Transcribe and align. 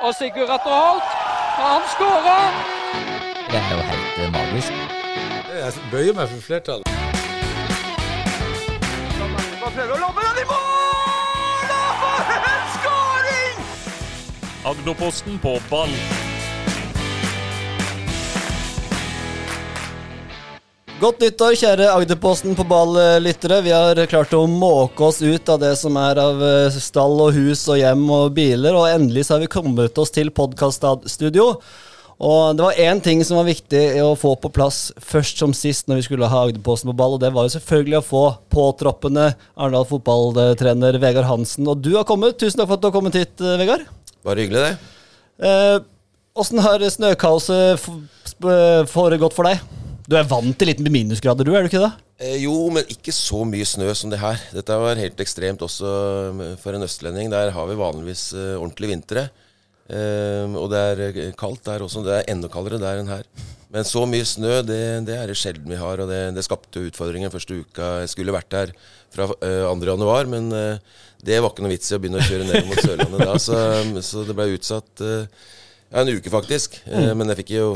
Og 0.00 0.14
Sigurd 0.14 0.50
Atter 0.50 0.74
Holt, 0.82 1.02
han 1.58 1.82
skårer! 1.94 2.50
Det 3.50 3.58
er 3.58 3.70
jo 3.74 3.82
helt 3.90 4.18
eh, 4.22 4.32
magisk. 4.32 4.72
Jeg 5.58 5.72
bøyer 5.90 6.14
meg 6.14 6.28
for 6.28 6.40
flertallet. 6.40 6.88
Agderposten 14.70 15.38
på 15.42 15.58
ball. 15.70 16.27
Godt 20.98 21.20
nyttår, 21.22 21.54
kjære 21.54 21.92
Agderposten 21.94 22.56
på 22.58 22.64
ball-lyttere. 22.66 23.60
Vi 23.62 23.70
har 23.70 23.98
klart 24.10 24.32
å 24.34 24.40
måke 24.50 25.04
oss 25.06 25.20
ut 25.22 25.46
av 25.52 25.60
det 25.62 25.76
som 25.78 25.94
er 25.94 26.18
av 26.18 26.42
eh, 26.42 26.74
stall 26.74 27.14
og 27.22 27.36
hus 27.36 27.62
og 27.70 27.78
hjem 27.78 28.02
og 28.16 28.32
biler, 28.34 28.74
og 28.74 28.88
endelig 28.90 29.28
så 29.28 29.36
har 29.36 29.44
vi 29.44 29.50
kommet 29.52 30.00
oss 30.02 30.10
til 30.10 30.32
podkaststudio. 30.34 31.46
Og 32.18 32.58
det 32.58 32.66
var 32.66 32.82
én 32.82 33.04
ting 33.04 33.22
som 33.22 33.38
var 33.38 33.46
viktig 33.46 33.84
å 34.02 34.10
få 34.18 34.34
på 34.42 34.50
plass 34.50 34.88
først 34.98 35.38
som 35.38 35.54
sist 35.54 35.86
når 35.86 36.00
vi 36.00 36.08
skulle 36.08 36.32
ha 36.34 36.42
Agderposten 36.48 36.90
på 36.90 36.98
ball, 36.98 37.14
og 37.14 37.22
det 37.22 37.30
var 37.36 37.46
jo 37.46 37.54
selvfølgelig 37.54 38.00
å 38.00 38.06
få 38.08 38.26
påtroppende 38.50 39.30
Arendal 39.54 39.86
fotballtrener 39.86 40.98
Vegard 40.98 41.30
Hansen. 41.30 41.70
Og 41.70 41.78
du 41.78 41.92
har 41.94 42.10
kommet. 42.10 42.40
Tusen 42.42 42.58
takk 42.58 42.72
for 42.72 42.80
at 42.80 42.82
du 42.82 42.90
har 42.90 42.98
kommet 42.98 43.22
hit, 43.22 43.36
eh, 43.38 43.58
Vegard. 43.62 43.86
Bare 44.26 44.42
hyggelig, 44.42 44.66
det. 44.66 45.46
Eh, 45.46 45.78
har 46.66 46.90
snøkaoset 46.90 47.86
foregått 48.90 49.38
for 49.38 49.46
deg? 49.46 49.62
Du 50.08 50.16
er 50.16 50.24
vant 50.24 50.54
til 50.56 50.70
litt 50.70 50.78
minusgrader, 50.80 51.44
du, 51.44 51.52
er 51.52 51.66
du 51.66 51.68
ikke 51.68 51.82
det? 51.82 51.90
Eh, 52.24 52.38
jo, 52.46 52.54
men 52.72 52.86
ikke 52.88 53.12
så 53.12 53.42
mye 53.44 53.66
snø 53.68 53.90
som 53.92 54.08
det 54.08 54.22
her. 54.22 54.40
Dette 54.56 54.78
var 54.80 54.96
helt 54.96 55.20
ekstremt 55.20 55.60
også 55.66 55.90
eh, 56.30 56.54
for 56.62 56.72
en 56.72 56.86
østlending. 56.86 57.28
Der 57.34 57.52
har 57.52 57.68
vi 57.68 57.76
vanligvis 57.76 58.30
eh, 58.32 58.54
ordentlige 58.56 58.94
vintre. 58.94 59.26
Eh, 59.92 60.56
og 60.56 60.70
det 60.72 60.80
er 60.80 61.02
eh, 61.10 61.28
kaldt 61.36 61.68
der 61.68 61.84
også. 61.84 62.06
Det 62.06 62.14
er 62.16 62.32
enda 62.32 62.48
kaldere 62.48 62.80
der 62.80 63.02
enn 63.02 63.12
her. 63.12 63.28
Men 63.68 63.84
så 63.84 64.06
mye 64.08 64.24
snø, 64.24 64.62
det, 64.64 64.80
det 65.04 65.18
er 65.18 65.28
det 65.28 65.36
sjelden 65.36 65.68
vi 65.68 65.76
har. 65.76 66.00
Og 66.00 66.08
det, 66.08 66.22
det 66.38 66.46
skapte 66.46 66.86
utfordringer 66.88 67.34
første 67.34 67.60
uka. 67.60 67.90
Jeg 68.06 68.14
skulle 68.14 68.32
vært 68.32 68.56
her 68.56 68.72
fra 69.12 69.28
eh, 69.44 69.68
2. 69.68 69.76
januar, 69.92 70.32
men 70.32 70.48
eh, 70.56 71.04
det 71.20 71.36
var 71.44 71.52
ikke 71.52 71.68
noe 71.68 71.74
vits 71.74 71.92
i 71.92 71.98
å 71.98 72.00
begynne 72.00 72.24
å 72.24 72.24
kjøre 72.24 72.48
ned 72.48 72.64
mot 72.72 72.80
Sørlandet 72.80 73.28
da. 73.28 73.36
Så, 73.44 73.60
så 74.08 74.24
det 74.24 74.40
ble 74.40 74.48
utsatt 74.56 75.04
eh, 75.04 75.46
ja, 75.92 76.00
en 76.00 76.16
uke, 76.16 76.32
faktisk. 76.32 76.80
Mm. 76.88 77.12
men 77.20 77.32
jeg 77.34 77.42
fikk 77.44 77.54
jo 77.58 77.70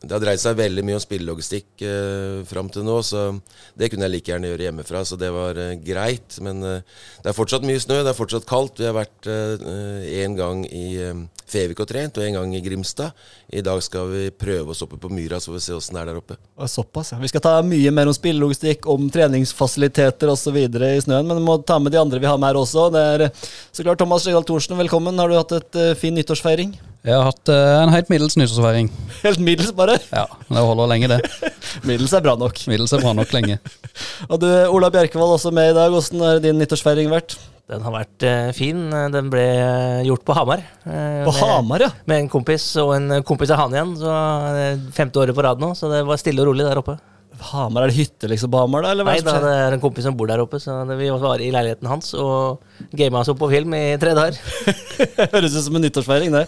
det 0.00 0.14
har 0.14 0.22
dreid 0.22 0.40
seg 0.40 0.56
veldig 0.56 0.82
mye 0.86 0.96
om 0.96 1.02
spillelogistikk 1.02 1.82
eh, 1.84 2.40
fram 2.48 2.70
til 2.72 2.86
nå, 2.86 2.96
så 3.04 3.26
det 3.76 3.90
kunne 3.92 4.06
jeg 4.06 4.14
like 4.14 4.32
gjerne 4.32 4.48
gjøre 4.48 4.64
hjemmefra. 4.64 5.02
Så 5.04 5.18
det 5.20 5.28
var 5.34 5.58
eh, 5.60 5.74
greit. 5.84 6.38
Men 6.40 6.64
eh, 6.64 7.02
det 7.20 7.28
er 7.28 7.36
fortsatt 7.36 7.66
mye 7.68 7.82
snø, 7.82 7.98
det 8.00 8.14
er 8.14 8.16
fortsatt 8.16 8.48
kaldt. 8.48 8.80
Vi 8.80 8.88
har 8.88 8.96
vært 8.96 9.28
én 9.28 10.38
gang 10.38 10.64
i 10.64 10.86
eh, 11.04 11.20
Fevik 11.50 11.82
og 11.82 11.88
trent, 11.90 12.16
og 12.16 12.24
en 12.24 12.38
gang 12.38 12.54
i 12.56 12.62
Grimstad. 12.64 13.12
I 13.52 13.60
dag 13.66 13.82
skal 13.84 14.08
vi 14.08 14.24
prøve 14.32 14.72
oss 14.72 14.80
oppe 14.86 14.96
på 15.00 15.10
Myra, 15.12 15.40
så 15.40 15.50
får 15.50 15.58
vi 15.58 15.64
se 15.66 15.76
åssen 15.76 15.98
det 15.98 16.04
er 16.04 16.10
der 16.12 16.20
oppe. 16.22 16.38
Såpass, 16.70 17.12
ja. 17.12 17.20
Vi 17.20 17.28
skal 17.28 17.44
ta 17.44 17.56
mye 17.66 17.92
mer 17.92 18.08
om 18.08 18.16
spillelogistikk, 18.16 18.88
om 18.88 19.10
treningsfasiliteter 19.12 20.32
osv. 20.32 20.56
i 20.56 21.02
snøen, 21.04 21.26
men 21.26 21.42
vi 21.42 21.44
må 21.44 21.58
ta 21.60 21.80
med 21.82 21.92
de 21.92 22.00
andre 22.00 22.22
vi 22.22 22.30
har 22.30 22.40
med 22.40 22.54
her 22.54 22.62
også. 22.62 22.88
Det 22.94 23.04
er 23.16 23.26
eh, 23.28 23.50
så 23.68 23.84
klart 23.84 24.00
Thomas 24.00 24.24
Skjegdal 24.24 24.48
Thorsen, 24.48 24.78
velkommen. 24.80 25.20
Har 25.20 25.28
du 25.28 25.36
hatt 25.36 25.58
et 25.58 25.82
eh, 25.82 25.98
fin 25.98 26.16
nyttårsfeiring? 26.16 26.78
Jeg 27.00 27.16
har 27.16 27.30
hatt 27.30 27.48
uh, 27.48 27.80
en 27.80 27.92
helt 27.94 28.10
middels 28.12 28.34
nyttårsfeiring. 28.36 28.90
Helt 29.24 29.40
middels, 29.40 29.70
bare. 29.76 29.94
Ja, 30.12 30.26
det 30.50 30.64
holder 30.68 30.90
lenge, 30.90 31.08
det. 31.08 31.20
Middels 31.88 32.12
er 32.12 32.24
bra 32.24 32.34
nok. 32.36 32.60
Middels 32.68 32.92
er 32.92 33.00
bra 33.00 33.14
nok 33.16 33.32
lenge. 33.32 33.56
Og 34.30 34.36
du, 34.42 34.48
Ola 34.68 34.90
Bjerkevold, 34.92 35.38
også 35.38 35.52
med 35.56 35.70
i 35.72 35.76
dag. 35.78 35.88
Hvordan 35.94 36.26
har 36.26 36.42
din 36.44 36.60
nyttårsfeiring 36.60 37.08
vært? 37.12 37.38
Den 37.72 37.86
har 37.86 37.94
vært 37.94 38.26
uh, 38.28 38.50
fin. 38.52 38.82
Den 39.14 39.30
ble 39.32 39.46
eh, 39.46 40.02
gjort 40.10 40.26
på 40.28 40.36
Hamar. 40.36 40.60
Uh, 40.84 41.22
På 41.24 41.32
med, 41.32 41.40
Hamar, 41.40 41.86
ja. 41.86 41.90
Med 42.10 42.26
en 42.26 42.30
kompis 42.32 42.66
og 42.82 42.92
en 42.98 43.22
kompis 43.24 43.54
av 43.54 43.62
han 43.62 43.78
igjen. 43.78 43.96
Så 44.00 44.18
Femte 44.96 45.22
året 45.22 45.38
på 45.38 45.46
rad 45.46 45.62
nå, 45.62 45.72
så 45.78 45.88
det 45.92 46.02
var 46.08 46.20
stille 46.20 46.44
og 46.44 46.50
rolig 46.50 46.68
der 46.68 46.82
oppe. 46.82 46.98
Hamar, 47.50 47.84
Er 47.86 47.92
det 47.92 47.96
hytte 47.98 48.28
liksom 48.30 48.50
på 48.52 48.60
Hamar, 48.62 48.84
da? 48.84 48.92
Eller 48.94 49.06
hva 49.08 49.14
Nei, 49.16 49.24
da, 49.26 49.36
det 49.42 49.52
er 49.66 49.76
en 49.76 49.82
kompis 49.82 50.04
som 50.06 50.16
bor 50.16 50.28
der 50.30 50.42
oppe, 50.44 50.60
så 50.62 50.80
det, 50.88 50.96
vi 51.00 51.08
var 51.10 51.40
i 51.40 51.50
leiligheten 51.54 51.88
hans 51.90 52.12
og 52.14 52.60
gama 52.96 53.22
oss 53.24 53.30
opp 53.32 53.38
på 53.40 53.50
film 53.52 53.74
i 53.78 53.84
tre 54.02 54.12
dager. 54.18 54.36
Høres 55.34 55.56
ut 55.56 55.64
som 55.68 55.76
en 55.80 55.86
nyttårsfeiring, 55.88 56.34
det. 56.36 56.46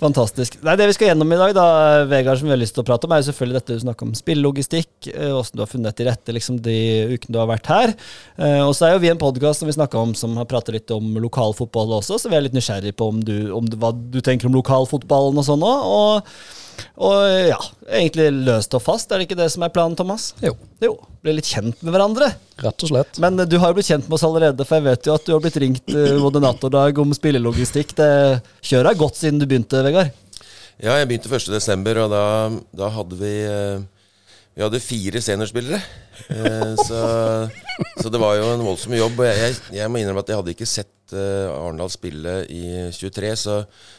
Fantastisk. 0.00 0.54
Nei, 0.64 0.76
Det 0.80 0.86
vi 0.88 0.94
skal 0.96 1.10
gjennom 1.10 1.28
i 1.34 1.36
dag, 1.36 1.50
da, 1.52 1.64
Vegard, 2.08 2.38
som 2.40 2.48
vi 2.48 2.54
har 2.54 2.60
lyst 2.60 2.72
til 2.72 2.80
å 2.80 2.86
prate 2.88 3.04
om, 3.04 3.12
er 3.12 3.20
jo 3.20 3.26
selvfølgelig 3.28 3.58
dette 3.58 3.74
du 3.76 3.82
snakker 3.82 4.06
om 4.08 4.14
spillelogistikk. 4.16 5.10
eh, 5.12 5.34
Åssen 5.36 5.58
du 5.58 5.60
har 5.60 5.68
funnet 5.68 5.96
til 5.98 6.08
rette 6.08 6.32
liksom, 6.32 6.56
de 6.64 6.76
ukene 7.12 7.34
du 7.36 7.38
har 7.42 7.50
vært 7.50 7.68
her. 7.68 7.92
Eh, 8.40 8.62
Og 8.64 8.72
så 8.78 8.86
er 8.88 8.94
jo 8.94 9.02
vi 9.04 9.10
en 9.12 9.20
podkast 9.20 9.60
som 9.60 9.68
vi 9.68 9.76
snakket 9.76 10.00
om, 10.00 10.14
som 10.16 10.38
har 10.40 10.48
pratet 10.48 10.72
litt 10.78 10.90
om 10.96 11.04
lokalfotball 11.20 11.92
også, 12.00 12.16
så 12.16 12.32
vi 12.32 12.38
er 12.38 12.46
litt 12.48 12.56
nysgjerrig 12.56 12.94
på 12.96 13.10
om 13.12 13.20
du, 13.20 13.52
om 13.52 13.68
hva 13.76 13.92
du 13.92 14.22
tenker 14.24 14.48
om 14.48 14.56
lokalfotballen 14.56 15.36
og 15.36 15.44
sånn 15.44 15.68
òg. 15.68 15.84
Og, 15.84 16.32
og 17.00 17.16
ja, 17.50 17.58
egentlig 18.00 18.28
løst 18.46 18.74
og 18.76 18.82
fast, 18.84 19.10
er 19.12 19.20
det 19.20 19.28
ikke 19.28 19.38
det 19.40 19.48
som 19.52 19.64
er 19.66 19.72
planen, 19.74 19.96
Thomas? 19.98 20.30
Jo, 20.44 20.54
Jo. 20.80 20.94
Bli 21.20 21.34
litt 21.36 21.50
kjent 21.52 21.82
med 21.84 21.92
hverandre. 21.92 22.30
rett 22.64 22.84
og 22.86 22.88
slett. 22.88 23.18
Men 23.20 23.36
eh, 23.42 23.48
du 23.48 23.58
har 23.60 23.72
jo 23.72 23.76
blitt 23.76 23.90
kjent 23.90 24.06
med 24.08 24.16
oss 24.16 24.24
allerede, 24.24 24.64
for 24.64 24.78
jeg 24.80 24.86
vet 24.86 25.08
jo 25.08 25.14
at 25.18 25.26
du 25.26 25.34
har 25.34 25.42
blitt 25.44 25.58
ringt 25.60 25.92
eh, 25.92 26.16
moderatordag 26.24 26.96
om 27.02 27.12
spillelogistikk. 27.16 27.92
Det 27.98 28.10
Kjøret 28.64 28.94
har 28.94 29.00
godt 29.02 29.20
siden 29.20 29.40
du 29.42 29.44
begynte, 29.50 29.82
Vegard. 29.84 30.14
Ja, 30.80 30.94
jeg 30.96 31.10
begynte 31.10 31.28
1.12., 31.28 31.90
og 32.06 32.14
da, 32.14 32.22
da 32.72 32.88
hadde 32.94 33.18
vi 33.20 33.34
eh, 33.44 33.82
Vi 34.56 34.64
hadde 34.64 34.80
fire 34.80 35.20
seniorspillere. 35.20 35.82
Eh, 36.28 36.74
så, 36.76 37.00
så 38.02 38.08
det 38.12 38.20
var 38.20 38.36
jo 38.38 38.48
en 38.52 38.64
voldsom 38.64 38.94
jobb. 38.96 39.18
Og 39.20 39.26
jeg, 39.28 39.38
jeg, 39.40 39.58
jeg 39.80 39.90
må 39.90 40.00
innrømme 40.00 40.22
at 40.24 40.32
jeg 40.32 40.40
hadde 40.40 40.54
ikke 40.54 40.68
sett 40.68 41.14
uh, 41.14 41.50
Arendal 41.54 41.90
spille 41.92 42.36
i 42.52 42.62
23, 42.94 43.32
så, 43.38 43.56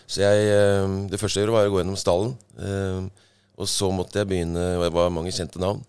så 0.07 0.23
jeg 0.23 0.47
uh, 0.51 0.95
Det 1.11 1.19
første 1.21 1.39
jeg 1.39 1.47
gjorde, 1.47 1.57
var 1.57 1.69
å 1.69 1.75
gå 1.75 1.81
gjennom 1.81 1.99
stallen. 1.99 2.33
Uh, 2.59 3.29
og 3.61 3.69
så 3.69 3.91
måtte 3.93 4.21
jeg 4.21 4.29
begynne 4.29 4.61
Og 4.79 4.85
det 4.87 4.93
var 4.95 5.11
mange 5.13 5.33
kjente 5.35 5.59
navn. 5.61 5.83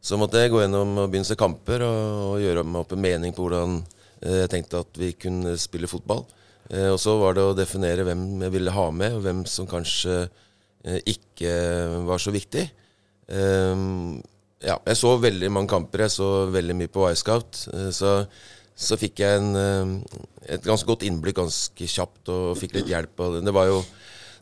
Så 0.00 0.16
måtte 0.16 0.40
jeg 0.40 0.52
gå 0.52 0.62
gjennom 0.62 0.94
og 1.02 1.10
begynne 1.10 1.26
å 1.26 1.28
se 1.28 1.36
kamper 1.36 1.84
og, 1.84 2.20
og 2.30 2.40
gjøre 2.40 2.62
meg 2.64 2.80
opp 2.80 2.94
en 2.94 3.02
mening 3.04 3.34
på 3.36 3.44
hvordan 3.44 3.80
jeg 4.18 4.48
tenkte 4.50 4.80
at 4.80 4.96
vi 4.98 5.10
kunne 5.14 5.52
spille 5.60 5.90
fotball. 5.90 6.24
Og 6.94 6.96
så 6.98 7.12
var 7.20 7.36
det 7.36 7.44
å 7.44 7.52
definere 7.58 8.06
hvem 8.06 8.46
jeg 8.46 8.54
ville 8.54 8.72
ha 8.72 8.86
med, 8.94 9.18
og 9.18 9.26
hvem 9.26 9.42
som 9.50 9.68
kanskje 9.68 10.22
ikke 11.06 11.52
var 12.08 12.22
så 12.22 12.32
viktig. 12.34 12.64
Ehm, 13.28 14.22
ja, 14.64 14.78
jeg 14.88 14.98
så 14.98 15.14
veldig 15.22 15.50
mange 15.54 15.70
kamper. 15.70 16.06
Jeg 16.06 16.16
så 16.16 16.28
veldig 16.50 16.76
mye 16.80 16.90
på 16.90 17.06
Y-Scout. 17.12 17.62
Eh, 17.74 17.90
så, 17.94 18.18
så 18.74 18.98
fikk 18.98 19.22
jeg 19.22 19.40
en, 19.40 19.52
eh, 19.58 20.18
et 20.56 20.66
ganske 20.66 20.88
godt 20.88 21.06
innblikk 21.06 21.38
ganske 21.38 21.90
kjapt, 21.94 22.24
og 22.34 22.58
fikk 22.58 22.78
litt 22.78 22.90
hjelp. 22.90 23.26
det. 23.38 23.54
Var 23.54 23.70
jo 23.70 23.82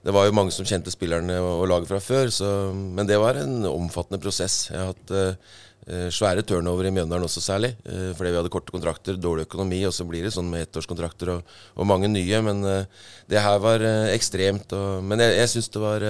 det 0.06 0.12
var 0.14 0.28
jo 0.28 0.34
mange 0.38 0.52
som 0.54 0.66
kjente 0.68 0.92
spillerne 0.92 1.40
og, 1.42 1.64
laget 1.66 1.90
fra 1.90 1.98
før, 1.98 2.28
så, 2.30 2.48
men 2.70 3.08
det 3.08 3.16
var 3.18 3.40
en 3.40 3.64
omfattende 3.66 4.20
prosess. 4.22 4.68
Jeg 4.70 4.78
har 4.78 4.92
hatt 4.92 5.10
eh, 5.10 6.10
svære 6.14 6.44
turnover 6.46 6.86
i 6.86 6.92
Mjøndalen 6.94 7.26
også 7.26 7.42
særlig, 7.42 7.72
uh, 7.88 8.12
fordi 8.14 8.30
vi 8.30 8.38
hadde 8.38 8.52
korte 8.54 8.74
kontrakter, 8.74 9.18
dårlig 9.18 9.48
økonomi, 9.48 9.80
og 9.86 9.94
så 9.94 10.06
blir 10.06 10.22
det 10.22 10.30
sånn 10.34 10.46
med 10.50 10.62
ettårskontrakter 10.68 11.32
og, 11.34 11.56
og 11.74 11.90
mange 11.90 12.10
nye. 12.12 12.38
Men 12.46 12.62
uh, 12.62 13.08
det 13.26 13.42
her 13.42 13.58
var 13.62 13.82
ekstremt. 14.12 14.70
Og, 14.78 15.02
men 15.02 15.24
jeg, 15.24 15.40
jeg 15.40 15.52
syns 15.56 15.72
det 15.74 15.82
var 15.82 16.06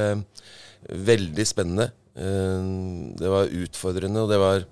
veldig 1.09 1.49
spennende. 1.49 1.89
Eh, 2.17 2.63
det 3.21 3.29
var 3.33 3.53
utfordrende, 3.53 4.25
og 4.25 4.33
det 4.33 4.41
var 4.41 4.65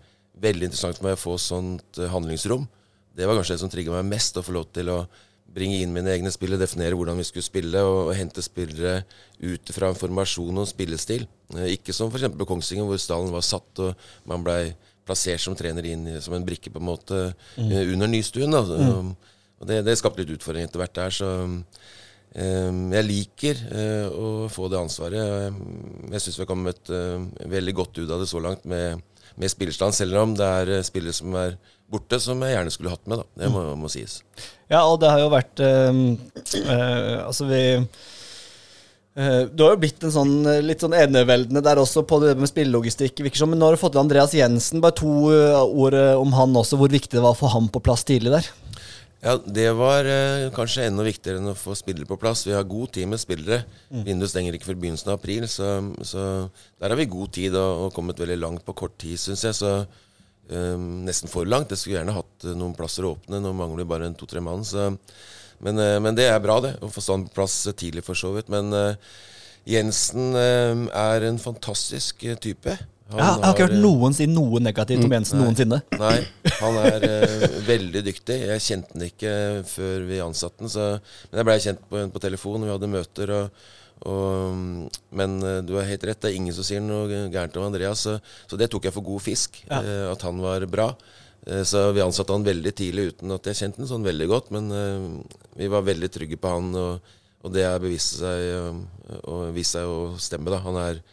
veldig 0.45 0.71
interessant 0.71 0.99
for 0.99 1.09
meg 1.09 1.19
å 1.19 1.21
få 1.21 1.37
sånt 1.41 2.01
eh, 2.01 2.11
handlingsrom. 2.11 2.67
Det 3.15 3.29
var 3.29 3.39
kanskje 3.39 3.55
det 3.55 3.63
som 3.63 3.71
trigga 3.73 3.95
meg 3.95 4.09
mest, 4.11 4.39
å 4.39 4.45
få 4.45 4.57
lov 4.57 4.71
til 4.75 4.91
å 4.91 5.05
bringe 5.55 5.79
inn 5.79 5.93
mine 5.95 6.11
egne 6.11 6.33
spill, 6.35 6.57
definere 6.59 6.97
hvordan 6.99 7.21
vi 7.21 7.27
skulle 7.29 7.47
spille, 7.47 7.83
og, 7.87 8.09
og 8.09 8.17
hente 8.19 8.43
spillere 8.43 9.05
ut 9.45 9.71
fra 9.75 9.93
en 9.93 10.01
formasjon 10.01 10.65
og 10.65 10.71
spillestil. 10.71 11.29
Eh, 11.55 11.75
ikke 11.77 11.95
som 11.95 12.11
f.eks. 12.11 12.33
på 12.35 12.49
Kongsvinger, 12.49 12.89
hvor 12.89 13.03
stallen 13.03 13.35
var 13.35 13.45
satt 13.47 13.85
og 13.85 14.09
man 14.31 14.47
blei 14.47 14.73
plassert 15.05 15.43
som 15.45 15.57
trener 15.57 15.85
inn 15.85 16.07
som 16.25 16.33
en 16.33 16.47
brikke 16.47 16.73
på 16.73 16.81
en 16.81 16.89
måte 16.89 17.19
mm. 17.61 17.75
under 17.93 18.09
nystuen. 18.09 18.57
Da. 18.57 18.63
Og 19.61 19.69
det, 19.69 19.83
det 19.85 19.99
skapte 20.01 20.25
litt 20.25 20.33
utfordringer 20.39 20.71
etter 20.71 20.83
hvert 20.83 20.97
der. 20.97 21.15
så... 21.21 21.35
eh, 22.35 22.71
jeg 22.99 23.09
liker 23.09 23.63
eh, 23.71 24.07
å 24.11 24.49
få 24.53 24.69
det 24.73 24.81
ansvaret. 24.81 25.19
Jeg, 25.19 25.53
jeg 26.13 26.25
syns 26.25 26.39
vi 26.39 26.45
har 26.45 26.51
kommet 26.51 26.93
eh, 26.93 27.47
veldig 27.55 27.77
godt 27.81 28.03
ut 28.03 28.11
av 28.11 28.23
det 28.23 28.31
så 28.31 28.43
langt 28.43 28.67
med, 28.69 29.03
med 29.41 29.53
spillerstand, 29.53 29.97
selv 29.97 30.21
om 30.23 30.35
det 30.39 30.51
er 30.61 30.75
eh, 30.79 30.87
spillere 30.87 31.17
som 31.17 31.39
er 31.41 31.57
borte, 31.91 32.19
som 32.23 32.41
jeg 32.45 32.57
gjerne 32.57 32.73
skulle 32.75 32.93
hatt 32.95 33.07
med. 33.11 33.23
Da. 33.23 33.45
Det 33.45 33.53
må, 33.53 33.65
må 33.79 33.91
sies. 33.93 34.21
Ja, 34.71 34.85
og 34.89 34.99
det 35.03 35.13
har 35.13 35.21
jo 35.23 35.31
vært 35.33 35.61
øh, 35.63 35.99
øh, 36.65 37.17
Altså, 37.27 37.47
vi 37.51 37.61
eh, 37.77 39.43
Du 39.53 39.65
har 39.67 39.75
jo 39.75 39.81
blitt 39.83 40.07
en 40.07 40.15
sånn 40.15 40.35
litt 40.65 40.83
sånn 40.83 40.97
eneveldende 40.97 41.63
der 41.65 41.83
også 41.83 42.07
på 42.09 42.19
det 42.25 42.35
med 42.41 42.51
spillelogistikk. 42.51 43.21
virker 43.27 43.45
som, 43.45 43.53
Men 43.53 43.61
nå 43.61 43.69
har 43.69 43.77
du 43.77 43.83
fått 43.83 43.95
til 43.97 44.03
Andreas 44.03 44.35
Jensen. 44.37 44.83
Bare 44.85 44.97
to 44.99 45.13
ord 45.31 45.99
om 46.19 46.35
han 46.39 46.57
også, 46.65 46.81
hvor 46.81 46.93
viktig 46.93 47.19
det 47.19 47.25
var 47.25 47.37
å 47.37 47.43
få 47.45 47.53
han 47.55 47.71
på 47.73 47.85
plass 47.85 48.07
tidlig 48.09 48.35
der. 48.39 48.51
Ja, 49.25 49.39
Det 49.41 49.71
var 49.73 50.05
eh, 50.05 50.51
kanskje 50.53 50.85
enda 50.85 51.05
viktigere 51.07 51.41
enn 51.41 51.49
å 51.49 51.57
få 51.57 51.73
spillere 51.79 52.05
på 52.05 52.19
plass. 52.21 52.43
Vi 52.45 52.53
har 52.53 52.67
god 52.69 52.91
tid 52.93 53.09
med 53.09 53.23
spillere. 53.23 53.63
Vinduet 54.05 54.29
stenger 54.29 54.57
ikke 54.57 54.69
før 54.69 54.81
begynnelsen 54.83 55.13
av 55.15 55.17
april, 55.17 55.47
så, 55.49 55.69
så 56.05 56.25
der 56.77 56.93
har 56.93 57.01
vi 57.01 57.07
god 57.09 57.33
tid 57.33 57.57
og, 57.57 57.87
og 57.87 57.95
kommet 57.97 58.21
veldig 58.21 58.37
langt 58.43 58.67
på 58.67 58.75
kort 58.77 58.99
tid, 59.01 59.17
syns 59.23 59.47
jeg. 59.49 59.57
Så 59.57 59.71
eh, 60.53 60.77
nesten 61.09 61.33
for 61.33 61.49
langt. 61.49 61.73
Jeg 61.73 61.81
skulle 61.81 61.97
gjerne 62.03 62.19
hatt 62.19 62.45
eh, 62.45 62.59
noen 62.59 62.77
plasser 62.77 63.09
åpne. 63.09 63.41
Nå 63.41 63.55
mangler 63.57 63.81
vi 63.81 63.91
bare 63.95 64.13
to-tre 64.21 64.45
mann. 64.45 64.67
Så, 64.69 64.91
Men, 65.65 65.81
eh, 65.81 65.97
men 66.05 66.21
det 66.21 66.29
er 66.29 66.43
bra, 66.45 66.59
det. 66.61 66.75
Å 66.85 66.93
få 66.93 67.01
sånn 67.01 67.25
på 67.31 67.39
plass 67.41 67.63
tidlig, 67.73 68.05
for 68.05 68.19
så 68.19 68.35
vidt. 68.37 68.53
Men 68.53 68.69
eh, 68.77 69.01
Jensen 69.73 70.37
eh, 70.37 70.85
er 71.01 71.25
en 71.31 71.41
fantastisk 71.41 72.29
type. 72.45 72.77
Han 73.11 73.19
Jeg 73.21 73.27
har, 73.27 73.39
har 73.45 73.53
ikke 73.53 73.65
hørt 73.67 73.75
eh, 73.77 73.83
noen 73.85 74.15
si 74.17 74.27
noe 74.31 74.61
negativt 74.65 75.05
om 75.05 75.13
Jensen 75.13 75.37
nei. 75.39 75.45
noensinne. 75.45 75.79
Nei, 76.01 76.15
han 76.57 76.79
er 76.81 77.05
uh, 77.05 77.43
veldig 77.73 78.01
dyktig. 78.07 78.37
Jeg 78.49 78.63
kjente 78.65 78.95
han 78.97 79.05
ikke 79.11 79.33
før 79.69 80.07
vi 80.09 80.21
ansatte 80.25 80.65
han. 80.65 80.73
Så, 80.73 80.87
men 81.31 81.41
jeg 81.43 81.49
blei 81.51 81.57
kjent 81.67 81.83
på, 81.91 82.05
på 82.15 82.23
telefon, 82.25 82.65
vi 82.65 82.73
hadde 82.73 82.89
møter. 82.95 83.33
Og, 83.37 83.67
og, 84.09 84.55
mm, 84.57 84.87
men 85.21 85.35
eh, 85.45 85.59
du 85.69 85.75
har 85.77 85.87
helt 85.91 86.07
rett, 86.09 86.23
det 86.25 86.31
er 86.33 86.39
ingen 86.39 86.57
som 86.57 86.65
sier 86.67 86.81
noe 86.85 87.05
gærent 87.33 87.59
om 87.61 87.67
Andreas. 87.69 88.07
Så, 88.09 88.17
så 88.51 88.59
det 88.61 88.71
tok 88.73 88.89
jeg 88.89 88.97
for 88.97 89.05
god 89.07 89.23
fisk, 89.27 89.61
Ja. 89.69 89.83
eh, 89.85 90.07
at 90.15 90.25
han 90.27 90.41
var 90.43 90.65
bra. 90.73 90.89
Eh, 91.47 91.61
så 91.69 91.91
vi 91.93 92.01
ansatte 92.05 92.33
han 92.33 92.47
veldig 92.47 92.73
tidlig 92.77 93.11
uten 93.13 93.37
at 93.37 93.51
jeg 93.53 93.61
kjente 93.61 93.83
han 93.85 93.91
sånn 93.93 94.07
veldig 94.09 94.31
godt. 94.33 94.49
Men 94.57 94.73
eh, 94.73 95.37
vi 95.61 95.69
var 95.73 95.85
veldig 95.87 96.09
trygge 96.17 96.41
på 96.41 96.55
han, 96.57 96.73
og, 96.81 97.13
og 97.45 97.53
det 97.53 97.69
har 97.69 97.85
bevist 97.85 98.17
seg, 98.23 98.49
eh, 98.49 99.21
og 99.29 99.53
vist 99.57 99.77
seg 99.77 99.85
å 99.93 100.15
stemme. 100.17 100.49
da. 100.57 100.63
Han 100.65 100.81
er 100.89 101.05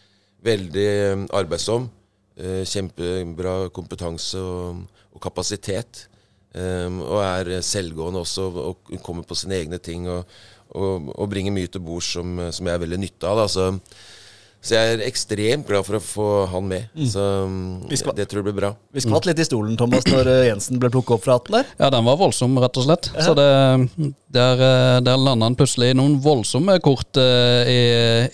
veldig 0.44 0.88
eh, 0.88 1.26
arbeidsom. 1.38 1.90
eh, 2.38 2.64
Kjempebra 2.68 3.70
kompetanse 3.74 4.40
og, 4.40 4.88
og 5.12 5.22
kapasitet. 5.22 6.08
eh, 6.56 6.90
og 6.90 7.22
er 7.24 7.62
selvgående 7.62 8.20
også 8.20 8.50
og 8.52 8.98
kommer 9.04 9.24
på 9.24 9.36
sine 9.36 9.56
egne 9.56 9.78
ting 9.78 10.10
og, 10.10 10.26
og, 10.70 11.12
og 11.16 11.30
bringer 11.30 11.52
mye 11.56 11.68
til 11.68 11.82
bords 11.84 12.14
som, 12.16 12.40
som 12.52 12.68
jeg 12.68 12.74
er 12.74 12.84
veldig 12.86 13.00
nytte 13.00 13.28
av. 13.28 13.44
Da. 13.44 13.48
Så, 13.48 13.70
så 14.62 14.76
jeg 14.76 14.94
er 14.94 15.02
ekstremt 15.08 15.66
glad 15.66 15.88
for 15.88 15.98
å 15.98 16.02
få 16.06 16.26
han 16.52 16.68
med. 16.70 16.90
Så 17.10 17.24
Vi 17.90 17.98
det 18.14 18.28
tror 18.30 18.42
jeg 18.42 18.46
blir 18.46 18.58
bra. 18.60 18.70
Vi 18.94 19.02
skvatt 19.02 19.26
litt 19.26 19.42
i 19.42 19.48
stolen, 19.48 19.74
Thomas, 19.78 20.06
når 20.06 20.30
eh, 20.30 20.44
Jensen 20.52 20.78
ble 20.82 20.92
plukket 20.94 21.16
opp 21.18 21.26
fra 21.26 21.40
hatten 21.40 21.58
der. 21.58 21.72
Ja, 21.82 21.90
den 21.90 22.06
var 22.06 22.20
voldsom, 22.22 22.54
rett 22.62 22.78
og 22.78 22.86
slett. 22.86 23.10
Så 23.26 23.34
det, 23.38 23.48
der, 24.38 24.62
eh, 24.68 25.00
der 25.02 25.18
landa 25.18 25.50
han 25.50 25.58
plutselig 25.58 25.96
i 25.96 25.98
noen 25.98 26.20
voldsomme 26.22 26.78
kort 26.86 27.18
eh, 27.18 27.74
i, 27.74 27.82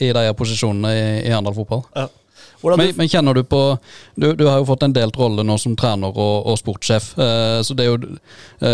i 0.03 0.11
de 0.19 0.27
posisjonene 0.35 0.91
i, 0.97 1.09
i 1.29 1.31
Arendal 1.31 1.55
fotball. 1.55 1.87
Ja. 1.95 2.09
Men, 2.67 2.89
men 2.97 3.07
kjenner 3.07 3.37
du 3.37 3.43
på 3.45 3.59
du, 4.17 4.31
du 4.35 4.47
har 4.49 4.57
jo 4.59 4.65
fått 4.67 4.83
en 4.83 4.95
delt 4.95 5.15
rolle 5.15 5.45
nå 5.45 5.55
som 5.61 5.75
trener 5.77 6.09
og, 6.09 6.47
og 6.49 6.57
sportssjef. 6.57 7.11
Så 7.61 7.75
det 7.77 7.85
er 7.85 7.91
jo 7.91 7.99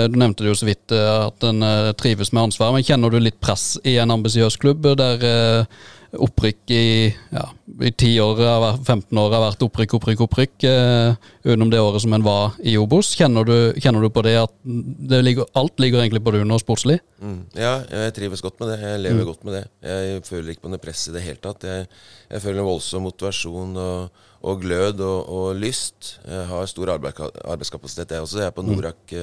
Du 0.07 0.15
nevnte 0.15 0.45
det 0.45 0.53
jo 0.53 0.55
så 0.55 0.69
vidt 0.69 0.93
at 0.95 1.43
en 1.49 1.65
trives 1.99 2.31
med 2.31 2.47
ansvar. 2.47 2.71
Men 2.71 2.85
kjenner 2.87 3.11
du 3.11 3.19
litt 3.19 3.41
press 3.43 3.73
i 3.83 3.97
en 3.99 4.15
ambisiøs 4.15 4.55
klubb 4.63 4.87
der 4.95 5.67
opprykk 6.13 6.71
i 6.75 6.85
ja, 7.09 7.43
i 7.81 7.91
10 7.91 8.09
år, 8.21 8.41
15 8.83 9.17
år 9.17 9.33
har 9.33 9.41
vært 9.47 9.63
opprykk, 9.65 9.95
opprykk, 9.97 10.23
opprykk 10.27 10.65
eh, 10.69 11.29
utenom 11.45 11.71
det 11.73 11.79
året 11.81 12.03
som 12.03 12.13
en 12.13 12.25
var 12.25 12.57
i 12.61 12.75
Obos? 12.77 13.13
Kjenner 13.17 13.47
du, 13.47 13.55
kjenner 13.81 14.03
du 14.03 14.09
på 14.13 14.23
det 14.25 14.35
at 14.43 14.53
det 14.63 15.23
ligger, 15.23 15.49
alt 15.57 15.81
ligger 15.81 16.03
egentlig 16.03 16.21
på 16.25 16.35
du 16.35 16.41
nå 16.45 16.59
sportslig? 16.61 16.99
Mm. 17.23 17.39
Ja, 17.57 17.79
jeg 17.89 18.13
trives 18.17 18.43
godt 18.45 18.59
med 18.61 18.73
det. 18.73 18.77
Jeg 18.83 19.01
lever 19.05 19.29
godt 19.31 19.47
med 19.47 19.57
det. 19.57 19.63
Jeg 19.85 20.21
føler 20.27 20.53
ikke 20.53 20.67
på 20.67 20.73
noe 20.73 20.83
press 20.83 21.07
i 21.09 21.15
det 21.15 21.23
hele 21.25 21.41
tatt. 21.41 21.65
Jeg, 21.65 21.87
jeg 22.29 22.45
føler 22.45 22.61
en 22.61 22.69
voldsom 22.69 23.07
motivasjon 23.07 23.79
og, 23.81 24.21
og 24.43 24.61
glød 24.61 25.01
og, 25.07 25.33
og 25.33 25.47
lyst. 25.57 26.17
Jeg 26.27 26.45
har 26.51 26.69
stor 26.69 26.93
arbeid, 26.97 27.25
arbeidskapasitet, 27.41 28.13
jeg 28.13 28.27
også. 28.27 28.43
Jeg 28.43 28.51
er 28.51 28.57
på 28.57 28.67
Norak 28.67 29.17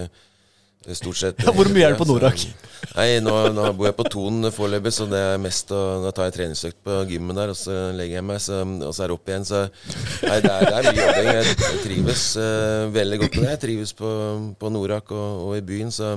eh, 0.86 0.96
stort 0.98 1.20
sett. 1.20 1.42
Ja, 1.44 1.52
hvor 1.56 1.68
mye 1.72 1.86
er 1.88 1.94
det 1.94 2.00
på 2.00 2.06
Norak? 2.08 2.44
Nei, 2.94 3.08
nå, 3.22 3.34
nå 3.54 3.66
bor 3.76 3.88
jeg 3.90 3.96
på 3.98 4.06
Ton 4.10 4.48
foreløpig, 4.54 4.92
så 4.96 5.06
det 5.10 5.20
er 5.34 5.42
mest 5.42 5.68
å 5.76 5.80
Da 6.04 6.14
tar 6.16 6.30
jeg 6.30 6.36
treningsøkt 6.38 6.80
på 6.86 7.02
gymmen 7.10 7.36
der, 7.36 7.52
og 7.52 7.58
så 7.58 7.90
legger 7.96 8.20
jeg 8.20 8.26
meg, 8.30 8.40
så, 8.42 8.62
og 8.64 8.94
så 8.96 9.04
er 9.04 9.12
det 9.12 9.18
opp 9.18 9.30
igjen. 9.30 9.46
Så 9.46 9.62
nei, 10.24 10.40
det 10.40 10.54
er, 10.54 10.66
det 10.66 10.78
er 10.78 10.88
mye 10.88 11.04
jobbing. 11.04 11.30
Jeg, 11.30 11.52
jeg 11.66 11.84
trives 11.84 12.24
uh, 12.40 12.88
veldig 12.96 13.20
godt 13.24 13.36
med 13.36 13.46
det. 13.46 13.52
Jeg 13.52 13.62
trives 13.66 13.94
på, 14.00 14.10
på 14.60 14.72
Norak 14.74 15.14
og, 15.14 15.46
og 15.46 15.54
i 15.60 15.64
byen, 15.72 15.94
så 15.94 16.16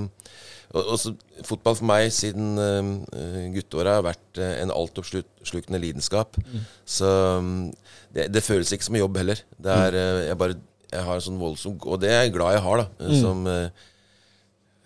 og, 0.74 0.81
og 0.81 0.98
så, 0.98 1.13
fotball 1.45 1.75
for 1.77 1.86
meg 1.86 2.07
siden 2.16 2.57
uh, 2.57 3.42
gutteåra 3.54 4.00
har 4.00 4.06
vært 4.07 4.42
uh, 4.42 4.50
en 4.63 4.74
altoppslukende 4.74 5.81
lidenskap. 5.83 6.39
Så 6.86 7.09
um, 7.38 7.68
det, 8.16 8.31
det 8.33 8.45
føles 8.45 8.74
ikke 8.74 8.89
som 8.89 8.98
jobb 8.98 9.19
heller. 9.21 9.44
Det 9.54 9.81
er, 9.86 10.00
uh, 10.00 10.21
jeg 10.31 10.39
bare 10.39 10.62
jeg 10.94 11.06
har 11.07 11.18
en 11.18 11.25
sånn 11.25 11.42
voldsom 11.42 11.80
Og 11.89 12.00
det 12.01 12.12
er 12.12 12.25
jeg 12.27 12.36
glad 12.36 12.54
jeg 12.54 12.63
har, 12.68 12.83
da. 12.83 13.12
Som 13.18 13.48
eh, 13.50 13.86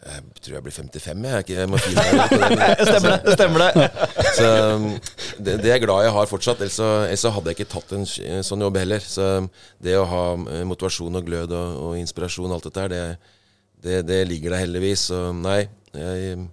Jeg 0.07 0.41
tror 0.41 0.53
jeg 0.55 0.63
blir 0.63 0.75
55, 0.75 1.23
jeg. 1.27 1.33
er 1.35 1.43
ikke- 1.43 1.55
Jeg 1.57 1.69
må 1.69 1.79
finne 1.83 2.03
det. 2.07 2.87
Stemmer 2.87 3.15
det? 3.25 3.33
stemmer 3.35 3.63
det. 3.65 3.87
så 4.37 4.49
um, 4.75 4.85
det, 5.37 5.55
det 5.61 5.67
er 5.67 5.73
jeg 5.75 5.83
glad 5.83 6.05
jeg 6.07 6.13
har 6.15 6.29
fortsatt. 6.31 6.61
Ellers 6.63 6.77
så, 6.79 6.89
ellers 7.09 7.25
hadde 7.37 7.51
jeg 7.51 7.57
ikke 7.59 7.71
tatt 7.73 7.95
en 7.97 8.05
sånn 8.47 8.63
jobb 8.63 8.77
heller. 8.79 9.03
Så 9.03 9.25
um, 9.43 9.49
det 9.83 9.97
å 9.99 10.05
ha 10.07 10.21
eh, 10.55 10.63
motivasjon 10.69 11.19
og 11.19 11.25
glød 11.27 11.55
og, 11.57 11.81
og 11.89 11.97
inspirasjon 11.99 12.47
og 12.51 12.55
alt 12.59 12.69
dette 12.69 12.85
her, 12.85 12.93
det, 12.95 13.01
det, 13.83 13.97
det 14.07 14.21
ligger 14.31 14.55
der 14.55 14.63
heldigvis. 14.63 15.09
Så 15.11 15.19
nei, 15.35 15.59
jeg 15.97 16.37
um, 16.39 16.47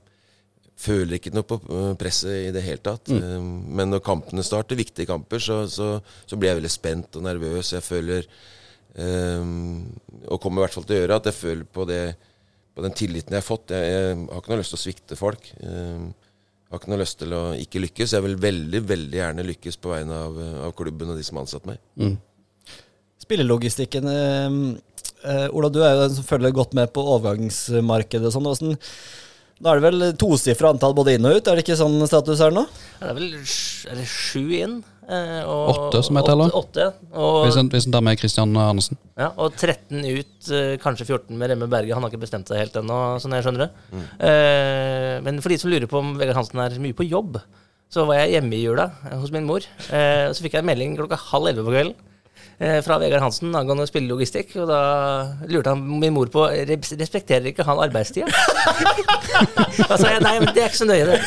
føler 0.85 1.17
ikke 1.21 1.31
noe 1.33 1.47
på 1.49 1.61
uh, 1.71 1.93
presset 2.01 2.49
i 2.49 2.53
det 2.53 2.65
hele 2.67 2.83
tatt. 2.85 3.09
Mm. 3.15 3.47
men 3.79 3.95
når 3.95 4.03
kampene 4.05 4.43
starter, 4.45 4.77
viktige 4.77 5.07
kamper, 5.09 5.39
så, 5.41 5.63
så, 5.71 5.93
så 6.27 6.37
blir 6.37 6.51
jeg 6.51 6.59
veldig 6.59 6.75
spent 6.75 7.17
og 7.21 7.25
nervøs. 7.31 7.71
Jeg 7.77 7.87
føler 7.87 8.27
um, 8.99 9.87
Og 10.27 10.41
kommer 10.43 10.61
i 10.61 10.67
hvert 10.67 10.75
fall 10.77 10.87
til 10.89 10.99
å 10.99 11.03
gjøre 11.05 11.21
at 11.23 11.29
jeg 11.31 11.39
føler 11.39 11.69
på 11.79 11.87
det 11.89 12.03
på 12.75 12.83
den 12.83 12.95
tilliten 12.97 13.35
jeg 13.37 13.43
har 13.43 13.47
fått. 13.47 13.71
Jeg, 13.71 13.91
jeg 13.95 14.29
har 14.31 14.43
ikke 14.43 14.53
noe 14.53 14.61
lyst 14.63 14.75
til 14.75 14.81
å 14.81 14.85
svikte 14.85 15.19
folk. 15.19 15.51
Jeg 15.61 16.13
har 16.75 16.81
ikke 16.81 16.91
noe 16.91 17.01
lyst 17.05 17.19
til 17.21 17.35
å 17.37 17.43
ikke 17.61 17.83
lykkes. 17.85 18.15
Jeg 18.17 18.25
vil 18.25 18.37
veldig 18.43 18.81
veldig 18.89 19.21
gjerne 19.21 19.47
lykkes 19.47 19.79
på 19.79 19.93
vegne 19.95 20.17
av, 20.27 20.39
av 20.69 20.73
klubben 20.79 21.13
og 21.15 21.21
de 21.21 21.27
som 21.27 21.39
har 21.39 21.47
ansatt 21.47 21.69
meg. 21.71 21.79
Spillelogistikken 23.25 24.09
eh, 24.11 24.57
eh, 25.31 25.47
Ola, 25.55 25.71
du 25.73 25.81
er 25.85 25.95
jo 25.95 26.01
den 26.09 26.17
som 26.19 26.27
følger 26.29 26.55
godt 26.57 26.75
med 26.77 26.91
på 26.93 27.05
overgangsmarkedet. 27.15 28.27
og 28.29 28.35
sånn. 28.35 28.49
Hvordan- 28.51 28.81
da 29.63 29.71
er 29.71 29.79
det 29.81 29.85
vel 29.87 30.03
tosifra 30.19 30.73
antall 30.75 30.97
både 30.99 31.15
inn 31.15 31.25
og 31.25 31.37
ut, 31.39 31.47
er 31.49 31.55
det 31.57 31.63
ikke 31.65 31.79
sånn 31.79 31.95
status 32.11 32.41
her 32.43 32.51
nå? 32.51 32.67
Ja, 33.01 33.07
Det 33.07 33.11
er 33.13 33.15
vel 33.15 33.35
er 33.39 34.01
det 34.01 34.09
sju 34.11 34.43
inn? 34.51 34.75
Eh, 35.09 35.43
og- 35.45 35.71
Åtte 35.75 36.03
som 36.05 36.17
jeg 36.17 36.25
teller. 36.29 36.51
Åtte, 36.55 36.87
åtte, 36.89 37.17
og, 37.17 37.47
Hvis 37.47 37.57
en, 37.61 37.69
hvis 37.71 37.87
en 37.87 37.93
tar 37.93 38.03
med 38.03 38.19
Christian 38.19 38.57
Andersen. 38.57 38.97
ja, 39.19 39.31
og 39.37 39.53
13 39.57 40.05
ut, 40.05 40.51
eh, 40.51 40.77
kanskje 40.83 41.07
14 41.07 41.37
med 41.39 41.51
Remme 41.51 41.69
Berge. 41.69 41.93
Han 41.95 42.03
har 42.03 42.11
ikke 42.11 42.21
bestemt 42.25 42.49
seg 42.49 42.59
helt 42.59 42.75
ennå, 42.81 43.01
sånn 43.21 43.33
jeg 43.37 43.45
skjønner 43.45 43.67
det. 43.67 43.71
Eh, 44.21 45.21
men 45.27 45.41
for 45.41 45.49
de 45.49 45.59
som 45.59 45.71
lurer 45.71 45.87
på 45.91 45.99
om 45.99 46.17
Vegard 46.19 46.37
Hansen 46.37 46.59
er 46.61 46.79
mye 46.81 46.95
på 46.97 47.09
jobb, 47.09 47.41
så 47.95 48.07
var 48.09 48.17
jeg 48.25 48.33
hjemme 48.41 48.57
i 48.57 48.63
jula 48.65 48.89
eh, 49.11 49.17
hos 49.21 49.31
min 49.31 49.45
mor. 49.47 49.61
Eh, 49.91 50.33
så 50.35 50.43
fikk 50.43 50.57
jeg 50.57 50.65
en 50.65 50.67
melding 50.73 50.97
klokka 50.99 51.17
halv 51.31 51.47
elleve 51.53 51.67
på 51.69 51.75
kvelden. 51.77 51.95
eh, 52.59 52.81
Fra 52.83 52.99
Vegard 52.99 53.23
Hansen 53.23 53.55
angående 53.55 53.87
spillelogistikk. 53.87 54.57
Og 54.63 54.67
da 54.69 54.81
lurte 55.47 55.71
han 55.75 55.85
min 56.01 56.13
mor 56.15 56.27
på 56.27 56.49
Respekterer 56.69 57.47
ikke 57.53 57.65
han 57.67 57.79
arbeidstida? 57.79 58.27
da 59.89 59.97
sa 59.99 60.11
jeg 60.11 60.23
nei, 60.25 60.39
men 60.41 60.51
det 60.55 60.63
er 60.65 60.71
ikke 60.73 60.81
så 60.83 60.89
nøye, 60.89 61.07
det. 61.07 61.21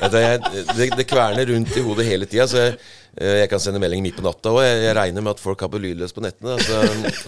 Jeg, 0.00 0.40
det, 0.76 0.90
det 0.96 1.06
kverner 1.10 1.46
rundt 1.52 1.76
i 1.76 1.82
hodet 1.84 2.06
hele 2.08 2.26
tida. 2.26 2.46
Så 2.48 2.56
jeg, 2.62 2.76
eh, 3.20 3.34
jeg 3.42 3.48
kan 3.52 3.60
sende 3.60 3.80
melding 3.82 4.02
midt 4.04 4.16
på 4.16 4.24
natta 4.24 4.52
òg. 4.54 4.62
Jeg, 4.64 4.78
jeg 4.86 4.94
regner 4.96 5.24
med 5.26 5.34
at 5.34 5.42
folk 5.42 5.60
har 5.60 5.68
på 5.72 5.80
lydløs 5.82 6.14
på 6.16 6.22
nettene. 6.24 6.54
Altså, 6.56 6.78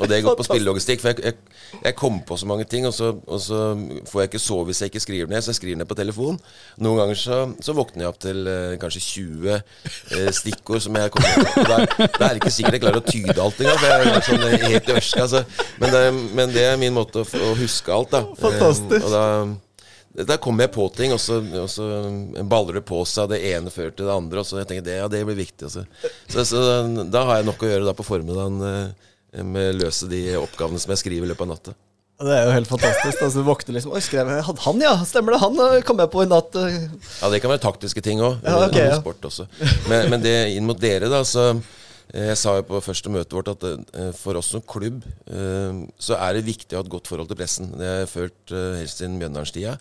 og 0.01 0.09
det 0.11 0.23
går 0.25 0.37
på 0.39 0.47
spillelogistikk. 0.47 1.03
For 1.05 1.13
jeg, 1.21 1.35
jeg, 1.83 1.95
kommer 1.99 2.23
på 2.29 2.39
så 2.41 2.49
mange 2.49 2.65
ting, 2.71 2.87
og 2.89 2.95
så, 2.97 3.11
og 3.27 3.41
så 3.45 3.61
får 4.09 4.23
jeg 4.25 4.31
ikke 4.33 4.43
sove 4.43 4.67
hvis 4.71 4.81
jeg 4.85 4.93
ikke 4.93 5.05
skriver 5.05 5.33
ned. 5.33 5.45
Så 5.45 5.53
jeg 5.53 5.61
skriver 5.61 5.81
ned 5.83 5.91
på 5.91 5.99
telefon. 5.99 6.39
Noen 6.83 7.03
ganger 7.03 7.21
så, 7.21 7.41
så 7.63 7.75
våkner 7.77 8.07
jeg 8.07 8.13
opp 8.15 8.23
til 8.25 8.47
eh, 8.49 8.77
kanskje 8.83 9.05
20 9.09 9.51
eh, 9.57 10.31
stikkord 10.41 10.85
som 10.87 10.97
jeg 11.01 11.13
kommer 11.17 11.51
på. 11.53 11.67
Da 11.69 11.81
er, 11.83 12.33
det 12.33 12.41
ikke 12.41 12.55
sikkert 12.57 12.79
jeg 12.79 12.85
klarer 12.87 13.03
å 13.03 13.07
tyde 13.09 13.37
alt 13.43 13.61
engang, 13.61 13.83
for 13.83 13.93
jeg 13.93 14.15
er 14.15 14.27
sånn 14.31 14.65
helt 14.69 14.89
i 14.89 14.97
ørska. 14.97 15.27
Altså. 15.29 15.45
Men, 15.83 15.93
det- 15.93 16.33
men 16.41 16.57
det 16.57 16.65
er 16.71 16.81
min 16.81 16.97
måte 16.97 17.23
å, 17.23 17.29
å 17.51 17.53
huske 17.61 17.93
alt, 17.93 18.13
da. 18.17 18.25
Fantastisk. 18.41 19.13
Da 19.13 19.27
der 20.13 20.37
kommer 20.43 20.67
jeg 20.67 20.73
på 20.75 20.85
ting, 20.97 21.13
og 21.15 21.21
så, 21.23 21.39
og 21.63 21.71
så 21.73 21.87
baller 22.45 22.81
det 22.81 22.85
på 22.89 22.99
seg. 23.09 23.31
Det 23.33 23.39
ene 23.53 23.73
fører 23.73 23.95
til 23.97 24.09
det 24.09 24.13
andre. 24.13 24.43
Og 24.43 24.49
så 24.49 24.59
jeg 24.61 24.69
tenker 24.69 24.85
det, 24.85 24.99
ja, 25.01 25.07
det 25.09 25.23
blir 25.29 25.39
viktig. 25.39 25.71
Altså. 25.71 25.87
Så, 26.29 26.45
så 26.51 26.61
da 27.09 27.23
har 27.31 27.41
jeg 27.41 27.49
nok 27.49 27.65
å 27.65 27.71
gjøre 27.71 27.89
da 27.89 27.95
på 27.97 28.05
formiddagen 28.07 28.61
eh, 28.69 29.41
med 29.41 29.71
å 29.71 29.79
løse 29.87 30.11
de 30.13 30.21
oppgavene 30.37 30.83
som 30.83 30.93
jeg 30.93 31.01
skriver 31.01 31.25
i 31.29 31.33
løpet 31.33 31.47
av 31.49 31.53
natta. 31.55 31.75
Det 32.23 32.35
er 32.37 32.45
jo 32.47 32.53
helt 32.55 32.69
fantastisk. 32.71 33.19
Altså, 33.25 33.41
du 33.41 33.47
våkner 33.49 33.75
liksom 33.75 33.95
Oi, 33.97 34.01
skrev 34.05 34.29
jeg 34.31 34.45
hadde 34.47 34.63
Han, 34.63 34.83
ja! 34.85 34.93
Stemmer 35.09 35.35
det? 35.35 35.41
Han 35.43 35.57
kom 35.89 36.03
jeg 36.05 36.11
på 36.13 36.23
i 36.23 36.29
natt. 36.31 36.55
eh. 36.61 36.77
Ja, 37.19 37.31
det 37.33 37.41
kan 37.43 37.51
være 37.51 37.65
taktiske 37.65 38.05
ting 38.05 38.21
òg. 38.23 38.37
Ja, 38.47 38.61
ok, 38.69 38.77
ja. 38.79 38.99
Sport 39.01 39.25
også. 39.27 39.49
Men, 39.91 40.11
men 40.13 40.23
det 40.23 40.35
inn 40.55 40.69
mot 40.69 40.79
dere, 40.79 41.09
da, 41.11 41.25
så 41.27 41.49
Jeg 42.13 42.37
sa 42.41 42.57
jo 42.59 42.65
på 42.69 42.81
første 42.85 43.11
møtet 43.15 43.33
vårt 43.37 43.51
at 43.55 43.67
eh, 43.71 44.11
for 44.19 44.37
oss 44.41 44.51
som 44.53 44.65
klubb 44.69 45.05
eh, 45.31 45.83
så 46.03 46.19
er 46.19 46.37
det 46.39 46.47
viktig 46.51 46.75
å 46.77 46.81
ha 46.81 46.85
et 46.87 46.93
godt 46.93 47.09
forhold 47.09 47.31
til 47.31 47.39
pressen. 47.41 47.71
Det 47.79 47.87
har 47.89 48.01
jeg 48.03 48.11
følt 48.13 48.55
helst 48.55 48.81
helt 48.83 48.97
siden 48.99 49.19
Mjøndalstida, 49.23 49.77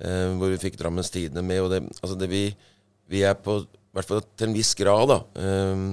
eh, 0.00 0.28
hvor 0.40 0.50
vi 0.54 0.60
fikk 0.64 0.78
Drammens 0.80 1.12
Tidende 1.14 1.44
med. 1.46 1.60
Og 1.62 1.70
det, 1.74 1.82
altså 2.02 2.16
det 2.18 2.30
vi, 2.32 2.44
vi 3.12 3.22
er 3.28 3.36
på 3.38 3.60
i 3.62 3.96
hvert 3.98 4.08
fall 4.10 4.20
til 4.36 4.50
en 4.50 4.56
viss 4.56 4.74
grad, 4.78 5.08
da. 5.12 5.20
eh, 5.42 5.84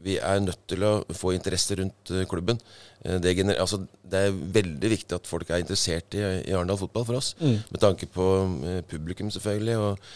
vi 0.00 0.14
er 0.16 0.38
nødt 0.40 0.62
til 0.70 0.84
å 0.88 0.92
få 1.12 1.34
interesse 1.36 1.76
rundt 1.76 2.12
eh, 2.16 2.22
klubben. 2.28 2.56
Eh, 3.04 3.18
Det, 3.20 3.34
gener 3.36 3.58
altså, 3.60 3.82
det 4.08 4.22
er 4.28 4.38
veldig 4.60 4.90
viktig 4.94 5.16
at 5.18 5.28
folk 5.28 5.50
er 5.52 5.60
interessert 5.60 6.16
i, 6.16 6.22
i 6.48 6.54
Arendal 6.56 6.78
fotball 6.80 7.04
for 7.08 7.18
oss. 7.20 7.34
Med 7.40 7.80
tanke 7.82 8.08
på 8.08 8.28
eh, 8.64 8.78
publikum, 8.88 9.28
selvfølgelig, 9.34 9.76
og, 9.76 10.08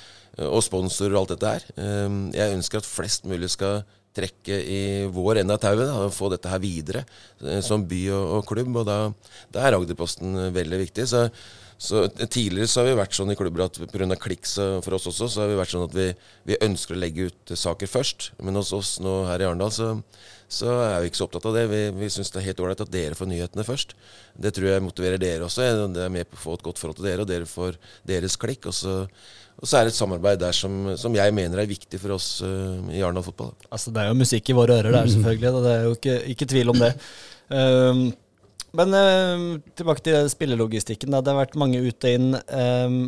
og 0.49 0.63
sponsorer 0.65 1.13
og 1.19 1.25
alt 1.27 1.35
dette 1.37 1.53
her. 1.57 1.67
Eh, 1.77 2.17
jeg 2.39 2.57
ønsker 2.57 2.81
at 2.81 2.89
flest 2.89 3.29
mulig 3.29 3.53
skal 3.53 3.83
trekke 4.15 4.61
i 4.71 4.81
vår 5.13 5.43
ende 5.43 5.57
av 5.57 5.63
tauet 5.63 5.91
og 5.91 6.15
få 6.15 6.31
dette 6.33 6.51
her 6.51 6.63
videre 6.63 7.05
eh, 7.43 7.61
som 7.65 7.85
by 7.89 8.01
og, 8.15 8.25
og 8.39 8.49
klubb. 8.49 8.73
Og 8.81 8.87
da, 8.89 8.99
da 9.55 9.67
er 9.67 9.79
Agderposten 9.79 10.47
eh, 10.47 10.53
veldig 10.55 10.81
viktig. 10.85 11.07
Så, 11.11 11.27
så 11.79 12.05
Tidligere 12.23 12.71
så 12.71 12.83
har 12.83 12.91
vi 12.91 12.99
vært 13.01 13.17
sånn 13.17 13.35
i 13.35 13.39
klubber 13.39 13.67
at 13.67 13.81
pga. 13.91 14.07
klikk 14.21 14.47
for 14.47 14.97
oss 14.97 15.09
også, 15.11 15.29
så 15.29 15.43
har 15.43 15.51
vi 15.51 15.59
vært 15.59 15.75
sånn 15.75 15.89
at 15.89 15.97
vi, 15.97 16.09
vi 16.47 16.61
ønsker 16.63 16.95
å 16.95 17.03
legge 17.03 17.29
ut 17.31 17.57
saker 17.59 17.91
først. 17.91 18.31
Men 18.41 18.61
hos 18.61 18.73
oss 18.77 18.97
nå 19.03 19.25
her 19.29 19.43
i 19.43 19.49
Arendal 19.49 19.75
så, 19.75 19.91
så 20.49 20.71
er 20.85 21.01
vi 21.03 21.11
ikke 21.11 21.21
så 21.21 21.29
opptatt 21.29 21.51
av 21.51 21.59
det. 21.59 21.67
Vi, 21.73 21.83
vi 21.99 22.11
syns 22.13 22.31
det 22.31 22.43
er 22.43 22.51
helt 22.53 22.63
ålreit 22.63 22.85
at 22.85 22.93
dere 22.95 23.19
får 23.19 23.31
nyhetene 23.31 23.67
først. 23.67 23.97
Det 24.39 24.55
tror 24.55 24.71
jeg 24.71 24.85
motiverer 24.87 25.21
dere 25.21 25.49
også. 25.49 25.67
Det 25.95 26.07
er 26.07 26.15
med 26.15 26.31
på 26.31 26.39
å 26.39 26.45
få 26.45 26.59
et 26.59 26.69
godt 26.69 26.83
forhold 26.83 27.01
til 27.01 27.11
dere, 27.11 27.27
og 27.27 27.31
dere 27.31 27.51
får 27.51 27.81
deres 28.07 28.39
klikk. 28.41 28.71
Og 28.71 28.77
så, 28.77 29.01
og 29.61 29.69
så 29.71 29.79
er 29.79 29.87
det 29.87 29.95
et 29.95 29.97
samarbeid 29.97 30.41
der 30.43 30.57
som, 30.57 30.91
som 30.99 31.15
jeg 31.17 31.33
mener 31.37 31.63
er 31.63 31.71
viktig 31.71 32.01
for 32.03 32.17
oss 32.17 32.29
uh, 32.45 32.83
i 32.93 33.01
Arendal 33.01 33.25
fotball. 33.25 33.53
Altså, 33.71 33.93
det 33.95 34.03
er 34.03 34.11
jo 34.11 34.19
musikk 34.19 34.51
i 34.51 34.57
våre 34.57 34.81
ører 34.81 34.97
der, 34.97 35.11
selvfølgelig. 35.13 35.53
Det 35.65 35.75
er 35.75 35.85
jo 35.87 35.93
ikke, 35.99 36.17
ikke 36.35 36.49
tvil 36.51 36.73
om 36.75 36.81
det. 36.83 36.91
Um, 37.49 38.01
men 38.75 38.97
um, 38.99 39.45
tilbake 39.79 40.03
til 40.05 40.27
spillelogistikken. 40.33 41.15
Da. 41.15 41.23
Det 41.23 41.33
har 41.33 41.45
vært 41.45 41.61
mange 41.61 41.83
ute 41.85 42.17
inn. 42.17 42.35
Um, 42.51 42.99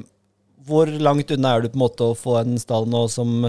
hvor 0.67 0.91
langt 0.91 1.35
unna 1.35 1.57
er 1.57 1.67
du 1.67 1.73
på 1.73 1.79
en 1.79 1.83
måte 1.83 2.07
å 2.07 2.17
få 2.19 2.38
en 2.41 2.57
stall 2.59 2.88
nå 2.91 3.05
som 3.11 3.43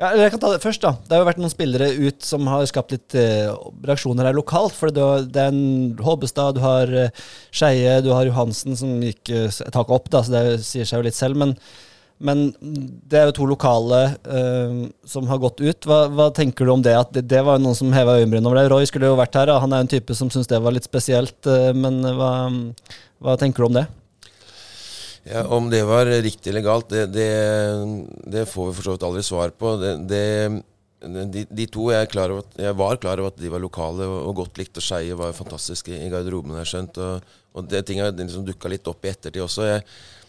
ja, 0.00 0.14
jeg 0.16 0.32
kan 0.32 0.40
ta 0.40 0.50
det 0.54 0.62
først 0.64 0.80
da. 0.80 0.94
Det 1.04 1.12
har 1.12 1.20
jo 1.20 1.28
vært 1.28 1.40
noen 1.42 1.52
spillere 1.52 1.90
ut 2.00 2.24
som 2.24 2.48
har 2.48 2.64
skapt 2.68 2.96
litt 2.96 3.18
uh, 3.20 3.52
reaksjoner 3.84 4.30
her 4.30 4.38
lokalt. 4.38 4.72
For 4.74 4.88
det, 4.88 5.04
er 5.36 5.52
en 5.52 5.92
Håbestad, 6.00 6.56
du 6.56 6.64
har 6.64 6.88
uh, 6.88 7.28
Skeie, 7.52 8.00
du 8.00 8.10
har 8.16 8.24
Johansen 8.26 8.80
som 8.80 8.96
gikk 9.04 9.28
et 9.36 9.62
tak 9.76 9.92
opp, 9.92 10.08
da, 10.08 10.24
så 10.24 10.34
det 10.34 10.44
sier 10.64 10.88
seg 10.88 11.02
jo 11.02 11.08
litt 11.10 11.20
selv. 11.20 11.38
Men, 11.44 11.54
men 12.20 12.50
det 12.60 13.16
er 13.16 13.30
jo 13.30 13.36
to 13.38 13.46
lokale 13.48 14.00
uh, 14.28 14.82
som 15.08 15.28
har 15.30 15.40
gått 15.40 15.62
ut. 15.64 15.88
Hva, 15.88 16.02
hva, 16.12 16.28
tenker 16.36 16.68
du 16.68 16.74
om 16.74 16.84
det? 16.84 16.92
At 16.96 17.14
det, 17.16 17.24
det 17.32 17.40
var 17.46 17.62
noen 17.62 17.78
som 17.78 17.92
heva 17.96 18.18
øyenbrynene 18.20 18.50
over 18.50 18.60
det. 18.60 18.66
Roy 18.72 18.88
skulle 18.88 19.08
jo 19.08 19.16
vært 19.18 19.38
her, 19.40 19.54
han 19.62 19.72
er 19.72 19.80
jo 19.80 19.88
en 19.88 19.94
type 19.94 20.16
som 20.18 20.32
syns 20.32 20.50
det 20.50 20.60
var 20.60 20.76
litt 20.76 20.88
spesielt. 20.88 21.48
men 21.76 22.02
hva, 22.18 22.34
hva 23.24 23.38
tenker 23.40 23.64
du 23.64 23.70
om 23.70 23.80
det? 23.80 23.86
Ja, 25.28 25.44
Om 25.46 25.70
det 25.70 25.82
var 25.84 26.06
riktig 26.06 26.50
eller 26.50 26.64
galt, 26.64 26.88
det, 26.88 27.06
det, 27.12 27.30
det 28.24 28.46
får 28.48 28.70
vi 28.70 28.76
for 28.76 28.86
så 28.86 28.94
vidt 28.94 29.08
aldri 29.08 29.24
svar 29.24 29.52
på. 29.52 29.74
De, 29.80 30.22
de, 31.00 31.66
to 31.72 31.90
jeg, 31.92 32.08
at, 32.08 32.56
jeg, 32.60 32.76
var 32.76 33.00
klar 33.00 33.20
over 33.20 33.32
at 33.34 33.40
de 33.40 33.52
var 33.52 33.62
lokale 33.62 34.08
og, 34.08 34.20
og 34.30 34.38
godt 34.42 34.60
likt, 34.60 34.80
og 34.80 34.84
Skeie 34.84 35.16
var 35.18 35.36
fantastiske 35.36 35.92
i 35.92 36.08
garderoben, 36.12 36.56
har 36.56 36.68
skjønt. 36.68 37.00
Og, 37.00 37.36
og 37.56 37.68
det 37.68 37.84
ting 37.88 38.00
har 38.00 38.14
liksom 38.16 38.46
dukka 38.48 38.72
litt 38.72 38.88
opp 38.88 39.04
i 39.04 39.12
ettertid 39.12 39.44
også. 39.44 39.68
Jeg, 39.68 39.84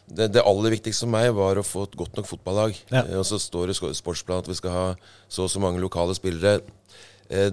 det, 0.07 0.29
det, 0.35 0.43
aller 0.43 0.73
viktigste 0.73 1.05
for 1.05 1.13
meg 1.13 1.31
var 1.37 1.59
å 1.59 1.65
få 1.65 1.85
et 1.87 1.97
godt 1.99 2.17
nok 2.19 2.29
fotballag. 2.29 2.77
Ja. 2.91 3.03
Og 3.19 3.25
så 3.27 3.39
står 3.39 3.69
det 3.69 3.77
i 3.77 3.91
sportsplanen 3.97 4.43
at 4.43 4.49
vi 4.51 4.57
skal 4.59 4.75
ha 4.75 4.87
så 5.31 5.45
og 5.45 5.51
så 5.53 5.61
mange 5.63 5.83
lokale 5.83 6.15
spillere. 6.17 6.59
Eh, 7.31 7.51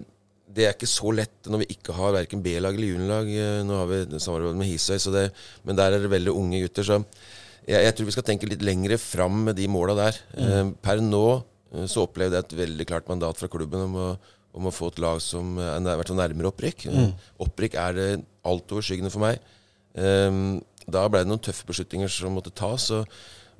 det 0.48 0.64
er 0.64 0.74
ikke 0.74 0.88
så 0.88 1.12
lett 1.14 1.48
når 1.50 1.62
vi 1.62 1.74
ikke 1.76 1.94
har 1.96 2.14
verken 2.16 2.42
B-lag 2.44 2.76
eller 2.76 2.92
juniorlag. 2.94 3.28
Eh, 3.30 3.60
nå 3.66 3.76
har 3.82 3.90
vi 3.90 4.22
samarbeid 4.22 4.58
med 4.58 4.70
Hisøy, 4.70 5.28
men 5.68 5.78
der 5.78 5.94
er 5.94 6.04
det 6.04 6.12
veldig 6.12 6.34
unge 6.34 6.62
gutter. 6.64 6.86
Så 6.88 6.98
jeg, 7.68 7.82
jeg, 7.84 7.94
tror 7.94 8.08
vi 8.08 8.16
skal 8.16 8.26
tenke 8.30 8.48
litt 8.48 8.64
lengre 8.64 8.98
fram 9.00 9.44
med 9.48 9.58
de 9.58 9.68
måla 9.70 9.96
der. 9.98 10.18
Mm. 10.32 10.48
Eh, 10.48 10.72
per 10.84 11.04
nå 11.04 11.24
eh, 11.36 11.84
så 11.90 12.06
opplevde 12.06 12.40
jeg 12.40 12.48
et 12.48 12.58
veldig 12.62 12.88
klart 12.88 13.12
mandat 13.12 13.40
fra 13.40 13.50
klubben 13.52 13.84
om 13.90 14.00
å, 14.00 14.08
om 14.56 14.70
å 14.70 14.74
få 14.74 14.90
et 14.92 15.02
lag 15.04 15.20
som 15.22 15.58
er 15.60 16.00
vært 16.00 16.16
nærmere 16.16 16.52
opprykk. 16.52 16.88
Mm. 16.88 17.12
Opprykk 17.44 17.78
er 17.84 17.98
det 17.98 18.08
altoverskyggende 18.48 19.12
for 19.12 19.26
meg. 19.26 19.44
Um, 19.98 20.60
da 20.88 21.04
ble 21.10 21.24
det 21.24 21.30
noen 21.30 21.42
tøffe 21.44 21.66
beslutninger 21.68 22.10
som 22.12 22.34
måtte 22.36 22.54
tas, 22.56 22.90
og, 22.96 23.18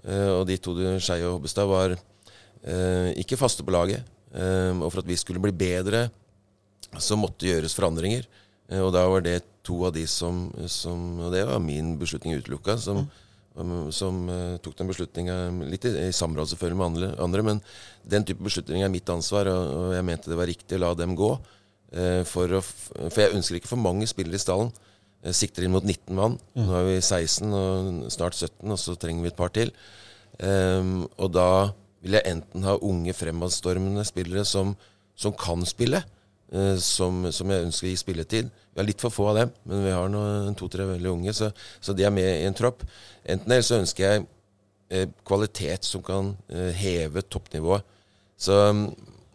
og 0.09 0.45
de 0.49 0.57
to, 0.63 0.75
Skeie 1.03 1.27
og 1.27 1.39
Hobbestad, 1.39 1.69
var 1.69 1.95
eh, 1.95 3.11
ikke 3.21 3.39
faste 3.41 3.67
på 3.67 3.75
laget. 3.75 4.07
Eh, 4.33 4.73
og 4.77 4.89
for 4.91 5.03
at 5.03 5.09
vi 5.09 5.17
skulle 5.19 5.43
bli 5.43 5.55
bedre 5.57 6.07
så 6.97 7.19
måtte 7.21 7.49
gjøres 7.49 7.77
forandringer. 7.77 8.27
Eh, 8.71 8.81
og 8.81 8.93
da 8.97 9.05
var 9.11 9.25
det 9.25 9.43
to 9.67 9.83
av 9.85 9.95
de 9.97 10.07
som, 10.09 10.47
som 10.71 11.21
Og 11.21 11.33
det 11.35 11.45
var 11.45 11.61
min 11.61 11.97
beslutning 12.01 12.39
utelukka. 12.39 12.79
Som, 12.81 13.09
uh, 13.59 14.57
tok 14.63 14.77
den 14.79 14.87
beslutninga 14.87 15.35
litt 15.67 15.85
i, 15.85 15.91
i, 16.07 16.13
samråd 16.15 16.53
selvfølgelig 16.53 16.79
med 16.79 16.87
andre, 16.87 17.09
andre, 17.19 17.43
men 17.43 17.61
den 18.07 18.23
type 18.23 18.45
beslutninger 18.45 18.87
er 18.87 18.93
mitt 18.93 19.09
ansvar, 19.11 19.51
og, 19.51 19.73
og, 19.75 19.89
jeg 19.97 20.07
mente 20.07 20.31
det 20.31 20.39
var 20.39 20.47
riktig 20.47 20.79
å 20.79 20.85
la 20.85 20.93
dem 20.95 21.17
gå. 21.19 21.33
Uh, 21.91 22.23
for, 22.29 22.55
å, 22.55 22.63
for, 22.63 23.19
jeg 23.19 23.35
ønsker 23.35 23.59
ikke 23.59 23.73
for 23.73 23.83
mange 23.83 24.07
spillere 24.07 24.39
i 24.39 24.45
stallen. 24.45 24.71
Sikter 25.35 25.65
inn 25.67 25.75
mot 25.75 25.83
19 25.83 26.15
mann. 26.15 26.37
Nå 26.55 26.75
er 26.79 26.85
vi 26.87 26.99
16 27.01 27.55
og 27.57 28.13
snart 28.15 28.37
17, 28.39 28.71
og 28.71 28.79
så 28.79 28.95
trenger 28.95 29.25
vi 29.25 29.33
et 29.33 29.39
par 29.39 29.51
til. 29.55 29.73
Um, 30.39 31.09
og 31.19 31.33
da 31.35 31.49
vil 32.05 32.15
jeg 32.15 32.31
enten 32.31 32.63
ha 32.63 32.77
unge 32.87 33.15
fremadstormende 33.17 34.05
spillere 34.07 34.45
som, 34.47 34.77
som 35.19 35.35
kan 35.35 35.67
spille, 35.67 36.05
uh, 36.55 36.77
som, 36.79 37.25
som, 37.35 37.51
jeg 37.51 37.67
ønsker 37.67 37.89
å 37.89 37.91
gi 37.91 37.99
spilletid. 37.99 38.53
Vi 38.71 38.79
har 38.79 38.87
litt 38.87 39.03
for 39.03 39.15
få 39.15 39.27
av 39.33 39.41
dem, 39.41 39.53
men 39.67 39.83
vi 39.89 39.95
har 39.97 40.55
to-tre 40.61 40.87
veldig 40.93 41.11
unge, 41.11 41.35
så, 41.35 41.51
så, 41.81 41.97
de 41.99 42.07
er 42.07 42.15
med 42.15 42.31
i 42.31 42.47
en 42.47 42.57
tropp. 42.57 42.87
Enten 43.27 43.51
eller 43.51 43.67
så 43.67 43.81
ønsker 43.83 44.07
jeg 44.07 44.27
uh, 44.95 45.07
kvalitet 45.27 45.89
som 45.89 46.07
kan 46.07 46.37
uh, 46.55 46.71
heve 46.79 47.27
toppnivået. 47.27 47.97
Så, 48.39 48.55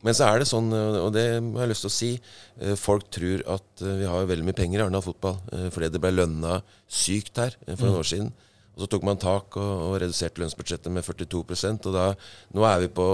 men 0.04 0.16
så 0.18 0.28
er 0.28 0.42
det 0.42 0.50
sånn, 0.50 0.70
og 0.74 1.10
det 1.16 1.26
har 1.40 1.64
jeg 1.64 1.72
lyst 1.72 1.86
til 1.86 1.92
å 1.92 1.98
si, 1.98 2.12
eh, 2.60 2.78
folk 2.80 3.10
tror 3.14 3.44
at 3.56 3.84
eh, 3.84 4.00
vi 4.02 4.10
har 4.10 4.30
veldig 4.30 4.48
mye 4.50 4.58
penger 4.58 4.82
i 4.82 4.86
Arendal 4.86 5.06
fotball 5.06 5.38
eh, 5.56 5.70
fordi 5.74 5.92
det 5.94 6.02
ble 6.04 6.12
lønna 6.14 6.58
sykt 6.92 7.40
her 7.40 7.56
for 7.74 7.86
noen 7.86 7.96
mm. 7.98 8.02
år 8.02 8.10
siden. 8.12 8.34
Og 8.74 8.84
så 8.84 8.90
tok 8.90 9.06
man 9.06 9.22
tak 9.22 9.56
og, 9.62 9.74
og 9.88 10.00
reduserte 10.02 10.42
lønnsbudsjettet 10.42 10.92
med 10.92 11.06
42% 11.06 11.90
og 11.92 11.96
da, 11.96 12.10
nå 12.58 12.68
er 12.68 12.84
vi 12.86 12.92
på 12.94 13.08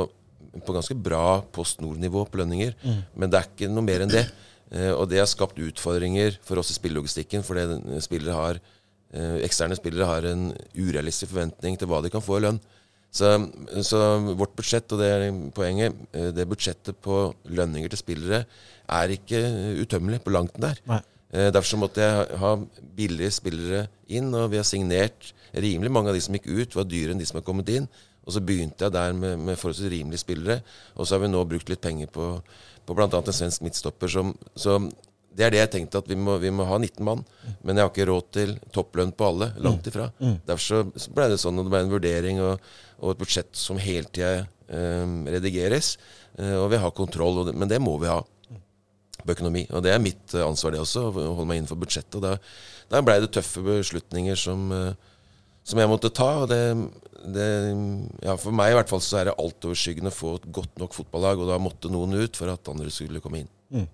på 0.66 0.74
ganske 0.74 0.96
bra 0.98 1.42
Post 1.54 1.82
Nord-nivå 1.84 2.26
på 2.30 2.40
lønninger. 2.42 2.76
Mm. 2.82 3.02
Men 3.14 3.32
det 3.32 3.40
er 3.40 3.50
ikke 3.50 3.72
noe 3.72 3.86
mer 3.86 4.06
enn 4.06 4.12
det. 4.12 4.26
Eh, 4.72 4.92
og 4.94 5.08
det 5.12 5.22
har 5.22 5.30
skapt 5.30 5.60
utfordringer 5.62 6.38
for 6.46 6.62
oss 6.62 6.72
i 6.74 6.78
spillelogistikken, 6.78 7.46
fordi 7.46 8.02
spillere 8.06 8.38
har, 8.38 8.60
eh, 9.14 9.38
eksterne 9.46 9.78
spillere 9.78 10.06
har 10.06 10.26
en 10.26 10.52
urealistisk 10.76 11.32
forventning 11.34 11.78
til 11.78 11.88
hva 11.88 12.02
de 12.04 12.10
kan 12.10 12.22
få 12.22 12.38
i 12.38 12.46
lønn. 12.48 12.60
Så, 13.10 13.30
så, 13.82 14.00
vårt 14.38 14.54
budsjett, 14.58 14.92
og 14.94 15.02
det 15.02 15.08
er 15.10 15.24
poenget, 15.56 15.96
eh, 16.14 16.30
det 16.36 16.46
budsjettet 16.50 17.00
på 17.02 17.32
lønninger 17.50 17.90
til 17.90 18.02
spillere 18.02 18.44
er 18.90 19.16
ikke 19.16 19.40
utømmelig 19.82 20.22
på 20.26 20.34
langt 20.34 20.60
der. 20.62 20.78
Nei. 20.90 21.02
derfor 21.30 21.70
så 21.70 21.78
måtte 21.78 22.02
jeg 22.02 22.38
ha 22.42 22.56
billige 22.98 23.36
spillere 23.36 23.84
inn, 24.10 24.32
og 24.34 24.48
vi 24.50 24.58
har 24.58 24.66
signert 24.66 25.34
rimelig 25.54 25.92
mange 25.94 26.10
av 26.10 26.18
de 26.18 26.22
som 26.26 26.34
gikk 26.34 26.48
ut, 26.50 26.78
var 26.78 26.88
dyrere 26.90 27.14
enn 27.14 27.22
de 27.22 27.28
som 27.30 27.38
har 27.38 27.46
kommet 27.46 27.70
inn. 27.74 27.86
Og 28.26 28.36
så 28.36 28.42
begynte 28.46 28.86
jeg 28.86 28.94
der 28.94 29.14
med, 29.18 29.40
med 29.42 29.58
forholdsvis 29.58 29.90
rimelige 29.90 30.22
spillere. 30.22 30.60
Og 30.96 31.08
så 31.08 31.16
har 31.16 31.24
vi 31.24 31.32
nå 31.32 31.42
brukt 31.50 31.70
litt 31.72 31.82
penger 31.82 32.12
på, 32.14 32.28
på 32.86 32.98
bl.a. 32.98 33.10
en 33.10 33.34
svensk 33.36 33.64
midtstopper. 33.66 34.12
Som, 34.12 34.36
så 34.54 34.78
det 35.36 35.46
er 35.46 35.54
det 35.54 35.60
jeg 35.62 35.72
tenkte, 35.76 36.02
at 36.02 36.10
vi 36.10 36.18
må, 36.20 36.36
vi 36.42 36.52
må, 36.52 36.66
ha 36.68 36.78
19 36.80 37.04
mann. 37.06 37.22
Men 37.62 37.78
jeg 37.78 37.86
har 37.86 37.92
ikke 37.94 38.08
råd 38.10 38.30
til 38.36 38.56
topplønn 38.76 39.14
på 39.16 39.28
alle. 39.30 39.52
Langt 39.64 39.88
ifra. 39.88 40.10
Mm. 40.18 40.26
mm. 40.26 40.40
Derfor 40.48 40.64
så 40.66 41.12
ble 41.16 41.28
det 41.32 41.38
sånn, 41.42 41.60
at 41.62 41.68
det 41.68 41.74
ble 41.76 41.84
en 41.86 41.94
vurdering 41.94 42.42
og, 42.44 42.72
og 43.00 43.14
et 43.14 43.22
budsjett 43.22 43.52
som 43.58 43.80
hele 43.82 44.10
tida 44.10 44.48
um, 44.68 45.22
redigeres. 45.30 45.94
Uh, 46.40 46.58
og 46.64 46.68
vi 46.74 46.82
har 46.82 46.96
kontroll, 46.98 47.44
det, 47.48 47.56
men 47.56 47.72
det 47.72 47.80
må 47.84 47.96
vi 48.02 48.12
ha 48.12 48.20
på 49.20 49.36
økonomi. 49.36 49.66
Og 49.76 49.84
det 49.86 49.94
er 49.94 50.02
mitt 50.02 50.34
eh, 50.34 50.46
ansvar, 50.46 50.72
det 50.72 50.80
også, 50.80 51.10
å 51.12 51.12
holde 51.36 51.48
meg 51.50 51.60
innenfor 51.60 51.80
budsjettet. 51.82 52.16
Og 52.18 52.24
da, 52.24 52.38
da 52.90 53.02
blei 53.04 53.18
det 53.20 53.34
tøffe 53.36 53.62
beslutninger 53.66 54.40
som 54.40 54.70
eh, 54.72 55.10
som 55.70 55.82
jeg 55.82 55.92
måtte 55.92 56.12
ta. 56.16 56.30
og 56.44 56.50
det, 56.50 56.62
det, 57.36 57.48
ja, 58.26 58.36
For 58.40 58.56
meg 58.56 58.74
i 58.74 58.78
hvert 58.80 58.92
fall 58.92 59.04
så 59.06 59.22
er 59.22 59.30
det 59.30 59.38
altoverskyggende 59.42 60.14
å 60.14 60.18
få 60.18 60.36
et 60.40 60.50
godt 60.56 60.82
nok 60.82 60.98
fotballag, 60.98 61.42
og 61.42 61.52
da 61.52 61.62
måtte 61.62 61.92
noen 61.94 62.18
ut 62.18 62.40
for 62.40 62.52
at 62.54 62.72
andre 62.72 62.92
skulle 62.94 63.22
komme 63.24 63.44
inn. 63.44 63.52
Mm. 63.76 63.88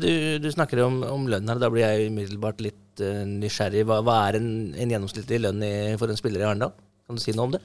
Du, 0.00 0.38
du, 0.40 0.48
snakker 0.52 0.80
om, 0.84 1.00
om 1.04 1.26
lønn 1.30 1.48
her, 1.50 1.60
da 1.60 1.70
blir 1.72 1.84
jeg 1.84 2.12
umiddelbart 2.12 2.62
litt 2.64 3.02
uh, 3.02 3.24
nysgjerrig. 3.28 3.84
Hva, 3.88 4.00
hva, 4.06 4.18
er 4.28 4.38
en, 4.38 4.50
en 4.72 4.94
gjennomsnittlig 4.94 5.40
lønn 5.42 5.64
i, 5.66 5.72
for 6.00 6.12
en 6.12 6.20
spiller 6.20 6.44
i 6.44 6.46
Arendal? 6.48 6.72
Kan 7.06 7.18
du 7.18 7.22
si 7.22 7.34
noe 7.36 7.50
om 7.50 7.56
det? 7.56 7.62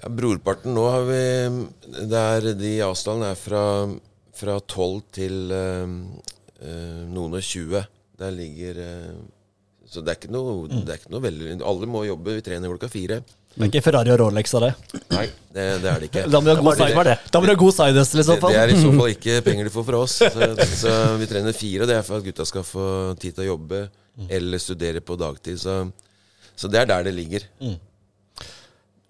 Ja, 0.00 0.12
Brorparten 0.16 0.72
nå 0.76 0.86
har 0.88 1.04
vi 1.08 1.22
der 2.08 2.52
De 2.56 2.70
avstandene 2.86 3.34
er 3.34 3.40
fra, 3.40 3.64
fra 4.36 4.56
12 4.62 5.02
til 5.18 5.52
uh, 5.52 5.98
uh, 6.62 7.02
noen 7.10 7.36
og 7.36 7.44
20. 7.44 7.84
Der 8.20 8.34
ligger 8.36 8.80
så 9.90 10.02
det 10.04 10.12
er 10.12 10.18
ikke 10.20 10.30
noe, 10.30 10.52
mm. 10.70 10.82
det 10.86 10.92
er 10.92 11.00
ikke 11.00 11.10
noe 11.10 11.24
veldig 11.24 11.54
Alle 11.66 11.86
må 11.90 12.04
jobbe. 12.06 12.36
Vi 12.38 12.44
trener 12.46 12.70
klokka 12.70 12.90
fire. 12.92 13.16
Det 13.50 13.64
er 13.66 13.70
ikke 13.72 13.82
Ferrari 13.82 14.12
og 14.14 14.20
Rolex 14.20 14.52
av 14.54 14.62
det? 14.62 14.70
Nei, 15.10 15.24
det, 15.50 15.64
det, 15.82 15.90
er 15.90 16.02
det 16.02 16.08
ikke. 16.08 16.22
Da 16.30 16.38
må 16.38 16.46
du 16.46 16.52
ha 16.54 16.62
god, 16.62 16.76
side, 16.78 17.48
du 17.50 17.50
god 17.58 17.74
side 17.74 18.04
i 18.22 18.24
så 18.28 18.36
fall. 18.38 18.54
Det, 18.54 18.60
er 18.62 18.70
i 18.70 18.78
så 18.78 18.92
fall 19.00 19.14
ikke 19.16 19.40
penger 19.46 19.66
de 19.66 19.72
får 19.74 19.86
fra 19.88 20.02
oss. 20.04 20.14
Så, 20.22 20.68
så, 20.84 20.94
vi 21.18 21.28
trener 21.30 21.56
fire, 21.56 21.82
og 21.82 21.90
det 21.90 21.98
er 21.98 22.06
for 22.06 22.20
at 22.20 22.28
gutta 22.28 22.46
skal 22.46 22.64
få 22.66 22.86
tid 23.20 23.34
til 23.34 23.48
å 23.48 23.50
jobbe 23.54 23.84
eller 24.30 24.62
studere 24.62 25.02
på 25.02 25.18
dagtid. 25.18 25.58
Så, 25.60 25.80
så 26.54 26.70
det 26.70 26.84
er 26.84 26.90
der 26.92 27.08
det 27.08 27.16
ligger. 27.16 27.46
Mm. 27.58 27.78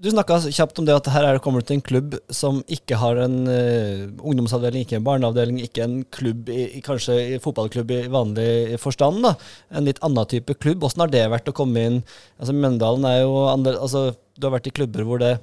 Du 0.01 0.09
snakka 0.09 0.39
kjapt 0.49 0.79
om 0.81 0.87
det 0.89 0.95
at 0.97 1.09
her 1.13 1.27
er 1.29 1.37
det 1.37 1.43
kommet 1.45 1.67
til 1.69 1.77
en 1.77 1.83
klubb 1.85 2.15
som 2.33 2.63
ikke 2.73 2.97
har 2.97 3.19
en 3.21 3.35
uh, 3.45 4.07
ungdomsavdeling, 4.25 4.87
ikke 4.87 4.97
en 4.97 5.05
barneavdeling, 5.05 5.59
ikke 5.67 5.85
en 5.85 5.99
klubb, 6.09 6.49
i, 6.49 6.81
kanskje 6.87 7.19
i 7.35 7.41
fotballklubb 7.45 7.93
i 7.93 7.99
vanlig 8.09 8.79
forstand. 8.81 9.21
da. 9.27 9.35
En 9.77 9.85
litt 9.85 10.01
annen 10.07 10.31
type 10.31 10.57
klubb. 10.57 10.89
Åssen 10.89 11.05
har 11.05 11.13
det 11.13 11.27
vært 11.29 11.53
å 11.53 11.57
komme 11.57 11.85
inn? 11.85 12.01
Altså 12.41 12.57
Mjøndalen 12.57 13.05
er 13.11 13.19
jo 13.27 13.37
andre, 13.51 13.77
altså 13.77 14.07
Du 14.41 14.49
har 14.49 14.57
vært 14.57 14.71
i 14.71 14.75
klubber 14.75 15.05
hvor 15.05 15.21
det, 15.21 15.35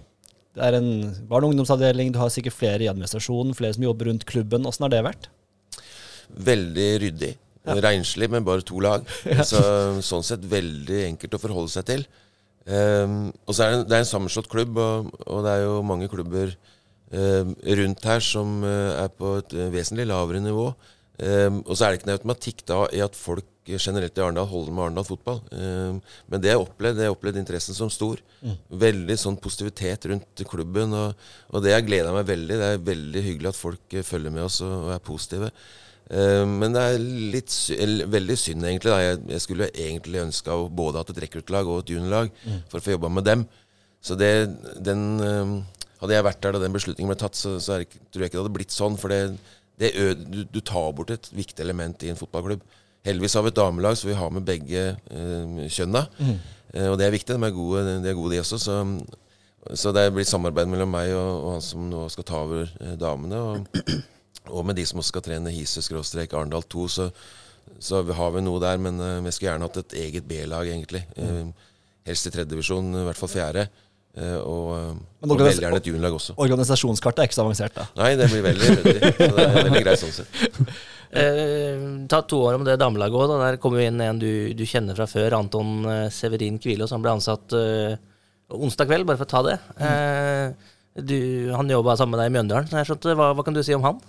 det 0.58 0.64
er 0.66 0.78
en 0.80 0.92
barne- 1.30 1.46
og 1.46 1.54
ungdomsavdeling, 1.54 2.10
du 2.14 2.22
har 2.22 2.32
sikkert 2.34 2.58
flere 2.58 2.82
i 2.82 2.90
administrasjonen, 2.90 3.56
flere 3.58 3.78
som 3.78 3.86
jobber 3.86 4.10
rundt 4.10 4.26
klubben. 4.30 4.66
Åssen 4.66 4.88
har 4.88 4.94
det 4.96 5.04
vært? 5.06 5.30
Veldig 6.48 6.88
ryddig. 7.04 7.36
Ja. 7.68 7.76
Renslig 7.84 8.30
med 8.32 8.46
bare 8.48 8.66
to 8.66 8.80
lag. 8.82 9.06
Så, 9.50 9.62
sånn 10.06 10.26
sett 10.26 10.46
veldig 10.50 11.04
enkelt 11.12 11.38
å 11.38 11.42
forholde 11.44 11.74
seg 11.74 11.88
til. 11.92 12.08
Um, 12.68 13.30
og 13.48 13.56
så 13.56 13.64
er 13.64 13.70
det, 13.72 13.84
det 13.88 13.96
er 13.96 14.02
en 14.04 14.10
sammenslått 14.10 14.50
klubb, 14.52 14.76
og, 14.76 15.14
og 15.24 15.46
det 15.46 15.54
er 15.54 15.62
jo 15.64 15.76
mange 15.88 16.10
klubber 16.12 16.50
um, 17.16 17.54
rundt 17.80 18.08
her 18.10 18.24
som 18.24 18.58
uh, 18.66 18.98
er 19.06 19.14
på 19.16 19.38
et 19.40 19.56
uh, 19.56 19.70
vesentlig 19.72 20.08
lavere 20.10 20.42
nivå. 20.44 20.66
Um, 21.18 21.64
og 21.66 21.74
så 21.74 21.88
er 21.88 21.94
det 21.94 21.98
ikke 21.98 22.10
noe 22.12 22.18
automatikk 22.20 22.60
da 22.70 22.76
i 22.94 23.00
at 23.02 23.16
folk 23.18 23.48
generelt 23.68 24.20
i 24.20 24.22
Arendal 24.22 24.46
holder 24.48 24.74
med 24.76 24.84
Arendal 24.84 25.08
fotball. 25.08 25.40
Um, 25.50 25.98
men 26.30 26.44
det 26.44 26.52
jeg 26.52 26.62
opplevde, 26.62 27.04
Jeg 27.04 27.16
opplevde 27.16 27.42
interessen 27.42 27.78
som 27.78 27.90
stor. 27.90 28.22
Veldig 28.70 29.18
sånn 29.18 29.40
positivitet 29.42 30.06
rundt 30.12 30.44
klubben. 30.50 30.94
Og, 30.94 31.28
og 31.50 31.66
det 31.66 31.74
har 31.74 31.86
gleda 31.86 32.14
meg 32.14 32.30
veldig. 32.30 32.60
Det 32.62 32.70
er 32.70 32.86
veldig 32.92 33.24
hyggelig 33.32 33.50
at 33.52 33.60
folk 33.60 33.98
uh, 33.98 34.06
følger 34.06 34.36
med 34.36 34.46
oss 34.46 34.62
og, 34.62 34.76
og 34.86 34.92
er 34.94 35.06
positive. 35.10 35.50
Um, 36.08 36.54
men 36.62 36.76
det 36.78 36.84
er 36.86 37.08
litt, 37.34 37.56
veldig 38.14 38.38
synd, 38.40 38.68
egentlig. 38.70 38.94
Da. 38.94 39.00
Jeg, 39.02 39.24
jeg 39.34 39.46
skulle 39.48 39.72
egentlig 39.74 40.22
ønska 40.22 40.60
både 40.70 41.02
hatt 41.02 41.16
et 41.16 41.24
rekruttlag 41.26 41.72
og 41.72 41.82
et 41.82 41.96
juniorlag 41.98 42.30
for 42.70 42.78
å 42.78 42.86
få 42.86 42.94
jobba 42.94 43.12
med 43.18 43.26
dem. 43.28 43.48
Så 44.06 44.16
det, 44.16 44.32
den 44.86 45.18
Hadde 45.98 46.14
jeg 46.14 46.26
vært 46.28 46.42
der 46.46 46.54
da 46.54 46.60
den 46.62 46.76
beslutningen 46.76 47.10
ble 47.10 47.18
tatt, 47.18 47.38
så, 47.38 47.56
så 47.58 47.80
er 47.80 47.86
tror 47.90 48.22
jeg 48.22 48.30
ikke 48.30 48.38
det 48.38 48.44
hadde 48.44 48.54
blitt 48.54 48.74
sånn. 48.76 48.98
For 49.02 49.10
det, 49.10 49.40
det 49.78 49.92
ø, 49.96 50.10
du, 50.18 50.42
du 50.50 50.60
tar 50.66 50.92
bort 50.98 51.12
et 51.14 51.30
viktig 51.36 51.62
element 51.64 52.04
i 52.04 52.10
en 52.10 52.18
fotballklubb. 52.20 52.64
Heldigvis 53.06 53.38
har 53.38 53.46
vi 53.46 53.52
et 53.54 53.60
damelag, 53.60 53.98
så 53.98 54.10
vi 54.10 54.18
har 54.18 54.32
med 54.34 54.46
begge 54.48 54.84
eh, 54.98 55.60
kjønna. 55.72 56.08
Eh, 56.74 56.88
og 56.90 56.98
det 57.00 57.08
er 57.08 57.14
viktig. 57.14 57.38
De 57.38 57.48
er 57.48 57.56
gode, 57.56 57.84
de, 57.88 58.10
er 58.10 58.18
gode, 58.18 58.34
de 58.34 58.42
også. 58.42 58.60
Så, 58.60 58.78
så 59.78 59.94
det 59.96 60.10
blir 60.16 60.28
samarbeid 60.28 60.68
mellom 60.72 60.92
meg 60.92 61.14
og, 61.16 61.30
og 61.46 61.50
han 61.56 61.64
som 61.64 61.86
nå 61.92 62.08
skal 62.12 62.28
ta 62.28 62.42
over 62.44 62.66
eh, 62.82 62.96
damene. 63.00 63.40
Og, 63.40 63.84
og 64.50 64.66
med 64.68 64.80
de 64.80 64.86
som 64.88 65.00
også 65.00 65.14
skal 65.14 65.28
trene 65.30 65.54
Hise-Arendal 65.54 66.66
2, 66.68 66.88
så, 66.92 67.10
så 67.80 68.02
har 68.02 68.36
vi 68.36 68.44
noe 68.44 68.64
der. 68.64 68.82
Men 68.82 69.00
eh, 69.00 69.20
vi 69.24 69.36
skulle 69.36 69.54
gjerne 69.54 69.70
hatt 69.70 69.82
et 69.86 69.98
eget 70.08 70.28
B-lag, 70.28 70.68
egentlig. 70.68 71.06
Eh, 71.16 71.46
helst 72.08 72.28
i 72.28 72.34
tredje 72.34 72.52
divisjon, 72.56 72.92
i 72.96 73.06
hvert 73.08 73.20
fall 73.20 73.32
fjerde. 73.32 73.68
Eh, 74.18 74.38
og, 74.42 74.98
Men 75.22 75.34
og 75.34 75.42
veldig 75.44 75.62
gjerne 75.62 75.80
et 75.82 75.88
juniorlag 75.92 76.16
også. 76.18 76.36
Organisasjonskartet 76.42 77.22
er 77.22 77.30
ikke 77.30 77.38
så 77.38 77.44
avansert, 77.46 77.76
da. 77.78 77.86
Nei, 78.00 78.12
det 78.18 78.30
blir 78.32 78.46
veldig 78.46 78.70
ryddig. 78.72 79.12
Det 79.18 79.28
er 79.30 79.58
veldig 79.60 79.82
greit 79.86 80.06
sånn 80.06 80.16
sett. 80.22 80.46
Eh, 81.08 81.84
ta 82.12 82.18
to 82.28 82.42
år 82.44 82.58
om 82.58 82.66
det 82.68 82.74
damelaget 82.82 83.16
òg. 83.16 83.32
Der 83.40 83.58
kommer 83.64 83.80
jo 83.80 83.88
inn 83.88 84.02
en 84.04 84.18
du, 84.20 84.52
du 84.52 84.64
kjenner 84.68 84.98
fra 84.98 85.06
før, 85.08 85.38
Anton 85.38 85.86
eh, 85.88 86.02
Severin 86.12 86.58
Kvilås. 86.60 86.92
Han 86.92 87.00
ble 87.02 87.14
ansatt 87.16 87.56
eh, 87.56 87.96
onsdag 88.52 88.90
kveld, 88.90 89.08
bare 89.08 89.22
for 89.22 89.24
å 89.24 89.32
ta 89.32 89.42
det. 89.48 89.56
Eh, 89.88 90.68
du, 91.00 91.18
han 91.56 91.72
jobba 91.72 91.96
sammen 91.96 92.18
med 92.18 92.26
deg 92.26 92.34
i 92.34 92.36
Mjøndalen. 92.36 92.68
så 92.68 92.84
skjønte, 92.90 93.16
hva, 93.16 93.32
hva 93.40 93.48
kan 93.48 93.56
du 93.56 93.64
si 93.64 93.78
om 93.78 93.88
han? 93.88 94.04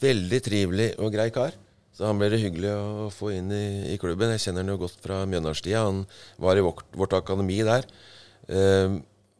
Veldig 0.00 0.40
trivelig 0.48 0.88
og 0.96 1.12
grei 1.12 1.28
kar. 1.34 1.52
Så 1.94 2.08
han 2.08 2.18
ble 2.18 2.32
det 2.32 2.40
hyggelig 2.42 2.72
å 2.72 3.08
få 3.14 3.34
inn 3.36 3.52
i, 3.54 3.66
i 3.92 3.98
klubben. 4.00 4.32
Jeg 4.34 4.46
kjenner 4.48 4.64
han 4.64 4.72
jo 4.72 4.80
godt 4.80 4.96
fra 5.04 5.20
Mjøndalstida. 5.28 5.84
Han 5.86 6.06
var 6.42 6.58
i 6.58 6.64
vårt, 6.64 6.88
vårt 6.96 7.20
akademi 7.20 7.60
der. 7.68 7.86
Eh, 8.48 8.96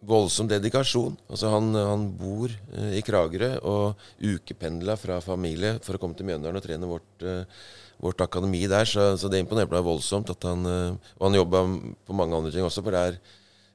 voldsom 0.06 0.48
dedikasjon. 0.50 1.16
Altså 1.28 1.50
han, 1.52 1.70
han 1.76 2.04
bor 2.18 2.52
eh, 2.52 2.98
i 2.98 3.02
Kragerø 3.04 3.54
og 3.66 4.04
ukependla 4.20 4.98
fra 5.00 5.20
familie 5.24 5.78
for 5.84 5.96
å 5.96 6.02
komme 6.02 6.18
til 6.18 6.28
Mjøndalen 6.28 6.60
og 6.60 6.66
trene 6.66 6.90
vårt, 6.90 7.24
eh, 7.24 7.64
vårt 8.04 8.20
akademi 8.24 8.64
der. 8.70 8.88
Så, 8.88 9.14
så 9.20 9.30
det 9.32 9.42
imponerte 9.42 9.74
meg 9.74 9.86
voldsomt. 9.86 10.32
At 10.34 10.46
han, 10.48 10.68
eh, 10.68 11.10
og 11.18 11.26
han 11.28 11.40
jobba 11.40 11.64
på 12.06 12.16
mange 12.16 12.38
andre 12.38 12.54
ting 12.54 12.66
også, 12.66 12.84
for 12.84 12.96
der 12.96 13.18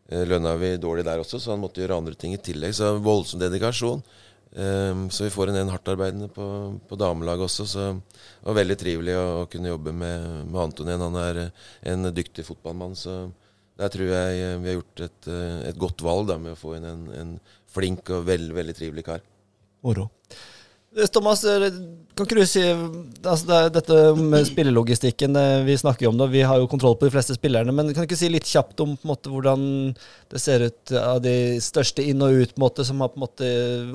lønna 0.10 0.56
vi 0.58 0.72
dårlig 0.82 1.04
der 1.06 1.22
også, 1.22 1.38
så 1.38 1.52
han 1.54 1.60
måtte 1.62 1.84
gjøre 1.84 2.00
andre 2.00 2.16
ting 2.18 2.32
i 2.34 2.42
tillegg. 2.42 2.74
Så 2.74 2.96
voldsom 3.06 3.44
dedikasjon. 3.44 4.02
Um, 4.50 5.04
så 5.14 5.28
vi 5.28 5.30
får 5.30 5.52
en 5.52 5.60
en 5.60 5.70
hardtarbeidende 5.70 6.32
på, 6.34 6.46
på 6.90 6.98
damelaget 6.98 7.46
også. 7.46 7.66
Så 7.70 7.84
det 8.02 8.48
var 8.48 8.58
veldig 8.58 8.78
trivelig 8.82 9.14
å, 9.14 9.28
å 9.44 9.46
kunne 9.52 9.70
jobbe 9.70 9.94
med, 9.94 10.26
med 10.50 10.62
Anton 10.64 10.90
igjen. 10.90 11.06
Han 11.06 11.20
er 11.22 11.42
en 11.94 12.10
dyktig 12.10 12.48
fotballmann. 12.48 12.98
Så 12.98 13.28
der 13.80 13.92
tror 13.94 14.12
jeg 14.12 14.40
eh, 14.44 14.58
vi 14.60 14.72
har 14.72 14.80
gjort 14.80 15.04
et, 15.06 15.28
eh, 15.32 15.60
et 15.70 15.80
godt 15.80 16.04
valg 16.04 16.28
da, 16.30 16.38
med 16.42 16.56
å 16.56 16.60
få 16.60 16.76
inn 16.76 16.88
en, 16.90 17.06
en 17.16 17.36
flink 17.72 18.12
og 18.16 18.26
veldig, 18.28 18.56
veldig 18.58 18.76
trivelig 18.76 19.06
kar. 19.08 19.24
Moro. 19.86 20.10
Thomas, 21.14 21.46
eh, 21.48 21.70
kan 22.20 22.28
ikke 22.28 22.44
du 22.44 22.50
si 22.50 22.64
altså 22.68 23.48
det, 23.50 23.60
Dette 23.80 24.00
med 24.20 24.48
spillelogistikken, 24.48 25.38
vi 25.66 25.78
snakker 25.80 26.10
om 26.10 26.20
det, 26.20 26.30
vi 26.34 26.46
har 26.46 26.60
jo 26.62 26.70
kontroll 26.72 26.98
på 27.00 27.08
de 27.08 27.14
fleste 27.14 27.36
spillerne. 27.38 27.74
Men 27.76 27.94
kan 27.94 28.04
du 28.04 28.10
ikke 28.10 28.20
si 28.20 28.30
litt 28.32 28.48
kjapt 28.50 28.80
om 28.84 28.96
på 29.00 29.10
måte, 29.10 29.32
hvordan 29.32 29.66
det 30.30 30.42
ser 30.42 30.62
ut 30.68 30.92
av 30.94 31.22
de 31.24 31.58
største 31.64 32.04
inn 32.06 32.22
og 32.22 32.36
ut, 32.44 32.52
på 32.54 32.62
måte, 32.62 32.86
som 32.86 33.02
har 33.02 33.10
på 33.14 33.18
en 33.18 33.26
måte 33.26 33.48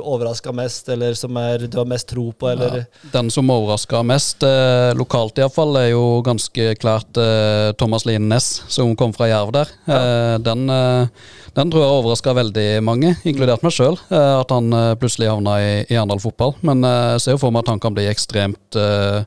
overraska 0.03 0.53
mest, 0.57 0.89
eller 0.91 1.15
som 1.19 1.37
er, 1.39 1.67
du 1.71 1.79
har 1.79 1.89
mest 1.89 2.09
tro 2.11 2.31
på, 2.33 2.51
eller 2.51 2.81
Ja, 2.81 2.85
den 3.13 3.31
som 3.31 3.51
overraska 3.55 4.03
mest, 4.07 4.43
eh, 4.43 4.91
lokalt 4.99 5.39
iallfall, 5.39 5.77
er 5.79 5.93
jo 5.93 6.21
ganske 6.27 6.75
klart 6.83 7.21
eh, 7.21 7.71
Thomas 7.79 8.07
Lien 8.09 8.27
Næss, 8.31 8.65
som 8.73 8.97
kom 8.99 9.15
fra 9.15 9.29
Jerv 9.31 9.55
der. 9.55 9.71
Eh, 9.87 10.35
den, 10.43 10.67
eh, 10.71 11.07
den 11.55 11.71
tror 11.71 11.85
jeg 11.85 11.99
overraska 12.01 12.35
veldig 12.35 12.69
mange, 12.83 13.15
inkludert 13.23 13.63
meg 13.63 13.77
sjøl, 13.77 13.99
eh, 14.11 14.35
at 14.41 14.51
han 14.55 14.75
eh, 14.75 14.97
plutselig 14.99 15.31
havna 15.31 15.61
i, 15.63 15.73
i 15.87 15.95
Arendal 15.95 16.23
fotball. 16.25 16.57
Men 16.67 16.83
jeg 16.83 17.23
ser 17.23 17.39
jo 17.39 17.45
for 17.45 17.55
meg 17.55 17.63
at 17.63 17.75
han 17.77 17.83
kan 17.83 17.95
bli 17.95 18.09
ekstremt 18.15 18.79
eh, 18.79 19.25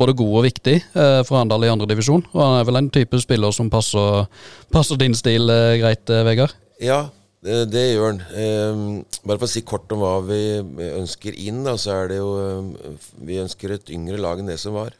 både 0.00 0.16
god 0.16 0.34
og 0.40 0.44
viktig 0.46 0.76
eh, 0.80 1.20
for 1.28 1.38
Arendal 1.38 1.66
i 1.66 1.72
andredivisjon. 1.72 2.24
Og 2.32 2.42
han 2.42 2.58
er 2.58 2.66
vel 2.68 2.80
en 2.80 2.90
type 2.92 3.20
spiller 3.22 3.54
som 3.54 3.70
passer, 3.72 4.26
passer 4.72 5.00
din 5.00 5.16
stil 5.18 5.52
eh, 5.52 5.78
greit, 5.82 6.12
Vegard? 6.26 6.56
Ja, 6.80 7.02
det, 7.44 7.84
gjør 7.92 8.06
han. 8.08 8.22
Eh, 8.36 8.82
bare 9.24 9.38
for 9.38 9.48
å 9.48 9.52
si 9.52 9.64
kort 9.66 9.92
om 9.94 10.02
hva 10.04 10.16
vi 10.24 10.40
ønsker 10.90 11.36
inn, 11.36 11.62
da, 11.68 11.76
så 11.80 11.98
er 11.98 12.12
det 12.12 12.20
jo 12.20 12.32
eh, 12.40 13.06
Vi 13.28 13.40
ønsker 13.42 13.76
et 13.76 13.92
yngre 13.96 14.20
lag 14.20 14.40
enn 14.40 14.50
det 14.50 14.60
som 14.62 14.76
var. 14.78 14.96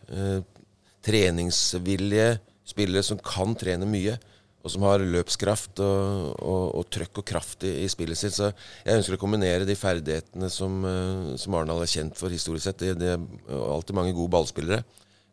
Treningsvillige 1.05 2.35
spillere 2.69 3.05
som 3.07 3.21
kan 3.25 3.57
trene 3.59 3.89
mye. 3.89 4.19
Og 4.61 4.73
som 4.75 4.85
har 4.85 5.01
løpskraft 5.01 5.81
og, 5.81 6.33
og, 6.37 6.65
og 6.77 6.89
trøkk 6.93 7.23
og 7.23 7.27
kraft 7.31 7.65
i, 7.65 7.73
i 7.85 7.89
spillet 7.89 8.19
sitt. 8.21 8.35
Så 8.37 8.51
jeg 8.85 8.99
ønsker 8.99 9.17
å 9.17 9.21
kombinere 9.23 9.69
de 9.69 9.77
ferdighetene 9.79 10.51
som, 10.53 10.83
eh, 10.85 11.31
som 11.41 11.57
Arendal 11.57 11.81
er 11.85 11.93
kjent 11.93 12.19
for 12.19 12.33
historisk 12.33 12.69
sett. 12.69 12.83
Det, 12.83 12.99
det 13.01 13.15
er 13.15 13.63
alltid 13.65 13.97
mange 13.97 14.13
gode 14.17 14.35
ballspillere. 14.35 14.83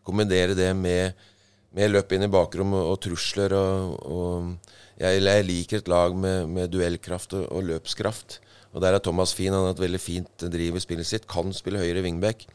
Kombinere 0.07 0.55
det 0.55 0.69
med, 0.79 1.27
med 1.75 1.91
løp 1.91 2.15
inn 2.15 2.23
i 2.23 2.31
bakrom 2.31 2.71
og, 2.77 2.93
og 2.93 2.99
trusler. 3.03 3.57
Og, 3.57 4.53
jeg, 4.97 5.19
jeg 5.19 5.47
liker 5.49 5.81
et 5.81 5.91
lag 5.91 6.15
med, 6.15 6.47
med 6.55 6.71
duellkraft 6.71 7.35
og 7.43 7.65
løpskraft. 7.67 8.39
Og 8.71 8.83
der 8.83 8.95
er 8.95 9.03
Thomas 9.03 9.35
fin. 9.35 9.51
Han 9.51 9.67
har 9.67 9.75
et 9.75 9.83
veldig 9.83 9.99
fint 10.01 10.47
driv 10.53 10.79
i 10.79 10.83
spillet 10.83 11.09
sitt. 11.09 11.27
Kan 11.27 11.51
spille 11.55 11.83
høyre 11.83 12.05
wingback, 12.05 12.47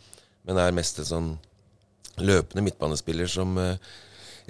men 0.49 0.57
er 0.57 0.73
mest 0.73 1.03
en 1.03 1.09
sånn 1.09 1.31
løpende 2.23 2.65
midtbanespiller 2.65 3.29
som 3.31 3.57
eh, 3.61 3.93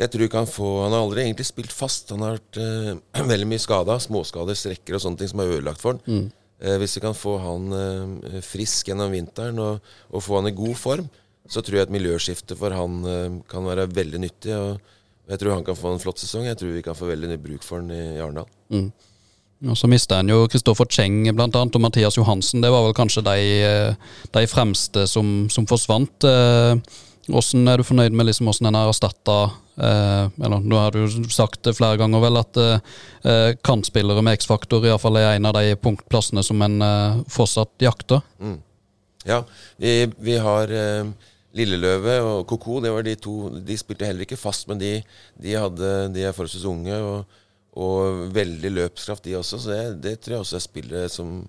jeg 0.02 0.10
tror 0.12 0.26
ikke 0.26 0.42
han 0.42 0.50
får 0.50 0.76
Han 0.82 0.94
har 0.94 1.04
aldri 1.04 1.24
egentlig 1.24 1.48
spilt 1.48 1.74
fast. 1.74 2.12
Han 2.14 2.24
har 2.26 2.38
vært 2.38 2.60
uh, 2.60 3.26
veldig 3.32 3.48
mye 3.50 3.62
skada. 3.62 3.98
Småskader, 4.02 4.58
strekker 4.58 4.98
og 4.98 5.04
sånne 5.04 5.20
ting 5.20 5.32
som 5.32 5.42
er 5.42 5.58
ødelagt 5.58 5.82
for 5.82 5.98
han. 5.98 6.30
Eh, 6.62 6.76
hvis 6.78 6.94
vi 6.94 7.02
kan 7.02 7.16
få 7.18 7.36
han 7.42 7.74
uh, 7.74 8.40
frisk 8.46 8.90
gjennom 8.90 9.10
vinteren 9.14 9.56
og, 9.58 9.94
og 10.14 10.22
få 10.22 10.38
han 10.38 10.50
i 10.50 10.56
god 10.56 10.76
form, 10.78 11.08
så 11.50 11.62
tror 11.62 11.80
jeg 11.80 11.88
et 11.88 11.94
miljøskifte 11.94 12.54
for 12.56 12.72
han 12.72 13.00
kan 13.50 13.64
være 13.66 13.88
veldig 13.90 14.20
nyttig. 14.22 14.54
Og 14.54 15.32
jeg 15.32 15.40
tror 15.40 15.56
han 15.56 15.64
kan 15.66 15.76
få 15.76 15.90
en 15.92 16.00
flott 16.00 16.22
sesong. 16.22 16.46
Jeg 16.46 16.60
tror 16.60 16.70
vi 16.76 16.84
kan 16.86 16.96
få 16.96 17.08
veldig 17.10 17.32
ny 17.32 17.38
bruk 17.42 17.66
for 17.66 17.82
han 17.82 17.90
i, 17.90 17.98
i 18.14 18.20
Arendal. 18.22 18.46
Og 19.66 19.78
så 19.78 19.90
mista 19.90 20.20
en 20.22 20.30
jo 20.30 20.46
Kristoffer 20.50 20.86
Cheng 20.90 21.26
blant 21.34 21.58
annet, 21.58 21.76
og 21.76 21.82
Mathias 21.82 22.16
Johansen. 22.16 22.62
Det 22.62 22.70
var 22.72 22.86
vel 22.86 22.94
kanskje 22.96 23.24
de, 23.26 23.36
de 24.38 24.44
fremste 24.50 25.04
som, 25.10 25.34
som 25.52 25.66
forsvant. 25.68 26.30
Hvordan 27.26 27.68
er 27.74 27.82
du 27.82 27.86
fornøyd 27.90 28.16
med 28.16 28.30
liksom 28.30 28.48
hvordan 28.48 28.70
en 28.70 28.80
har 28.80 28.94
erstatta 28.94 29.36
eh, 29.82 30.26
Eller 30.44 30.62
nå 30.62 30.78
har 30.78 30.94
du 30.94 31.02
jo 31.02 31.24
sagt 31.32 31.62
det 31.66 31.74
flere 31.78 31.98
ganger, 32.00 32.22
vel, 32.24 32.38
at 32.40 32.60
eh, 32.62 33.56
kantspillere 33.64 34.22
med 34.24 34.38
X-faktor 34.40 34.86
iallfall 34.86 35.20
er 35.20 35.34
en 35.34 35.50
av 35.50 35.58
de 35.58 35.74
punktplassene 35.80 36.44
som 36.46 36.62
en 36.64 36.78
eh, 36.86 37.20
fortsatt 37.32 37.84
jakter. 37.84 38.22
Ja, 39.28 39.44
vi, 39.76 40.10
vi 40.18 40.38
har 40.42 40.72
eh, 40.74 41.12
Lilleløve 41.56 42.16
og 42.24 42.46
Koko. 42.50 42.80
Det 42.82 42.92
var 42.92 43.04
de 43.06 43.14
to 43.20 43.36
De 43.60 43.76
spilte 43.78 44.08
heller 44.08 44.26
ikke 44.26 44.40
fast, 44.40 44.68
men 44.70 44.80
de, 44.80 44.96
de, 45.36 45.56
hadde, 45.58 45.92
de 46.14 46.24
er 46.26 46.36
forholdsvis 46.36 46.68
unge 46.68 46.98
og, 46.98 47.40
og 47.76 48.22
veldig 48.34 48.72
løpskraft, 48.78 49.24
de 49.26 49.36
også. 49.38 49.60
Så 49.60 49.72
det, 49.72 49.82
det 50.04 50.14
tror 50.20 50.38
jeg 50.38 50.46
også 50.46 50.58
er 50.58 50.64
spillere 50.66 51.12
som, 51.12 51.42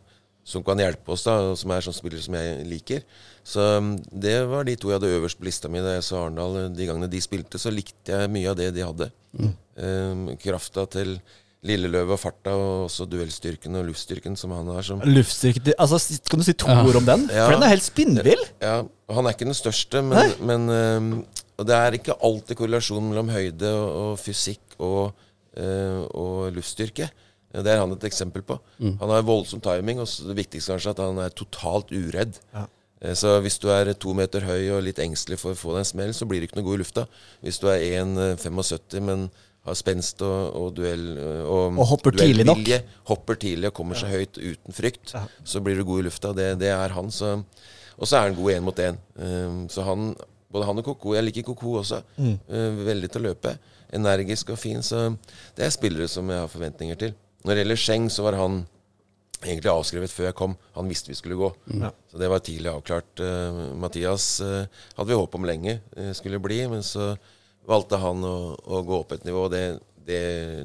som 0.44 0.64
kan 0.66 0.80
hjelpe 0.82 1.14
oss, 1.14 1.24
da, 1.28 1.38
og 1.52 1.60
som 1.60 1.72
er 1.72 1.86
sånne 1.86 2.00
spillere 2.00 2.24
som 2.26 2.36
jeg 2.36 2.66
liker. 2.68 3.06
Så 3.48 3.68
um, 3.80 3.94
det 4.12 4.36
var 4.50 4.68
de 4.68 4.76
to 4.80 4.92
jeg 4.92 5.00
hadde 5.00 5.14
øverst 5.18 5.40
på 5.40 5.48
lista 5.48 5.72
mi 5.72 5.84
da 5.84 5.96
jeg 5.98 6.08
så 6.08 6.20
Arendal. 6.22 6.58
De 6.76 6.88
gangene 6.90 7.12
de 7.12 7.22
spilte, 7.24 7.62
så 7.62 7.72
likte 7.72 8.12
jeg 8.12 8.34
mye 8.34 8.52
av 8.52 8.60
det 8.60 8.74
de 8.76 8.84
hadde. 8.84 9.10
Um, 9.34 10.28
krafta 10.42 10.86
til 11.00 11.18
Lilleløve 11.64 12.18
og 12.18 12.20
farta, 12.20 12.52
og 12.60 12.90
også 12.90 13.06
duellstyrken 13.08 13.80
og 13.80 13.86
luftstyrken 13.88 14.36
som 14.40 14.52
han 14.52 14.68
har. 14.68 14.84
Som, 14.84 15.00
luftstyrke 15.08 15.72
altså, 15.80 16.02
Kan 16.28 16.42
du 16.42 16.44
si 16.44 16.56
to 16.60 16.68
ord 16.68 17.00
om 17.00 17.08
den? 17.08 17.24
Ja. 17.32 17.46
For 17.48 17.56
den 17.56 17.64
er 17.64 17.72
helt 17.72 17.86
spinnvill! 17.86 18.44
Ja, 18.60 18.82
Han 19.16 19.28
er 19.28 19.36
ikke 19.36 19.48
den 19.48 19.56
største, 19.56 20.02
men, 20.04 20.36
men 20.44 20.68
um, 20.68 21.14
og 21.60 21.68
det 21.70 21.78
er 21.78 21.96
ikke 21.96 22.18
alltid 22.20 22.58
korrelasjon 22.60 23.06
mellom 23.12 23.30
høyde 23.32 23.70
og, 23.78 23.88
og 24.02 24.20
fysikk 24.20 24.76
og, 24.82 25.14
uh, 25.56 26.02
og 26.12 26.52
luftstyrke. 26.58 27.08
Det 27.54 27.70
er 27.70 27.80
han 27.84 27.92
et 27.94 28.04
eksempel 28.10 28.42
på. 28.42 28.58
Han 28.82 29.10
har 29.14 29.22
voldsom 29.28 29.62
timing, 29.62 30.00
og 30.02 30.10
det 30.28 30.36
viktigste 30.40 30.74
kanskje 30.74 30.96
at 30.96 31.04
han 31.04 31.20
er 31.22 31.30
totalt 31.38 31.92
uredd. 31.94 32.40
Ja. 32.54 32.66
Eh, 33.02 33.14
Så 33.14 33.40
hvis 33.42 33.60
du 33.62 33.70
er 33.70 33.94
to 33.94 34.14
meter 34.18 34.42
høy 34.42 34.72
og 34.78 34.84
litt 34.84 34.98
engstelig 35.04 35.38
for 35.40 35.54
å 35.54 35.60
få 35.60 35.76
deg 35.76 35.84
en 35.84 35.92
smell, 35.92 36.14
så 36.18 36.26
blir 36.26 36.42
du 36.42 36.48
ikke 36.48 36.58
noe 36.62 36.66
god 36.72 36.80
i 36.80 36.84
lufta. 36.84 37.08
Hvis 37.44 37.60
du 37.62 37.68
er 37.70 37.84
1,75, 38.02 39.02
men 39.02 39.30
har 39.64 39.78
spenst 39.80 40.20
og, 40.26 40.56
og 40.60 40.74
duell 40.76 41.06
øh, 41.18 41.44
og, 41.48 41.78
Og 41.80 41.88
hopper 41.94 42.12
tidlig 42.20 42.44
nok. 42.48 42.66
Hopper 43.08 43.38
tidlig 43.40 43.70
og 43.70 43.78
kommer 43.78 43.96
seg 43.96 44.12
høyt 44.12 44.40
uten 44.42 44.76
frykt. 44.76 45.14
Så 45.48 45.62
blir 45.64 45.78
du 45.80 45.86
god 45.88 46.02
i 46.02 46.08
lufta. 46.10 46.34
Det, 46.36 46.50
det 46.60 46.72
er 46.74 46.96
han. 46.98 47.12
Så, 47.12 47.38
og 47.96 48.08
så 48.10 48.18
er 48.18 48.28
han 48.28 48.36
god 48.36 48.52
én 48.58 48.66
mot 48.66 48.82
én. 48.84 48.98
Um, 49.16 49.62
så 49.72 49.86
han, 49.88 50.10
både 50.52 50.68
han 50.68 50.82
og 50.82 50.84
Koko 50.90 51.14
Jeg 51.16 51.24
liker 51.30 51.46
Koko 51.48 51.78
også. 51.80 52.02
Mm. 52.18 52.36
Uh, 52.50 52.84
veldig 52.90 53.12
til 53.14 53.24
å 53.24 53.28
løpe. 53.30 53.56
Energisk 53.96 54.52
og 54.52 54.60
fin. 54.60 54.84
Så 54.84 55.14
det 55.56 55.64
er 55.68 55.72
spillere 55.72 56.10
som 56.12 56.28
jeg 56.34 56.44
har 56.44 56.52
forventninger 56.52 57.00
til. 57.00 57.16
Når 57.44 57.54
det 57.54 57.64
gjelder 57.64 57.84
Scheng, 57.84 58.10
så 58.12 58.24
var 58.24 58.40
han 58.40 58.62
egentlig 59.44 59.72
avskrevet 59.72 60.12
før 60.14 60.30
jeg 60.30 60.38
kom. 60.40 60.56
Han 60.78 60.90
visste 60.92 61.12
vi 61.12 61.18
skulle 61.20 61.36
gå. 61.40 61.50
Så 62.12 62.20
det 62.22 62.30
var 62.32 62.44
tidlig 62.44 62.72
avklart. 62.72 63.20
Uh, 63.20 63.74
Mathias 63.80 64.28
uh, 64.44 64.64
hadde 64.98 65.10
vi 65.12 65.18
håp 65.20 65.36
om 65.36 65.48
lenge 65.48 65.80
uh, 65.98 66.12
skulle 66.16 66.40
bli, 66.44 66.62
men 66.72 66.86
så 66.86 67.14
valgte 67.68 68.00
han 68.00 68.24
å, 68.28 68.38
å 68.56 68.80
gå 68.88 69.02
opp 69.02 69.12
et 69.16 69.28
nivå. 69.28 69.46
Det, 69.52 69.64
det, 70.08 70.22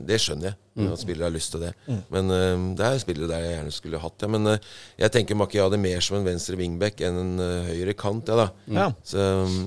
det 0.06 0.20
skjønner 0.22 0.50
jeg, 0.50 0.58
at 0.86 1.02
spillere 1.02 1.28
har 1.28 1.34
lyst 1.34 1.54
til 1.54 1.66
det. 1.66 1.72
Men 2.14 2.30
uh, 2.30 2.70
det 2.78 2.86
er 2.86 3.02
spillere 3.02 3.32
der 3.32 3.44
jeg 3.46 3.56
gjerne 3.56 3.74
skulle 3.74 4.02
hatt 4.06 4.18
det. 4.22 4.30
Men 4.36 4.54
jeg 4.54 5.14
tenker 5.14 5.38
Makiade 5.38 5.82
mer 5.82 6.04
som 6.04 6.20
en 6.20 6.30
venstre 6.30 6.58
wingback 6.58 7.02
enn 7.06 7.22
en 7.24 7.46
høyre 7.72 7.98
kant. 7.98 8.30
Ja, 8.30 8.46
da. 8.46 8.48
Ja. 8.78 8.88
Så 9.02 9.28
um, 9.42 9.60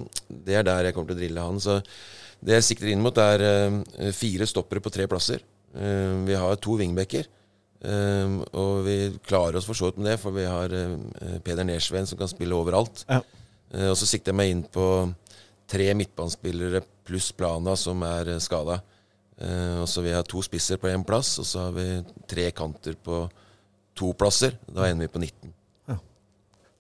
det 0.47 0.60
er 0.60 0.67
der 0.67 0.88
jeg 0.88 0.95
kommer 0.95 1.12
til 1.12 1.19
å 1.19 1.24
drille 1.26 1.47
han. 1.52 1.60
Så 1.63 1.82
det 2.41 2.62
jeg 2.62 2.71
sikter 2.71 2.89
inn 2.89 3.04
mot, 3.04 3.19
er 3.21 3.84
fire 4.17 4.47
stoppere 4.50 4.82
på 4.82 4.89
tre 4.93 5.12
plasser. 5.12 5.43
Uh, 5.76 6.24
vi 6.28 6.38
har 6.38 6.60
to 6.62 6.78
wingbacker. 6.80 7.30
Um, 7.82 8.42
og 8.54 8.84
vi 8.86 8.96
klarer 9.26 9.58
oss 9.58 9.66
for 9.66 9.78
så 9.78 9.90
vidt 9.90 10.02
med 10.02 10.12
det, 10.12 10.18
for 10.22 10.36
vi 10.36 10.46
har 10.46 10.74
uh, 10.74 11.38
Peder 11.46 11.66
Nersveen 11.66 12.10
som 12.10 12.20
kan 12.20 12.30
spille 12.30 12.58
overalt. 12.58 13.06
Ja. 13.10 13.22
Og 13.72 13.96
så 13.96 14.04
sikter 14.04 14.34
jeg 14.34 14.36
meg 14.36 14.50
inn 14.52 14.66
på 14.68 14.86
tre 15.72 15.86
midtbanespillere 15.96 16.82
pluss 17.08 17.30
Plana 17.32 17.78
som 17.80 18.02
er 18.04 18.34
skada. 18.44 18.82
og 19.80 19.88
så 19.88 20.04
vi 20.04 20.12
har 20.12 20.28
to 20.28 20.42
spisser 20.44 20.76
på 20.76 20.90
én 20.92 21.06
plass, 21.08 21.38
og 21.40 21.48
så 21.48 21.70
har 21.70 21.72
vi 21.78 21.86
tre 22.28 22.50
kanter 22.52 22.98
på 23.00 23.22
to 23.96 24.12
plasser. 24.12 24.58
Da 24.68 24.90
ender 24.90 25.08
vi 25.08 25.14
på 25.14 25.24
19. 25.24 25.54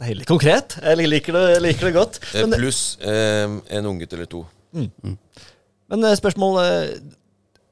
Det 0.01 0.07
er 0.07 0.15
helt 0.15 0.25
konkret. 0.25 0.73
Jeg 0.81 0.97
liker 1.11 1.35
det, 1.37 1.41
jeg 1.51 1.61
liker 1.61 1.85
det 1.85 1.93
godt. 1.93 2.15
Eh, 2.33 2.45
Men, 2.49 2.57
pluss 2.57 2.97
eh, 3.05 3.51
en 3.77 3.85
unggutt 3.85 4.13
eller 4.17 4.25
to. 4.25 4.39
men 4.73 6.05
eh, 6.07 6.15
spørsmål 6.17 6.57
eh, 6.63 6.93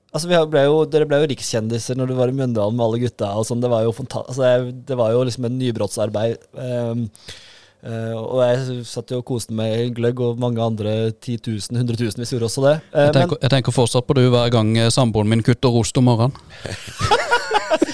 Altså, 0.10 0.26
vi 0.30 0.40
ble 0.50 0.64
jo, 0.66 0.80
Dere 0.90 1.06
ble 1.10 1.20
jo 1.22 1.30
rikskjendiser 1.30 1.98
når 2.00 2.10
du 2.10 2.16
var 2.18 2.32
i 2.32 2.34
Mjøndalen 2.38 2.78
med 2.78 2.86
alle 2.88 3.02
gutta. 3.04 3.30
og 3.38 3.46
sånn. 3.46 3.62
Det 3.62 3.70
var 3.70 3.86
jo 3.86 3.94
altså, 3.94 4.56
det 4.72 4.98
var 4.98 5.14
jo 5.14 5.22
liksom 5.28 5.46
en 5.46 5.60
nybrottsarbeid. 5.60 6.48
Um, 6.58 7.04
uh, 7.86 8.16
og 8.18 8.42
jeg 8.42 8.80
satt 8.90 9.14
jo 9.14 9.22
og 9.22 9.28
koste 9.30 9.54
meg 9.54 9.76
i 9.84 9.92
gløgg, 9.94 10.24
og 10.26 10.42
mange 10.42 10.64
andre 10.66 10.96
10 11.14 11.38
000, 11.46 11.78
100 11.84 12.02
000 12.02 12.24
hvis 12.24 12.34
gjorde 12.34 12.50
også 12.50 12.66
det. 12.66 12.76
Uh, 12.90 13.04
Jeg 13.06 13.16
tenker, 13.20 13.42
jeg 13.46 13.54
tenker 13.54 13.78
fortsatt 13.78 14.10
på 14.10 14.18
du 14.18 14.26
hver 14.34 14.50
gang 14.54 14.74
eh, 14.82 14.90
samboeren 14.94 15.30
min 15.30 15.46
kutter 15.46 15.78
ost 15.78 16.02
om 16.02 16.10
morgenen. 16.10 16.34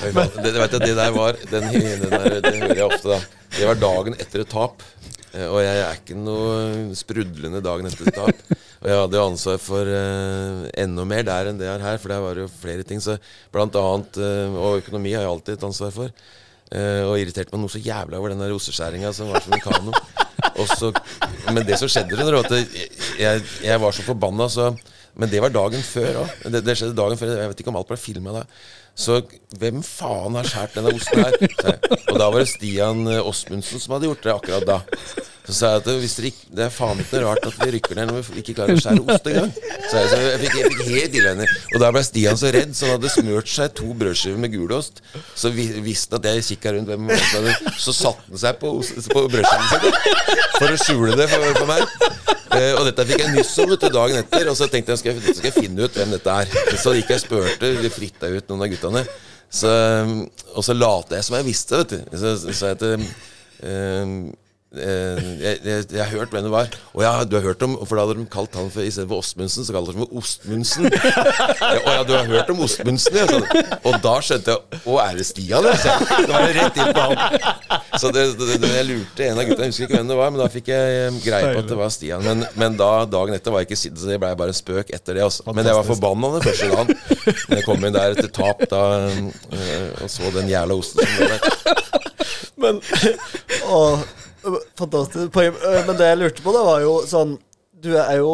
Det, 0.05 0.11
vet 0.13 0.35
jeg, 0.37 0.81
det 0.85 0.95
der 0.95 1.11
var 1.15 1.35
den, 1.49 1.65
den, 1.73 2.03
der, 2.11 2.35
den 2.45 2.61
hører 2.61 2.77
jeg 2.77 2.85
ofte, 2.85 3.15
da. 3.15 3.45
Det 3.55 3.67
var 3.67 3.79
dagen 3.81 4.15
etter 4.21 4.43
et 4.43 4.51
tap. 4.51 4.83
Eh, 5.35 5.47
Og 5.51 5.59
jeg 5.63 5.81
er 5.83 5.99
ikke 5.99 6.17
noe 6.17 6.95
sprudlende 6.97 7.61
dagen 7.63 7.89
etter 7.89 8.07
et 8.07 8.15
tap. 8.15 8.55
Og 8.85 8.89
jeg 8.91 8.99
hadde 9.01 9.17
jo 9.17 9.25
ansvar 9.25 9.59
for 9.63 9.89
uh, 9.89 10.65
enda 10.77 11.05
mer 11.09 11.23
der 11.25 11.49
enn 11.49 11.57
det 11.57 11.65
jeg 11.65 11.73
har 11.73 11.85
her, 11.89 11.99
for 12.01 12.13
der 12.13 12.21
var 12.21 12.37
jo 12.37 12.47
flere 12.51 12.85
ting. 12.87 13.01
Så 13.01 13.17
blant 13.53 13.75
annet, 13.79 14.19
uh, 14.21 14.57
Og 14.61 14.81
økonomi 14.83 15.15
har 15.15 15.25
jeg 15.25 15.31
alltid 15.31 15.57
et 15.57 15.67
ansvar 15.69 15.93
for. 15.95 16.11
Uh, 16.69 17.03
og 17.09 17.19
irriterte 17.21 17.53
meg 17.53 17.63
noe 17.63 17.71
så 17.71 17.81
jævla 17.81 18.19
over 18.19 18.33
den 18.33 18.41
der 18.43 18.53
osteskjæringa 18.55 19.11
som 19.15 19.31
var 19.33 19.43
som 19.45 19.55
en 19.55 19.63
kano. 19.63 19.95
Så, 20.75 20.91
men 21.51 21.65
det 21.67 21.77
som 21.81 21.89
skjedde, 21.91 22.15
det 22.15 22.25
var 22.29 22.45
at 22.45 22.53
jeg, 23.19 23.41
jeg 23.65 23.81
var 23.81 23.95
så 23.95 24.05
forbanna, 24.05 24.47
så 24.51 24.71
Men 25.15 25.29
det 25.31 25.39
var 25.39 25.53
dagen 25.53 25.79
før 25.79 26.17
òg. 26.25 26.31
Det, 26.51 26.59
det 26.65 26.73
skjedde 26.75 26.95
dagen 26.97 27.19
før. 27.19 27.29
Jeg 27.39 27.51
vet 27.51 27.61
ikke 27.63 27.71
om 27.71 27.77
alt 27.79 27.87
ble 27.87 27.95
filma 27.99 28.33
da. 28.35 28.41
Så 28.95 29.19
hvem 29.59 29.81
faen 29.83 30.37
har 30.39 30.47
skåret 30.47 30.77
denne 30.77 30.93
osten 30.95 31.19
her? 31.19 31.35
Og 32.13 32.19
da 32.19 32.29
var 32.31 32.41
det 32.41 32.49
Stian 32.53 33.05
eh, 33.11 33.23
Åsmundsen 33.27 33.81
som 33.83 33.95
hadde 33.97 34.07
gjort 34.07 34.23
det 34.23 34.35
akkurat 34.35 34.67
da. 34.69 34.81
Så 35.45 35.53
sa 35.53 35.71
jeg 35.75 35.81
at 35.81 35.87
dere 35.87 36.29
ikke, 36.29 36.47
det 36.57 36.63
er 36.65 36.71
faen 36.73 37.01
ikke 37.03 37.19
noe 37.19 37.27
rart 37.27 37.43
at 37.45 37.57
vi 37.59 37.73
rykker 37.75 37.99
ned 37.99 38.09
når 38.09 38.23
vi 38.31 38.41
ikke 38.41 38.55
klarer 38.57 38.79
å 38.79 38.81
skjære 38.81 39.03
ost 39.03 39.27
engang. 39.29 39.51
Så 39.53 39.99
jeg, 39.99 40.09
så 40.09 40.21
jeg, 40.23 40.39
fikk, 40.41 40.55
jeg 40.57 40.71
fikk 40.71 41.19
helt. 41.19 41.43
Og 41.75 41.83
da 41.83 41.91
ble 41.93 42.03
Stian 42.07 42.39
så 42.41 42.53
redd, 42.55 42.73
så 42.73 42.87
han 42.87 42.95
hadde 42.95 43.11
smurt 43.13 43.51
seg 43.51 43.75
to 43.77 43.91
brødskiver 43.99 44.41
med 44.41 44.55
gulost. 44.55 45.03
Så 45.37 45.51
vi, 45.53 45.67
visste 45.85 46.17
at 46.17 46.25
jeg 46.31 46.47
kikka 46.49 46.73
rundt 46.77 46.89
hvem 46.89 47.11
som 47.19 47.51
Så 47.83 47.93
satte 47.93 48.25
han 48.31 48.41
seg 48.41 48.57
på, 48.63 48.73
på 48.81 49.25
brødskivene 49.35 49.69
sine 49.75 50.15
for 50.55 50.71
å 50.71 50.81
skjule 50.81 51.19
det 51.19 51.29
for, 51.29 51.51
for 51.59 51.69
meg. 51.69 52.25
Eh, 52.55 52.71
og 52.77 52.85
dette 52.87 53.03
fikk 53.09 53.21
jeg 53.23 53.33
nyss 53.35 53.53
om 53.63 53.73
dagen 53.75 54.19
etter, 54.21 54.47
og 54.47 54.55
så 54.57 54.67
tenkte 54.71 54.93
jeg 54.93 55.01
skal, 55.01 55.17
skal 55.25 55.49
jeg 55.49 55.55
finne 55.55 55.85
ut 55.85 55.97
hvem 55.97 56.13
dette 56.15 56.35
er. 56.41 56.51
Så 56.79 56.93
gikk 56.95 57.11
jeg 57.11 57.21
og 57.21 57.25
spurte, 57.25 57.71
fritta 57.95 58.29
ut 58.31 58.51
noen 58.51 58.65
av 58.65 58.71
guttene. 58.85 59.05
Så, 59.55 59.69
og 60.55 60.63
så 60.65 60.73
later 60.75 61.19
jeg 61.19 61.27
som 61.27 61.37
jeg 61.37 61.47
visste, 61.47 61.77
vet 61.79 61.93
du. 61.93 62.17
Så 62.19 62.35
sa 62.51 62.73
jeg 62.73 62.81
til 62.81 63.05
jeg, 64.79 65.59
jeg, 65.65 65.85
jeg 65.91 66.01
har 66.01 66.11
hørt 66.11 66.33
hvem 66.35 66.45
det 66.47 66.51
var. 66.53 66.69
Og 66.93 67.03
ja, 67.05 67.13
du 67.27 67.35
har 67.37 67.45
hørt 67.45 67.63
om 67.65 67.75
For 67.83 67.97
da 67.97 68.05
hadde 68.05 68.17
de 68.19 68.25
kalt 68.31 68.55
han 68.57 68.71
for 68.73 68.85
istedenfor 68.85 69.21
Ostmundsen, 69.23 69.65
så 69.67 69.75
kalte 69.75 69.93
de 69.93 69.99
ham 69.99 70.05
for 70.05 70.21
Ostmundsen. 70.21 70.89
Å 70.89 71.95
ja, 71.95 72.03
du 72.07 72.13
har 72.15 72.29
hørt 72.29 72.51
om 72.53 72.63
Ostmundsen, 72.65 73.19
ja. 73.19 73.25
Og 73.85 73.97
da 74.03 74.15
skjønte 74.25 74.55
jeg 74.55 74.81
Å, 74.85 74.97
er 75.03 75.19
det 75.19 75.27
Stian? 75.29 75.69
Ja, 75.69 75.75
sa 75.79 75.95
jeg. 75.95 76.25
Det 76.25 76.33
var 76.33 76.53
rett 76.59 76.79
inn 76.81 76.91
på 76.95 77.05
han. 77.05 77.15
Så 77.95 78.11
det, 78.15 78.25
det, 78.39 78.57
det, 78.63 78.71
jeg 78.75 78.87
lurte 78.89 79.27
en 79.29 79.39
av 79.39 79.47
gutta, 79.47 79.63
jeg 79.63 79.73
husker 79.73 79.87
ikke 79.87 79.99
hvem 79.99 80.09
det 80.11 80.17
var, 80.19 80.33
men 80.33 80.41
da 80.43 80.49
fikk 80.51 80.71
jeg 80.73 80.97
eh, 80.99 81.19
greie 81.23 81.51
på 81.53 81.61
at 81.63 81.69
det 81.71 81.77
var 81.79 81.93
Stian. 81.93 82.25
Men, 82.25 82.43
men 82.59 82.75
da, 82.79 82.89
dagen 83.09 83.37
etter 83.37 83.55
var 83.55 83.63
jeg 83.63 83.71
ikke 83.71 83.79
sidd, 83.79 83.97
så 84.01 84.09
det 84.11 84.19
ble 84.21 84.33
bare 84.39 84.51
en 84.51 84.57
spøk 84.57 84.91
etter 84.95 85.17
det. 85.17 85.23
Altså. 85.25 85.45
Men 85.55 85.69
jeg 85.69 85.77
var 85.77 85.87
forbanna 85.87 86.33
den 86.35 86.45
første 86.45 86.69
dagen. 86.73 86.91
Når 87.47 87.61
jeg 87.61 87.67
kom 87.67 87.87
inn 87.87 87.95
der 87.95 88.17
etter 88.17 88.31
tap 88.35 88.65
da, 88.71 88.83
eh, 89.55 89.89
og 90.03 90.11
så 90.11 90.33
den 90.35 90.51
jævla 90.51 90.79
osten 90.81 91.05
som 91.05 91.15
lå 91.21 91.31
der. 91.31 91.41
Men 92.65 92.79
å, 93.69 93.79
Fantastisk 94.79 95.33
poeng. 95.33 95.55
Øh, 95.55 95.81
Men 95.87 95.97
det 95.99 96.11
jeg 96.11 96.21
lurte 96.21 96.45
på, 96.45 96.53
da, 96.55 96.63
var 96.67 96.85
jo 96.85 96.95
sånn 97.09 97.37
du 97.85 97.91
er 97.99 98.17
jo, 98.17 98.29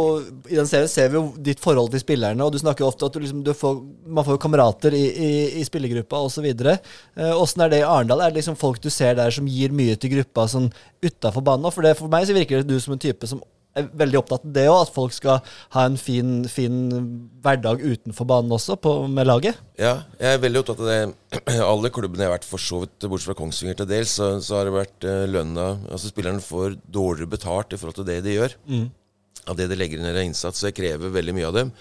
I 0.47 0.57
den 0.59 0.67
serien 0.69 0.87
ser 0.87 1.09
vi 1.11 1.17
jo 1.17 1.23
ditt 1.43 1.59
forhold 1.59 1.89
til 1.91 1.99
spillerne, 1.99 2.45
og 2.45 2.53
du 2.53 2.59
snakker 2.61 2.85
jo 2.85 2.91
ofte 2.91 3.07
at 3.07 3.15
du 3.15 3.19
liksom, 3.23 3.41
du 3.43 3.51
får, 3.57 3.79
man 4.05 4.23
får 4.27 4.37
kamerater 4.39 4.95
i, 4.95 5.01
i, 5.11 5.31
i 5.59 5.65
spillergruppa 5.67 6.21
osv. 6.27 6.45
Åssen 7.35 7.65
er 7.65 7.73
det 7.73 7.81
i 7.81 7.87
Arendal? 7.87 8.21
Er 8.21 8.31
det 8.31 8.41
liksom 8.41 8.55
folk 8.59 8.79
du 8.83 8.89
ser 8.93 9.17
der 9.17 9.33
som 9.33 9.49
gir 9.49 9.73
mye 9.75 9.97
til 9.99 10.13
gruppa 10.13 10.45
sånn 10.51 10.69
utafor 11.03 11.43
banen? 11.43 11.67
For, 11.73 11.83
det, 11.83 11.97
for 11.99 12.11
meg 12.13 12.29
så 12.29 12.37
virker 12.37 12.61
det 12.61 12.71
du 12.71 12.79
som 12.79 12.95
en 12.95 13.01
type 13.01 13.27
som 13.27 13.41
er 13.79 13.87
veldig 14.01 14.19
opptatt 14.19 14.43
av 14.47 14.53
det 14.55 14.65
òg, 14.67 14.79
at 14.83 14.93
folk 14.93 15.13
skal 15.15 15.39
ha 15.75 15.83
en 15.87 15.97
fin, 15.99 16.41
fin 16.51 16.75
hverdag 17.43 17.79
utenfor 17.83 18.27
banen 18.27 18.51
også, 18.51 18.75
på, 18.83 18.93
med 19.07 19.29
laget. 19.29 19.59
Ja, 19.79 20.01
jeg 20.19 20.35
er 20.35 20.43
veldig 20.43 20.61
opptatt 20.63 20.81
av 20.83 20.89
det. 20.91 20.99
Alle 21.71 21.91
klubbene 21.93 22.25
jeg 22.25 22.31
har 22.31 22.35
vært 22.35 22.49
for 22.49 22.61
så 22.61 22.81
vidt, 22.83 22.97
bortsett 23.07 23.31
fra 23.31 23.37
Kongsvinger 23.39 23.79
til 23.79 23.89
dels, 23.93 24.17
så, 24.19 24.33
så 24.43 24.59
har 24.59 24.67
det 24.67 24.75
vært 24.75 25.07
eh, 25.07 25.23
lønna 25.31 25.69
Altså 25.91 26.11
spillerne 26.11 26.43
får 26.43 26.75
dårligere 26.91 27.31
betalt 27.31 27.73
i 27.73 27.79
forhold 27.79 28.01
til 28.01 28.09
det 28.11 28.19
de 28.27 28.35
gjør. 28.35 28.57
Av 29.49 29.57
det 29.57 29.69
de 29.71 29.79
legger 29.79 30.03
ned 30.03 30.19
av 30.19 30.27
innsats. 30.27 30.59
Så 30.61 30.69
jeg 30.69 30.77
krever 30.77 31.13
veldig 31.15 31.33
mye 31.39 31.47
av 31.49 31.55
dem. 31.61 31.71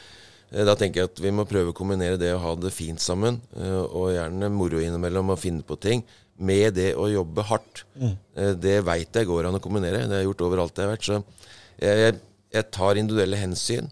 Eh, 0.55 0.65
Da 0.69 0.77
tenker 0.79 1.03
jeg 1.03 1.11
at 1.11 1.23
vi 1.27 1.35
må 1.35 1.45
prøve 1.51 1.75
å 1.75 1.77
kombinere 1.77 2.21
det 2.21 2.31
å 2.37 2.41
ha 2.47 2.55
det 2.59 2.73
fint 2.75 3.03
sammen, 3.03 3.43
eh, 3.59 3.83
og 3.85 4.13
gjerne 4.15 4.49
moro 4.55 4.81
innimellom 4.81 5.35
og 5.35 5.43
finne 5.43 5.67
på 5.67 5.79
ting, 5.83 6.07
med 6.41 6.73
det 6.79 6.95
å 6.97 7.11
jobbe 7.11 7.45
hardt. 7.51 7.83
Mm. 8.01 8.15
Det 8.63 8.79
veit 8.87 9.13
jeg 9.13 9.27
går 9.29 9.51
an 9.51 9.59
å 9.59 9.61
kombinere. 9.61 10.07
Det 10.07 10.15
har 10.15 10.23
jeg 10.23 10.31
gjort 10.31 10.45
overalt 10.47 10.79
jeg 10.79 10.87
har 10.87 10.95
vært. 10.95 11.05
Så 11.11 11.59
jeg, 11.81 12.19
jeg, 12.53 12.69
tar 12.75 13.01
individuelle 13.01 13.41
hensyn. 13.41 13.91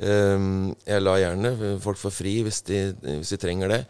Um, 0.00 0.70
jeg 0.88 1.02
lar 1.02 1.20
gjerne 1.20 1.76
folk 1.84 2.00
få 2.00 2.12
fri 2.14 2.38
hvis 2.46 2.62
de, 2.68 2.80
hvis 3.04 3.34
de 3.34 3.40
trenger 3.40 3.74
det. 3.74 3.80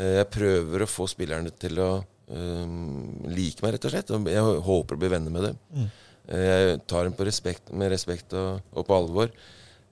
Eh, 0.00 0.14
Jeg 0.22 0.30
prøver 0.32 0.84
å 0.84 0.88
få 0.88 1.04
spillerne 1.10 1.52
til 1.60 1.80
å 1.84 1.90
um, 2.32 3.26
like 3.28 3.60
meg, 3.60 3.74
rett 3.74 3.88
og 3.88 3.92
slett. 3.92 4.12
Og 4.14 4.30
jeg 4.32 4.62
håper 4.68 4.96
å 4.96 5.02
bli 5.02 5.10
venner 5.12 5.34
med 5.34 5.50
dem. 5.50 5.58
Mm. 5.76 5.90
Jeg 6.32 6.78
tar 6.88 7.04
dem 7.04 7.16
på 7.18 7.26
respekt, 7.26 7.72
med 7.76 7.92
respekt 7.92 8.32
og, 8.38 8.62
og 8.72 8.86
på 8.88 8.96
alvor. 8.96 9.32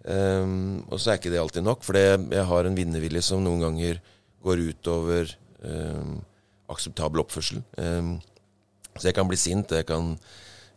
Um, 0.04 0.80
og 0.88 0.96
så 0.96 1.12
er 1.12 1.20
ikke 1.20 1.32
det 1.32 1.42
alltid 1.42 1.66
nok, 1.66 1.84
for 1.84 1.98
jeg 1.98 2.46
har 2.48 2.66
en 2.66 2.76
vinnervilje 2.78 3.20
som 3.26 3.42
noen 3.44 3.60
ganger 3.66 4.00
går 4.40 4.62
utover 4.70 5.34
um, 5.60 6.20
akseptabel 6.72 7.20
oppførsel. 7.20 7.60
Um, 7.76 8.14
så 8.96 9.10
jeg 9.10 9.18
kan 9.18 9.28
bli 9.28 9.36
sint, 9.38 9.74
jeg 9.76 9.86
kan 9.88 10.14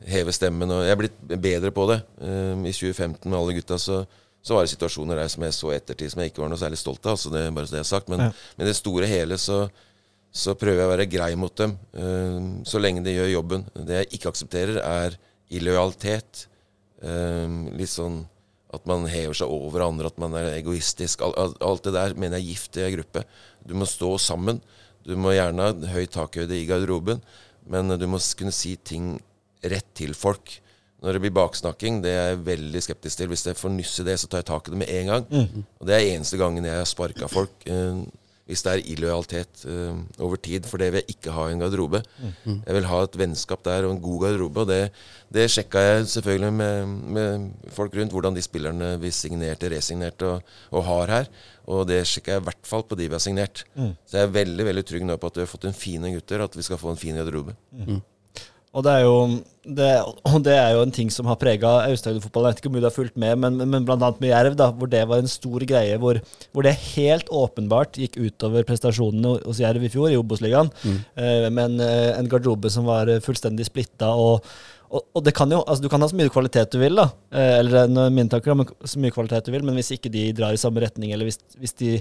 heve 0.09 0.33
stemmen. 0.35 0.71
Og 0.73 0.83
jeg 0.83 0.91
er 0.95 0.99
blitt 0.99 1.17
bedre 1.43 1.71
på 1.75 1.87
det. 1.91 1.99
Um, 2.19 2.65
I 2.67 2.73
2015 2.75 3.29
med 3.29 3.37
alle 3.39 3.55
gutta 3.57 3.77
så, 3.79 4.01
så 4.43 4.57
var 4.57 4.65
det 4.65 4.73
situasjoner 4.73 5.21
der 5.21 5.31
som 5.31 5.43
jeg 5.47 5.55
så 5.55 5.71
ettertid 5.75 6.11
som 6.11 6.21
jeg 6.23 6.31
ikke 6.33 6.43
var 6.43 6.51
noe 6.51 6.59
særlig 6.59 6.79
stolt 6.81 7.05
av. 7.07 7.15
Altså 7.17 7.31
det 7.33 7.45
er 7.47 7.53
bare 7.55 7.69
det 7.71 7.79
jeg 7.79 7.85
har 7.85 7.91
sagt. 7.93 8.09
Men, 8.11 8.25
i 8.59 8.67
det 8.67 8.75
store 8.79 9.07
hele 9.07 9.37
så, 9.39 9.61
så 10.33 10.55
prøver 10.59 10.81
jeg 10.81 10.89
å 10.89 10.93
være 10.95 11.09
grei 11.13 11.31
mot 11.39 11.55
dem. 11.61 11.77
um, 11.93 12.51
så 12.67 12.81
lenge 12.81 13.03
de 13.05 13.15
gjør 13.15 13.31
jobben. 13.37 13.65
Det 13.77 14.01
jeg 14.01 14.11
ikke 14.19 14.33
aksepterer, 14.33 14.81
er 14.83 15.17
illojalitet. 15.53 16.47
Um, 17.03 17.65
litt 17.75 17.91
sånn 17.91 18.21
at 18.73 18.87
man 18.89 19.03
hever 19.05 19.35
seg 19.37 19.51
over 19.53 19.83
andre, 19.85 20.09
at 20.09 20.17
man 20.21 20.33
er 20.39 20.55
egoistisk. 20.55 21.21
Alt, 21.21 21.37
al- 21.37 21.57
Alt 21.61 21.83
det 21.85 21.91
der 21.93 22.15
mener 22.17 22.39
jeg 22.39 22.45
er 22.47 22.51
gift 22.55 22.79
i 22.81 22.87
gruppe. 22.95 23.21
Du 23.67 23.75
må 23.77 23.85
stå 23.85 24.15
sammen. 24.19 24.61
Du 25.05 25.13
må 25.19 25.33
gjerne 25.35 25.67
ha 25.67 25.91
høy 25.93 26.07
takhøyde 26.09 26.55
i 26.57 26.65
garderoben, 26.65 27.19
men 27.69 27.91
du 27.99 28.05
må 28.09 28.17
kunne 28.39 28.53
si 28.55 28.73
ting 28.87 29.17
rett 29.63 29.89
til 29.95 30.13
folk. 30.17 30.59
Når 31.03 31.17
det 31.17 31.21
blir 31.25 31.35
baksnakking, 31.35 32.01
det 32.03 32.11
er 32.15 32.27
jeg 32.31 32.43
veldig 32.47 32.81
skeptisk 32.85 33.17
til. 33.19 33.27
Hvis 33.33 33.45
jeg 33.49 33.57
får 33.59 33.73
nyss 33.75 33.97
i 33.99 34.05
det, 34.07 34.19
så 34.21 34.27
tar 34.31 34.39
jeg 34.43 34.51
tak 34.53 34.67
i 34.67 34.71
det 34.71 34.77
med 34.85 34.89
en 35.01 35.07
gang. 35.11 35.25
Og 35.81 35.87
det 35.89 35.95
er 35.97 36.11
eneste 36.15 36.37
gangen 36.39 36.63
jeg 36.63 36.77
har 36.79 36.87
sparka 36.87 37.27
folk. 37.27 37.51
eh, 37.67 38.03
hvis 38.43 38.59
det 38.63 38.71
er 38.73 38.81
illojalitet 38.91 39.61
eh, 39.71 39.99
over 40.19 40.35
tid, 40.35 40.65
for 40.67 40.77
det 40.77 40.89
vil 40.91 40.99
jeg 40.99 41.15
ikke 41.15 41.31
ha 41.31 41.45
i 41.47 41.53
en 41.53 41.61
garderobe. 41.63 42.01
Jeg 42.43 42.75
vil 42.75 42.87
ha 42.91 42.97
et 43.05 43.15
vennskap 43.19 43.63
der 43.63 43.85
og 43.87 43.93
en 43.95 44.01
god 44.03 44.21
garderobe, 44.25 44.59
og 44.59 44.67
det, 44.67 44.91
det 45.31 45.45
sjekka 45.51 45.79
jeg 45.79 46.07
selvfølgelig 46.11 46.53
med, 46.53 46.87
med 47.15 47.45
folk 47.71 47.95
rundt, 47.95 48.11
hvordan 48.11 48.35
de 48.35 48.43
spillerne 48.43 48.89
vi 48.99 49.11
signerte, 49.15 49.71
resignerte 49.71 50.27
og, 50.27 50.41
og 50.75 50.83
har 50.89 51.07
her. 51.17 51.29
Og 51.71 51.87
det 51.87 52.01
sjekker 52.07 52.33
jeg 52.35 52.43
i 52.43 52.47
hvert 52.49 52.67
fall 52.67 52.83
på 52.83 52.95
de 52.99 53.07
vi 53.07 53.15
har 53.15 53.23
signert. 53.23 53.63
Så 53.75 54.19
jeg 54.19 54.27
er 54.27 54.35
veldig 54.35 54.65
veldig 54.71 54.83
trygg 54.91 55.07
nå 55.07 55.15
på 55.23 55.31
at 55.31 55.39
vi 55.39 55.45
har 55.47 55.51
fått 55.55 55.69
en 55.71 55.79
fine 55.79 56.11
gutter, 56.15 56.43
at 56.43 56.55
vi 56.59 56.63
skal 56.67 56.79
få 56.83 56.91
en 56.91 56.99
fin 56.99 57.15
garderobe. 57.15 57.55
Og 58.73 58.81
det 58.81 58.93
er 58.97 59.03
jo, 59.05 59.17
det, 59.77 59.87
og 60.25 60.37
det 60.45 60.55
er 60.57 60.71
jo 60.73 60.81
en 60.81 60.93
ting 60.93 61.11
som 61.13 61.27
har 61.29 61.37
prega 61.37 61.75
Aust-Agder-fotballen. 61.91 62.49
Jeg 62.49 62.55
vet 62.55 62.61
ikke 62.63 62.71
om 62.71 62.77
du 62.79 62.87
har 62.87 62.95
fulgt 62.95 63.19
med, 63.21 63.37
men, 63.43 63.59
men 63.69 63.85
blant 63.85 64.01
annet 64.01 64.23
med 64.23 64.31
Jerv, 64.31 64.55
da, 64.57 64.71
hvor 64.73 64.89
det 64.89 65.03
var 65.11 65.21
en 65.21 65.29
stor 65.29 65.65
greie. 65.69 65.99
Hvor, 66.01 66.17
hvor 66.49 66.65
det 66.65 66.73
helt 66.95 67.29
åpenbart 67.29 68.01
gikk 68.01 68.17
utover 68.17 68.65
prestasjonene 68.65 69.35
hos 69.43 69.61
Jerv 69.61 69.85
i 69.85 69.91
fjor, 69.93 70.09
i 70.09 70.17
Obos-ligaen. 70.17 70.73
Eh, 71.13 71.49
men 71.53 71.77
eh, 71.85 72.15
en 72.17 72.29
garderobe 72.31 72.73
som 72.73 72.89
var 72.89 73.13
fullstendig 73.21 73.69
splitta. 73.69 74.09
Og, 74.17 74.41
og, 74.93 75.05
og 75.17 75.23
det 75.25 75.33
kan 75.35 75.51
jo, 75.51 75.61
altså 75.65 75.83
Du 75.83 75.89
kan 75.91 76.03
ha 76.03 76.09
så 76.09 76.17
mye 76.17 76.31
kvalitet 76.33 76.73
du 76.73 76.79
vil, 76.81 76.97
da. 76.99 77.07
Eh, 77.33 77.53
eller 77.61 77.87
en, 77.87 78.01
mine 78.13 78.29
tanker 78.31 78.53
om 78.53 78.63
så 78.63 79.01
mye 79.01 79.13
kvalitet 79.15 79.47
du 79.47 79.53
vil, 79.55 79.65
men 79.65 79.77
hvis 79.79 79.93
ikke 79.95 80.11
de 80.13 80.27
drar 80.37 80.55
i 80.55 80.61
samme 80.61 80.83
retning, 80.83 81.13
eller 81.15 81.29
hvis, 81.29 81.39
hvis 81.59 81.75
de 81.79 81.95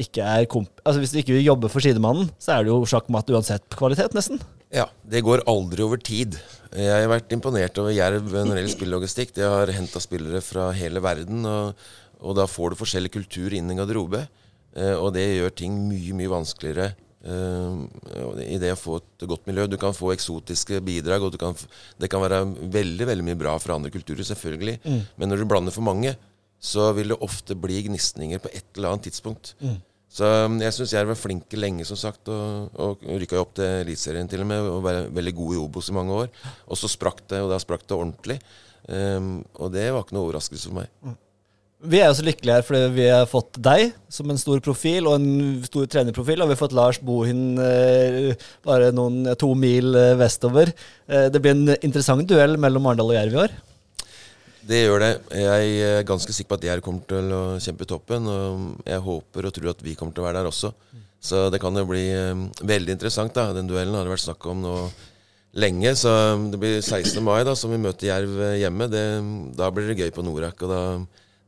ikke 0.00 0.24
er 0.24 0.46
komp 0.50 0.82
altså 0.84 1.02
hvis 1.02 1.12
de 1.14 1.22
ikke 1.22 1.34
vil 1.36 1.48
jobbe 1.48 1.70
for 1.72 1.84
sidemannen, 1.84 2.30
så 2.40 2.54
er 2.54 2.64
det 2.64 2.72
jo 2.72 2.88
sjakkmatt 2.88 3.30
uansett 3.34 3.76
kvalitet, 3.76 4.16
nesten. 4.16 4.40
Ja, 4.74 4.88
det 5.08 5.24
går 5.24 5.46
aldri 5.48 5.84
over 5.84 6.00
tid. 6.00 6.36
Jeg 6.76 6.92
har 6.92 7.08
vært 7.10 7.32
imponert 7.32 7.78
over 7.80 7.94
Jerv 7.94 8.26
når 8.28 8.52
det 8.52 8.62
gjelder 8.62 8.74
spillelogistikk. 8.74 9.32
De 9.36 9.46
har 9.48 9.72
henta 9.72 10.02
spillere 10.02 10.42
fra 10.44 10.68
hele 10.76 11.00
verden, 11.04 11.46
og, 11.48 11.88
og 12.20 12.36
da 12.36 12.44
får 12.48 12.74
du 12.74 12.80
forskjellig 12.82 13.12
kultur 13.14 13.56
inn 13.56 13.72
i 13.72 13.78
garderobe. 13.78 14.26
Eh, 14.76 14.94
og 14.94 15.14
det 15.16 15.24
gjør 15.38 15.54
ting 15.56 15.78
mye, 15.88 16.12
mye 16.16 16.32
vanskeligere 16.32 16.90
eh, 16.92 17.07
i 17.24 18.58
det 18.62 18.70
å 18.72 18.78
få 18.78 19.00
et 19.00 19.26
godt 19.26 19.48
miljø. 19.50 19.66
Du 19.66 19.76
kan 19.80 19.96
få 19.96 20.12
eksotiske 20.14 20.78
bidrag, 20.86 21.24
og 21.26 21.32
du 21.34 21.38
kan, 21.40 21.56
det 21.98 22.10
kan 22.12 22.22
være 22.22 22.44
veldig, 22.70 23.08
veldig 23.10 23.26
mye 23.26 23.40
bra 23.40 23.56
fra 23.62 23.74
andre 23.74 23.90
kulturer, 23.90 24.22
selvfølgelig. 24.28 24.78
Men 25.18 25.32
når 25.32 25.42
du 25.42 25.48
blander 25.50 25.74
for 25.74 25.86
mange, 25.86 26.14
så 26.58 26.92
vil 26.96 27.12
det 27.12 27.20
ofte 27.22 27.54
bli 27.58 27.82
gnisninger 27.86 28.40
på 28.42 28.50
et 28.50 28.66
eller 28.76 28.94
annet 28.94 29.08
tidspunkt. 29.10 29.54
Så 30.08 30.24
um, 30.48 30.56
jeg 30.62 30.72
syns 30.72 30.94
jeg 30.96 31.06
var 31.06 31.18
flinke 31.20 31.58
lenge, 31.60 31.84
som 31.84 31.98
sagt, 32.00 32.30
og, 32.32 32.70
og 32.80 33.02
rykka 33.20 33.38
opp 33.42 33.52
til 33.58 33.82
Eliteserien 33.84 34.30
til 34.30 34.40
og 34.42 34.48
med, 34.48 34.64
og 34.64 34.82
var 34.86 35.02
veldig 35.14 35.34
god 35.36 35.54
i 35.54 35.60
Obos 35.60 35.90
i 35.92 35.96
mange 35.98 36.16
år. 36.24 36.30
Og 36.66 36.80
så 36.80 36.88
sprakk 36.88 37.26
det, 37.28 37.42
og 37.44 37.52
da 37.52 37.60
sprakk 37.60 37.84
det 37.84 37.98
ordentlig. 37.98 38.38
Um, 38.88 39.42
og 39.60 39.74
det 39.74 39.90
var 39.92 40.06
ikke 40.06 40.16
noe 40.16 40.30
overraskelse 40.30 40.70
for 40.70 40.80
meg. 40.80 41.18
Vi 41.78 42.00
er 42.02 42.08
jo 42.10 42.16
så 42.18 42.24
lykkelige 42.26 42.56
her 42.56 42.64
fordi 42.66 42.86
vi 42.90 43.04
har 43.06 43.28
fått 43.30 43.54
deg 43.62 43.92
som 44.10 44.26
en 44.32 44.40
stor 44.40 44.58
profil, 44.64 45.06
og 45.06 45.20
en 45.20 45.60
stor 45.62 45.86
trenerprofil. 45.86 46.42
Og 46.42 46.50
vi 46.50 46.56
har 46.56 46.58
fått 46.58 46.74
Lars 46.74 46.98
Bohin 46.98 47.54
eh, 47.62 48.32
bare 48.66 48.88
noen, 48.90 49.28
to 49.38 49.52
mil 49.54 49.94
eh, 49.94 50.16
vestover. 50.18 50.72
Eh, 51.06 51.28
det 51.30 51.42
blir 51.44 51.54
en 51.54 51.76
interessant 51.76 52.26
duell 52.26 52.58
mellom 52.58 52.88
Arendal 52.90 53.12
og 53.12 53.14
Jerv 53.14 53.36
i 53.36 53.40
år. 53.44 53.54
Det 54.68 54.80
gjør 54.82 55.04
det. 55.04 55.12
Jeg 55.38 55.76
er 55.86 56.08
ganske 56.08 56.34
sikker 56.34 56.50
på 56.50 56.58
at 56.58 56.66
Jerv 56.66 56.82
kommer 56.84 57.06
til 57.14 57.30
å 57.36 57.44
kjempe 57.62 57.86
i 57.86 57.92
toppen. 57.94 58.26
Og 58.26 58.82
jeg 58.82 59.06
håper 59.06 59.46
og 59.46 59.54
tror 59.54 59.70
at 59.70 59.86
vi 59.86 59.94
kommer 60.00 60.16
til 60.16 60.24
å 60.24 60.26
være 60.26 60.42
der 60.42 60.50
også. 60.50 60.72
Så 61.22 61.46
det 61.54 61.62
kan 61.62 61.78
jo 61.78 61.86
bli 61.86 62.02
veldig 62.58 62.98
interessant. 62.98 63.38
da 63.38 63.54
Den 63.54 63.70
duellen 63.70 63.94
har 63.94 64.02
det 64.02 64.16
vært 64.16 64.26
snakk 64.26 64.50
om 64.50 64.66
nå 64.66 64.74
lenge. 65.54 65.94
Så 65.94 66.10
det 66.50 66.58
blir 66.58 66.82
16. 66.82 67.22
mai, 67.22 67.46
da 67.46 67.54
som 67.54 67.70
vi 67.70 67.80
møter 67.86 68.10
Jerv 68.10 68.36
hjemme. 68.58 68.90
Det, 68.90 69.06
da 69.62 69.70
blir 69.70 69.88
det 69.88 69.98
gøy 70.02 70.12
på 70.18 70.26
Norak. 70.26 70.66
Og 70.66 70.74
da, 70.74 70.82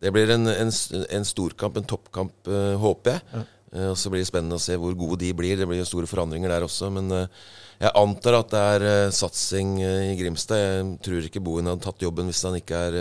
det 0.00 0.12
blir 0.14 0.30
en, 0.32 0.48
en, 0.48 0.70
en 1.16 1.26
storkamp, 1.28 1.76
en 1.76 1.88
toppkamp, 1.88 2.36
uh, 2.48 2.76
håper 2.80 3.18
jeg. 3.18 3.42
Eh, 3.70 3.88
og 3.92 3.98
så 4.00 4.10
blir 4.10 4.22
det 4.22 4.30
spennende 4.30 4.56
å 4.56 4.62
se 4.62 4.74
hvor 4.80 4.96
gode 4.98 5.20
de 5.20 5.34
blir. 5.36 5.58
Det 5.60 5.68
blir 5.68 5.82
jo 5.82 5.88
store 5.88 6.08
forandringer 6.10 6.52
der 6.52 6.64
også. 6.64 6.88
Men 6.94 7.12
uh, 7.12 7.44
jeg 7.80 7.92
antar 8.00 8.38
at 8.40 8.54
det 8.54 8.64
er 8.74 9.14
satsing 9.14 9.76
i 9.84 10.16
Grimstad. 10.18 10.64
Jeg 10.64 10.88
tror 11.04 11.28
ikke 11.28 11.44
Bohin 11.44 11.68
hadde 11.68 11.84
tatt 11.84 12.04
jobben 12.04 12.28
hvis 12.28 12.42
han 12.48 12.56
ikke 12.58 12.80
er 12.88 12.98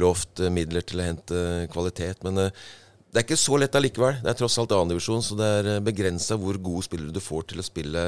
lovt 0.00 0.44
midler 0.52 0.84
til 0.84 1.00
å 1.00 1.08
hente 1.08 1.42
kvalitet. 1.72 2.24
Men 2.24 2.40
det 2.44 3.20
er 3.20 3.26
ikke 3.26 3.40
så 3.40 3.58
lett 3.60 3.76
allikevel. 3.76 4.22
Det 4.24 4.32
er 4.32 4.38
tross 4.38 4.56
alt 4.60 4.72
annendivisjon, 4.72 5.24
så 5.24 5.36
det 5.36 5.50
er 5.58 5.84
begrensa 5.84 6.38
hvor 6.40 6.56
gode 6.56 6.86
spillere 6.88 7.12
du 7.12 7.20
får 7.20 7.50
til 7.52 7.60
å 7.60 7.66
spille 7.68 8.06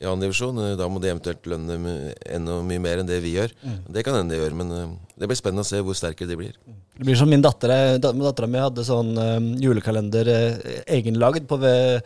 i 0.00 0.04
annendivisjon. 0.04 0.58
Da 0.76 0.88
må 0.92 1.00
de 1.00 1.08
eventuelt 1.12 1.46
lønne 1.48 1.76
enda 2.28 2.58
mye 2.66 2.82
mer 2.84 3.00
enn 3.00 3.08
det 3.08 3.20
vi 3.24 3.34
gjør. 3.38 3.52
Det 3.88 4.02
kan 4.04 4.18
hende 4.18 4.34
de 4.34 4.40
gjør, 4.42 4.56
men 4.58 4.72
eh, 4.76 4.88
det 5.16 5.28
blir 5.30 5.38
spennende 5.38 5.64
å 5.64 5.68
se 5.68 5.80
hvor 5.80 5.96
sterke 5.96 6.28
de 6.28 6.36
blir. 6.36 6.56
Det 6.96 7.04
blir 7.08 7.16
som 7.16 7.28
min 7.32 7.42
datter. 7.44 7.70
eh, 7.72 7.98
da- 7.98 8.12
Dattera 8.12 8.48
mi 8.50 8.58
hadde 8.60 8.84
sånn 8.84 9.14
eh, 9.16 9.38
julekalender 9.64 10.28
eh, 10.28 10.82
egenlagd 10.98 11.46
på, 11.48 11.58
ved, 11.62 12.04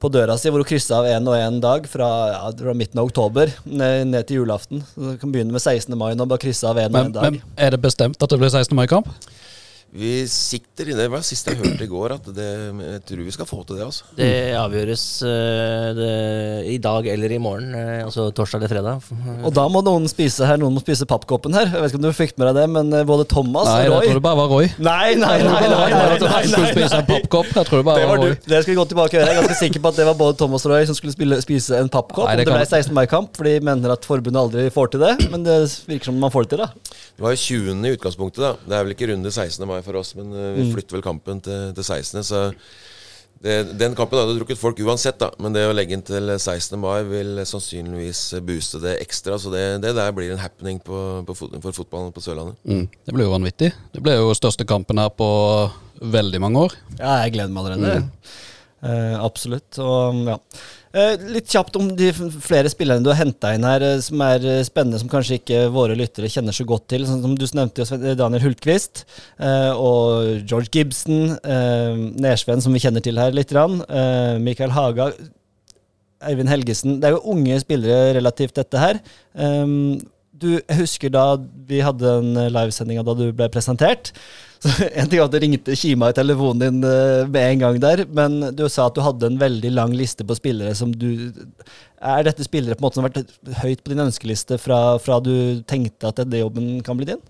på 0.00 0.10
døra 0.14 0.38
si, 0.40 0.48
hvor 0.48 0.62
hun 0.64 0.68
kryssa 0.70 1.00
av 1.02 1.08
én 1.10 1.28
og 1.28 1.36
én 1.36 1.60
dag 1.60 1.86
fra, 1.90 2.08
ja, 2.32 2.52
fra, 2.56 2.74
midten 2.76 3.00
av 3.02 3.08
oktober 3.10 3.52
ned, 3.66 4.06
ned 4.12 4.28
til 4.28 4.40
julaften. 4.42 4.80
Så 4.94 5.12
du 5.12 5.18
kan 5.20 5.32
begynne 5.34 5.52
med 5.52 5.60
16. 5.64 5.92
mai 5.98 6.14
nå, 6.16 6.24
bare 6.28 6.40
krysse 6.46 6.64
av 6.70 6.80
én 6.80 6.88
og 6.88 6.96
Men, 6.96 7.10
én 7.12 7.16
dag. 7.18 7.28
men 7.32 7.42
er 7.56 7.76
det 7.76 7.82
bestemt 7.84 8.16
at 8.22 8.30
det 8.32 8.38
blir 8.40 8.48
16. 8.52 8.72
mai-kamp? 8.78 9.08
Vi 9.90 10.28
sikter 10.28 10.90
i 10.92 10.94
det. 10.96 11.06
Var 11.08 11.22
siste 11.24 11.54
jeg 11.54 11.62
hørte 11.62 11.86
i 11.86 11.88
går, 11.88 12.12
at 12.18 12.26
det, 12.36 12.48
jeg 12.76 13.00
tror 13.08 13.22
vi 13.24 13.32
skal 13.32 13.46
få 13.48 13.62
til 13.64 13.78
det. 13.78 13.86
altså. 13.86 14.04
Det 14.18 14.32
avgjøres 14.58 15.04
uh, 15.24 15.86
det, 15.96 16.10
i 16.74 16.76
dag 16.82 17.08
eller 17.08 17.32
i 17.32 17.38
morgen, 17.40 17.72
uh, 17.72 18.04
altså 18.04 18.26
torsdag 18.36 18.60
eller 18.60 18.72
fredag. 18.74 19.08
Og 19.48 19.54
da 19.56 19.64
må 19.72 19.80
noen 19.86 20.04
spise 20.10 20.44
her, 20.44 20.60
noen 20.60 20.76
må 20.76 20.82
spise 20.84 21.08
pappkoppen 21.08 21.56
her. 21.56 21.70
Jeg 21.72 21.80
vet 21.80 21.94
ikke 21.94 22.00
om 22.02 22.04
du 22.04 22.10
fikk 22.12 22.36
med 22.36 22.50
deg 22.50 22.58
det, 22.60 22.66
men 22.74 22.92
eh, 22.98 23.06
både 23.08 23.24
Thomas 23.30 23.68
Nei, 23.70 23.88
og 23.88 23.96
jeg 23.96 24.10
tror 24.10 24.20
det 24.20 24.24
bare 24.26 24.38
var 24.42 24.52
Roy. 24.52 24.68
Nei, 24.76 25.16
nei, 25.16 25.32
nei! 25.46 25.54
nei, 25.56 25.72
nei, 25.72 25.88
nei, 25.94 26.20
nei, 26.20 26.42
skulle 26.52 26.72
spise 26.74 27.00
en 27.00 27.08
pappkopp. 27.08 27.50
Jeg 27.54 27.70
tror 27.70 27.80
det 27.82 27.88
bare 27.88 28.02
Det, 28.02 28.08
var 28.10 28.22
var 28.22 28.28
du. 28.28 28.48
Det 28.52 28.62
skal 28.62 28.74
vi 28.74 28.78
gå 28.78 28.86
tilbake 28.92 29.12
og 29.12 29.18
gjøre. 29.18 29.28
Jeg 29.30 29.36
er 29.36 29.40
ganske 29.40 29.58
sikker 29.62 29.84
på 29.84 29.92
at 29.94 30.02
det 30.02 30.08
var 30.10 30.20
både 30.20 30.38
Thomas 30.42 30.68
og 30.68 30.74
Roy 30.74 30.88
som 30.90 30.98
skulle 30.98 31.16
spille, 31.16 31.40
spise 31.44 31.80
en 31.80 31.90
pappkopp. 31.92 32.28
Nei, 32.28 32.36
det 32.42 32.48
det 32.48 32.56
ble 32.58 32.68
16. 32.68 32.92
mai-kamp, 32.96 33.32
for 33.38 33.48
de 33.48 33.56
mener 33.64 33.96
at 33.96 34.08
forbundet 34.08 34.42
aldri 34.42 34.68
får 34.74 34.92
til 34.94 35.06
det. 35.06 35.14
Men 35.32 35.48
det 35.48 35.58
virker 35.88 36.12
som 36.12 36.20
man 36.20 36.34
får 36.34 36.46
det 36.46 36.54
til, 36.54 36.66
da. 36.66 36.94
Det 37.18 37.24
var 37.24 37.34
jo 37.34 37.42
20. 37.48 37.82
i 37.88 37.96
utgangspunktet. 37.96 38.44
da 38.44 38.54
Det 38.62 38.76
er 38.78 38.86
vel 38.86 38.94
ikke 38.94 39.10
runde 39.14 39.32
16. 39.32 39.64
mai 39.68 39.77
for 39.86 39.96
oss, 40.00 40.14
men 40.18 40.32
eh, 40.32 40.52
vi 40.58 40.66
Mm. 40.68 40.74
flytter 40.76 40.96
vel 40.98 41.02
kampen 41.06 41.40
til, 41.44 41.72
til 41.76 41.84
16. 41.84 42.22
Så 42.24 42.40
det, 43.42 43.78
den 43.78 43.94
kampen 43.94 44.18
hadde 44.18 44.34
drukket 44.40 44.58
folk 44.58 44.80
uansett, 44.82 45.18
da. 45.20 45.28
Men 45.38 45.52
det 45.54 45.62
å 45.68 45.74
legge 45.76 45.94
inn 45.94 46.02
til 46.02 46.26
16. 46.38 46.74
mai 46.82 47.04
vil 47.06 47.36
sannsynligvis 47.46 48.22
booste 48.42 48.80
det 48.82 48.96
ekstra. 49.04 49.36
Så 49.38 49.52
det, 49.54 49.62
det 49.84 49.92
der 49.94 50.10
blir 50.16 50.32
en 50.34 50.42
happening 50.42 50.80
på, 50.82 51.22
på, 51.28 51.36
fot- 51.38 51.54
for 51.62 51.72
fotballen 51.76 52.10
på 52.16 52.24
Sørlandet. 52.24 52.56
Mm, 52.66 52.88
det 53.06 53.14
blir 53.14 53.28
jo 53.28 53.34
vanvittig. 53.36 53.70
Det 53.94 54.02
blir 54.02 54.18
jo 54.18 54.34
største 54.34 54.66
kampen 54.66 54.98
her 54.98 55.10
på 55.14 55.28
veldig 56.02 56.40
mange 56.42 56.66
år. 56.66 56.74
Ja, 56.98 57.20
jeg 57.24 57.36
gleder 57.38 57.54
meg 57.54 57.70
allerede. 57.70 58.10
Eh, 58.82 59.14
absolutt. 59.22 59.78
Og, 59.82 60.20
ja. 60.34 60.36
Eh, 60.96 61.20
litt 61.34 61.50
kjapt 61.52 61.76
om 61.76 61.90
de 61.96 62.08
flere 62.14 62.70
spillerne 62.72 63.04
du 63.04 63.10
har 63.12 63.20
henta 63.20 63.52
inn 63.54 63.66
her, 63.66 63.84
eh, 63.84 64.00
som 64.04 64.22
er 64.24 64.44
eh, 64.48 64.64
spennende, 64.64 65.00
som 65.02 65.10
kanskje 65.12 65.36
ikke 65.36 65.66
våre 65.74 65.96
lyttere 65.98 66.30
kjenner 66.32 66.56
så 66.56 66.64
godt 66.68 66.86
til. 66.94 67.04
Sånn 67.08 67.20
som 67.24 67.34
Du 67.38 67.44
nevnte 67.58 67.84
Daniel 68.16 68.44
Hultqvist 68.46 69.04
og 69.38 70.44
George 70.48 70.72
Gibson. 70.72 71.36
Nersven, 72.18 72.62
som 72.64 72.74
vi 72.74 72.82
kjenner 72.82 73.04
til 73.04 73.18
her 73.20 73.34
litt. 73.36 73.52
Mikael 74.42 74.74
Haga. 74.74 75.12
Eivind 76.28 76.50
Helgesen. 76.50 76.98
Det 76.98 77.08
er 77.08 77.14
jo 77.14 77.32
unge 77.32 77.60
spillere 77.62 78.14
relativt 78.16 78.58
dette 78.58 78.80
her. 78.82 78.98
Du, 80.38 80.50
jeg 80.58 80.76
husker 80.78 81.10
da 81.10 81.24
vi 81.68 81.80
hadde 81.82 82.18
en 82.20 82.36
livesending 82.54 83.00
da 83.02 83.14
du 83.18 83.30
ble 83.34 83.48
presentert. 83.52 84.12
Så 84.62 84.72
En 84.88 85.06
ting 85.06 85.20
var 85.20 85.28
at 85.28 85.34
det 85.36 85.42
ringte 85.44 85.76
kima 85.78 86.10
i 86.10 86.16
telefonen 86.16 86.62
din 86.64 86.86
eh, 86.86 87.28
med 87.30 87.44
en 87.52 87.60
gang 87.62 87.76
der, 87.82 88.02
men 88.10 88.40
du 88.58 88.64
sa 88.66 88.88
at 88.88 88.96
du 88.96 89.02
hadde 89.04 89.30
en 89.30 89.38
veldig 89.38 89.70
lang 89.70 89.94
liste 89.94 90.26
på 90.26 90.34
spillere 90.34 90.74
som 90.74 90.90
du 90.90 91.30
Er 91.98 92.26
dette 92.26 92.46
spillere 92.46 92.74
på 92.74 92.82
en 92.82 92.88
måte 92.88 92.98
som 92.98 93.06
har 93.06 93.14
vært 93.14 93.60
høyt 93.62 93.84
på 93.84 93.92
din 93.92 94.02
ønskeliste 94.02 94.58
fra, 94.62 94.98
fra 95.02 95.20
du 95.22 95.62
tenkte 95.66 96.10
at 96.10 96.18
denne 96.22 96.42
jobben 96.42 96.78
kan 96.86 96.98
bli 96.98 97.12
din? 97.12 97.22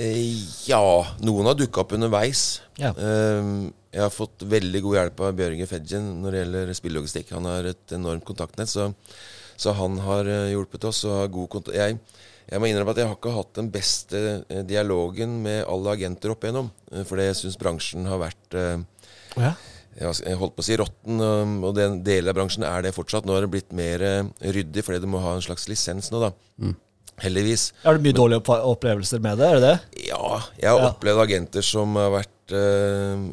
Eh, 0.00 0.38
ja, 0.70 0.82
noen 1.22 1.50
har 1.50 1.58
dukka 1.58 1.84
opp 1.84 1.94
underveis. 1.96 2.60
Ja. 2.80 2.94
Eh, 2.94 3.50
jeg 3.90 4.04
har 4.04 4.14
fått 4.14 4.46
veldig 4.46 4.82
god 4.86 4.96
hjelp 5.00 5.22
av 5.26 5.36
Bjørge 5.38 5.66
Fedjen 5.66 6.06
når 6.22 6.32
det 6.32 6.42
gjelder 6.44 6.72
spillelogistikk. 6.78 7.32
Han 7.34 7.48
har 7.50 7.70
et 7.72 7.94
enormt 7.96 8.26
kontaktnett, 8.26 8.70
så, 8.70 8.90
så 9.60 9.74
han 9.76 9.98
har 10.06 10.28
eh, 10.30 10.50
hjulpet 10.54 10.86
oss. 10.88 11.02
Og 11.08 11.18
har 11.22 11.32
god 11.32 11.50
kontakt. 11.52 11.76
Jeg, 11.76 11.98
jeg 12.50 12.62
må 12.62 12.70
innrømme 12.70 12.94
at 12.96 13.02
jeg 13.02 13.10
har 13.10 13.18
ikke 13.18 13.34
hatt 13.36 13.52
den 13.60 13.68
beste 13.74 14.22
eh, 14.48 14.62
dialogen 14.66 15.38
med 15.44 15.62
alle 15.70 15.92
agenter 15.98 16.32
opp 16.34 16.46
igjennom. 16.46 16.72
For 17.06 17.20
det 17.20 17.28
syns 17.38 17.58
bransjen 17.60 18.08
har 18.10 18.22
vært 18.24 18.56
eh, 18.58 18.80
ja. 19.38 19.52
jeg 20.00 20.38
holdt 20.40 20.56
på 20.56 20.64
å 20.64 20.66
si 20.66 20.78
råtten, 20.80 21.20
um, 21.22 21.52
og 21.68 21.76
den 21.76 22.00
delen 22.06 22.32
av 22.32 22.38
bransjen 22.40 22.64
er 22.66 22.82
det 22.86 22.94
fortsatt. 22.96 23.28
Nå 23.28 23.36
har 23.36 23.44
det 23.46 23.52
blitt 23.52 23.70
mer 23.76 24.02
eh, 24.02 24.24
ryddig, 24.56 24.82
fordi 24.86 25.04
du 25.04 25.10
må 25.12 25.20
ha 25.22 25.36
en 25.36 25.44
slags 25.44 25.68
lisens 25.70 26.10
nå, 26.10 26.22
da. 26.24 26.32
Heldigvis. 27.20 27.66
Er 27.84 27.98
det 27.98 28.06
mye 28.06 28.16
dårlige 28.16 28.58
opplevelser 28.64 29.20
med 29.20 29.38
det? 29.42 29.48
er 29.52 29.58
det 29.60 29.66
det? 29.68 30.04
Ja, 30.08 30.40
jeg 30.56 30.70
har 30.72 30.78
Ja. 30.80 30.90
opplevd 30.94 31.20
agenter 31.26 31.66
som 31.66 31.92
har 32.00 32.14
vært 32.16 32.54
eh, 32.56 33.26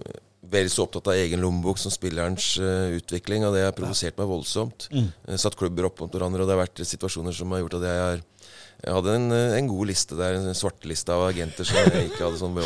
vel 0.51 0.69
så 0.71 0.85
opptatt 0.85 1.09
av 1.11 1.17
egen 1.19 1.41
lommebok 1.43 1.79
som 1.81 1.91
spillerens 1.93 2.53
uh, 2.61 2.93
utvikling, 2.97 3.45
og 3.47 3.55
det 3.55 3.65
har 3.65 3.75
provosert 3.77 4.17
meg 4.19 4.29
voldsomt. 4.29 4.87
Eh, 4.93 5.37
Satt 5.39 5.57
klubber 5.59 5.89
opp 5.89 5.99
mot 6.03 6.13
hverandre, 6.13 6.43
og 6.43 6.49
det 6.49 6.55
har 6.55 6.63
vært 6.65 6.83
situasjoner 6.87 7.35
som 7.35 7.51
har 7.51 7.63
gjort 7.63 7.79
at 7.79 7.87
jeg 7.89 8.03
har 8.05 8.23
jeg 8.77 8.93
hadde 8.93 9.13
en, 9.17 9.31
eh, 9.33 9.55
en 9.57 9.69
god 9.69 9.89
liste 9.89 10.17
der, 10.17 10.37
en 10.37 10.57
svarteliste 10.57 11.13
av 11.13 11.25
agenter 11.31 11.65
som 11.65 11.79
jeg 11.79 12.11
ikke 12.11 12.23
hadde 12.27 12.39
sånn 12.39 12.57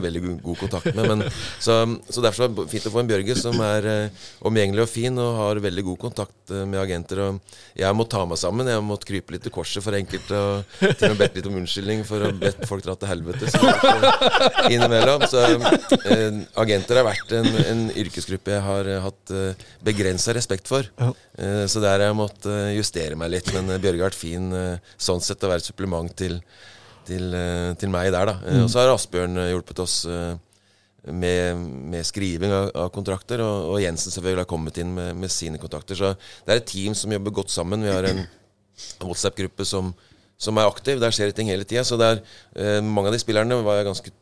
veldig 0.00 0.22
god, 0.46 0.56
kontakt 0.62 0.94
med. 0.96 1.10
Men, 1.12 1.24
så, 1.60 1.82
så 2.08 2.24
derfor 2.24 2.48
var 2.48 2.64
det 2.64 2.72
fint 2.72 2.88
å 2.88 2.92
få 2.94 3.02
en 3.02 3.10
Bjørge 3.10 3.36
som 3.38 3.58
er 3.64 3.88
eh, 3.88 4.26
omgjengelig 4.48 4.86
og 4.86 4.90
fin 4.90 5.20
og 5.20 5.36
har 5.38 5.60
veldig 5.64 5.84
god 5.90 6.00
kontakt 6.06 6.54
eh, 6.54 6.64
med 6.64 6.80
agenter. 6.80 7.20
Og 7.26 7.58
jeg 7.78 7.98
må 7.98 8.08
ta 8.08 8.24
meg 8.28 8.40
sammen. 8.40 8.68
Jeg 8.68 8.80
har 8.80 8.86
måttet 8.86 9.10
krype 9.12 9.36
litt 9.36 9.44
til 9.44 9.54
korset 9.54 9.84
for 9.84 9.96
enkelte 9.98 10.40
og 10.40 10.78
til 10.80 11.10
og 11.10 11.14
med 11.14 11.22
bedt 11.22 11.38
litt 11.38 11.50
om 11.50 11.60
unnskyldning 11.60 12.04
for 12.08 12.24
å 12.24 12.32
bedt 12.40 12.64
folk 12.70 12.86
dra 12.88 12.96
til 12.98 13.12
helvete. 13.12 13.52
Så, 13.52 13.60
innimellom. 14.72 15.26
Så 15.28 15.44
eh, 15.44 16.40
agenter 16.64 17.02
har 17.02 17.08
vært 17.10 17.36
en, 17.38 17.50
en 17.66 17.84
yrkesgruppe 17.92 18.56
jeg 18.56 18.64
har 18.64 18.88
eh, 18.88 19.02
hatt 19.04 19.34
eh, 19.34 19.68
begrensa 19.84 20.34
respekt 20.36 20.68
for. 20.70 20.88
Eh, 20.98 21.64
så 21.68 21.84
der 21.84 21.98
har 21.98 22.08
jeg 22.08 22.18
måttet 22.18 22.74
justere 22.76 23.18
meg 23.18 23.32
litt. 23.36 23.52
Men 23.54 23.76
Bjørge 23.76 24.02
har 24.02 24.10
vært 24.10 24.18
fin 24.18 24.50
sånn 24.96 25.22
sett 25.24 25.44
å 25.44 25.52
være 25.52 25.57
et 25.58 25.68
supplement 25.68 26.12
til, 26.16 26.38
til, 27.08 27.32
eh, 27.34 27.72
til 27.80 27.92
meg 27.92 28.12
der, 28.14 28.32
da. 28.32 28.36
Mm. 28.42 28.64
Og 28.64 28.70
så 28.72 28.82
har 28.82 28.92
Asbjørn 28.94 29.40
eh, 29.42 29.50
hjulpet 29.52 29.82
oss 29.84 30.00
eh, 30.08 30.34
med, 31.12 31.62
med 31.94 32.06
skriving 32.06 32.52
av, 32.52 32.70
av 32.84 32.90
kontrakter, 32.94 33.42
og, 33.44 33.72
og 33.74 33.82
Jensen 33.82 34.14
selvfølgelig 34.14 34.44
har 34.44 34.50
kommet 34.50 34.80
inn 34.82 34.92
med, 34.96 35.14
med 35.18 35.32
sine 35.32 35.60
kontakter. 35.60 35.98
Så 35.98 36.14
det 36.46 36.54
er 36.54 36.62
et 36.62 36.68
team 36.68 36.96
som 36.98 37.12
jobber 37.14 37.36
godt 37.40 37.54
sammen. 37.54 37.84
Vi 37.84 37.92
har 37.92 38.08
en 38.08 38.24
WhatsApp-gruppe 39.02 39.66
som, 39.68 39.92
som 40.38 40.58
er 40.58 40.68
aktiv. 40.68 41.00
Der 41.02 41.14
skjer 41.14 41.30
det 41.30 41.38
ting 41.38 41.52
hele 41.52 41.66
tida. 41.68 41.84
Så 41.86 41.98
det 42.00 42.10
er, 42.12 42.24
eh, 42.56 42.80
mange 42.84 43.10
av 43.10 43.16
de 43.16 43.22
spillerne 43.22 43.62
var 43.66 43.80
jeg 43.80 43.90
ganske 43.90 44.16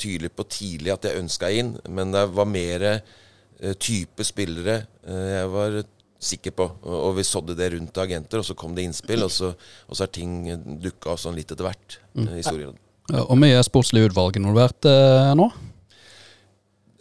tydelig 0.00 0.32
på 0.36 0.46
tidlig 0.48 0.94
at 0.94 1.04
jeg 1.04 1.20
ønska 1.20 1.50
inn, 1.52 1.74
men 1.92 2.12
det 2.14 2.24
var 2.32 2.48
mer 2.48 2.86
eh, 2.88 3.74
type 3.76 4.24
spillere 4.24 4.80
eh, 5.04 5.26
jeg 5.34 5.50
var 5.52 5.78
sikker 6.18 6.54
på. 6.58 6.66
Og, 6.82 7.12
vi 7.18 7.24
sådde 7.26 7.54
det 7.58 7.70
rundt 7.74 7.98
agenter, 8.02 8.42
og 8.42 8.46
så 8.46 8.56
kom 8.58 8.74
det 8.74 8.88
innspill, 8.88 9.22
og 9.26 9.32
så, 9.32 9.52
og 9.86 9.96
så 9.96 10.04
har 10.04 10.12
ting 10.14 10.40
dukka 10.82 11.14
opp 11.14 11.22
sånn 11.22 11.38
litt 11.38 11.52
etter 11.54 11.68
hvert. 11.68 11.98
Mm. 12.18 12.28
i 12.34 12.44
stor 12.44 12.58
grad. 12.58 12.80
Ja, 13.08 13.22
Og 13.24 13.38
mye 13.40 13.60
sportslig 13.64 14.08
utvalg 14.10 14.36
involvert 14.36 14.88
eh, 14.88 15.30
nå? 15.38 15.48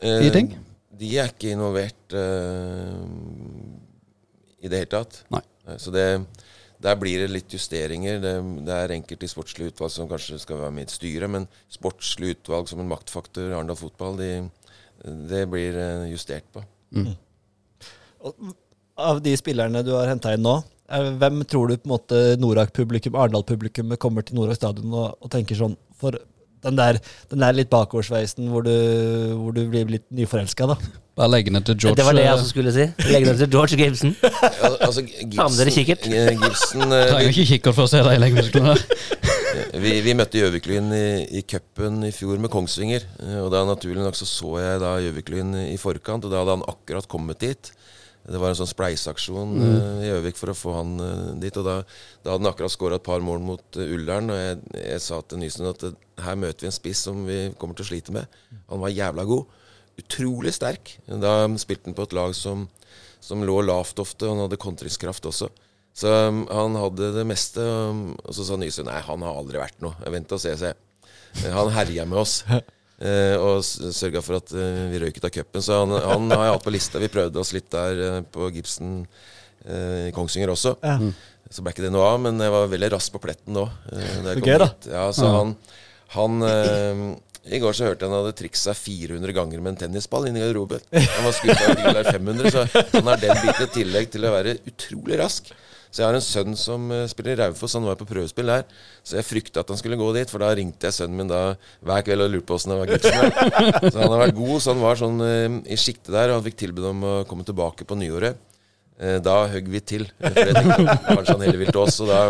Eh, 0.06 0.28
I 0.30 0.34
ting? 0.34 0.54
De 0.98 1.10
er 1.20 1.34
ikke 1.34 1.52
involvert 1.54 2.16
eh, 2.16 2.94
i 4.64 4.70
det 4.72 4.84
hele 4.84 4.94
tatt. 4.94 5.24
Nei. 5.34 5.44
Så 5.82 5.92
det, 5.92 6.06
der 6.82 6.96
blir 7.00 7.24
det 7.24 7.32
litt 7.34 7.54
justeringer. 7.54 8.22
Det, 8.24 8.36
det 8.68 8.78
er 8.78 8.94
enkelte 8.96 9.28
i 9.28 9.32
sportslig 9.32 9.72
utvalg 9.74 9.92
som 9.94 10.10
kanskje 10.10 10.40
skal 10.42 10.62
være 10.62 10.76
med 10.78 10.86
i 10.86 10.88
et 10.88 10.96
styre, 10.96 11.30
men 11.32 11.50
sportslig 11.74 12.38
utvalg 12.38 12.70
som 12.72 12.82
en 12.84 12.90
maktfaktor 12.92 13.50
i 13.50 13.58
Arendal 13.58 13.80
fotball, 13.80 14.16
de, 14.22 14.32
det 15.30 15.44
blir 15.52 15.82
eh, 15.82 16.08
justert 16.14 16.48
på. 16.54 16.64
Av 18.98 19.20
de 19.22 19.36
spillerne 19.38 19.84
du 19.86 19.92
har 19.94 20.10
henta 20.10 20.32
inn 20.34 20.42
nå, 20.46 20.56
eh, 20.90 21.12
hvem 21.22 21.44
tror 21.46 21.70
du 21.70 21.78
på 21.78 21.86
en 21.86 21.94
måte 21.94 22.22
Norak-publikum, 22.42 23.18
Arendal-publikummet 23.20 24.00
kommer 24.02 24.26
til 24.26 24.40
Norak 24.40 24.58
stadion 24.58 24.90
og, 24.98 25.14
og 25.22 25.30
tenker 25.34 25.60
sånn 25.60 25.76
For 26.02 26.18
den 26.66 26.78
der, 26.80 26.98
den 27.30 27.44
der 27.44 27.54
litt 27.54 27.70
bakoversveisen 27.70 28.48
hvor 28.50 28.66
du, 28.66 28.74
hvor 29.38 29.54
du 29.54 29.62
blir 29.70 29.86
litt 29.92 30.08
nyforelska, 30.10 30.66
da. 30.72 30.78
Bare 31.18 31.30
legge 31.32 31.54
ned 31.54 31.66
til 31.66 31.78
George. 31.78 31.98
Det 31.98 32.06
var 32.06 32.18
det 32.18 32.24
jeg 32.26 32.32
eh, 32.32 32.40
også 32.40 32.50
skulle 32.50 32.74
si. 32.74 32.88
Legge 33.12 33.30
ned 33.30 33.40
til 33.44 33.52
George 33.54 33.78
Gibson. 33.80 34.16
Ja, 34.58 34.72
altså, 34.88 35.04
Ta 35.36 35.46
med 35.48 35.60
dere 35.62 35.74
kikkert. 35.74 36.08
eh, 36.10 36.34
Gibson 36.34 36.86
Trenger 37.12 37.30
ikke 37.30 37.48
kikkert 37.54 37.78
for 37.78 37.86
å 37.86 37.92
se 37.94 38.02
de 38.06 38.18
legmusklene. 38.22 38.76
Vi, 39.82 39.92
vi 40.06 40.14
møtte 40.14 40.38
Gjøviklyn 40.38 40.92
i, 40.94 41.06
i 41.40 41.42
cupen 41.50 42.04
i 42.06 42.12
fjor 42.14 42.38
med 42.42 42.52
Kongsvinger. 42.54 43.06
Og 43.42 43.48
da 43.50 43.64
naturlig 43.66 44.04
nok 44.04 44.18
så 44.18 44.28
så 44.30 44.52
jeg 44.62 44.82
da 44.84 44.92
Gjøviklyn 45.02 45.56
i 45.64 45.78
forkant, 45.82 46.28
og 46.28 46.34
da 46.34 46.44
hadde 46.44 46.58
han 46.60 46.66
akkurat 46.70 47.08
kommet 47.10 47.42
dit. 47.42 47.72
Det 48.28 48.40
var 48.42 48.52
en 48.52 48.58
sånn 48.60 48.70
spleiseaksjon 48.70 49.54
uh, 49.62 50.00
i 50.04 50.10
Gjøvik 50.10 50.40
for 50.40 50.52
å 50.52 50.58
få 50.58 50.74
han 50.76 50.96
uh, 51.00 51.30
dit. 51.40 51.56
Og 51.56 51.64
da, 51.64 51.78
da 52.26 52.34
hadde 52.34 52.44
han 52.44 52.50
akkurat 52.52 52.74
skåra 52.74 53.00
et 53.00 53.06
par 53.06 53.24
mål 53.24 53.40
mot 53.44 53.80
uh, 53.80 53.94
Ullern. 53.96 54.34
Og 54.34 54.40
jeg, 54.40 54.58
jeg 54.82 55.04
sa 55.06 55.22
til 55.24 55.42
Nysund 55.42 55.70
at 55.72 55.86
her 56.26 56.40
møter 56.40 56.66
vi 56.66 56.72
en 56.72 56.76
spiss 56.76 57.06
som 57.08 57.24
vi 57.28 57.40
kommer 57.60 57.78
til 57.78 57.88
å 57.88 57.92
slite 57.94 58.16
med. 58.16 58.40
Han 58.72 58.84
var 58.84 58.92
jævla 58.92 59.28
god. 59.30 59.56
Utrolig 60.04 60.54
sterk. 60.58 60.98
Da 61.08 61.40
spilte 61.62 61.90
han 61.90 61.98
på 61.98 62.08
et 62.10 62.18
lag 62.18 62.36
som, 62.38 62.68
som 63.24 63.48
lå 63.48 63.62
lavt 63.64 64.04
ofte, 64.04 64.28
og 64.28 64.36
han 64.36 64.46
hadde 64.46 64.60
kontringskraft 64.62 65.32
også. 65.32 65.50
Så 65.98 66.12
um, 66.28 66.44
han 66.52 66.76
hadde 66.78 67.14
det 67.16 67.26
meste. 67.26 67.64
Um, 67.64 68.10
og 68.22 68.36
så 68.36 68.46
sa 68.46 68.60
Nysund 68.60 68.92
nei, 68.92 69.00
han 69.08 69.24
har 69.26 69.40
aldri 69.40 69.64
vært 69.64 69.80
noe. 69.82 69.96
Vent 70.14 70.36
og 70.36 70.44
se, 70.44 70.54
se. 70.60 70.76
Han 71.48 71.72
herja 71.74 72.06
med 72.10 72.26
oss. 72.28 72.42
eh, 73.02 73.36
og 73.38 73.64
sørga 73.64 74.22
for 74.26 74.40
at 74.40 74.54
uh, 74.56 74.86
vi 74.92 75.02
røyk 75.04 75.20
ut 75.20 75.28
av 75.30 75.34
cupen. 75.34 75.64
Så 75.64 75.82
han, 75.82 75.96
han 75.98 76.30
har 76.34 76.48
jeg 76.48 76.56
hatt 76.58 76.68
på 76.68 76.74
lista. 76.76 77.02
Vi 77.02 77.12
prøvde 77.14 77.42
oss 77.42 77.54
litt 77.56 77.70
der 77.74 78.04
uh, 78.04 78.22
på 78.34 78.50
Gibson 78.56 79.02
eh, 79.68 80.08
i 80.08 80.14
Kongsvinger 80.16 80.54
også. 80.54 80.78
Ja. 80.84 80.98
Så 81.52 81.64
ble 81.64 81.72
ikke 81.74 81.86
det 81.86 81.94
noe 81.96 82.08
av, 82.10 82.20
men 82.24 82.42
jeg 82.44 82.52
var 82.52 82.68
veldig 82.72 82.90
rask 82.98 83.14
på 83.14 83.22
pletten 83.24 83.56
nå. 83.56 83.68
Så 83.88 84.36
gøy, 84.42 84.58
da. 84.64 84.72
Ja, 84.92 85.06
så 85.16 85.30
han, 85.32 85.54
han 86.16 86.44
eh, 86.44 87.04
I 87.56 87.62
går 87.64 87.78
så 87.78 87.88
hørte 87.88 88.04
jeg 88.04 88.12
han 88.12 88.18
hadde 88.20 88.36
triksa 88.36 88.76
400 88.76 89.36
ganger 89.38 89.64
med 89.64 89.76
en 89.76 89.80
tennisball 89.86 90.28
inni 90.28 90.44
garderoben. 90.44 90.84
Han 90.92 91.30
var 91.30 91.38
skutt 91.38 91.56
av 91.56 91.72
en 91.78 92.02
der 92.02 92.12
500, 92.12 92.52
så 92.52 92.66
han 92.98 93.14
har 93.14 93.24
den 93.24 93.40
biten 93.46 93.64
i 93.64 93.72
tillegg 93.78 94.12
til 94.12 94.28
å 94.28 94.36
være 94.36 94.58
utrolig 94.68 95.22
rask. 95.24 95.54
Så 95.98 96.04
jeg 96.04 96.12
har 96.12 96.18
en 96.20 96.22
sønn 96.22 96.54
som 96.62 96.84
eh, 96.94 97.08
spiller 97.10 97.34
i 97.34 97.38
Raufoss. 97.40 97.74
Han 97.74 97.88
var 97.90 97.96
på 97.98 98.06
prøvespill 98.06 98.46
der. 98.52 98.68
Så 99.02 99.16
jeg 99.18 99.26
frykta 99.26 99.64
at 99.64 99.72
han 99.74 99.80
skulle 99.80 99.98
gå 99.98 100.12
dit, 100.14 100.30
for 100.30 100.44
da 100.46 100.52
ringte 100.54 100.86
jeg 100.86 100.94
sønnen 100.94 101.18
min 101.24 101.32
da 101.32 101.40
hver 101.82 102.04
kveld 102.06 102.22
og 102.28 102.36
lurte 102.36 102.46
på 102.52 102.58
åssen 102.60 102.76
det 102.76 102.78
var 102.84 102.92
var. 102.92 103.90
Så 103.96 103.96
han 103.98 104.12
har 104.14 104.22
vært 104.22 104.36
god, 104.38 104.54
så 104.62 104.76
han 104.76 104.84
var 104.84 105.00
sånn 105.02 105.24
eh, 105.26 105.56
i 105.74 105.78
sjiktet 105.82 106.14
der, 106.14 106.30
og 106.30 106.38
han 106.38 106.46
fikk 106.46 106.60
tilbud 106.62 106.86
om 106.92 107.02
å 107.02 107.14
komme 107.26 107.48
tilbake 107.48 107.88
på 107.90 107.98
nyåret. 107.98 108.38
Eh, 109.02 109.18
da 109.26 109.40
høgg 109.50 109.72
vi 109.74 109.82
til. 109.90 110.06
For 110.22 110.38
jeg 110.38 110.54
tenkte 110.60 111.00
kanskje 111.08 111.34
han 111.40 111.46
heller 111.48 111.62
vil 111.64 111.74
til 111.74 111.82
oss. 111.82 111.98
Og 112.06 112.12
da, 112.14 112.22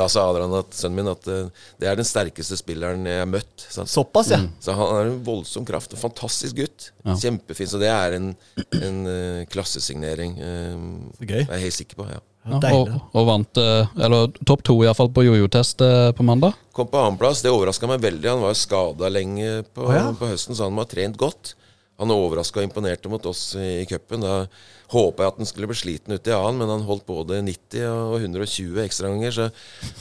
da 0.00 0.08
sa 0.10 0.26
Adrian, 0.32 0.56
at, 0.58 0.74
sønnen 0.74 0.98
min, 0.98 1.12
at 1.14 1.30
det 1.78 1.90
er 1.92 2.02
den 2.02 2.08
sterkeste 2.10 2.58
spilleren 2.58 3.06
jeg 3.06 3.22
har 3.22 3.30
møtt. 3.30 3.68
Sant? 3.68 3.94
Såpass, 3.94 4.32
ja. 4.34 4.40
Så 4.58 4.74
han 4.74 4.82
har 4.96 5.12
en 5.12 5.22
voldsom 5.26 5.68
kraft. 5.70 5.94
En 5.94 6.02
fantastisk 6.02 6.58
gutt. 6.64 6.90
Ja. 7.06 7.14
Kjempefin. 7.28 7.70
Så 7.76 7.78
det 7.82 7.94
er 7.94 8.18
en, 8.18 8.32
en 8.82 9.00
klassesignering. 9.54 10.34
eh, 10.42 10.76
Så 11.22 11.30
gøy. 11.30 11.40
jeg 11.44 11.50
er 11.60 11.66
helt 11.68 11.78
sikker 11.78 12.02
på. 12.02 12.10
ja 12.10 12.20
Ja, 12.42 12.58
og, 12.74 12.88
og 13.14 13.26
vant 13.28 13.58
eh, 13.60 13.90
Eller 14.02 14.32
topp 14.42 14.64
to, 14.66 14.74
iallfall, 14.82 15.12
på 15.14 15.22
jojo-test 15.22 15.82
eh, 15.86 16.10
på 16.16 16.26
mandag. 16.26 16.56
Kom 16.74 16.88
på 16.90 16.98
annenplass. 16.98 17.44
Det 17.44 17.52
overraska 17.54 17.86
meg 17.90 18.02
veldig. 18.02 18.28
Han 18.32 18.42
var 18.42 18.54
jo 18.54 18.58
skada 18.58 19.10
lenge 19.12 19.60
på, 19.70 19.86
oh, 19.86 19.94
ja. 19.94 20.08
på 20.18 20.30
høsten, 20.32 20.58
så 20.58 20.66
han 20.66 20.74
må 20.74 20.82
ha 20.82 20.90
trent 20.90 21.18
godt. 21.20 21.54
Han 22.00 22.10
overraska 22.10 22.58
og 22.58 22.64
imponerte 22.66 23.10
mot 23.12 23.26
oss 23.28 23.52
i 23.60 23.84
cupen. 23.86 24.24
Da 24.24 24.46
håpa 24.92 25.24
jeg 25.24 25.32
at 25.32 25.38
han 25.40 25.48
skulle 25.48 25.68
bli 25.70 25.76
sliten 25.78 26.16
uti 26.16 26.32
i 26.32 26.34
annen, 26.34 26.58
men 26.62 26.72
han 26.72 26.84
holdt 26.86 27.04
både 27.06 27.38
90 27.44 27.84
og 27.86 28.16
120 28.18 28.80
ekstraganger. 28.82 29.36
Så, 29.36 29.46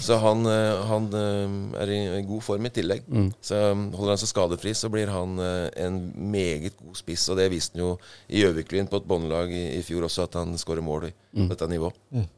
så 0.08 0.18
han, 0.24 0.42
eh, 0.50 0.82
han 0.90 1.08
eh, 1.20 1.56
er 1.84 1.94
i 1.94 2.26
god 2.28 2.44
form 2.48 2.68
i 2.68 2.74
tillegg. 2.74 3.06
Så 3.44 3.60
um, 3.76 3.86
holder 3.98 4.16
han 4.16 4.24
seg 4.24 4.34
skadefri, 4.34 4.76
så 4.78 4.90
blir 4.94 5.12
han 5.14 5.38
eh, 5.44 5.68
en 5.86 6.02
meget 6.32 6.80
god 6.80 7.00
spiss. 7.00 7.30
Og 7.32 7.40
det 7.40 7.52
viste 7.54 7.78
han 7.78 7.86
jo 7.86 7.94
i 8.28 8.44
Gjøviklyn 8.44 8.90
på 8.92 9.02
et 9.02 9.10
båndlag 9.12 9.54
i, 9.54 9.66
i 9.78 9.86
fjor 9.86 10.10
også, 10.10 10.28
at 10.28 10.40
han 10.42 10.56
skårer 10.60 10.86
mål 10.86 11.12
i, 11.12 11.16
på 11.38 11.50
dette 11.54 11.72
nivået. 11.72 12.06
Mm. 12.16 12.30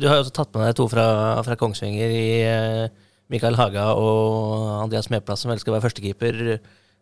Du 0.00 0.08
har 0.08 0.18
jo 0.18 0.24
også 0.24 0.34
tatt 0.34 0.54
med 0.56 0.66
deg 0.66 0.76
to 0.76 0.88
fra, 0.90 1.04
fra 1.46 1.54
Kongsvinger 1.56 2.12
i 2.12 2.28
eh, 2.44 3.02
Mikael 3.32 3.56
Haga 3.56 3.92
og 3.96 4.82
Andreas 4.82 5.08
Medplass, 5.12 5.44
som 5.44 5.52
vel 5.52 5.60
skal 5.62 5.76
være 5.76 5.86
førstekeeper. 5.86 6.40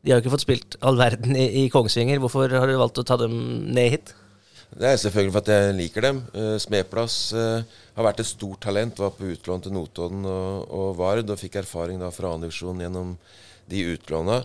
De 0.01 0.13
har 0.13 0.19
jo 0.19 0.25
ikke 0.25 0.33
fått 0.37 0.47
spilt 0.47 0.79
all 0.87 0.97
verden 1.01 1.37
i, 1.37 1.47
i 1.63 1.69
Kongsvinger. 1.73 2.21
Hvorfor 2.23 2.53
har 2.55 2.71
du 2.71 2.79
valgt 2.81 3.01
å 3.03 3.07
ta 3.07 3.19
dem 3.21 3.35
ned 3.69 3.97
hit? 3.97 4.15
Det 4.71 4.87
er 4.87 5.01
selvfølgelig 5.03 5.35
for 5.35 5.43
at 5.43 5.51
jeg 5.51 5.77
liker 5.77 6.07
dem. 6.07 6.23
Uh, 6.31 6.55
Smedplass 6.63 7.17
uh, 7.35 7.67
har 7.97 8.07
vært 8.07 8.23
et 8.23 8.31
stort 8.31 8.63
talent. 8.63 9.03
Var 9.03 9.13
på 9.17 9.33
utlån 9.35 9.67
til 9.67 9.75
Notodden 9.75 10.25
og, 10.31 10.71
og 10.71 10.95
Vard 11.01 11.33
og 11.33 11.41
fikk 11.41 11.59
erfaring 11.61 12.01
da 12.01 12.13
fra 12.15 12.33
andredivisjon 12.37 12.81
gjennom 12.85 13.17
de 13.71 13.85
utlåna. 13.93 14.41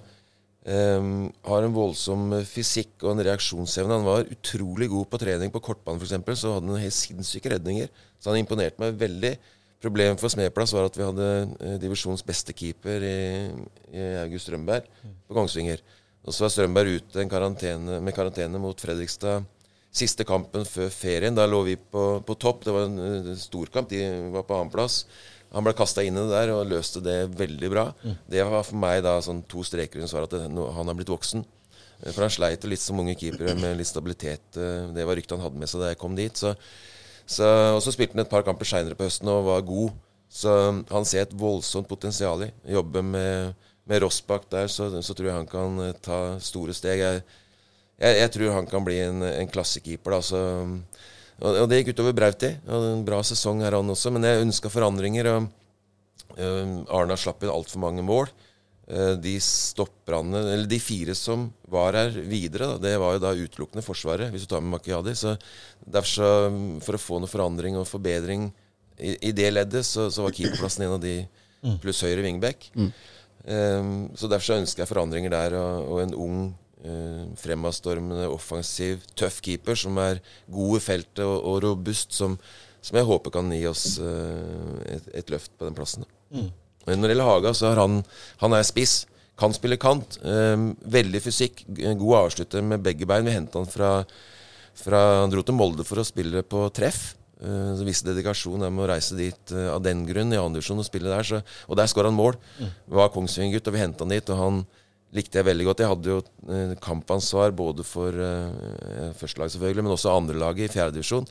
Um, 0.65 1.28
har 1.46 1.62
en 1.62 1.76
voldsom 1.76 2.32
eh, 2.39 2.48
fysikk 2.50 3.04
og 3.04 3.12
en 3.12 3.22
reaksjonsevne. 3.28 4.00
Han 4.00 4.08
var 4.08 4.32
utrolig 4.34 4.88
god 4.89 5.12
på 5.12 5.20
trening 5.22 5.52
på 5.54 5.62
kortbane 5.62 6.02
f.eks. 6.02 6.41
Så 6.41 6.56
hadde 6.56 6.74
han 6.74 6.82
helt 6.82 6.98
sinnssyke 6.98 7.52
redninger. 7.54 7.91
Så 8.18 8.32
han 8.32 8.41
imponerte 8.41 8.82
meg 8.82 8.98
veldig. 8.98 9.36
Problemet 9.86 10.21
for 10.21 10.34
Smedplass 10.34 10.74
var 10.74 10.88
at 10.89 10.95
vi 10.98 11.06
hadde 11.06 11.26
eh, 11.62 11.76
divisjons 11.82 12.24
beste 12.26 12.56
keeper 12.58 13.04
i, 13.06 13.17
i 13.93 14.06
August 14.24 14.48
Strømberg 14.50 14.88
på 15.28 15.38
Kongsvinger. 15.38 15.84
Og 16.26 16.34
så 16.34 16.48
var 16.48 16.54
Strømberg 16.56 16.95
ute 16.98 17.21
en 17.21 17.30
karantene, 17.30 18.00
med 18.02 18.15
karantene 18.17 18.62
mot 18.62 18.81
Fredrikstad 18.81 19.46
siste 19.96 20.25
kampen 20.27 20.65
før 20.67 20.90
ferien. 20.92 21.36
Da 21.38 21.46
lå 21.48 21.62
vi 21.69 21.77
på, 21.77 22.06
på 22.25 22.36
topp. 22.42 22.65
Det 22.65 22.73
var 22.75 22.88
en 22.90 22.98
uh, 23.00 23.29
storkamp. 23.40 23.88
De 23.94 24.02
var 24.33 24.44
på 24.48 24.58
annenplass. 24.58 25.04
Han 25.56 25.63
ble 25.63 25.75
kasta 25.77 26.04
inn 26.04 26.17
i 26.17 26.23
det 26.25 26.33
der 26.33 26.52
og 26.56 26.65
løste 26.67 27.00
det 27.06 27.19
veldig 27.40 27.69
bra. 27.71 27.86
Det 28.27 28.42
var 28.44 28.65
for 28.67 28.81
meg 28.81 29.04
da 29.06 29.13
sånn 29.23 29.44
to 29.48 29.63
streker 29.63 30.02
under 30.02 30.12
svaret 30.12 30.33
at 30.33 30.50
det, 30.50 30.65
han 30.79 30.92
har 30.92 30.98
blitt 30.98 31.13
voksen. 31.13 31.46
Eh, 32.02 32.10
For 32.10 32.25
han 32.25 32.33
sleit 32.33 32.65
litt 32.67 32.83
som 32.83 33.00
unge 33.00 33.15
keepere 33.21 33.56
med 33.62 33.77
litt 33.79 33.88
stabilitet. 33.88 34.58
eh, 34.58 34.90
Det 34.98 35.06
var 35.08 35.15
ryktet 35.15 35.38
han 35.38 35.46
hadde 35.46 35.62
med 35.62 35.71
seg 35.71 35.86
da 35.86 35.94
jeg 35.94 36.02
kom 36.02 36.17
dit. 36.17 36.42
Så, 36.44 36.56
så, 37.26 37.48
og 37.76 37.82
så 37.84 37.94
spilte 37.94 38.15
han 38.15 38.26
et 38.26 38.32
par 38.32 38.46
kamper 38.46 38.67
seinere 38.69 38.98
på 38.98 39.08
høsten 39.08 39.32
og 39.32 39.48
var 39.48 39.65
god. 39.65 39.96
Så 40.36 40.52
han 40.90 41.08
ser 41.08 41.26
et 41.26 41.36
voldsomt 41.38 41.88
potensial 41.90 42.44
i. 42.46 42.52
Jobbe 42.76 43.02
med, 43.06 43.56
med 43.88 44.04
Rossbakk 44.04 44.50
der, 44.52 44.69
så, 44.71 44.90
så 45.02 45.15
tror 45.15 45.30
jeg 45.30 45.38
han 45.38 45.50
kan 45.50 45.82
eh, 45.86 45.98
ta 46.06 46.19
store 46.44 46.76
steg. 46.76 47.02
Jeg, 47.02 47.21
jeg, 48.02 48.17
jeg 48.19 48.34
tror 48.36 48.56
han 48.58 48.69
kan 48.69 48.86
bli 48.86 49.00
en, 49.06 49.23
en 49.26 49.52
klassekeeper. 49.52 50.17
Da, 50.17 50.21
så, 50.26 50.42
og, 51.40 51.62
og 51.63 51.69
det 51.71 51.82
gikk 51.82 51.94
utover 51.96 52.17
Brauti. 52.17 52.52
Hadde 52.67 52.96
en 52.98 53.06
bra 53.08 53.21
sesong 53.26 53.63
her, 53.63 53.78
han 53.78 53.96
også. 53.96 54.12
Men 54.13 54.28
jeg 54.28 54.44
ønska 54.44 54.71
forandringer. 54.73 55.32
og 55.32 55.48
um, 56.38 56.76
Arna 56.94 57.17
slapp 57.19 57.44
inn 57.44 57.54
altfor 57.54 57.82
mange 57.84 58.06
mål. 58.06 58.30
Uh, 58.86 59.15
de 59.17 59.33
stopperne, 59.42 60.44
eller 60.54 60.67
de 60.69 60.77
fire 60.77 61.15
som 61.17 61.48
var 61.73 61.98
her 61.98 62.19
videre, 62.29 62.67
da, 62.75 62.81
det 62.83 62.92
var 63.02 63.15
jo 63.15 63.21
da 63.23 63.31
utelukkende 63.33 63.81
Forsvaret, 63.81 64.29
hvis 64.29 64.46
du 64.46 64.52
tar 64.52 64.62
med 64.62 64.75
Makiadi. 64.75 65.15
Så 65.17 65.33
derfor 65.81 66.12
så, 66.12 66.27
for 66.86 66.98
å 66.98 67.02
få 67.02 67.17
noe 67.21 67.31
forandring 67.31 67.79
og 67.79 67.88
forbedring 67.90 68.52
i, 69.00 69.15
i 69.29 69.31
det 69.36 69.50
leddet, 69.56 69.88
så, 69.88 70.12
så 70.13 70.21
var 70.21 70.36
keeperplassen 70.38 70.86
en 70.86 71.00
av 71.00 71.02
de 71.02 71.15
pluss 71.81 72.04
høyre 72.06 72.21
wingback. 72.21 72.69
Mm. 72.77 72.92
Um, 73.46 73.90
så 74.17 74.29
derfor 74.29 74.52
så 74.52 74.60
ønsker 74.60 74.83
jeg 74.83 74.90
forandringer 74.90 75.33
der, 75.33 75.56
og, 75.60 75.90
og 75.90 76.04
en 76.04 76.13
ung 76.27 76.38
uh, 76.86 77.23
fremadstormende, 77.42 78.27
offensiv, 78.29 79.02
tøff 79.17 79.42
keeper 79.46 79.77
som 79.77 79.98
er 80.02 80.21
god 80.52 80.77
i 80.79 80.83
feltet 80.83 81.23
og, 81.25 81.40
og 81.42 81.60
robust, 81.65 82.13
som, 82.17 82.38
som 82.86 83.00
jeg 83.02 83.10
håper 83.10 83.33
kan 83.33 83.50
gi 83.54 83.63
oss 83.69 83.96
uh, 84.02 84.77
et, 84.94 85.10
et 85.21 85.33
løft 85.33 85.54
på 85.58 85.67
den 85.67 85.77
plassen. 85.77 86.08
Mm. 86.33 86.50
Når 86.86 87.02
det 87.02 87.15
gjelder 87.15 87.29
Haga, 87.29 87.54
så 87.58 87.71
er 87.71 87.81
han, 87.81 88.00
han 88.44 88.56
er 88.58 88.65
spiss. 88.67 89.04
Kan 89.40 89.56
spille 89.56 89.79
kant. 89.81 90.19
Um, 90.23 90.69
veldig 90.88 91.19
fysikk. 91.19 91.65
God 91.75 92.15
avslutter 92.21 92.63
med 92.63 92.86
begge 92.86 93.08
bein. 93.10 93.27
Vi 93.27 93.36
henta 93.36 93.60
han 93.60 93.67
fra, 93.67 93.90
fra 94.79 95.02
Han 95.21 95.33
dro 95.33 95.44
til 95.44 95.58
Molde 95.58 95.83
for 95.88 96.00
å 96.00 96.08
spille 96.08 96.46
på 96.48 96.69
treff. 96.75 97.17
Uh, 97.42 97.75
så 97.75 97.83
viste 97.83 98.08
dedikasjon 98.08 98.63
der 98.63 98.71
med 98.71 98.86
å 98.86 98.90
reise 98.94 99.17
dit 99.17 99.52
uh, 99.52 99.73
av 99.73 99.83
den 99.83 100.06
grunn, 100.08 100.31
i 100.31 100.40
andredivisjon, 100.40 100.79
og 100.79 100.88
spille 100.88 101.12
der. 101.12 101.27
Så, 101.27 101.42
og 101.67 101.81
der 101.81 101.92
skåra 101.92 102.13
han 102.13 102.17
mål. 102.17 102.40
Var 102.88 103.12
Kongsvinger-gutt, 103.17 103.67
og 103.67 103.75
vi 103.75 103.83
henta 103.83 104.08
han 104.08 104.15
dit. 104.15 104.31
Og 104.31 104.40
han 104.40 104.65
likte 105.15 105.40
jeg 105.40 105.48
veldig 105.48 105.67
godt. 105.69 105.83
Jeg 105.83 105.92
hadde 105.92 106.12
jo 106.12 106.21
eh, 106.52 106.73
kampansvar 106.83 107.54
både 107.56 107.86
for 107.88 108.12
eh, 108.12 109.12
førstelaget, 109.19 109.56
selvfølgelig, 109.56 109.86
men 109.86 109.96
også 109.96 110.13
andrelaget 110.15 110.67
i 110.67 110.73
fjerdedivisjon. 110.75 111.27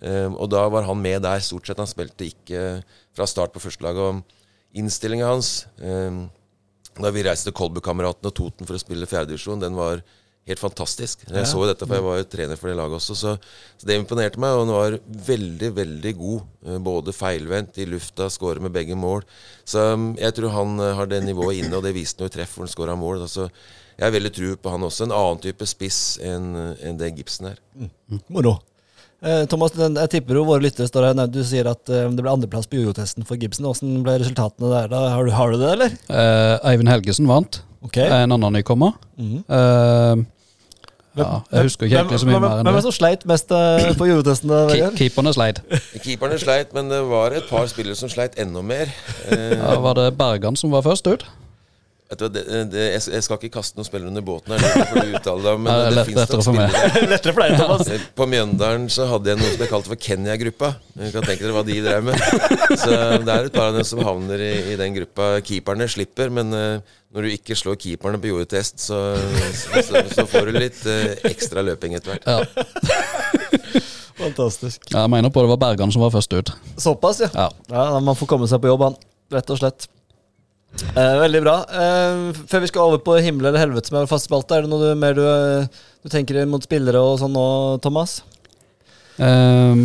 Eh, 0.00 0.28
og 0.30 0.50
da 0.52 0.64
var 0.72 0.88
han 0.88 1.00
med 1.02 1.22
der 1.26 1.42
stort 1.44 1.68
sett. 1.68 1.80
Han 1.80 1.90
spilte 1.90 2.28
ikke 2.28 2.64
fra 3.16 3.28
start 3.30 3.54
på 3.54 3.62
førstelaget. 3.62 4.38
Innstillinga 4.78 5.26
hans 5.26 5.66
um, 5.82 6.24
da 7.00 7.10
vi 7.14 7.24
reiste 7.24 7.48
til 7.48 7.56
Kolbu-kameratene 7.56 8.30
og 8.30 8.36
Toten 8.36 8.68
for 8.68 8.76
å 8.76 8.82
spille 8.82 9.08
fjerdedivisjon, 9.08 9.62
den 9.62 9.76
var 9.78 10.02
helt 10.48 10.60
fantastisk. 10.60 11.22
Jeg 11.30 11.46
så 11.46 11.60
jo 11.62 11.68
dette, 11.68 11.86
for 11.86 11.96
jeg 11.96 12.04
var 12.04 12.18
jo 12.18 12.26
trener 12.32 12.58
for 12.58 12.70
det 12.70 12.76
laget 12.78 12.98
også. 12.98 13.14
Så, 13.16 13.34
så 13.78 13.88
det 13.88 13.96
imponerte 14.00 14.40
meg. 14.42 14.56
Og 14.56 14.64
han 14.64 14.72
var 14.74 14.96
veldig, 15.28 15.70
veldig 15.76 16.12
god. 16.18 16.48
eh, 16.66 16.80
Både 16.90 17.14
feilvendt 17.14 17.78
i 17.78 17.86
lufta, 17.88 18.26
skårer 18.32 18.62
med 18.64 18.74
begge 18.74 18.98
mål. 18.98 19.22
Så 19.68 19.92
um, 19.94 20.10
jeg 20.18 20.34
tror 20.36 20.54
han 20.56 20.74
eh, 20.82 20.96
har 20.98 21.10
det 21.10 21.22
nivået 21.26 21.62
inne, 21.62 21.76
og 21.78 21.86
det 21.86 21.94
viste 21.96 22.20
han 22.20 22.28
jo 22.28 22.32
i 22.32 22.36
treff 22.38 22.56
hvor 22.56 22.66
han 22.66 22.74
skåra 22.74 22.98
mål. 22.98 23.22
Altså, 23.28 23.46
jeg 23.94 24.06
har 24.06 24.16
veldig 24.16 24.34
tro 24.34 24.50
på 24.56 24.74
han 24.74 24.88
også. 24.88 25.06
En 25.06 25.16
annen 25.20 25.44
type 25.44 25.70
spiss 25.70 26.02
enn 26.24 26.50
en 26.56 27.00
det 27.00 27.12
Gibson 27.18 27.52
er. 27.52 27.62
Moro. 28.32 28.58
Eh, 29.20 29.42
Thomas, 29.52 29.74
jeg 29.76 30.08
tipper 30.14 30.38
jo 30.38 30.46
våre 30.48 30.62
lyttere 30.64 30.88
står 30.88 31.10
her. 31.10 31.26
Du 31.28 31.42
sier 31.44 31.66
at 31.68 31.90
eh, 31.92 32.06
det 32.08 32.22
ble 32.24 32.32
andreplass 32.32 32.68
på 32.70 32.78
Jojo-testen 32.80 33.26
for 33.28 33.36
Gibson. 33.36 33.66
Hvordan 33.68 34.02
ble 34.06 34.14
resultatene 34.22 34.70
der? 34.72 34.88
da? 34.88 35.00
Har 35.12 35.28
du, 35.28 35.32
har 35.36 35.52
du 35.52 35.58
det, 35.60 35.72
eller? 35.76 35.96
Eh, 36.08 36.54
Eivind 36.72 36.88
Helgesen 36.88 37.28
vant. 37.28 37.60
Okay. 37.84 38.08
En 38.08 38.32
annen 38.32 38.52
nykommer. 38.56 38.94
Mhm. 39.20 39.42
Eh, 39.48 40.22
ja, 41.20 41.26
jeg 41.50 41.66
husker 41.66 41.88
ikke 41.88 41.96
egentlig 41.98 42.20
så 42.22 42.26
mye 42.28 42.36
Hvem- 42.38 42.44
mer 42.44 42.52
enn 42.60 42.64
Hvem 42.64 42.68
er 42.70 42.76
det. 42.76 42.78
det 42.78 42.86
som 42.86 42.94
sleit 42.96 43.24
mest 43.26 43.50
eh, 43.52 43.88
på 43.98 44.06
Jojo-testen? 44.08 44.52
Keeperne 44.96 45.32
sleit. 45.36 45.58
Keeperne 46.04 46.38
sleit, 46.40 46.72
men 46.76 46.88
det 46.88 47.00
var 47.10 47.34
et 47.36 47.48
par 47.50 47.66
spillere 47.68 47.98
som 47.98 48.08
sleit 48.08 48.38
enda 48.40 48.62
mer. 48.64 48.88
Eh, 49.28 49.56
Ja, 49.58 49.74
var 49.84 49.98
det 49.98 50.16
Bergan 50.16 50.56
som 50.56 50.70
var 50.72 50.86
først 50.86 51.10
ut. 51.10 51.26
Vet 52.10 52.18
du, 52.18 52.24
det, 52.34 52.40
det, 52.72 52.84
jeg, 52.96 53.02
jeg 53.14 53.22
skal 53.22 53.38
ikke 53.38 53.52
kaste 53.54 53.78
noen 53.78 53.86
spillere 53.86 54.10
under 54.10 54.24
båten, 54.26 54.50
her, 54.58 54.80
det 54.96 55.20
du 55.22 55.42
deg 55.44 55.60
men 55.62 55.68
Ja, 55.70 55.90
det 55.94 56.02
det, 56.10 56.38
for 56.42 56.56
meg. 56.56 56.72
spillere. 56.74 57.20
For 57.30 57.42
deg, 57.44 57.52
Thomas. 57.60 57.90
Eh, 57.94 58.06
På 58.18 58.26
Mjøndalen 58.26 58.88
så 58.90 59.06
hadde 59.12 59.30
jeg 59.30 59.38
noe 59.38 59.50
som 59.52 59.60
ble 59.60 59.68
kalt 59.70 59.86
for 59.86 60.00
Kenya-gruppa. 60.08 60.72
Du 60.96 61.04
kan 61.14 61.22
tenke 61.28 61.44
dere 61.44 61.54
hva 61.54 61.62
de 61.68 61.76
drev 61.84 62.08
med. 62.08 62.18
Så 62.82 62.90
det 62.90 63.36
er 63.36 63.46
et 63.46 63.54
par 63.54 63.68
av 63.68 63.78
dem 63.78 63.86
som 63.86 64.02
havner 64.02 64.42
i, 64.42 64.50
i 64.72 64.78
den 64.80 64.96
gruppa. 64.96 65.28
Keeperne 65.46 65.86
slipper, 65.94 66.32
men 66.34 66.50
uh, 66.50 66.96
når 67.14 67.28
du 67.28 67.36
ikke 67.36 67.58
slår 67.62 67.78
keeperne 67.86 68.18
på 68.22 68.32
jordetest, 68.32 68.82
så, 68.88 68.98
så, 69.54 69.84
så, 69.86 70.02
så 70.10 70.26
får 70.34 70.50
du 70.50 70.58
litt 70.58 70.82
uh, 70.90 71.14
ekstra 71.30 71.62
løping 71.62 71.94
etter 72.00 72.16
hvert. 72.16 72.26
Ja. 72.26 72.42
Fantastisk. 74.20 74.82
Ja, 74.90 75.06
Jeg 75.06 75.14
mener 75.14 75.30
på 75.30 75.46
det 75.46 75.54
var 75.54 75.62
Bergan 75.62 75.94
som 75.94 76.02
var 76.02 76.10
først 76.18 76.34
ut. 76.34 76.50
Såpass, 76.74 77.22
ja. 77.22 77.30
Ja. 77.38 77.48
ja. 77.70 77.86
Man 78.02 78.18
får 78.18 78.34
komme 78.34 78.50
seg 78.50 78.58
på 78.66 78.74
jobb, 78.74 78.88
han. 78.88 78.98
Rett 79.30 79.54
og 79.54 79.62
slett. 79.62 79.86
Eh, 80.90 81.16
veldig 81.20 81.40
bra. 81.44 81.56
Eh, 81.66 82.42
før 82.50 82.62
vi 82.62 82.70
skal 82.70 82.86
over 82.86 83.00
på 83.04 83.16
himmel 83.22 83.50
eller 83.50 83.62
helvete, 83.64 83.90
som 83.90 83.98
er 83.98 84.04
vår 84.04 84.12
faste 84.12 84.30
spalte, 84.30 84.56
er 84.56 84.66
det 84.66 84.70
noe 84.72 84.82
du, 84.82 84.92
mer 84.98 85.16
du, 85.18 85.24
eh, 85.26 85.80
du 86.04 86.12
tenker 86.12 86.44
mot 86.48 86.64
spillere 86.64 87.00
og 87.02 87.18
sånn 87.20 87.34
nå, 87.34 87.48
Thomas? 87.84 88.20
Eh, 89.20 89.82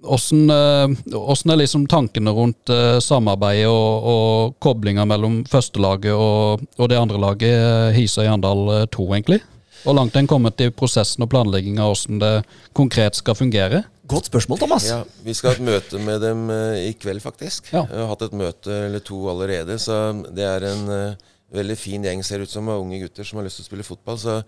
Åssen 0.00 0.48
eh, 0.48 1.52
er 1.52 1.58
liksom 1.60 1.84
tankene 1.90 2.32
rundt 2.32 2.72
eh, 2.72 2.98
samarbeidet 3.04 3.68
og, 3.68 4.06
og 4.12 4.54
koblinga 4.64 5.04
mellom 5.08 5.42
førstelaget 5.50 6.14
og, 6.14 6.62
og 6.78 6.88
det 6.88 7.00
andre 7.00 7.20
laget, 7.20 7.52
eh, 7.52 7.96
Hisøy 7.98 8.24
Arendal 8.24 8.88
2, 8.88 9.08
egentlig? 9.18 9.42
Hvor 9.82 9.96
langt 9.96 10.16
en 10.16 10.28
kommet 10.28 10.60
i 10.60 10.70
prosessen 10.72 11.24
og 11.24 11.30
planlegginga 11.32 11.84
av 11.84 11.94
åssen 11.94 12.20
det 12.20 12.32
konkret 12.76 13.16
skal 13.16 13.36
fungere? 13.36 13.84
Godt 14.10 14.26
spørsmål, 14.26 14.58
Thomas. 14.58 14.86
Ja, 14.88 15.02
Vi 15.22 15.34
skal 15.38 15.52
ha 15.52 15.56
et 15.58 15.62
møte 15.62 15.98
med 16.02 16.18
dem 16.24 16.48
eh, 16.50 16.88
i 16.88 16.94
kveld, 16.98 17.22
faktisk. 17.22 17.68
Ja. 17.70 17.84
Jeg 17.86 18.02
har 18.02 18.08
hatt 18.10 18.24
et 18.26 18.34
møte 18.34 18.76
eller 18.88 19.02
to 19.06 19.20
allerede. 19.30 19.76
Så 19.78 19.94
det 20.34 20.46
er 20.46 20.66
en 20.66 20.82
uh, 20.90 21.28
veldig 21.54 21.76
fin 21.78 22.02
gjeng, 22.02 22.22
ser 22.26 22.42
ut 22.42 22.50
som, 22.50 22.68
av 22.72 22.82
unge 22.82 22.98
gutter 23.04 23.26
som 23.26 23.38
har 23.38 23.46
lyst 23.46 23.60
til 23.60 23.68
å 23.68 23.68
spille 23.68 23.86
fotball. 23.86 24.18
Så, 24.18 24.40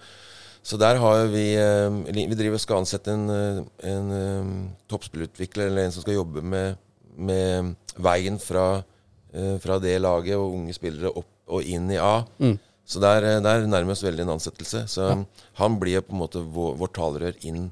så 0.67 0.79
der 0.83 0.99
har 1.03 1.29
vi 1.31 1.45
uh, 1.55 1.95
Vi 2.09 2.39
driver 2.39 2.59
og 2.59 2.65
skal 2.65 2.83
ansette 2.83 3.15
en, 3.15 3.29
en 3.93 4.17
eh, 4.17 4.49
toppspillutvikler, 4.91 5.71
eller 5.71 5.87
en 5.87 5.95
som 5.95 6.03
skal 6.03 6.19
jobbe 6.19 6.43
med, 6.43 6.81
med 7.15 7.77
veien 8.03 8.41
fra, 8.43 8.67
uh, 8.83 9.57
fra 9.63 9.79
det 9.85 9.95
laget 10.03 10.41
og 10.41 10.57
unge 10.57 10.75
spillere 10.75 11.13
opp 11.23 11.31
og 11.53 11.63
inn 11.69 11.87
i 11.93 12.01
A. 12.03 12.25
Mm. 12.43 12.57
Så 12.89 12.99
der, 12.99 13.29
der 13.45 13.63
nærmer 13.69 13.93
vi 13.93 13.95
oss 13.95 14.03
veldig 14.03 14.27
en 14.27 14.35
ansettelse. 14.35 14.83
Så 14.91 15.07
han 15.61 15.79
blir 15.79 16.03
på 16.03 16.17
en 16.17 16.23
måte 16.25 16.43
vår, 16.43 16.75
vårt 16.81 16.97
talerør 16.99 17.39
inn 17.47 17.71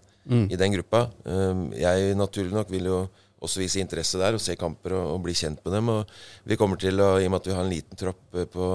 i 0.52 0.58
den 0.60 0.72
gruppa. 0.76 1.06
Um, 1.24 1.70
jeg 1.76 2.14
naturlig 2.18 2.52
nok 2.54 2.70
vil 2.70 2.90
jo 2.90 3.00
også 3.40 3.62
vise 3.62 3.80
interesse 3.80 4.20
der 4.20 4.36
og 4.36 4.42
se 4.42 4.56
kamper 4.58 4.94
og, 4.98 5.14
og 5.14 5.22
bli 5.24 5.34
kjent 5.36 5.62
med 5.64 5.76
dem. 5.76 5.92
Og 5.92 6.48
vi 6.48 6.58
kommer 6.60 6.80
til 6.80 7.00
å, 7.00 7.14
I 7.18 7.28
og 7.28 7.32
med 7.32 7.40
at 7.40 7.48
vi 7.48 7.56
har 7.56 7.64
en 7.64 7.72
liten 7.72 8.00
tropp 8.00 8.36
eh, 8.36 8.48
på, 8.50 8.66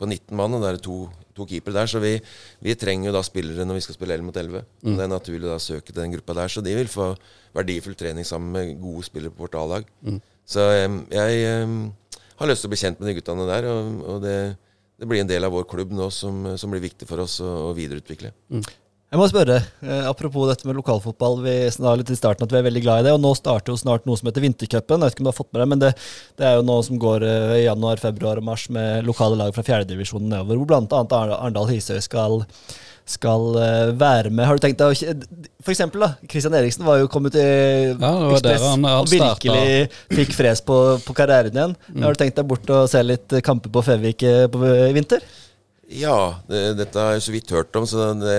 på 0.00 0.08
19 0.08 0.36
mann, 0.38 0.56
og 0.56 0.64
det 0.64 0.72
er 0.72 0.80
to, 0.84 0.96
to 1.36 1.46
keepere 1.48 1.76
der, 1.78 1.90
så 1.90 2.02
vi, 2.02 2.16
vi 2.64 2.76
trenger 2.78 3.10
jo 3.10 3.14
da 3.16 3.22
spillere 3.26 3.66
når 3.68 3.78
vi 3.78 3.84
skal 3.86 3.98
spille 3.98 4.16
11 4.18 4.26
mot 4.26 4.40
11. 4.42 4.64
Og 4.82 4.98
Det 4.98 5.06
er 5.06 5.12
naturlig 5.14 5.46
da 5.46 5.60
å 5.60 5.62
søke 5.62 5.94
den 5.96 6.16
gruppa 6.16 6.36
der. 6.40 6.52
Så 6.52 6.64
de 6.66 6.74
vil 6.76 6.90
få 6.90 7.12
verdifull 7.56 7.96
trening 7.98 8.26
sammen 8.26 8.50
med 8.56 8.82
gode 8.82 9.06
spillere 9.06 9.34
på 9.34 9.46
vårt 9.46 9.58
A-lag. 9.60 9.86
Så 10.50 10.66
um, 10.90 11.04
jeg 11.14 11.62
um, 11.62 11.78
har 12.40 12.50
lyst 12.50 12.64
til 12.64 12.70
å 12.70 12.74
bli 12.74 12.82
kjent 12.82 12.98
med 12.98 13.12
de 13.12 13.16
guttene 13.20 13.46
der, 13.46 13.70
og, 13.70 14.04
og 14.10 14.22
det, 14.24 14.36
det 14.98 15.06
blir 15.06 15.22
en 15.22 15.30
del 15.30 15.46
av 15.46 15.54
vår 15.54 15.68
klubb 15.70 15.94
nå 15.94 16.10
som, 16.14 16.42
som 16.58 16.72
blir 16.72 16.82
viktig 16.82 17.06
for 17.06 17.22
oss 17.22 17.38
å, 17.44 17.50
å 17.68 17.74
videreutvikle. 17.78 18.34
Jeg 19.10 19.18
må 19.18 19.24
spørre, 19.26 19.56
eh, 19.82 20.04
apropos 20.06 20.44
dette 20.46 20.66
med 20.68 20.76
lokalfotball. 20.78 21.40
Vi 21.42 21.54
sa 21.74 21.96
litt 21.98 22.12
i 22.14 22.18
starten 22.18 22.46
at 22.46 22.52
vi 22.54 22.60
er 22.60 22.66
veldig 22.68 22.82
glad 22.84 23.00
i 23.00 23.06
det, 23.08 23.14
og 23.16 23.22
nå 23.24 23.32
starter 23.34 23.72
jo 23.74 23.78
snart 23.80 24.04
noe 24.06 24.14
som 24.20 24.28
heter 24.30 24.44
Vintercupen. 24.44 25.00
Jeg 25.02 25.08
vet 25.10 25.16
ikke 25.16 25.24
om 25.24 25.26
du 25.26 25.30
har 25.32 25.38
fått 25.40 25.50
med 25.50 25.60
deg, 25.64 25.70
men 25.72 25.80
det, 25.82 25.90
det 26.38 26.46
er 26.46 26.54
jo 26.60 26.66
noe 26.68 26.84
som 26.86 27.00
går 27.02 27.26
eh, 27.26 27.56
i 27.56 27.64
januar, 27.64 27.98
februar 27.98 28.38
og 28.38 28.46
mars 28.46 28.68
med 28.70 29.02
lokale 29.08 29.34
lag 29.40 29.50
fra 29.56 29.64
fjerdedivisjonen 29.66 30.30
nedover, 30.30 30.60
hvor 30.62 30.70
bl.a. 30.70 31.02
Arendal 31.40 31.66
Hisøy 31.72 31.98
skal, 32.06 32.38
skal 33.16 33.48
eh, 33.58 33.90
være 33.98 34.30
med. 34.30 34.46
Har 34.46 34.54
du 34.54 34.62
tenkt 34.68 34.78
deg 34.78 34.94
å 34.94 35.44
For 35.66 35.74
eksempel, 35.74 36.06
da. 36.06 36.12
Christian 36.30 36.54
Eriksen 36.62 36.86
var 36.86 37.02
jo 37.02 37.10
kommet 37.10 37.34
i 37.34 37.48
ja, 37.90 38.14
Ekspress 38.30 38.62
han- 38.70 38.86
han 38.86 39.02
og 39.02 39.10
virkelig 39.10 39.90
fikk 40.14 40.38
fres 40.38 40.62
på, 40.62 40.78
på 41.02 41.18
karrieren 41.18 41.50
igjen. 41.58 41.74
Har 41.98 42.14
du 42.14 42.22
tenkt 42.22 42.38
deg 42.38 42.46
bort 42.46 42.70
og 42.78 42.86
se 42.94 43.02
litt 43.02 43.40
kamper 43.42 43.74
på 43.74 43.82
Fevik 43.90 44.22
eh, 44.22 44.46
i 44.86 44.94
vinter? 44.94 45.26
Ja, 45.90 46.36
det, 46.46 46.68
dette 46.78 46.94
har 47.02 47.16
jeg 47.18 47.26
så 47.26 47.32
vidt 47.34 47.50
hørt 47.50 47.74
om, 47.74 47.90
så 47.90 48.12
det, 48.22 48.36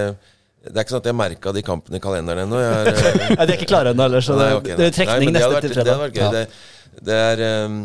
det 0.62 0.76
er 0.76 0.84
ikke 0.84 0.94
sånn 0.94 1.02
at 1.02 1.08
jeg 1.10 1.18
merka 1.18 1.54
de 1.56 1.64
kampene 1.66 1.98
i 1.98 2.04
kalenderen 2.04 2.44
ennå. 2.44 2.60
Jeg 2.62 2.74
er, 2.92 3.08
eh, 3.10 3.32
Nei, 3.34 3.46
De 3.48 3.54
er 3.54 3.58
ikke 3.58 3.72
klare 3.72 3.96
ennå, 3.96 4.06
heller, 4.06 4.26
så 4.26 4.36
det, 4.38 4.46
Nei, 4.46 4.60
okay, 4.60 4.78
det 4.78 4.86
er 4.92 4.94
trekning 5.00 5.32
Nei, 5.32 5.40
det 5.40 5.48
neste 5.48 5.62
til 5.64 5.74
Det 5.80 5.82
hadde 5.82 6.04
vært 6.04 6.20
gøy. 6.20 6.28
Det, 6.36 7.02
det 7.08 7.16
er 7.18 7.42
um, 7.66 7.80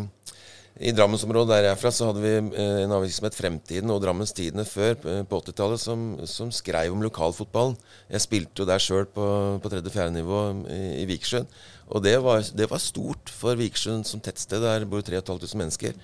I 0.76 0.92
Drammensområdet 0.98 1.52
der 1.54 1.68
jeg 1.68 1.72
er 1.72 1.80
fra, 1.80 1.92
så 1.96 2.10
hadde 2.10 2.24
vi 2.24 2.32
eh, 2.36 2.82
en 2.82 2.92
avis 2.98 3.16
som 3.16 3.28
het 3.28 3.38
Fremtiden 3.38 3.94
og 3.94 4.02
Drammens 4.04 4.36
Tidende 4.36 4.66
før, 4.68 4.98
på 5.00 5.40
80-tallet, 5.40 5.80
som, 5.80 6.02
som 6.28 6.50
skrev 6.52 6.92
om 6.92 7.06
lokalfotballen. 7.06 7.78
Jeg 8.12 8.26
spilte 8.26 8.60
jo 8.60 8.68
der 8.68 8.84
sjøl 8.84 9.08
på, 9.08 9.30
på 9.62 9.72
tredje-fjerde 9.72 10.18
nivå 10.18 10.42
i, 10.68 10.82
i 11.00 11.08
Vikersund. 11.08 11.48
Og 11.86 12.04
det 12.04 12.18
var, 12.20 12.44
det 12.58 12.68
var 12.68 12.82
stort 12.82 13.32
for 13.32 13.56
Vikersund 13.56 14.04
som 14.04 14.20
tettsted. 14.20 14.60
Der 14.60 14.84
bor 14.90 15.00
3500 15.00 15.62
mennesker. 15.62 15.96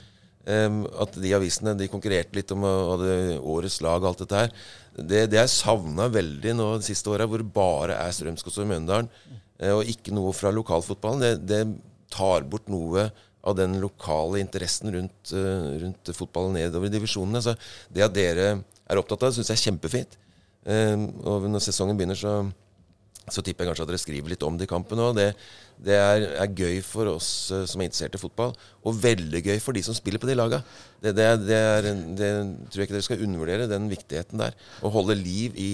At 0.43 1.14
de 1.22 1.34
avisene 1.36 1.76
de 1.78 1.86
konkurrerte 1.90 2.34
litt 2.34 2.51
om 2.51 2.64
årets 2.66 3.76
lag 3.84 4.03
og 4.03 4.09
alt 4.09 4.22
dette 4.24 4.40
her. 4.40 4.55
Det, 4.93 5.26
det 5.32 5.38
jeg 5.38 5.53
savna 5.53 6.09
veldig 6.12 6.55
nå 6.59 6.66
de 6.76 6.86
siste 6.86 7.09
åra, 7.12 7.26
hvor 7.28 7.40
det 7.40 7.53
bare 7.55 7.97
er 7.97 8.12
Strømsgods 8.12 8.59
og 8.61 8.68
Mjøndalen, 8.68 9.09
eh, 9.62 9.72
og 9.72 9.88
ikke 9.88 10.12
noe 10.12 10.34
fra 10.36 10.53
lokalfotballen, 10.53 11.22
det, 11.22 11.32
det 11.49 12.11
tar 12.12 12.45
bort 12.45 12.68
noe 12.72 13.07
av 13.43 13.57
den 13.59 13.78
lokale 13.82 14.43
interessen 14.43 14.93
rundt, 14.93 15.32
eh, 15.32 15.68
rundt 15.82 16.12
fotballen 16.16 16.59
nedover 16.59 16.90
i 16.90 16.93
divisjonene. 16.93 17.40
Så 17.40 17.57
det 17.95 18.05
at 18.05 18.18
dere 18.18 18.51
er 18.59 19.01
opptatt 19.01 19.22
av 19.22 19.30
det, 19.30 19.38
syns 19.38 19.55
jeg 19.55 19.61
er 19.61 19.66
kjempefint. 19.70 20.18
Og 21.26 21.49
når 21.51 21.62
sesongen 21.64 21.97
begynner, 21.99 22.18
så, 22.18 22.36
så 23.31 23.43
tipper 23.45 23.64
jeg 23.64 23.70
kanskje 23.70 23.85
at 23.87 23.91
dere 23.93 24.03
skriver 24.03 24.33
litt 24.33 24.43
om 24.47 24.57
det 24.59 24.66
i 24.66 24.70
kampen 24.70 25.01
òg. 25.03 25.14
Det, 25.18 25.29
det 25.87 25.95
er, 25.99 26.25
er 26.43 26.57
gøy 26.59 26.81
for 26.87 27.11
oss 27.12 27.29
eh, 27.55 27.64
som 27.70 27.81
er 27.81 27.89
interessert 27.89 28.18
i 28.18 28.23
fotball, 28.23 28.55
og 28.83 28.99
veldig 28.99 29.43
gøy 29.47 29.61
for 29.62 29.77
de 29.77 29.85
som 29.87 29.97
spiller 29.97 30.23
på 30.23 30.31
de 30.31 30.37
laga. 30.39 30.62
Det, 31.03 31.14
det, 31.14 31.29
det 31.47 32.31
tror 32.73 32.83
jeg 32.83 32.89
ikke 32.89 32.97
dere 32.99 33.07
skal 33.07 33.23
undervurdere, 33.27 33.70
den 33.70 33.91
viktigheten 33.93 34.43
der. 34.43 34.59
Å 34.83 34.91
holde 34.95 35.18
liv 35.18 35.59
i, 35.61 35.73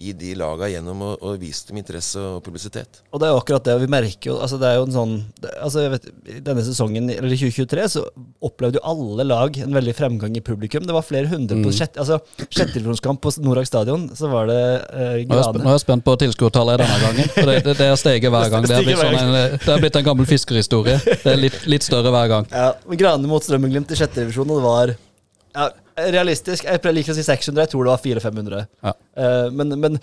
i 0.00 0.14
de 0.16 0.32
laga 0.38 0.68
gjennom 0.70 1.02
å, 1.04 1.10
å 1.20 1.34
vise 1.40 1.68
dem 1.68 1.80
interesse 1.80 2.20
og 2.20 2.40
publisitet. 2.44 3.02
Og 3.12 3.20
det 3.20 3.28
er 3.28 3.34
jo 3.34 3.40
akkurat 3.42 3.66
det, 3.66 3.76
vi 3.82 3.88
merker 3.92 4.30
jo 4.30 4.36
altså 4.40 4.56
Det 4.60 4.68
er 4.70 4.78
jo 4.78 4.86
en 4.86 4.94
sånn 4.94 5.12
altså 5.60 5.84
jeg 5.84 5.92
vet, 5.92 6.06
denne 6.46 6.64
sesongen, 6.64 7.10
eller 7.12 7.34
i 7.34 7.38
2023, 7.40 7.86
så 7.92 8.04
opplevde 8.44 8.80
jo 8.80 8.84
alle 8.88 9.26
lag 9.28 9.58
en 9.60 9.76
veldig 9.76 9.94
fremgang 9.96 10.36
i 10.38 10.42
publikum. 10.44 10.86
Det 10.88 10.96
var 10.96 11.04
flere 11.06 11.28
hundre 11.30 11.58
på 11.60 11.74
sjette 11.76 12.00
altså, 12.00 12.20
sjettedivisjonskamp 12.48 13.20
på 13.20 13.34
Norak 13.44 13.68
stadion, 13.68 14.08
så 14.16 14.30
var 14.32 14.48
det 14.50 14.60
eh, 14.60 15.02
er, 15.02 15.18
jeg 15.20 15.28
nå 15.30 15.40
er 15.40 15.68
jeg 15.74 15.84
spent 15.84 16.06
på 16.06 16.16
tilskuertallet 16.24 16.80
denne 16.80 16.98
gangen. 17.04 17.30
For 17.36 17.50
det, 17.50 17.58
det, 17.68 17.76
det 17.82 17.90
har 17.92 18.00
steget 18.00 18.32
hver 18.32 18.48
gang. 18.52 18.66
Det 18.70 18.78
er, 18.78 18.88
blitt 18.88 19.02
sånn 19.02 19.20
en, 19.20 19.36
det 19.60 19.74
er 19.76 19.84
blitt 19.84 20.00
en 20.00 20.08
gammel 20.08 20.28
fiskerhistorie. 20.30 20.96
Det 21.10 21.34
er 21.34 21.38
litt, 21.40 21.60
litt 21.68 21.86
større 21.86 22.12
hver 22.14 22.32
gang. 22.32 22.48
Ja, 22.54 22.72
Grane 23.04 23.28
mot 23.30 23.44
Strømmenglimt 23.44 23.92
i 23.92 24.00
sjette 24.00 24.22
divisjon, 24.22 24.48
og 24.48 24.60
det 24.60 24.66
var 24.66 24.96
ja, 24.96 25.70
realistisk. 26.14 26.66
Jeg 26.66 26.94
liker 26.94 27.14
å 27.14 27.18
si 27.18 27.26
600, 27.26 27.64
jeg 27.64 27.72
tror 27.72 27.86
det 27.86 27.94
var 27.94 28.04
400-500. 28.04 28.64
Ja. 28.86 28.94
Eh, 29.24 29.46
men 29.54 29.76
men, 29.80 30.00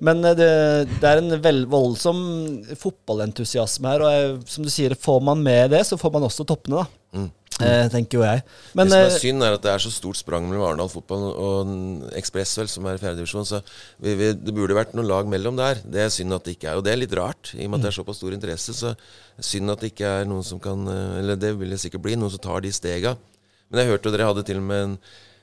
men 0.00 0.24
eh, 0.24 0.36
det, 0.38 0.52
det 1.00 1.10
er 1.10 1.20
en 1.22 1.36
vel 1.44 1.64
voldsom 1.70 2.22
fotballentusiasme 2.80 3.92
her, 3.92 4.06
og 4.06 4.14
jeg, 4.14 4.32
som 4.54 4.66
du 4.66 4.72
sier, 4.72 4.96
får 4.98 5.20
man 5.30 5.44
med 5.44 5.74
det, 5.74 5.84
så 5.88 6.00
får 6.00 6.16
man 6.16 6.26
også 6.30 6.48
toppene, 6.48 6.82
da. 6.84 7.20
Mm. 7.20 7.28
Eh, 7.60 7.86
tenker 7.92 8.20
jo 8.20 8.22
jeg. 8.24 8.42
Men 8.78 8.88
det 8.88 8.94
som 8.94 9.02
er 9.02 9.10
eh, 9.10 9.18
synd, 9.20 9.44
er 9.44 9.56
at 9.56 9.64
det 9.64 9.72
er 9.72 9.82
så 9.82 9.92
stort 9.92 10.18
sprang 10.20 10.46
mellom 10.48 10.64
Arendal 10.64 10.90
fotball 10.92 11.26
og 11.28 11.72
Ekspress, 12.16 12.54
vel, 12.60 12.70
som 12.72 12.86
er 12.88 12.96
i 12.96 13.02
fjerdedivisjon. 13.02 13.48
Så 13.48 13.60
vi, 14.00 14.14
vi, 14.16 14.30
det 14.38 14.54
burde 14.56 14.76
vært 14.78 14.94
noen 14.96 15.08
lag 15.10 15.28
mellom 15.30 15.58
der. 15.58 15.82
Det 15.84 16.06
er 16.06 16.12
synd 16.14 16.36
at 16.36 16.46
det 16.46 16.56
ikke 16.56 16.70
er. 16.72 16.80
Og 16.80 16.86
det 16.86 16.94
er 16.94 17.02
litt 17.02 17.16
rart, 17.18 17.52
i 17.56 17.66
og 17.66 17.72
med 17.72 17.80
at 17.80 17.88
det 17.88 17.92
er 17.92 17.98
såpass 17.98 18.20
stor 18.22 18.36
interesse. 18.36 18.76
Så 18.76 18.94
synd 19.50 19.74
at 19.74 19.84
det 19.84 19.92
ikke 19.92 20.14
er 20.20 20.30
noen 20.30 20.46
som 20.46 20.60
kan 20.62 20.86
Eller 20.88 21.38
det 21.40 21.52
vil 21.58 21.74
det 21.74 21.80
sikkert 21.82 22.06
bli, 22.06 22.16
noen 22.20 22.32
som 22.32 22.42
tar 22.42 22.64
de 22.64 22.72
stega. 22.72 23.16
Men 23.70 23.82
jeg 23.82 23.92
hørte 23.92 24.08
jo 24.08 24.14
dere 24.16 24.30
hadde 24.30 24.46
til 24.46 24.62
og 24.62 24.66
med 24.66 24.86
en, 24.86 24.96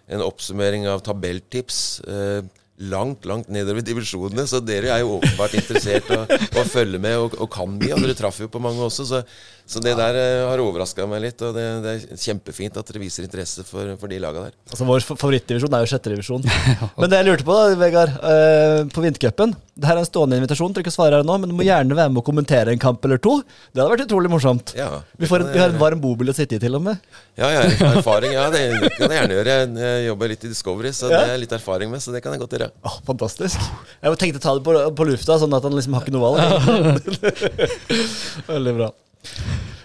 en 0.07 0.23
oppsummering 0.23 0.87
av 0.91 1.03
tabelltips. 1.05 1.81
Eh, 2.07 2.45
Langt, 2.77 3.23
langt 3.25 3.47
nedover 3.49 3.81
divisjonene, 3.81 4.43
så 4.45 4.59
dere 4.61 4.91
er 4.93 4.99
jo 5.01 5.15
åpenbart 5.15 5.55
interessert 5.57 6.11
og, 6.13 6.29
å, 6.29 6.61
følger 6.61 6.67
følge 6.69 6.99
med 7.01 7.15
og, 7.17 7.33
og 7.41 7.49
kan 7.49 7.71
mye. 7.73 7.95
Og 7.95 8.03
dere 8.03 8.13
traff 8.13 8.37
jo 8.43 8.51
på 8.53 8.61
mange 8.61 8.83
også, 8.85 9.07
så, 9.09 9.23
så 9.67 9.81
det 9.83 9.93
der 9.99 10.15
eh, 10.15 10.45
har 10.47 10.61
overraska 10.63 11.03
meg 11.11 11.21
litt. 11.25 11.41
Og 11.43 11.51
det, 11.57 11.63
det 11.83 11.93
er 11.97 12.19
kjempefint 12.23 12.77
at 12.79 12.87
dere 12.87 13.01
viser 13.03 13.25
interesse 13.27 13.65
for, 13.67 13.89
for 13.99 14.07
de 14.07 14.17
laga 14.23 14.45
der. 14.47 14.53
Altså 14.71 14.87
Vår 14.87 15.03
favorittdivisjon 15.09 15.75
er 15.75 15.83
jo 15.83 15.89
sjette 15.91 16.13
divisjon. 16.13 16.45
Men 16.99 17.11
det 17.11 17.19
jeg 17.19 17.27
lurte 17.27 17.47
på, 17.47 17.57
da, 17.57 17.75
Vegard, 17.81 18.13
uh, 18.23 18.85
på 18.95 19.03
vintercupen 19.03 19.51
Det 19.77 19.85
her 19.89 19.97
er 19.99 20.01
en 20.05 20.07
stående 20.07 20.39
invitasjon, 20.39 20.71
trenger 20.73 20.87
ikke 20.87 20.93
å 20.95 20.97
svare 20.97 21.19
her 21.19 21.27
nå, 21.27 21.35
men 21.37 21.51
du 21.51 21.55
må 21.59 21.65
gjerne 21.67 21.93
være 21.99 22.09
med 22.09 22.21
å 22.23 22.25
kommentere 22.25 22.71
en 22.73 22.79
kamp 22.81 23.03
eller 23.05 23.19
to. 23.21 23.35
Det 23.75 23.77
hadde 23.83 23.91
vært 23.91 24.05
utrolig 24.07 24.31
morsomt. 24.33 24.71
Ja, 24.79 24.87
Vi, 25.21 25.27
får 25.29 25.43
en, 25.43 25.51
vi 25.53 25.61
har 25.61 25.69
en 25.75 25.77
varm 25.83 26.01
bobil 26.01 26.31
å 26.31 26.35
sitte 26.37 26.57
i, 26.57 26.61
til 26.63 26.73
og 26.79 26.81
med. 26.87 27.03
Ja, 27.37 27.51
ja, 27.53 27.61
erfaring. 27.91 28.33
Ja, 28.33 28.47
det 28.53 28.63
kan 28.97 29.11
jeg 29.11 29.19
gjerne 29.19 29.37
gjøre. 29.37 29.57
Jeg- 29.59 29.75
Jeg 29.83 30.07
jobber 30.07 30.31
litt 30.33 30.43
i 30.47 30.49
Discovery, 30.55 30.91
så 30.97 31.11
det 31.11 31.19
er 31.35 31.37
litt 31.43 31.53
erfaring 31.53 31.91
med, 31.93 32.01
så 32.01 32.15
det 32.15 32.23
kan 32.25 32.33
jeg 32.33 32.41
godt 32.41 32.55
gjøre. 32.57 32.71
Åh, 32.87 32.97
fantastisk. 33.05 33.67
Jeg 34.01 34.17
tenkte 34.23 34.41
ta 34.47 34.55
det 34.57 34.63
på, 34.65 34.73
på 34.97 35.07
lufta, 35.11 35.37
sånn 35.43 35.53
at 35.59 35.67
han 35.67 35.75
liksom 35.77 35.93
har 35.99 36.07
ikke 36.07 36.15
noe 36.15 36.31
valg. 36.31 37.37
Veldig 38.55 38.73
bra. 38.79 38.89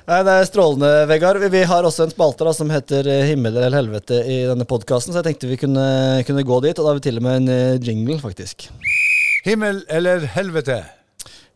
Nei, 0.02 0.18
Det 0.26 0.32
er 0.34 0.46
strålende, 0.48 0.90
Vegard. 1.10 1.38
Vi, 1.52 1.62
har 1.68 1.86
også 1.86 2.06
en 2.06 2.12
spalte 2.12 2.46
da, 2.46 2.52
som 2.56 2.70
heter 2.72 3.06
eh, 3.06 3.24
Himmel 3.30 3.54
eller 3.54 3.76
helvete 3.78 4.18
i 4.26 4.40
denne 4.50 4.66
podkasten, 4.68 5.14
så 5.14 5.20
jeg 5.20 5.28
tenkte 5.30 5.50
vi 5.50 5.58
kunne, 5.60 5.84
kunne 6.26 6.42
gå 6.48 6.58
dit. 6.64 6.74
Og 6.78 6.82
da 6.86 6.90
har 6.90 6.98
vi 6.98 7.04
til 7.06 7.20
og 7.20 7.26
med 7.26 7.42
en 7.42 7.52
eh, 7.54 7.76
jingle, 7.86 8.18
faktisk. 8.22 8.66
Himmel 9.46 9.82
eller 9.90 10.26
helvete? 10.34 10.80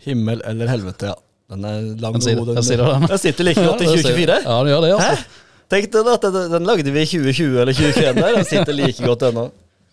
Himmel 0.07 0.45
eller 0.47 0.71
helvete, 0.71 1.11
ja. 1.11 1.17
Den 1.51 1.67
er 1.67 1.83
lang 2.03 2.17
og 2.19 2.23
god. 2.23 2.55
Den, 2.55 2.71
den. 2.71 3.05
Den 3.11 3.21
sitter 3.23 3.47
like 3.47 3.63
godt 3.63 3.83
i 3.83 3.87
Ja, 3.87 3.93
det 3.95 4.01
sier- 4.03 4.15
2024. 4.15 4.39
Ja, 4.47 4.55
den 4.63 4.73
gjør 4.73 4.87
det, 4.87 4.95
altså. 4.97 5.43
Tenk 5.71 5.91
deg 5.95 6.09
at 6.13 6.25
den, 6.31 6.49
den 6.55 6.67
lagde 6.67 6.95
vi 6.95 7.03
i 7.03 7.07
2020 7.11 7.61
eller 7.63 7.75
2021 7.75 8.17
der. 8.23 8.35
Den 8.39 8.47
sitter 8.47 8.75
like 8.79 9.07
godt 9.11 9.27
ennå. 9.29 9.45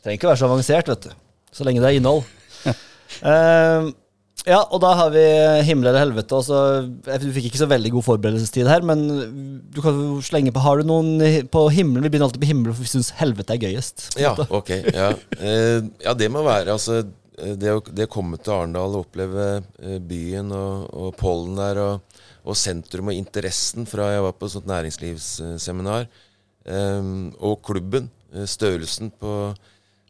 Trenger 0.03 0.19
ikke 0.19 0.29
være 0.29 0.41
så 0.41 0.49
avansert, 0.49 0.89
vet 0.93 1.05
du. 1.09 1.13
Så 1.53 1.65
lenge 1.65 1.81
det 1.81 1.89
er 1.91 1.99
innhold. 2.01 2.23
Eh, 3.13 3.83
ja, 4.43 4.59
og 4.59 4.81
da 4.83 4.89
har 4.99 5.11
vi 5.13 5.23
himmel 5.63 5.87
eller 5.87 6.03
helvete. 6.03 6.35
Også, 6.35 6.57
du 7.21 7.27
fikk 7.31 7.47
ikke 7.47 7.61
så 7.61 7.67
veldig 7.71 7.93
god 7.93 8.03
forberedelsestid 8.09 8.67
her, 8.67 8.83
men 8.83 9.05
du 9.71 9.79
kan 9.83 9.95
jo 9.95 10.17
slenge 10.25 10.51
på 10.51 10.63
Har 10.65 10.81
du 10.81 10.89
noen 10.89 11.45
på 11.53 11.61
himmelen? 11.71 12.03
Vi 12.03 12.11
begynner 12.11 12.27
alltid 12.27 12.41
på 12.41 12.49
himmelen, 12.49 12.75
for 12.75 12.83
vi 12.83 12.91
syns 12.91 13.13
helvete 13.21 13.55
er 13.55 13.61
gøyest. 13.63 14.09
Ja, 14.19 14.35
ok. 14.35 14.73
Ja, 14.91 15.11
Eh, 15.43 15.79
ja 16.03 16.13
det 16.17 16.29
må 16.31 16.43
være 16.45 16.73
altså 16.75 16.99
eh, 17.01 17.55
det 17.59 17.71
å, 17.71 17.79
det 17.87 18.07
å 18.07 18.11
komme 18.11 18.37
til 18.39 18.53
Arendal 18.55 18.97
og 18.97 19.05
oppleve 19.07 19.45
eh, 19.59 19.97
byen 19.99 20.51
og, 20.55 20.89
og 20.91 21.15
pollen 21.19 21.57
der, 21.59 21.79
og, 21.83 22.19
og 22.43 22.57
sentrum 22.59 23.11
og 23.11 23.17
interessen 23.17 23.87
fra 23.89 24.09
jeg 24.13 24.25
var 24.25 24.35
på 24.37 24.47
et 24.47 24.55
sånt 24.55 24.69
næringslivsseminar, 24.71 26.07
eh, 26.67 27.11
og 27.39 27.63
klubben, 27.65 28.11
eh, 28.33 28.47
størrelsen 28.49 29.13
på, 29.19 29.37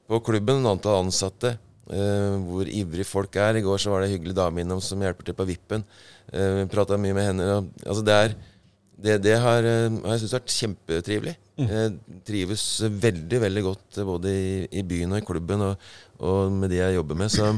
på 0.09 0.21
klubben, 0.25 0.65
antall 0.69 1.03
ansatte, 1.05 1.55
eh, 1.91 2.39
hvor 2.47 2.69
ivrig 2.69 3.05
folk 3.09 3.35
er. 3.35 3.59
I 3.59 3.65
går 3.65 3.81
så 3.81 3.91
var 3.91 4.01
det 4.03 4.11
en 4.11 4.17
hyggelig 4.17 4.37
dame 4.37 4.63
innom 4.63 4.81
som 4.83 5.01
hjelper 5.03 5.29
til 5.29 5.37
på 5.37 5.47
vippen. 5.49 5.85
Uh, 6.33 6.63
Prata 6.71 6.97
mye 6.97 7.13
med 7.17 7.31
henne. 7.31 7.49
Og, 7.57 7.71
altså 7.85 8.05
det 8.07 8.13
er 8.17 8.35
det, 9.03 9.17
det 9.25 9.35
har, 9.41 9.65
eh, 9.67 9.89
jeg 9.91 10.21
syntes 10.21 10.35
vært 10.37 10.53
kjempetrivelig. 10.53 11.35
Jeg 11.59 12.19
trives 12.25 12.63
veldig 13.03 13.39
veldig 13.43 13.63
godt 13.65 13.97
eh, 13.99 14.07
både 14.07 14.31
i, 14.31 14.51
i 14.79 14.83
byen 14.87 15.13
og 15.13 15.19
i 15.19 15.25
klubben 15.27 15.63
og, 15.65 15.87
og 16.23 16.53
med 16.55 16.71
de 16.71 16.79
jeg 16.79 16.95
jobber 16.95 17.19
med. 17.19 17.33
Så, 17.33 17.49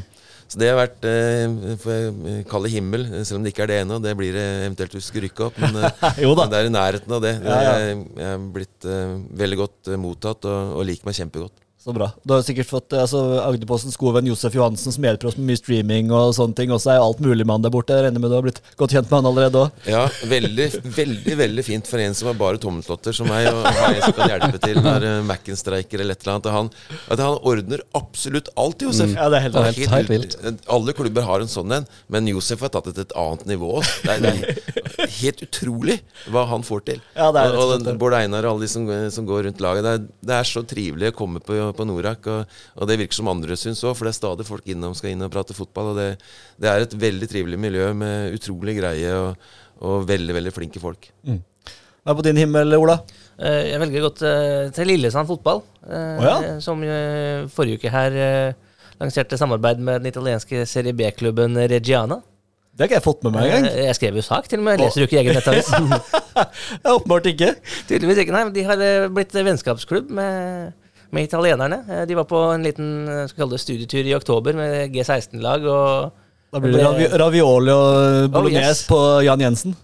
så 0.50 0.62
det 0.62 0.72
har 0.72 0.80
vært 0.80 1.06
eh, 1.10 1.76
eh, 1.76 2.40
kalle 2.50 2.72
himmel, 2.74 3.06
eh, 3.12 3.26
selv 3.28 3.40
om 3.40 3.46
det 3.46 3.54
ikke 3.54 3.66
er 3.68 3.74
det 3.74 3.78
ennå. 3.84 4.00
Det 4.04 4.16
blir 4.18 4.34
det 4.36 4.46
eventuelt 4.64 4.98
vi 4.98 5.04
skal 5.06 5.26
rykke 5.28 5.46
opp. 5.50 5.60
Men, 5.62 5.78
eh, 5.86 6.24
Jo 6.26 6.34
da. 6.34 6.48
men 6.48 6.56
det 6.56 6.62
er 6.64 6.72
i 6.72 6.74
nærheten 6.78 7.18
av 7.20 7.24
det. 7.28 7.36
Ja, 7.46 7.60
ja. 7.68 7.76
Jeg, 7.84 8.02
jeg 8.24 8.32
er 8.32 8.50
blitt 8.58 8.90
eh, 8.96 9.14
veldig 9.44 9.62
godt 9.62 9.92
eh, 9.94 10.02
mottatt 10.08 10.50
og, 10.50 10.74
og 10.80 10.90
liker 10.90 11.12
meg 11.12 11.20
kjempegodt. 11.20 11.65
Så 11.86 11.94
bra. 11.94 12.08
Du 12.26 12.32
har 12.34 12.42
sikkert 12.42 12.66
fått 12.66 12.94
eh, 12.98 13.04
altså, 13.04 13.20
Agderpostens 13.46 13.94
gode 14.02 14.16
venn 14.18 14.26
Josef 14.32 14.56
Johansen 14.58 14.90
som 14.96 15.04
hjelper 15.06 15.28
oss 15.30 15.36
med 15.38 15.46
mye 15.52 15.60
streaming 15.60 16.08
og 16.18 16.32
sånne 16.34 16.56
ting. 16.58 16.72
Og 16.74 16.80
så 16.82 16.96
er 16.96 16.98
jo 16.98 17.04
alt 17.12 17.20
mulig 17.22 17.46
med 17.46 17.54
han 17.60 17.66
der 17.68 17.74
borte. 17.76 17.94
Jeg 17.94 18.08
regner 18.08 18.24
med 18.24 18.32
du 18.34 18.36
har 18.40 18.46
blitt 18.48 18.58
godt 18.80 18.96
kjent 18.96 19.12
med 19.12 19.20
han 19.20 19.28
allerede 19.30 19.62
òg. 19.62 19.84
Ja, 19.92 20.00
veldig, 20.32 20.66
veldig 20.96 21.36
veldig 21.44 21.66
fint 21.68 21.86
for 21.92 22.02
en 22.02 22.18
som 22.18 22.32
har 22.32 22.40
bare 22.40 22.58
tommeltotter 22.64 23.14
som 23.14 23.30
meg, 23.30 23.52
og 23.52 23.62
meg 23.68 24.00
som 24.02 24.16
kan 24.18 24.34
hjelpe 24.34 24.62
til 24.66 24.80
når 24.82 25.06
uh, 25.06 25.20
Mac-en 25.30 25.60
streiker 25.62 26.02
eller 26.02 26.18
et 26.18 26.26
eller 26.26 26.40
annet. 26.40 26.50
Han, 26.56 26.72
at 27.14 27.22
han 27.22 27.38
ordner 27.54 27.86
absolutt 28.02 28.50
alt, 28.58 28.82
Josef. 28.88 29.14
Ja, 29.14 29.30
det 29.30 29.44
er 29.44 29.46
helt- 29.46 29.62
helt- 29.62 29.94
helt 29.94 30.14
vilt. 30.16 30.40
Alle 30.80 30.98
klubber 30.98 31.30
har 31.30 31.46
en 31.46 31.54
sånn 31.54 31.70
en, 31.78 31.86
men 32.10 32.32
Josef 32.34 32.66
har 32.66 32.74
tatt 32.74 32.90
det 32.90 32.96
til 32.98 33.06
et 33.06 33.16
annet 33.22 33.46
nivå. 33.54 33.76
Det 34.02 34.18
er, 34.18 34.26
det 34.26 35.06
er 35.06 35.16
helt 35.22 35.46
utrolig 35.46 36.00
hva 36.34 36.48
han 36.50 36.66
får 36.66 36.82
til. 36.90 37.06
Ja, 37.14 37.30
det 37.36 37.46
er 37.46 37.62
og, 37.62 37.78
og. 37.78 37.94
Bård 38.02 38.18
Einar 38.18 38.50
og 38.50 38.56
alle 38.56 38.66
de 38.66 38.74
som, 38.74 38.90
som 39.14 39.30
går 39.30 39.46
rundt 39.52 39.62
laget. 39.62 39.86
Det 39.86 39.94
er, 40.00 40.04
det 40.34 40.38
er 40.42 40.50
så 40.50 40.66
trivelig 40.66 41.14
å 41.14 41.18
komme 41.22 41.44
på, 41.46 41.62
på 41.78 41.86
Norak, 41.88 42.28
og, 42.32 42.56
og 42.80 42.90
det 42.90 42.98
virker 43.02 43.18
som 43.20 43.30
andre 43.32 43.58
syns 43.60 43.84
òg, 43.86 43.94
for 43.98 44.08
det 44.08 44.14
er 44.14 44.20
stadig 44.20 44.48
folk 44.48 44.68
innom 44.72 44.96
skal 44.98 45.12
inn 45.14 45.26
og 45.26 45.32
prate 45.34 45.56
fotball. 45.58 45.92
Og 45.94 46.00
det, 46.00 46.08
det 46.62 46.72
er 46.72 46.86
et 46.88 46.96
veldig 47.06 47.30
trivelig 47.32 47.60
miljø 47.62 47.90
med 47.98 48.36
utrolig 48.38 48.78
greie 48.80 49.12
og, 49.20 49.48
og 49.86 50.08
veldig, 50.10 50.36
veldig 50.40 50.54
flinke 50.56 50.82
folk. 50.84 51.10
Hva 51.26 52.14
er 52.14 52.20
på 52.20 52.26
din 52.28 52.38
himmel, 52.44 52.76
Ola? 52.78 53.00
Eh, 53.40 53.72
Jeg 53.74 53.82
velger 53.82 54.04
godt 54.06 54.22
eh, 54.28 54.70
til 54.76 54.92
Lillesand 54.94 55.28
fotball, 55.32 55.64
Oh, 55.86 56.24
ja? 56.26 56.36
som 56.66 56.80
forrige 57.54 57.78
uke 57.78 57.92
her 57.94 58.16
lanserte 58.98 59.38
samarbeid 59.38 59.78
med 59.84 60.00
den 60.02 60.10
italienske 60.10 60.64
serie 60.66 60.96
B-klubben 60.98 61.54
Reggiana. 61.70 62.22
Det 62.76 62.82
har 62.84 62.90
ikke 62.90 62.98
jeg 62.98 63.06
fått 63.06 63.22
med 63.24 63.36
meg 63.36 63.46
engang. 63.48 63.68
Jeg 63.86 63.96
skrev 63.96 64.18
jo 64.20 64.24
sak, 64.26 64.48
til 64.52 64.60
og 64.60 64.66
med. 64.68 64.82
Leser 64.82 65.00
du 65.00 65.06
ikke 65.06 65.20
egen 65.22 65.38
nettavis? 65.38 65.70
Åpenbart 66.96 67.30
ikke. 67.32 67.52
Tydeligvis 67.88 68.24
ikke, 68.24 68.34
nei. 68.36 68.42
men 68.50 68.56
De 68.58 68.66
har 68.68 68.82
blitt 69.16 69.38
vennskapsklubb 69.48 70.10
med, 70.18 70.74
med 71.16 71.30
italienerne. 71.30 71.82
Eh, 71.88 72.04
De 72.10 72.20
var 72.20 72.28
på 72.30 72.44
en 72.52 72.66
liten 72.66 72.92
eh, 73.08 73.24
skal 73.32 73.46
kalle 73.46 73.58
det 73.58 73.64
studietur 73.64 74.06
i 74.06 74.16
oktober 74.18 74.58
med 74.58 74.94
G16-lag. 74.94 75.66
Da 76.54 76.62
blir 76.62 76.78
det 76.78 76.86
ravi 76.86 77.10
ravioli 77.24 77.74
og 77.74 78.30
bolognese 78.32 78.84
yes. 78.84 78.86
på 78.92 79.02
Jan 79.28 79.48
Jensen. 79.48 79.76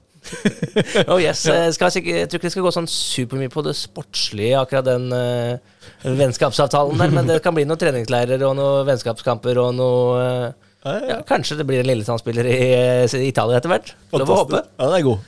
Oh 1.09 1.17
yes, 1.17 1.39
jeg, 1.49 1.73
skal 1.73 1.95
jeg 1.97 2.27
tror 2.29 2.37
ikke 2.37 2.45
det 2.45 2.51
skal 2.53 2.65
gå 2.67 2.71
sånn 2.75 2.87
supermye 2.87 3.49
på 3.51 3.63
det 3.65 3.73
sportslige, 3.75 4.59
akkurat 4.59 4.85
den 4.85 5.07
uh, 5.09 5.57
vennskapsavtalen 6.05 7.01
der, 7.01 7.15
men 7.15 7.25
det 7.27 7.39
kan 7.41 7.55
bli 7.57 7.65
noen 7.65 7.81
treningsleirer 7.81 8.43
og 8.45 8.53
noen 8.59 8.85
vennskapskamper 8.91 9.57
og 9.63 9.73
noe 9.79 10.19
uh, 10.21 10.69
ja, 10.81 11.19
Kanskje 11.27 11.59
det 11.59 11.67
blir 11.69 11.83
en 11.83 11.89
Lillesand-spiller 11.89 12.47
i, 12.49 12.61
eh, 12.73 13.15
i 13.19 13.27
Italia 13.29 13.59
etter 13.59 13.69
hvert. 13.69 13.93
Lov 14.15 14.29
å 14.29 14.39
håpe. 14.41 14.63
Ja, 14.65 14.87
den 14.87 14.95
er 14.97 15.05
god. 15.05 15.27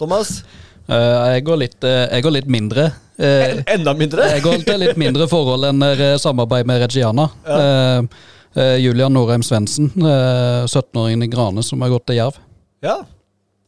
Thomas? 0.00 0.38
Uh, 0.86 1.34
jeg, 1.34 1.44
går 1.44 1.60
litt, 1.60 1.84
eh, 1.84 2.06
jeg 2.14 2.24
går 2.24 2.36
litt 2.38 2.48
mindre. 2.48 2.88
Eh, 3.18 3.62
Enda 3.74 3.94
mindre? 3.96 4.26
går 4.44 4.64
til 4.66 4.80
litt 4.82 4.98
mindre 5.00 5.26
forhold 5.30 5.64
enn 5.70 5.82
eh, 5.86 6.16
samarbeid 6.20 6.68
med 6.68 6.82
Reggiana. 6.84 7.28
Ja. 7.46 8.02
eh, 8.56 8.76
Julian 8.82 9.12
Norheim 9.16 9.44
Svendsen, 9.44 9.90
eh, 9.96 10.64
17-åringen 10.68 11.24
i 11.24 11.30
Grane 11.32 11.64
som 11.64 11.80
har 11.84 11.92
gått 11.92 12.06
til 12.10 12.18
Jerv. 12.20 12.40
Ja. 12.84 12.98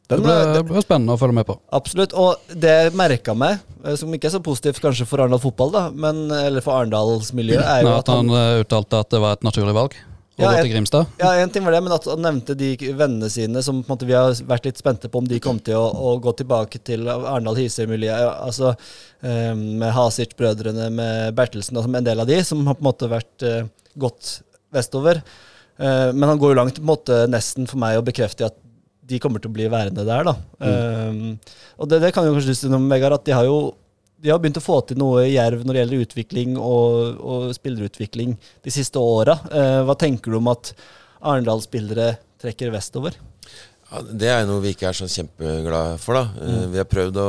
Det 0.08 0.16
Den 0.16 0.30
er, 0.32 0.54
det 0.56 0.62
blir 0.64 0.80
spennende 0.80 1.12
å 1.16 1.20
følge 1.20 1.36
med 1.36 1.44
på. 1.48 1.58
absolutt. 1.76 2.14
Og 2.16 2.36
det 2.56 2.70
jeg 2.72 2.92
merka 2.96 3.34
meg 3.36 3.58
som 4.00 4.12
ikke 4.16 4.30
er 4.30 4.32
så 4.38 4.40
positivt 4.40 4.80
kanskje 4.80 5.04
for 5.08 5.20
Arendal 5.20 5.40
fotball, 5.42 5.72
da, 5.74 5.82
men, 5.92 6.30
eller 6.32 6.64
for 6.64 6.78
Arendalsmiljøet, 6.80 7.60
er 7.64 7.82
jo 7.84 7.90
Nei, 7.90 7.98
at 8.00 8.08
han 8.08 8.30
han 8.32 8.62
uttalte 8.64 9.02
at 9.04 9.10
det 9.12 9.20
var 9.20 9.36
et 9.36 9.44
naturlig 9.44 9.76
valg 9.76 9.98
Ja, 10.38 10.52
gå 10.52 10.62
til 10.62 10.70
Grimstad. 10.70 11.08
Ja, 11.18 11.32
en 11.42 11.50
ting 11.50 11.64
var 11.66 11.74
det, 11.74 11.80
men 11.82 11.94
at 11.96 12.04
han 12.06 12.22
nevnte 12.22 12.54
de 12.58 12.70
vennene 12.94 13.26
sine 13.32 13.62
som 13.66 13.80
på 13.82 13.88
en 13.88 13.94
måte 13.96 14.06
vi 14.06 14.14
har 14.14 14.30
vært 14.46 14.68
litt 14.68 14.78
spente 14.78 15.10
på 15.10 15.18
om 15.18 15.26
de 15.26 15.40
kom 15.42 15.58
til 15.64 15.74
å, 15.74 15.88
å 15.90 16.12
gå 16.22 16.34
tilbake 16.38 16.78
til 16.86 17.08
Arendal-Hisøy-miljøet. 17.10 18.38
Altså 18.46 18.70
eh, 18.70 19.50
med 19.58 19.90
Hasic-brødrene, 19.96 20.86
med 20.94 21.34
Bertelsen, 21.38 21.76
altså 21.76 21.90
med 21.90 22.04
en 22.04 22.10
del 22.12 22.22
av 22.22 22.30
de, 22.30 22.38
som 22.46 22.62
har 22.70 22.78
på 22.78 22.84
en 22.84 22.90
måte 22.90 23.10
vært 23.10 23.46
eh, 23.48 23.66
gått 23.98 24.36
vestover. 24.74 25.24
Eh, 25.78 26.08
men 26.14 26.30
han 26.30 26.38
går 26.38 26.54
jo 26.54 26.60
langt 26.60 26.78
på 26.78 26.86
en 26.86 26.92
måte 26.92 27.20
nesten 27.30 27.66
for 27.66 27.82
meg 27.82 27.98
å 27.98 28.06
bekrefte 28.06 28.46
at 28.46 28.62
de 29.08 29.18
kommer 29.22 29.42
til 29.42 29.50
å 29.50 29.56
bli 29.56 29.66
værende 29.72 30.04
der, 30.06 30.26
da. 30.28 30.36
Eh, 30.62 31.52
og 31.80 31.90
det, 31.90 32.02
det 32.04 32.14
kan 32.14 32.28
jo 32.28 32.36
kanskje 32.36 32.54
du 32.54 32.60
si 32.60 32.70
noe 32.70 32.78
om, 32.78 32.90
Vegard, 32.92 33.18
at 33.18 33.26
de 33.26 33.34
har 33.34 33.48
jo 33.48 33.58
de 34.18 34.32
har 34.32 34.40
begynt 34.42 34.58
å 34.58 34.64
få 34.64 34.80
til 34.86 34.98
noe 35.00 35.24
i 35.28 35.34
Jerv 35.36 35.62
når 35.62 35.74
det 35.74 35.82
gjelder 35.82 36.04
utvikling 36.06 36.56
og, 36.58 37.18
og 37.22 37.48
spillerutvikling 37.56 38.34
de 38.64 38.74
siste 38.74 38.98
åra. 38.98 39.38
Eh, 39.52 39.80
hva 39.86 39.94
tenker 39.98 40.34
du 40.34 40.40
om 40.40 40.50
at 40.50 40.72
Arendal-spillere 41.18 42.16
trekker 42.42 42.72
vestover? 42.74 43.18
Ja, 43.88 44.02
det 44.04 44.30
er 44.32 44.46
noe 44.48 44.62
vi 44.64 44.74
ikke 44.74 44.90
er 44.90 44.98
så 44.98 45.08
kjempeglade 45.08 45.96
for. 46.02 46.18
da. 46.18 46.24
Mm. 46.34 46.72
Vi 46.74 46.80
har 46.82 46.88
prøvd 46.90 47.20
å 47.22 47.28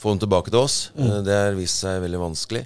få 0.00 0.14
dem 0.14 0.22
tilbake 0.24 0.54
til 0.54 0.62
oss. 0.62 0.78
Mm. 0.96 1.10
Det 1.26 1.40
har 1.42 1.58
vist 1.58 1.82
seg 1.84 2.02
veldig 2.06 2.22
vanskelig. 2.22 2.64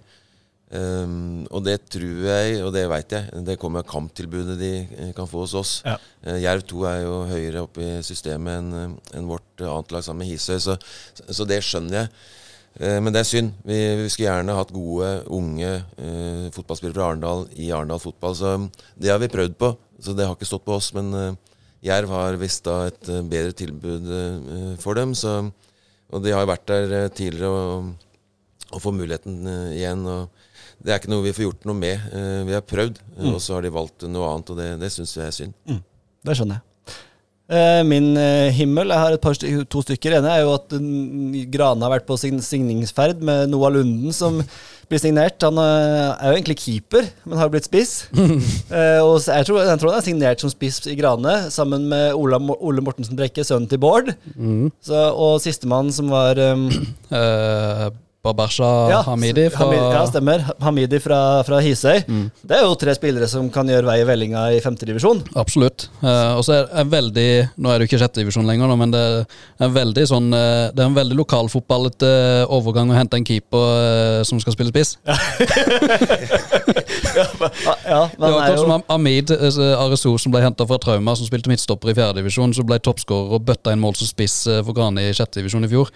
Um, 0.72 1.42
og 1.52 1.66
det 1.66 1.82
tror 1.92 2.22
jeg, 2.24 2.60
og 2.64 2.70
det 2.72 2.86
veit 2.88 3.12
jeg, 3.12 3.42
det 3.44 3.58
kommer 3.60 3.82
av 3.82 3.90
kamptilbudet 3.90 4.54
de 4.56 4.70
eh, 4.80 5.10
kan 5.12 5.28
få 5.28 5.42
hos 5.42 5.52
oss. 5.58 5.72
Ja. 5.84 5.98
Uh, 6.24 6.38
Jerv 6.40 6.64
2 6.70 6.86
er 6.88 7.02
jo 7.02 7.18
høyere 7.28 7.64
oppe 7.66 7.82
i 7.84 7.98
systemet 8.06 8.62
enn 8.62 8.94
en 8.96 9.28
vårt 9.28 9.60
eh, 9.60 9.68
annet 9.68 9.92
lag 9.92 10.06
sammen 10.06 10.24
med 10.24 10.32
Hisøy, 10.32 10.56
så, 10.64 10.78
så 11.28 11.44
det 11.48 11.60
skjønner 11.66 11.98
jeg. 11.98 12.12
Eh, 12.80 12.98
men 13.02 13.12
det 13.12 13.22
er 13.22 13.28
synd. 13.28 13.54
Vi, 13.66 13.78
vi 14.02 14.10
skulle 14.12 14.30
gjerne 14.30 14.56
hatt 14.56 14.74
gode, 14.74 15.12
unge 15.32 15.72
eh, 15.72 16.50
fotballspillere 16.54 16.96
fra 16.96 17.08
Arendal 17.10 17.46
i 17.56 17.70
Arendal 17.74 18.02
fotball. 18.02 18.36
Så 18.38 18.54
det 18.96 19.12
har 19.12 19.20
vi 19.22 19.32
prøvd 19.32 19.58
på. 19.60 19.74
Så 20.02 20.16
det 20.16 20.26
har 20.26 20.36
ikke 20.36 20.48
stått 20.48 20.66
på 20.66 20.76
oss. 20.78 20.92
Men 20.96 21.12
eh, 21.18 21.32
Jerv 21.82 22.14
har 22.14 22.38
visst 22.38 22.64
da 22.68 22.86
et 22.86 23.10
eh, 23.10 23.24
bedre 23.26 23.54
tilbud 23.58 24.10
eh, 24.14 24.72
for 24.82 24.98
dem. 24.98 25.16
Så, 25.18 25.34
og 26.12 26.24
de 26.24 26.34
har 26.34 26.48
vært 26.48 26.68
der 26.70 26.96
eh, 27.00 27.10
tidligere 27.10 27.50
og, 27.50 27.92
og 28.70 28.82
får 28.84 28.96
muligheten 29.00 29.42
igjen. 29.74 30.06
og 30.06 30.42
det 30.82 30.90
er 30.90 30.98
ikke 30.98 31.12
noe 31.12 31.26
vi 31.26 31.34
får 31.36 31.44
gjort 31.44 31.66
noe 31.68 31.78
med. 31.78 32.06
Vi 32.48 32.54
har 32.56 32.64
prøvd, 32.66 32.96
mm. 33.14 33.28
og 33.30 33.36
så 33.38 33.54
har 33.54 33.62
de 33.62 33.70
valgt 33.70 34.02
noe 34.10 34.32
annet, 34.32 34.50
og 34.50 34.58
det, 34.58 34.66
det 34.82 34.90
syns 34.90 35.14
jeg 35.14 35.28
er 35.28 35.36
synd. 35.36 35.54
Det 36.26 36.34
skjønner 36.34 36.58
jeg. 36.58 36.71
Eh, 37.50 37.80
min 37.84 38.14
eh, 38.16 38.52
himmel 38.54 38.92
Jeg 38.92 39.02
har 39.02 39.16
par 39.20 39.34
to 39.34 39.82
stykker. 39.82 40.14
ene 40.16 40.30
er 40.30 40.44
jo 40.44 40.54
at 40.54 40.72
mm, 40.72 41.50
Grane 41.52 41.82
har 41.82 41.90
vært 41.92 42.06
på 42.06 42.16
sign 42.16 42.38
signingsferd 42.40 43.20
med 43.20 43.50
Noah 43.50 43.72
Lunden, 43.74 44.12
som 44.14 44.38
blir 44.88 45.02
signert. 45.02 45.42
Han 45.42 45.58
eh, 45.58 46.14
er 46.14 46.30
jo 46.30 46.38
egentlig 46.38 46.58
keeper, 46.62 47.10
men 47.26 47.40
har 47.40 47.50
blitt 47.52 47.68
spiss. 47.68 48.06
Og 48.12 49.18
jeg, 49.26 49.48
tror, 49.48 49.60
jeg 49.66 49.80
tror 49.80 49.90
han 49.90 49.98
er 49.98 50.06
signert 50.06 50.44
som 50.44 50.52
spiss 50.52 50.80
i 50.86 50.96
Grane, 50.96 51.50
sammen 51.50 51.88
med 51.90 52.14
Ola, 52.14 52.40
Ole 52.60 52.84
Mortensen 52.84 53.18
Brekke, 53.18 53.44
sønnen 53.44 53.68
til 53.68 53.82
Bård. 53.82 54.14
Så, 54.80 55.02
og 55.12 55.40
sistemann 55.42 55.92
som 55.92 56.08
var 56.12 56.38
um, 56.54 56.68
Babasha 58.22 58.66
ja, 58.86 59.00
Hamidi 59.02 59.48
fra 59.50 59.64
Hamid, 59.66 59.80
ja, 59.82 60.02
stemmer. 60.06 60.44
Hamidi 60.62 61.00
fra, 61.02 61.16
fra 61.42 61.58
Hisøy. 61.58 62.04
Mm. 62.06 62.28
Det 62.46 62.54
er 62.54 62.60
jo 62.62 62.76
tre 62.78 62.94
spillere 62.94 63.26
som 63.26 63.48
kan 63.50 63.66
gjøre 63.66 63.88
vei 63.88 63.96
i 63.98 64.04
vellinga 64.06 64.44
i 64.54 64.60
femtedivisjon. 64.62 65.24
Absolutt. 65.42 65.88
Eh, 65.98 66.30
og 66.38 66.44
så 66.46 66.60
er 66.60 66.68
det 66.70 66.84
veldig 66.92 67.26
Nå 67.58 67.72
er 67.72 67.80
det 67.80 67.88
jo 67.88 67.90
ikke 67.90 68.00
sjettedivisjon 68.04 68.46
lenger, 68.46 68.70
nå, 68.70 68.76
men 68.78 68.94
det 68.94 69.00
er 69.02 69.66
en 69.66 69.74
veldig 69.74 70.04
sånn 70.06 70.28
eh, 70.38 70.70
Det 70.70 70.84
er 70.84 70.86
en 70.92 70.98
veldig 71.00 71.18
lokalfotballete 71.18 72.12
overgang 72.54 72.92
å 72.94 72.96
hente 73.00 73.18
en 73.18 73.26
keeper 73.26 73.66
eh, 73.82 74.20
som 74.28 74.38
skal 74.42 74.54
spille 74.54 74.70
spiss. 74.70 74.94
Ja, 77.12 77.26
ja, 77.84 78.08
Det 78.08 78.18
men 78.18 78.32
var 78.32 78.32
han 78.32 78.32
er 78.32 78.52
akkurat 78.52 78.60
som 78.62 78.84
Amid 78.94 79.30
eh, 79.34 79.82
Areso 79.82 80.14
som 80.22 80.32
ble 80.32 80.40
henta 80.44 80.64
fra 80.68 80.78
Trauma, 80.80 81.14
som 81.18 81.28
spilte 81.28 81.50
midtstopper 81.50 81.92
i 81.92 81.96
fjerdedivisjon, 81.98 82.54
som 82.56 82.68
ble 82.68 82.78
toppskårer 82.82 83.36
og 83.36 83.44
bøtta 83.50 83.74
inn 83.74 83.82
mål 83.82 83.98
som 83.98 84.08
spiss 84.08 84.44
eh, 84.46 84.62
for 84.64 84.76
Grane 84.76 85.08
i 85.10 85.12
sjettedivisjon 85.16 85.66
i 85.66 85.70
fjor. 85.74 85.92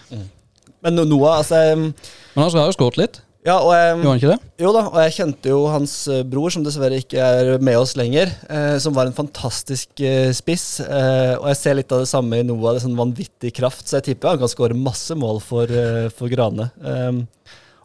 Men 0.87 1.09
Noah, 1.11 1.41
altså 1.43 1.61
um, 1.74 1.89
Men 1.91 2.45
han 2.45 2.61
har 2.61 2.68
jo 2.70 2.76
skåret 2.76 3.01
litt, 3.01 3.18
Ja, 3.47 3.57
og 3.59 3.72
um, 3.74 4.05
gjorde 4.05 4.12
han 4.12 4.20
ikke 4.20 4.30
det? 4.32 4.51
Jo 4.62 4.72
da, 4.74 4.84
og 4.89 4.97
jeg 5.05 5.14
kjente 5.18 5.51
jo 5.53 5.59
hans 5.70 5.93
eh, 6.11 6.24
bror, 6.26 6.51
som 6.55 6.64
dessverre 6.66 6.99
ikke 7.03 7.22
er 7.22 7.51
med 7.62 7.78
oss 7.78 7.93
lenger, 7.99 8.32
eh, 8.51 8.74
som 8.82 8.95
var 8.97 9.07
en 9.07 9.14
fantastisk 9.14 10.03
eh, 10.03 10.32
spiss. 10.34 10.80
Eh, 10.82 11.34
og 11.37 11.47
jeg 11.53 11.59
ser 11.61 11.76
litt 11.78 11.93
av 11.95 12.03
det 12.03 12.11
samme 12.11 12.41
i 12.41 12.47
Noah, 12.47 12.72
det 12.72 12.80
er 12.80 12.87
sånn 12.89 12.99
vanvittig 12.99 13.53
kraft, 13.59 13.84
så 13.87 14.01
jeg 14.01 14.09
tipper 14.09 14.32
han 14.32 14.41
kan 14.43 14.51
skåre 14.51 14.78
masse 14.78 15.14
mål 15.14 15.39
for, 15.45 15.70
eh, 15.70 16.09
for 16.14 16.32
Grane. 16.32 16.70
Um, 16.82 17.26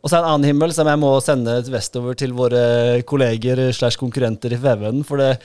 og 0.02 0.10
så 0.10 0.16
er 0.16 0.22
det 0.22 0.24
en 0.24 0.32
annen 0.32 0.50
himmel 0.50 0.74
som 0.74 0.90
jeg 0.90 1.02
må 1.04 1.12
sende 1.22 1.60
vestover 1.70 2.18
til 2.18 2.34
våre 2.34 2.64
kolleger 3.06 3.68
slash 3.76 4.02
konkurrenter 4.02 4.56
i 4.56 4.62
Feven. 4.64 5.04
For 5.06 5.22
det, 5.22 5.36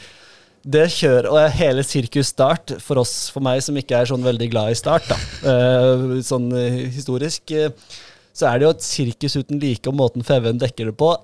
det 0.66 0.86
kjører 0.96 1.28
Og 1.30 1.38
hele 1.56 1.84
Sirkus 1.86 2.32
Start, 2.34 2.74
for 2.82 3.02
oss, 3.02 3.14
for 3.32 3.44
meg 3.44 3.62
som 3.64 3.76
ikke 3.78 4.00
er 4.00 4.10
sånn 4.10 4.26
veldig 4.26 4.50
glad 4.52 4.74
i 4.74 4.78
Start, 4.78 5.06
da, 5.08 5.18
eh, 5.52 6.18
sånn 6.26 6.50
eh, 6.58 6.82
historisk, 6.94 7.54
eh, 7.54 7.70
så 8.36 8.50
er 8.50 8.58
det 8.58 8.66
jo 8.66 8.74
et 8.74 8.84
sirkus 8.84 9.38
uten 9.38 9.62
like, 9.62 9.86
og 9.88 9.96
måten 9.96 10.26
Feven 10.26 10.58
dekker 10.60 10.90
det 10.90 10.96
på 11.00 11.14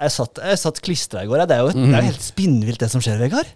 Jeg 0.00 0.12
satt, 0.14 0.38
jeg 0.38 0.60
satt 0.60 0.78
klistra 0.84 1.24
i 1.24 1.28
går. 1.28 1.42
Det 1.50 1.56
er 1.56 1.64
jo, 1.66 1.72
det 1.74 1.88
er 1.90 2.04
jo 2.04 2.12
helt 2.12 2.24
spinnvilt, 2.24 2.80
det 2.80 2.88
som 2.92 3.02
skjer, 3.04 3.18
Vegard. 3.20 3.50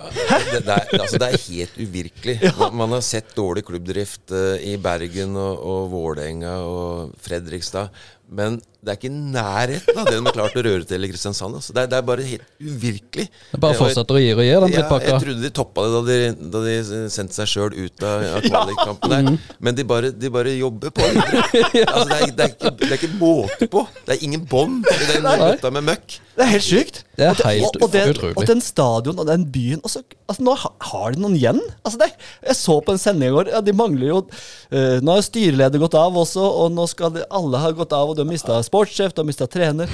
Det, 0.00 0.60
det, 0.64 0.76
er, 0.76 0.86
altså 0.96 1.18
det 1.20 1.26
er 1.26 1.42
helt 1.42 1.74
uvirkelig. 1.76 2.36
Man, 2.60 2.78
man 2.80 2.94
har 2.96 3.02
sett 3.04 3.34
dårlig 3.36 3.66
klubbdrift 3.68 4.32
i 4.64 4.78
Bergen 4.80 5.34
og, 5.36 5.58
og 5.60 5.90
Vålerenga 5.92 6.54
og 6.64 7.18
Fredrikstad. 7.20 7.90
Men 8.32 8.56
det 8.80 8.92
er 8.92 8.96
ikke 8.96 9.10
i 9.10 9.16
nærheten 9.34 9.98
av 10.00 10.06
det 10.08 10.14
de 10.16 10.24
har 10.24 10.34
klart 10.36 10.54
å 10.56 10.62
røre 10.64 10.86
til 10.88 11.04
i 11.04 11.10
Kristiansand. 11.10 11.58
Altså. 11.58 11.74
Det, 11.76 11.82
er, 11.82 11.90
det 11.92 11.98
er 11.98 12.04
bare 12.08 12.24
helt 12.24 12.46
uvirkelig. 12.56 13.26
Det 13.50 13.60
bare 13.60 13.76
fortsetter 13.76 14.16
å 14.16 14.22
gi 14.22 14.30
og 14.32 14.40
gi, 14.40 14.54
den 14.54 14.72
ja, 14.72 14.78
drittpakka. 14.78 15.10
jeg 15.10 15.24
trodde 15.26 15.44
de 15.44 15.50
toppa 15.58 15.84
det 15.84 15.92
da 15.92 16.00
de, 16.06 16.48
da 16.54 16.62
de 16.64 16.76
sendte 17.12 17.36
seg 17.36 17.50
sjøl 17.52 17.76
ut 17.76 18.06
av, 18.08 18.24
av 18.38 18.46
kvalikkampen 18.48 19.12
der. 19.12 19.52
Men 19.60 19.76
de 19.76 19.86
bare, 19.92 20.12
de 20.16 20.32
bare 20.32 20.56
jobber 20.56 20.94
på 20.96 21.10
videre. 21.10 21.44
Altså, 21.90 22.06
det, 22.08 22.16
er, 22.16 22.32
det, 22.36 22.44
er 22.44 22.50
ikke, 22.54 22.70
det 22.80 22.88
er 22.88 22.96
ikke 22.96 23.16
måte 23.18 23.66
på. 23.70 23.82
Det 24.06 24.14
er 24.14 24.24
ingen 24.24 24.42
bånd 24.48 24.86
i 24.88 25.06
den 25.10 25.26
gutta 25.26 25.72
med 25.74 25.84
møkk. 25.90 26.16
Det 26.40 26.46
er 26.46 26.52
helt 26.54 26.64
sykt. 26.64 27.02
Det 27.18 27.26
er 27.26 27.34
og, 27.34 27.40
helt 27.44 27.76
og, 27.76 27.82
og, 27.84 27.90
den, 27.92 28.10
utrolig. 28.14 28.36
og 28.38 28.46
den 28.48 28.62
stadion 28.64 29.18
og 29.20 29.26
den 29.28 29.42
byen 29.52 29.82
og 29.84 29.92
så, 29.92 30.00
altså, 30.24 30.44
Nå 30.46 30.54
har 30.56 31.12
de 31.12 31.20
noen 31.20 31.36
igjen. 31.36 31.60
Altså, 31.84 32.00
det, 32.00 32.08
jeg 32.46 32.56
så 32.56 32.78
på 32.86 32.94
en 32.94 33.02
sending 33.02 33.28
i 33.28 33.34
går. 33.34 33.50
Ja, 33.52 33.60
de 33.64 33.74
mangler 33.76 34.08
jo 34.08 34.20
uh, 34.24 34.96
Nå 35.04 35.18
har 35.18 35.26
styreleder 35.26 35.82
gått 35.82 35.98
av 36.00 36.16
også, 36.16 36.40
og 36.62 36.72
nå 36.72 36.86
skal 36.88 37.12
de, 37.18 37.26
alle 37.28 37.60
ha 37.60 37.72
gått 37.76 37.92
av, 37.96 38.08
og 38.08 38.16
de 38.16 38.24
har 38.24 38.30
mista 38.30 38.56
sportssjef, 38.70 39.12
du 39.14 39.20
har 39.24 39.28
mista 39.28 39.50
trener. 39.50 39.90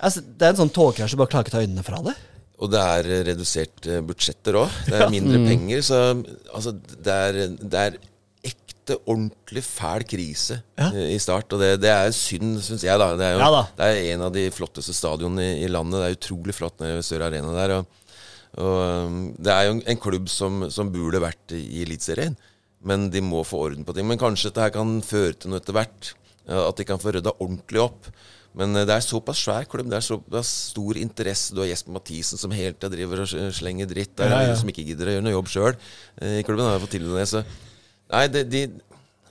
Altså, 0.00 0.20
det 0.24 0.46
er 0.48 0.54
en 0.54 0.60
sånn 0.64 0.74
togkrasj 0.74 1.14
du 1.14 1.20
bare 1.20 1.30
klarer 1.32 1.46
ikke 1.48 1.56
ta 1.58 1.62
øynene 1.64 1.84
fra 1.86 2.02
det. 2.10 2.16
Og 2.60 2.68
det 2.72 2.80
er 2.84 3.06
eh, 3.08 3.22
redusert 3.30 3.86
eh, 3.88 4.02
budsjetter 4.04 4.56
òg. 4.60 4.78
Det 4.90 4.98
er 5.00 5.12
mindre 5.12 5.38
penger. 5.46 5.80
Så 5.86 5.98
altså, 6.52 6.74
det 6.76 7.14
er, 7.30 7.38
det 7.56 7.82
er 7.86 7.96
ekte, 8.50 8.96
ordentlig 9.08 9.62
fæl 9.64 10.04
krise 10.08 10.58
Ja. 10.80 10.90
eh, 10.90 11.14
i 11.14 11.18
start. 11.20 11.52
Og 11.56 11.62
det, 11.62 11.70
det 11.84 11.92
er 11.94 12.12
synd, 12.16 12.58
syns 12.66 12.84
jeg. 12.84 13.00
da 13.00 13.10
Det 13.16 13.24
er 13.30 13.32
jo 13.38 13.40
Ja 13.44 13.50
da. 13.54 13.62
det 13.78 13.88
er 13.94 14.02
en 14.14 14.26
av 14.28 14.34
de 14.36 14.44
flotteste 14.52 14.92
stadionene 14.96 15.46
i, 15.54 15.64
i 15.64 15.72
landet. 15.72 16.00
Det 16.02 16.10
er 16.10 16.18
utrolig 16.18 16.56
flott 16.58 16.80
nede 16.84 16.98
ved 17.00 17.08
Sør 17.08 17.24
Arena 17.30 17.54
der. 17.56 17.76
Og, 17.78 17.96
og 18.60 18.78
um, 19.08 19.18
det 19.40 19.52
er 19.56 19.68
jo 19.68 19.76
en, 19.78 19.82
en 19.94 20.00
klubb 20.04 20.28
som, 20.32 20.64
som 20.74 20.92
burde 20.92 21.20
vært 21.22 21.56
i 21.56 21.62
i 21.78 21.84
Eliteserien. 21.86 22.36
Men 22.84 23.08
de 23.12 23.20
må 23.24 23.40
få 23.44 23.60
orden 23.68 23.84
på 23.88 23.92
ting. 23.96 24.08
Men 24.08 24.20
kanskje 24.20 24.48
dette 24.50 24.64
her 24.68 24.72
kan 24.76 24.98
føre 25.04 25.32
til 25.36 25.52
noe 25.52 25.60
etter 25.60 25.76
hvert. 25.76 26.12
Ja, 26.50 26.66
At 26.66 26.76
de 26.80 26.86
kan 26.88 27.00
få 27.00 27.14
rydda 27.14 27.32
ordentlig 27.38 27.80
opp. 27.86 28.10
Men 28.58 28.74
eh, 28.74 28.84
det 28.88 28.96
er 28.96 29.04
såpass 29.06 29.38
svær 29.44 29.68
klubb. 29.70 29.88
Det 29.92 30.00
er 30.00 30.06
såpass 30.06 30.50
stor 30.72 30.98
interesse. 30.98 31.54
Du 31.54 31.62
har 31.62 31.70
Jesper 31.70 31.94
Mathisen 31.94 32.40
som 32.40 32.50
hele 32.54 32.74
tida 32.74 32.90
driver 32.92 33.22
og 33.24 33.30
slenger 33.54 33.86
dritt. 33.90 34.16
Der, 34.18 34.32
Ja, 34.34 34.42
ja. 34.50 34.58
Som 34.58 34.72
ikke 34.72 34.84
gidder 34.88 35.06
å 35.10 35.16
gjøre 35.16 35.26
noe 35.28 35.36
jobb 35.36 35.50
sjøl 35.52 35.74
i 36.26 36.42
klubben. 36.46 36.66
Har 36.66 36.78
jeg 36.78 36.84
fått 36.86 36.96
til 36.98 37.06
det. 37.14 37.26
Så 37.30 37.44
nei, 38.10 38.24
det, 38.34 38.44
de, 38.50 38.64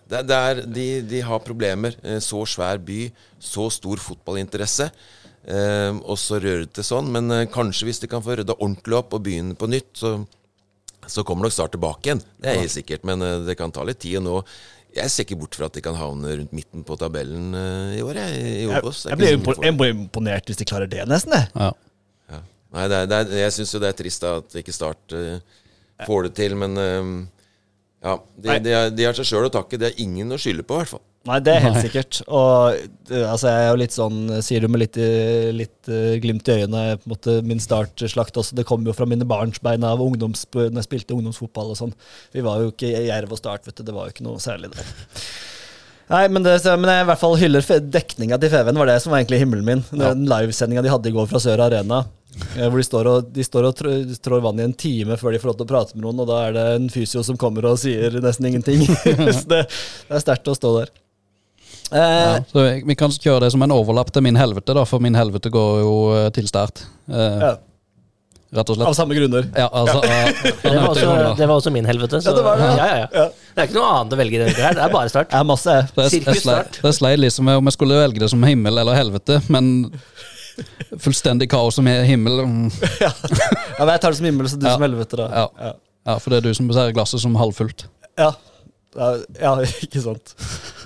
det, 0.09 0.24
det 0.32 0.41
er, 0.49 0.63
de, 0.80 0.88
de 1.11 1.24
har 1.28 1.43
problemer. 1.45 1.99
Eh, 2.03 2.22
Så 2.24 2.45
svær 2.47 2.80
by, 2.80 3.09
så 3.43 3.67
stor 3.74 3.99
fotballinteresse. 4.07 4.89
Eh, 5.49 5.93
og 6.03 6.17
så 6.20 6.39
til 6.39 6.86
sånn. 6.86 7.11
Men 7.11 7.32
eh, 7.36 7.47
kanskje 7.51 7.89
hvis 7.89 7.99
de 8.03 8.11
kan 8.11 8.24
få 8.24 8.39
rydda 8.39 8.55
ordentlig 8.59 9.01
opp 9.03 9.15
og 9.20 9.24
begynne 9.28 9.59
på 9.59 9.67
nytt, 9.67 9.91
så, 9.99 10.15
så 11.09 11.24
kommer 11.28 11.47
nok 11.47 11.55
Start 11.55 11.76
tilbake 11.76 12.07
igjen. 12.07 12.24
Det 12.39 12.53
er 12.53 12.61
helt 12.63 12.76
sikkert. 12.80 13.03
Men 13.03 13.22
eh, 13.26 13.39
det 13.47 13.59
kan 13.59 13.72
ta 13.76 13.84
litt 13.84 13.99
tid. 13.99 14.22
Og 14.22 14.28
nå 14.28 14.38
jeg 14.96 15.12
ser 15.14 15.26
ikke 15.28 15.38
bort 15.42 15.56
fra 15.58 15.68
at 15.70 15.76
de 15.78 15.82
kan 15.86 15.96
havne 15.98 16.32
rundt 16.40 16.54
midten 16.56 16.84
på 16.88 16.96
tabellen 17.00 17.54
eh, 17.54 17.98
i 18.00 18.02
år. 18.06 18.18
Jeg, 18.24 18.40
i 18.42 18.54
Jeg, 18.66 18.80
Obos. 18.80 19.04
Det 19.06 19.12
jeg 19.14 19.20
blir 19.22 19.64
jeg 19.68 19.78
blir 19.78 19.94
imponert 19.94 20.50
hvis 20.50 20.58
de 20.62 20.66
klarer 20.70 20.90
det, 20.90 21.04
nesten. 21.10 21.36
jeg. 21.38 21.52
Ja. 21.56 21.70
ja. 22.34 22.40
Nei, 22.76 22.88
det 22.92 22.98
er, 23.04 23.10
det 23.12 23.20
er, 23.20 23.36
jeg 23.46 23.56
syns 23.60 23.74
jo 23.76 23.82
det 23.84 23.92
er 23.94 23.98
trist 24.02 24.26
da, 24.26 24.32
at 24.42 24.58
ikke 24.62 24.74
Start 24.76 25.16
uh, 25.18 25.38
får 26.08 26.28
det 26.30 26.34
til, 26.42 26.56
men 26.58 26.78
eh, 26.78 27.12
ja, 28.06 28.16
de, 28.40 28.58
de, 28.66 28.74
har- 28.78 28.92
de 28.96 29.08
har 29.10 29.18
seg 29.18 29.30
sjøl 29.30 29.48
å 29.50 29.54
takke. 29.54 29.78
Det 29.82 29.92
er 29.92 30.02
ingen 30.06 30.32
å 30.32 30.40
skylde 30.42 30.64
på, 30.66 30.78
i 30.78 30.84
hvert 30.84 30.94
fall. 30.98 31.06
Nei, 31.28 31.36
det 31.43 31.51
er 31.51 31.65
helt 31.65 31.82
sikkert. 31.84 32.22
Og 32.32 32.78
eh, 33.11 33.26
altså, 33.28 33.49
jeg 33.51 33.65
er 33.65 33.67
jo 33.74 33.80
litt 33.82 33.93
sånn 33.95 34.20
Sier 34.45 34.63
det 34.63 34.70
med 34.72 34.80
litt, 34.82 34.95
eh, 35.03 35.49
litt 35.53 35.89
uh, 35.91 36.15
glimt 36.24 36.47
i 36.47 36.55
øynene 36.61 36.84
på 37.01 37.09
en 37.09 37.13
måte, 37.13 37.36
min 37.45 37.59
startslakt 37.61 38.39
også. 38.39 38.55
Det 38.57 38.65
kom 38.70 38.88
jo 38.88 38.95
fra 38.95 39.05
mine 39.09 39.28
barnsbein 39.28 39.84
av 39.86 40.01
ungdoms, 40.01 40.45
når 40.55 40.80
jeg 40.80 40.88
spilte 40.88 41.17
ungdomsfotball 41.17 41.74
og 41.76 41.80
sånn. 41.82 41.93
Vi 42.34 42.43
var 42.45 42.63
jo 42.63 42.72
ikke 42.72 42.89
Jerv 43.09 43.36
og 43.36 43.41
Start, 43.41 43.67
vet 43.67 43.82
du. 43.82 43.84
Det 43.89 43.95
var 43.97 44.07
jo 44.07 44.15
ikke 44.15 44.26
noe 44.30 44.39
særlig 44.41 44.72
der. 44.78 44.93
Nei, 46.09 46.24
men, 46.34 46.41
det, 46.41 46.55
men 46.65 46.89
jeg 46.89 47.03
i 47.03 47.09
hvert 47.11 47.22
fall 47.22 47.36
hyller 47.38 47.67
dekninga 47.93 48.39
til 48.41 48.49
Feven. 48.49 48.80
var 48.82 48.89
det 48.89 48.95
som 49.03 49.11
var 49.13 49.20
egentlig 49.22 49.43
himmelen 49.43 49.67
min. 49.67 49.84
Den 49.91 50.24
livesendinga 50.32 50.82
de 50.82 50.89
hadde 50.95 51.11
i 51.11 51.13
går 51.13 51.28
fra 51.30 51.41
Sør 51.43 51.61
Arena. 51.67 51.99
eh, 52.55 52.63
Hvor 52.65 52.80
de 52.80 52.86
står 52.88 53.09
og, 53.11 53.28
de 53.36 53.45
står 53.45 53.67
og 53.70 53.76
trå- 53.78 54.17
trår 54.26 54.41
vann 54.47 54.63
i 54.63 54.65
en 54.65 54.74
time 54.74 55.20
før 55.20 55.36
de 55.36 55.43
får 55.43 55.51
lov 55.51 55.59
til 55.59 55.67
å 55.67 55.70
prate 55.76 55.93
med 55.99 56.07
noen, 56.07 56.24
og 56.24 56.32
da 56.32 56.39
er 56.47 56.55
det 56.57 56.65
en 56.80 56.89
fysio 56.89 57.22
som 57.28 57.38
kommer 57.38 57.67
og 57.70 57.78
sier 57.84 58.17
nesten 58.24 58.49
ingenting. 58.49 58.88
så 59.38 59.45
det, 59.51 59.61
det 60.07 60.17
er 60.17 60.24
sterkt 60.26 60.49
å 60.49 60.57
stå 60.57 60.74
der. 60.80 60.95
Eh, 61.92 62.00
Ja, 62.00 62.44
så 62.52 62.84
vi- 62.86 62.96
kan 62.96 63.10
kjøre 63.12 63.42
det 63.42 63.52
som 63.52 63.62
en 63.66 63.72
overlapp 63.72 64.12
til 64.14 64.22
min 64.22 64.36
helvete, 64.36 64.74
da, 64.74 64.84
for 64.86 65.00
min 65.00 65.16
helvete 65.16 65.50
går 65.50 65.80
jo 65.82 65.96
eh, 66.26 66.30
til 66.30 66.48
start. 66.48 66.84
Eh, 67.10 67.40
ja, 67.42 67.56
Rett 68.52 68.70
og 68.74 68.80
av 68.82 68.94
samme 68.98 69.14
grunner. 69.14 69.46
Ja, 69.56 69.68
altså, 69.70 70.02
Det 70.64 70.72
var, 70.74 70.88
også, 70.90 71.36
det 71.38 71.48
var 71.48 71.56
også 71.60 71.72
min 71.72 71.86
helvete. 71.86 72.18
Så, 72.22 72.32
Ja, 72.32 72.36
det 72.36 72.44
var 72.44 72.58
det. 72.58 72.70
Ja, 72.78 72.86
ja, 72.86 72.96
ja. 72.98 73.08
Ja. 73.14 73.26
Det 73.30 73.62
er 73.62 73.68
ikke 73.70 73.78
noe 73.78 73.92
annet 74.00 74.14
å 74.16 74.18
velge 74.18 74.36
i 74.40 74.42
denne 74.42 74.56
her. 74.66 74.74
Det 74.74 74.82
er 74.88 74.94
bare 74.96 75.10
start. 75.10 75.30
Det, 75.30 76.42
sleit, 76.42 76.80
det 76.82 77.20
liksom 77.20 77.48
om 77.54 77.70
jeg 77.70 77.74
skulle 77.78 78.00
velge 78.02 78.20
det 78.24 78.30
som 78.32 78.42
himmel 78.44 78.82
eller 78.82 78.98
helvete, 78.98 79.38
men 79.54 79.70
fullstendig 81.00 81.48
kaos 81.52 81.78
som 81.78 81.86
himmel 81.88 82.42
mm, 82.46 82.72
Ja, 83.06 83.12
men 83.86 83.94
jeg 83.94 84.02
tar 84.02 84.12
det 84.12 84.18
som 84.18 84.26
himmel, 84.28 84.50
så 84.50 84.58
du 84.60 84.66
Ja. 84.66 84.74
som 84.74 84.82
helvete, 84.88 85.16
da. 85.22 85.48
Ja. 86.10 86.18
For 86.18 86.30
det 86.34 86.40
er 86.42 86.50
du 86.50 86.54
som 86.58 86.72
ser 86.74 86.92
glasset 86.98 87.22
som 87.22 87.36
halvfullt. 87.38 87.86
Ja. 88.18 88.32
Ja, 88.98 89.12
ja, 89.40 89.54
ikke 89.86 90.02
sant. 90.02 90.34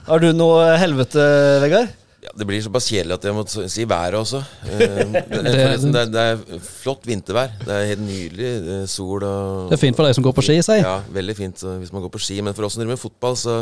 Har 0.08 0.20
du 0.20 0.32
noe 0.36 0.74
helvete, 0.82 1.22
Vegard? 1.64 1.92
Ja, 2.24 2.32
det 2.40 2.46
blir 2.48 2.62
såpass 2.64 2.86
kjedelig 2.88 3.18
at 3.18 3.26
jeg 3.28 3.36
må 3.36 3.42
si 3.52 3.84
været 3.88 4.16
også. 4.16 4.40
Eh, 4.64 5.00
det, 5.32 5.40
det, 5.44 5.64
er, 5.92 6.12
det 6.12 6.22
er 6.24 6.62
flott 6.64 7.04
vintervær. 7.08 7.52
Det 7.60 7.74
er 7.76 7.90
helt 7.90 8.04
nydelig. 8.06 8.52
eh, 8.76 8.86
Sol 8.88 9.26
og 9.28 9.72
Det 9.72 9.76
er 9.76 9.82
fint 9.82 9.98
for 10.00 10.08
deg 10.08 10.16
som 10.16 10.24
går 10.24 10.36
på 10.38 10.46
ski, 10.46 10.56
sier 10.64 10.86
Ja, 10.86 10.94
veldig 11.12 11.36
fint 11.36 11.66
hvis 11.82 11.92
man 11.96 12.06
går 12.06 12.14
på 12.16 12.22
ski. 12.24 12.38
Men 12.44 12.56
for 12.56 12.68
oss 12.68 12.78
som 12.78 12.84
driver 12.84 12.96
med 12.96 13.04
fotball, 13.04 13.36
så, 13.40 13.58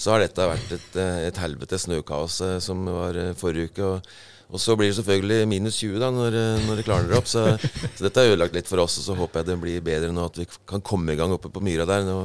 så 0.00 0.14
har 0.14 0.24
dette 0.24 0.48
vært 0.48 0.72
et, 0.78 0.96
eh, 1.00 1.20
et 1.28 1.42
helvete 1.44 1.80
snøkaos 1.84 2.40
eh, 2.46 2.56
som 2.64 2.88
var 2.88 3.20
eh, 3.20 3.34
forrige 3.36 3.68
uke. 3.74 3.90
Og, 3.90 4.16
og 4.56 4.62
så 4.62 4.78
blir 4.80 4.92
det 4.92 4.96
selvfølgelig 5.00 5.50
minus 5.52 5.82
20 5.82 6.00
da 6.00 6.12
når, 6.16 6.40
eh, 6.40 6.64
når 6.70 6.80
det 6.80 6.88
klarner 6.88 7.20
opp. 7.20 7.28
Så, 7.28 7.44
så 7.98 8.08
dette 8.08 8.24
er 8.24 8.32
ødelagt 8.32 8.56
litt 8.56 8.72
for 8.72 8.80
oss, 8.84 8.96
og 9.02 9.10
så 9.10 9.20
håper 9.20 9.42
jeg 9.44 9.52
det 9.52 9.60
blir 9.64 9.84
bedre 9.92 10.12
nå, 10.16 10.28
at 10.32 10.40
vi 10.40 10.48
kan 10.68 10.84
komme 10.84 11.12
i 11.12 11.20
gang 11.20 11.36
oppe 11.36 11.52
på 11.52 11.64
myra 11.64 11.88
der. 11.88 12.04
Nå 12.08 12.18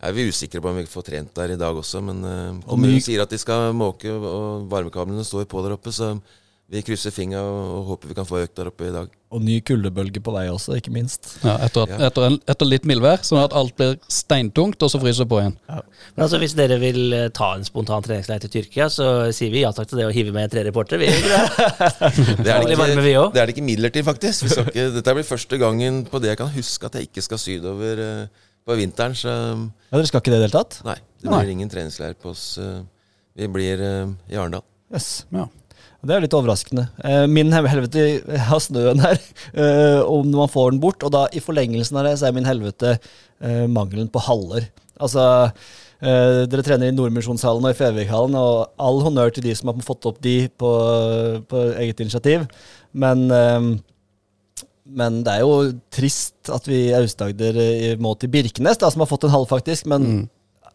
er 0.00 0.16
vi 0.16 0.28
usikre 0.30 0.62
på 0.62 0.72
om 0.72 0.80
vi 0.80 0.88
får 0.88 1.08
trent 1.10 1.32
der 1.36 1.54
i 1.54 1.60
dag 1.60 1.76
også, 1.76 2.02
men 2.04 2.24
uh, 2.24 2.60
kommunen 2.66 3.02
sier 3.04 3.24
at 3.24 3.32
de 3.32 3.40
skal 3.40 3.70
måke, 3.76 4.12
og, 4.12 4.68
varmekablene 4.70 5.24
står 5.26 5.48
på 5.50 5.64
der 5.64 5.76
oppe. 5.76 5.92
Så 5.92 6.14
vi 6.70 6.84
krysser 6.86 7.10
fingra 7.10 7.40
og, 7.42 7.62
og 7.74 7.88
håper 7.88 8.12
vi 8.12 8.14
kan 8.14 8.26
få 8.28 8.44
økt 8.44 8.54
der 8.60 8.68
oppe 8.70 8.86
i 8.86 8.92
dag. 8.94 9.10
Og 9.34 9.42
ny 9.42 9.56
kuldebølge 9.66 10.22
på 10.22 10.32
vei 10.34 10.44
også, 10.50 10.76
ikke 10.78 10.92
minst. 10.94 11.32
Ja, 11.42 11.56
etter, 11.66 11.86
at, 11.86 12.02
etter, 12.08 12.26
en, 12.28 12.36
etter 12.50 12.66
litt 12.66 12.86
mildvær, 12.86 13.24
sånn 13.26 13.40
at 13.42 13.54
alt 13.58 13.74
blir 13.78 13.96
steintungt, 14.10 14.78
og 14.82 14.92
så 14.92 15.00
fryser 15.02 15.26
det 15.26 15.30
på 15.32 15.40
igjen. 15.42 15.56
Men 15.66 16.24
altså, 16.26 16.38
hvis 16.42 16.54
dere 16.58 16.78
vil 16.82 17.14
eh, 17.14 17.26
ta 17.34 17.52
en 17.56 17.66
spontan 17.66 18.06
treningsleir 18.06 18.42
til 18.42 18.52
Tyrkia, 18.54 18.86
så 18.90 19.08
sier 19.34 19.50
vi 19.54 19.64
ja 19.64 19.72
takk 19.74 19.90
til 19.90 20.02
det 20.02 20.06
å 20.08 20.12
hive 20.14 20.34
med 20.34 20.50
tre 20.54 20.62
reportere. 20.66 21.02
Vi, 21.02 21.10
det. 21.14 21.40
Det 22.46 22.54
er, 22.54 22.66
det 22.66 22.78
ikke, 22.78 23.26
det 23.34 23.42
er 23.42 23.50
det 23.50 23.56
ikke 23.56 23.66
midler 23.66 23.94
til, 23.94 24.06
faktisk. 24.06 24.46
Vi 24.46 24.54
skal 24.54 24.70
ikke, 24.70 24.86
dette 24.98 25.16
blir 25.18 25.26
første 25.26 25.58
gangen 25.62 26.04
på 26.10 26.22
det 26.22 26.32
jeg 26.32 26.42
kan 26.42 26.54
huske 26.54 26.90
at 26.90 26.98
jeg 26.98 27.10
ikke 27.10 27.26
skal 27.26 27.42
sydover 27.42 28.06
eh, 28.06 28.46
på 28.66 28.76
vinteren. 28.78 29.14
Så 29.16 29.28
Ja, 29.30 29.96
Dere 29.98 30.06
skal 30.06 30.20
ikke 30.22 30.30
det 30.32 30.38
i 30.38 30.42
det 30.42 30.48
hele 30.50 30.58
tatt? 30.64 30.80
nei, 30.86 30.96
det 31.22 31.30
Nei. 31.30 31.38
blir 31.44 31.52
ingen 31.56 31.70
treningsleir 31.72 32.14
på 32.20 32.30
oss. 32.30 32.58
eh, 32.58 32.82
vi 33.36 33.46
blir 33.48 33.80
eh, 33.80 34.06
i 34.30 34.36
Arendal. 34.36 34.62
Yes. 34.92 35.24
Ja. 35.32 35.46
Det 36.02 36.14
er 36.16 36.22
litt 36.24 36.32
overraskende. 36.32 36.86
Eh, 37.04 37.26
Min 37.28 37.52
helvete 37.52 38.22
har 38.48 38.60
snøen 38.64 39.00
her, 39.04 39.18
eh, 39.52 40.00
om 40.02 40.30
man 40.32 40.48
får 40.48 40.70
den 40.72 40.80
bort. 40.80 41.02
Og 41.04 41.12
da 41.12 41.26
i 41.32 41.40
forlengelsen 41.44 41.96
av 42.00 42.04
det, 42.08 42.14
så 42.18 42.28
er 42.28 42.32
min 42.32 42.44
helvete 42.48 42.94
eh, 43.40 43.66
mangelen 43.68 44.08
på 44.08 44.22
haller. 44.24 44.68
Altså, 45.00 45.52
eh, 46.00 46.46
dere 46.48 46.64
trener 46.64 46.88
i 46.88 46.96
Nordmisjonshallen 46.96 47.64
og 47.68 47.74
i 47.74 47.78
Fevikhallen, 47.78 48.34
og 48.34 48.72
all 48.80 49.00
honnør 49.04 49.32
til 49.36 49.44
de 49.44 49.54
som 49.54 49.68
har 49.72 49.82
fått 49.84 50.06
opp 50.08 50.20
de 50.24 50.48
på, 50.48 50.72
på 51.48 51.62
eget 51.76 52.00
initiativ. 52.00 52.46
Men, 52.92 53.26
men 54.96 55.20
det 55.26 55.36
er 55.36 55.44
jo 55.44 55.70
trist 55.92 56.50
at 56.52 56.66
vi 56.68 56.86
i 56.88 56.94
Aust-Agder 56.96 57.58
eh, 57.62 57.96
må 58.00 58.14
til 58.18 58.32
Birkenes, 58.32 58.80
da, 58.80 58.90
som 58.90 59.04
har 59.04 59.10
fått 59.10 59.26
en 59.28 59.34
halv, 59.34 59.48
faktisk. 59.50 59.88
Men 59.90 60.26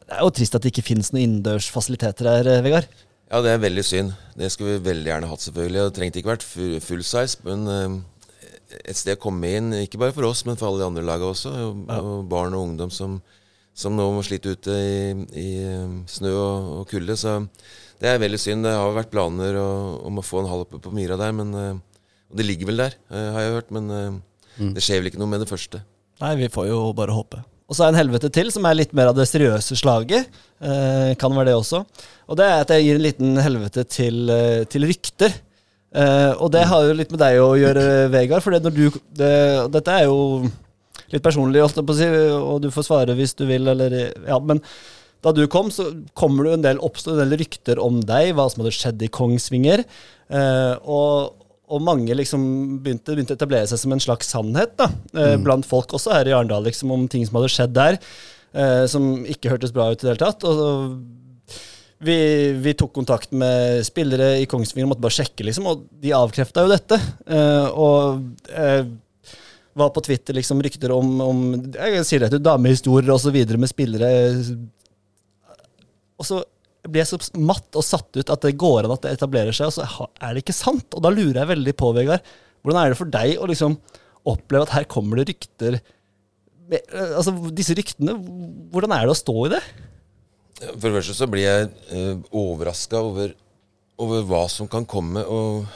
det 0.05 0.18
er 0.18 0.24
jo 0.24 0.34
trist 0.36 0.55
at 0.55 0.66
det 0.66 0.72
ikke 0.74 0.86
finnes 0.91 1.11
noen 1.13 1.26
innendørsfasiliteter 1.26 2.30
her, 2.30 2.49
eh, 2.53 2.63
Vegard. 2.66 2.89
Ja, 3.32 3.41
det 3.41 3.55
er 3.55 3.63
veldig 3.63 3.86
synd. 3.86 4.13
Det 4.38 4.51
skulle 4.53 4.78
vi 4.78 4.89
veldig 4.91 5.11
gjerne 5.11 5.30
hatt, 5.32 5.45
selvfølgelig. 5.45 5.88
Det 5.88 5.95
trengte 5.97 6.22
ikke 6.22 6.34
vært 6.36 6.45
full, 6.45 6.76
full 6.84 7.01
size, 7.05 7.41
men 7.47 7.66
eh, 7.72 7.95
et 8.84 8.99
sted 8.99 9.18
å 9.18 9.24
komme 9.26 9.55
inn, 9.57 9.74
ikke 9.82 10.01
bare 10.01 10.16
for 10.16 10.30
oss, 10.30 10.45
men 10.47 10.59
for 10.59 10.70
alle 10.70 10.84
de 10.84 10.89
andre 10.91 11.07
lagene 11.07 11.34
også. 11.34 11.55
Og, 11.66 11.82
og 11.95 12.30
barn 12.32 12.55
og 12.57 12.70
ungdom 12.70 12.93
som, 12.93 13.18
som 13.76 13.97
nå 13.97 14.05
må 14.13 14.22
slite 14.26 14.55
ute 14.55 14.78
i, 14.78 15.01
i 15.41 15.49
snø 16.11 16.32
og, 16.36 16.72
og 16.80 16.88
kulde. 16.91 17.18
Så 17.20 17.41
det 17.99 18.11
er 18.11 18.22
veldig 18.22 18.39
synd. 18.41 18.68
Det 18.68 18.78
har 18.78 18.95
vært 18.95 19.13
planer 19.13 19.57
om 19.59 20.22
å 20.22 20.26
få 20.26 20.43
en 20.43 20.49
hall 20.51 20.66
oppe 20.68 20.80
på 20.84 20.93
Myra 20.93 21.18
der, 21.20 21.36
men 21.36 21.82
og 22.32 22.40
det 22.40 22.48
ligger 22.48 22.72
vel 22.72 22.86
der, 22.86 22.96
eh, 23.12 23.28
har 23.36 23.46
jeg 23.46 23.58
hørt. 23.58 23.74
Men 23.76 23.92
eh, 23.92 24.70
det 24.76 24.84
skjer 24.84 25.02
vel 25.02 25.12
ikke 25.12 25.22
noe 25.22 25.32
med 25.32 25.44
det 25.44 25.50
første. 25.52 25.82
Nei, 26.24 26.36
vi 26.40 26.52
får 26.52 26.70
jo 26.70 26.80
bare 26.96 27.16
håpe. 27.16 27.42
Og 27.66 27.78
så 27.78 27.86
er 27.86 27.94
en 27.94 27.98
helvete 27.98 28.30
til, 28.34 28.52
som 28.54 28.66
er 28.70 28.78
litt 28.78 28.94
mer 28.96 29.10
av 29.10 29.18
det 29.18 29.26
seriøse 29.30 29.78
slaget. 29.80 30.30
Eh, 30.62 31.12
kan 31.20 31.34
være 31.34 31.50
det 31.50 31.58
også. 31.58 31.82
Og 32.30 32.38
det 32.40 32.46
er 32.46 32.62
at 32.62 32.74
jeg 32.76 32.86
gir 32.86 33.00
en 33.00 33.06
liten 33.06 33.40
helvete 33.42 33.86
til, 33.90 34.30
eh, 34.30 34.64
til 34.70 34.86
rykter. 34.86 35.34
Eh, 35.96 36.34
og 36.36 36.52
det 36.54 36.66
har 36.70 36.86
jo 36.86 36.98
litt 36.98 37.12
med 37.14 37.22
deg 37.24 37.40
å 37.42 37.56
gjøre, 37.58 37.86
Vegard. 38.14 38.44
For 38.46 38.54
det 38.54 38.62
når 38.68 38.76
du, 38.76 39.00
det, 39.18 39.32
dette 39.74 39.96
er 39.96 40.06
jo 40.06 40.46
litt 41.12 41.24
personlig, 41.26 41.64
holdt 41.64 41.80
jeg 41.80 41.88
på 41.88 41.96
å 41.96 41.98
si, 41.98 42.12
og 42.36 42.62
du 42.64 42.70
får 42.74 42.88
svare 42.88 43.16
hvis 43.18 43.36
du 43.38 43.46
vil, 43.50 43.68
eller 43.72 43.98
Ja, 44.28 44.38
men 44.40 44.62
da 45.26 45.32
du 45.34 45.46
kom, 45.50 45.72
så 45.74 45.88
kommer 46.14 46.46
det 46.46 46.52
jo 46.52 46.58
en 46.60 46.66
del, 46.68 46.82
oppstod 46.86 47.18
en 47.18 47.26
del 47.26 47.40
rykter 47.42 47.82
om 47.82 47.98
deg, 48.06 48.36
hva 48.38 48.46
som 48.52 48.62
hadde 48.62 48.76
skjedd 48.78 49.06
i 49.06 49.10
Kongsvinger. 49.10 49.82
Eh, 50.30 50.74
og, 50.86 51.45
og 51.66 51.82
mange 51.82 52.13
liksom 52.18 52.45
begynte, 52.84 53.16
begynte 53.16 53.34
å 53.34 53.39
etablere 53.39 53.68
seg 53.70 53.82
som 53.82 53.95
en 53.95 54.03
slags 54.03 54.30
sannhet 54.34 54.76
da, 54.78 54.89
mm. 55.16 55.43
blant 55.45 55.66
folk 55.66 55.95
også 55.97 56.13
her 56.13 56.30
i 56.30 56.34
Arendal, 56.36 56.66
liksom, 56.68 56.93
om 56.93 57.07
ting 57.11 57.26
som 57.26 57.39
hadde 57.39 57.51
skjedd 57.53 57.74
der, 57.76 57.99
eh, 58.53 58.84
som 58.91 59.26
ikke 59.26 59.53
hørtes 59.53 59.74
bra 59.76 59.89
ut 59.91 59.97
i 59.97 60.05
det 60.05 60.13
hele 60.13 60.22
tatt. 60.28 60.45
Og 60.45 60.66
og 60.66 62.05
vi, 62.05 62.51
vi 62.61 62.74
tok 62.78 62.91
kontakt 62.93 63.32
med 63.32 63.86
spillere 63.88 64.36
i 64.41 64.47
Kongsvinger 64.49 64.86
og 64.86 64.93
måtte 64.93 65.05
bare 65.05 65.16
sjekke, 65.16 65.45
liksom, 65.47 65.68
og 65.72 65.86
de 66.03 66.13
avkrefta 66.16 66.66
jo 66.66 66.72
dette. 66.74 66.99
Eh, 67.26 67.68
og 67.72 68.51
eh, 68.51 68.84
var 69.76 69.91
på 69.95 70.03
Twitter 70.05 70.38
liksom 70.38 70.61
rykter 70.63 70.93
om, 70.95 71.16
om 71.24 71.39
jeg 71.74 72.03
sier 72.07 72.28
det, 72.28 72.43
damehistorier 72.43 73.32
videre 73.34 73.59
med 73.59 73.72
spillere. 73.72 74.11
Og 76.20 76.28
så 76.28 76.43
blir 76.88 77.02
jeg 77.04 77.10
så 77.12 77.42
matt 77.42 77.78
og 77.78 77.86
satt 77.86 78.18
ut 78.18 78.32
at 78.32 78.46
det 78.46 78.56
går 78.62 78.86
an 78.86 78.94
at 78.96 79.06
det 79.06 79.16
etablerer 79.16 79.56
seg, 79.56 79.70
og 79.70 79.76
så 79.76 80.08
er 80.22 80.36
det 80.36 80.44
ikke 80.44 80.56
sant. 80.56 80.88
Og 80.94 81.04
da 81.04 81.12
lurer 81.14 81.42
jeg 81.42 81.52
veldig 81.54 81.76
på, 81.80 81.92
Vegard, 81.98 82.34
hvordan 82.66 82.82
er 82.82 82.94
det 82.94 83.00
for 83.00 83.12
deg 83.14 83.36
å 83.40 83.50
liksom 83.50 83.78
oppleve 84.26 84.66
at 84.66 84.76
her 84.80 84.90
kommer 84.90 85.22
det 85.22 85.30
rykter 85.34 85.82
Altså, 86.66 87.30
disse 87.54 87.76
ryktene, 87.78 88.16
hvordan 88.74 88.96
er 88.96 89.04
det 89.06 89.14
å 89.14 89.18
stå 89.20 89.34
i 89.46 89.52
det? 89.54 89.60
For 90.64 90.88
det 90.88 90.96
første 90.96 91.14
så 91.14 91.28
blir 91.30 91.44
jeg 91.44 91.68
uh, 91.92 92.24
overraska 92.34 93.04
over, 93.06 93.36
over 94.02 94.24
hva 94.26 94.40
som 94.50 94.66
kan 94.72 94.88
komme, 94.90 95.22
og, 95.30 95.68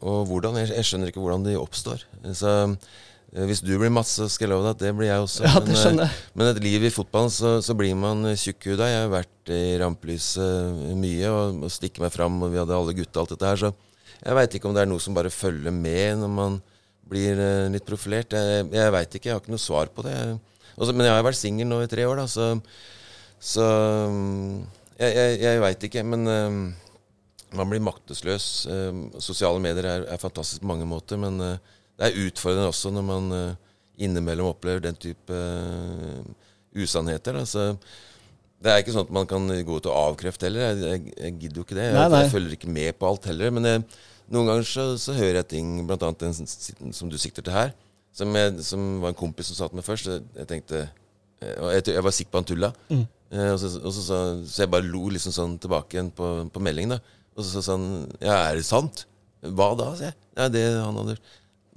og 0.00 0.22
hvordan. 0.30 0.56
Jeg, 0.62 0.70
jeg 0.78 0.88
skjønner 0.88 1.12
ikke 1.12 1.20
hvordan 1.20 1.44
de 1.44 1.58
oppstår. 1.60 2.06
Så 2.32 2.54
eh, 2.62 2.88
hvis 3.28 3.60
du 3.60 3.74
blir 3.76 3.92
matt, 3.92 4.08
så 4.08 4.24
skal 4.32 4.46
jeg 4.46 4.54
love 4.54 4.64
deg 4.64 4.76
at 4.76 4.84
det 4.86 4.92
blir 4.96 5.10
jeg 5.10 5.24
også. 5.24 5.44
Ja, 5.44 5.60
det 5.60 5.74
Men, 5.76 6.00
eh. 6.06 6.14
Men 6.32 6.48
et 6.48 6.62
liv 6.64 6.86
i 6.88 6.92
fotballen, 6.92 7.32
så, 7.32 7.58
så 7.64 7.76
blir 7.76 7.92
man 7.98 8.24
tjukkhuda. 8.32 8.88
Jeg 8.88 9.02
har 9.04 9.12
vært 9.12 9.52
i 9.52 9.76
rampelyset 9.82 10.96
mye 10.96 11.28
og, 11.34 11.60
og 11.68 11.74
stikker 11.74 12.06
meg 12.06 12.14
fram, 12.14 12.40
og 12.42 12.54
vi 12.54 12.60
hadde 12.60 12.78
alle 12.78 12.96
gutta 12.96 13.20
alt 13.20 13.34
dette 13.34 13.52
her, 13.52 13.60
så 13.66 13.72
jeg 14.18 14.34
veit 14.34 14.56
ikke 14.56 14.70
om 14.70 14.74
det 14.74 14.82
er 14.82 14.90
noe 14.90 15.02
som 15.02 15.14
bare 15.14 15.30
følger 15.30 15.74
med 15.74 16.18
når 16.22 16.32
man 16.34 16.58
blir 17.08 17.38
uh, 17.38 17.68
litt 17.72 17.86
profilert. 17.86 18.34
Jeg, 18.34 18.66
jeg 18.74 18.94
veit 18.94 19.14
ikke, 19.14 19.30
jeg 19.30 19.36
har 19.36 19.44
ikke 19.44 19.54
noe 19.54 19.62
svar 19.62 19.92
på 19.94 20.04
det. 20.08 20.16
Også, 20.74 20.92
men 20.94 21.06
jeg 21.06 21.14
har 21.14 21.24
vært 21.26 21.38
singel 21.38 21.68
nå 21.70 21.82
i 21.84 21.90
tre 21.90 22.04
år, 22.08 22.22
da, 22.22 22.26
så, 22.30 22.50
så 23.38 23.64
um, 24.08 24.66
Jeg, 24.98 25.14
jeg, 25.14 25.40
jeg 25.44 25.62
veit 25.62 25.88
ikke, 25.88 26.02
men 26.06 26.26
um, 26.26 26.60
man 27.56 27.70
blir 27.70 27.80
maktesløs. 27.80 28.46
Eh, 28.68 28.96
sosiale 29.24 29.60
medier 29.62 29.86
er, 29.88 30.06
er 30.10 30.20
fantastisk 30.20 30.64
på 30.64 30.68
mange 30.68 30.88
måter, 30.88 31.20
men 31.20 31.38
eh, 31.40 31.76
det 31.98 32.08
er 32.12 32.20
utfordrende 32.28 32.68
også 32.70 32.92
når 32.94 33.04
man 33.08 33.32
eh, 33.34 33.54
innimellom 34.06 34.52
opplever 34.52 34.84
den 34.84 34.98
type 35.00 35.34
eh, 35.34 36.20
usannheter. 36.78 37.38
Altså, 37.40 37.72
det 38.62 38.70
er 38.72 38.82
ikke 38.82 38.94
sånn 38.94 39.06
at 39.06 39.14
man 39.14 39.26
kan 39.30 39.46
gå 39.66 39.80
til 39.82 39.90
å 39.92 39.98
avkrefte 40.10 40.48
heller. 40.48 40.68
Jeg, 40.72 40.78
jeg, 40.84 41.16
jeg 41.18 41.34
gidder 41.42 41.60
jo 41.60 41.66
ikke 41.66 41.78
det. 41.78 41.88
Jeg, 41.90 41.96
Nei, 41.98 42.06
nei. 42.12 42.22
jeg 42.24 42.32
følger 42.34 42.56
ikke 42.56 42.72
med 42.74 42.96
på 42.98 43.08
alt 43.10 43.28
heller. 43.30 43.52
Men 43.54 43.68
jeg, 43.70 43.82
noen 44.34 44.50
ganger 44.50 44.66
så, 44.70 44.86
så 45.00 45.14
hører 45.16 45.40
jeg 45.42 45.48
ting, 45.54 45.68
annet 45.88 46.24
den 46.24 46.34
som- 46.38 47.10
du 47.12 47.18
sikter 47.18 47.46
til 47.46 47.54
her, 47.54 47.70
som, 48.14 48.34
som 48.66 48.86
var 49.02 49.12
en 49.14 49.18
kompis 49.18 49.50
som 49.52 49.58
sa 49.60 49.68
til 49.70 49.78
meg 49.78 49.86
først. 49.86 50.10
Jeg, 50.10 50.48
tenkte 50.50 50.80
eh, 50.84 51.78
jeg, 51.78 52.02
var 52.02 52.14
sikker 52.14 52.34
på 52.34 52.42
han 52.42 52.48
tulla. 52.50 52.72
Mm. 52.90 53.04
og 53.52 53.58
så, 53.62 53.70
og 53.84 53.92
så, 53.94 54.02
så, 54.08 54.62
jeg 54.64 54.70
bare 54.72 54.88
lo 54.88 55.06
liksom 55.12 55.34
sånn 55.36 55.58
tilbake 55.62 55.98
igjen 55.98 56.10
på, 56.16 56.32
på 56.54 56.62
meldingen. 56.64 56.96
da 56.96 57.00
Og 57.38 57.44
så 57.46 57.62
sa 57.62 57.74
han 57.78 58.08
Ja, 58.24 58.38
er 58.48 58.58
det 58.58 58.66
sant? 58.66 59.04
Hva 59.42 59.70
da? 59.78 59.92
sier 59.94 60.10
jeg. 60.10 60.16
Ja, 60.34 60.48
det 60.50 60.64
han 60.80 60.96
hadde 60.98 61.14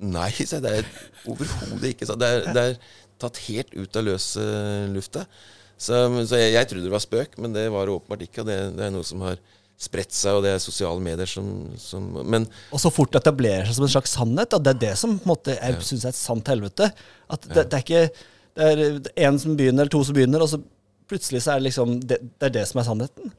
Nei. 0.02 0.32
Det 0.66 0.76
er 0.82 0.91
overhodet 1.30 1.93
ikke. 1.93 2.10
Det 2.18 2.28
er, 2.28 2.45
det 2.52 2.68
er 2.72 2.78
tatt 3.22 3.41
helt 3.47 3.74
ut 3.78 3.97
av 3.99 4.06
løse 4.08 4.43
lufta. 4.91 5.26
Så, 5.82 5.97
så 6.30 6.38
jeg, 6.38 6.54
jeg 6.56 6.70
trodde 6.70 6.86
det 6.86 6.93
var 6.93 7.04
spøk, 7.04 7.38
men 7.41 7.54
det 7.56 7.68
var 7.74 7.88
det 7.88 7.95
åpenbart 7.95 8.26
ikke. 8.26 8.43
Og 8.43 8.49
det, 8.49 8.58
det 8.78 8.88
er 8.88 8.93
noe 8.93 9.06
som 9.08 9.24
har 9.26 9.38
spredt 9.82 10.14
seg, 10.14 10.38
og 10.38 10.43
det 10.45 10.52
er 10.54 10.60
sosiale 10.62 11.02
medier 11.02 11.30
som, 11.30 11.47
som 11.82 12.04
Men 12.30 12.45
Og 12.70 12.82
så 12.84 12.91
fort 12.93 13.14
det 13.14 13.24
etablerer 13.24 13.66
seg 13.66 13.80
som 13.80 13.88
en 13.88 13.93
slags 13.95 14.14
sannhet. 14.18 14.54
Og 14.58 14.66
det 14.66 14.76
er 14.76 14.84
det 14.84 14.91
som 15.02 15.16
på 15.18 15.26
en 15.26 15.34
måte, 15.34 15.56
jeg 15.58 15.88
synes 15.88 16.06
er 16.06 16.14
et 16.14 16.20
sant 16.20 16.54
helvete. 16.54 16.91
At 17.32 17.47
det, 17.49 17.66
det 17.72 17.80
er 17.80 17.86
ikke 17.86 18.04
det 18.52 19.12
er 19.16 19.30
en 19.30 19.39
som 19.39 19.56
begynner, 19.56 19.86
eller 19.86 19.93
to 19.93 20.02
som 20.04 20.16
begynner, 20.18 20.43
og 20.43 20.49
så 20.52 20.60
plutselig 21.08 21.39
så 21.43 21.54
er 21.54 21.62
det 21.62 21.70
liksom 21.70 21.93
Det, 22.04 22.18
det 22.20 22.49
er 22.49 22.54
det 22.60 22.66
som 22.68 22.82
er 22.82 22.88
sannheten. 22.88 23.32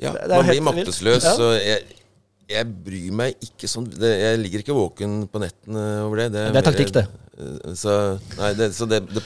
ja, 0.00 0.12
man 0.28 0.46
blir 0.48 0.62
maktesløs. 0.64 1.24
Ja. 1.24 1.34
Og 1.38 1.54
jeg, 1.54 1.99
jeg 2.50 2.66
bryr 2.84 3.12
meg 3.16 3.42
ikke 3.46 3.68
sånn 3.70 3.86
Jeg 4.00 4.38
ligger 4.40 4.62
ikke 4.64 4.74
våken 4.76 5.20
på 5.30 5.40
nettene 5.42 5.84
over 6.04 6.24
det. 6.24 6.28
Det 6.34 6.44
Det 6.54 6.60
er 6.60 6.66
taktikk, 6.66 6.92
det. 6.96 7.04
eh, 7.38 7.74
Så, 7.78 7.94
nei, 8.38 8.52
det, 8.58 8.70
så 8.76 8.88
det, 8.90 9.00
det 9.10 9.22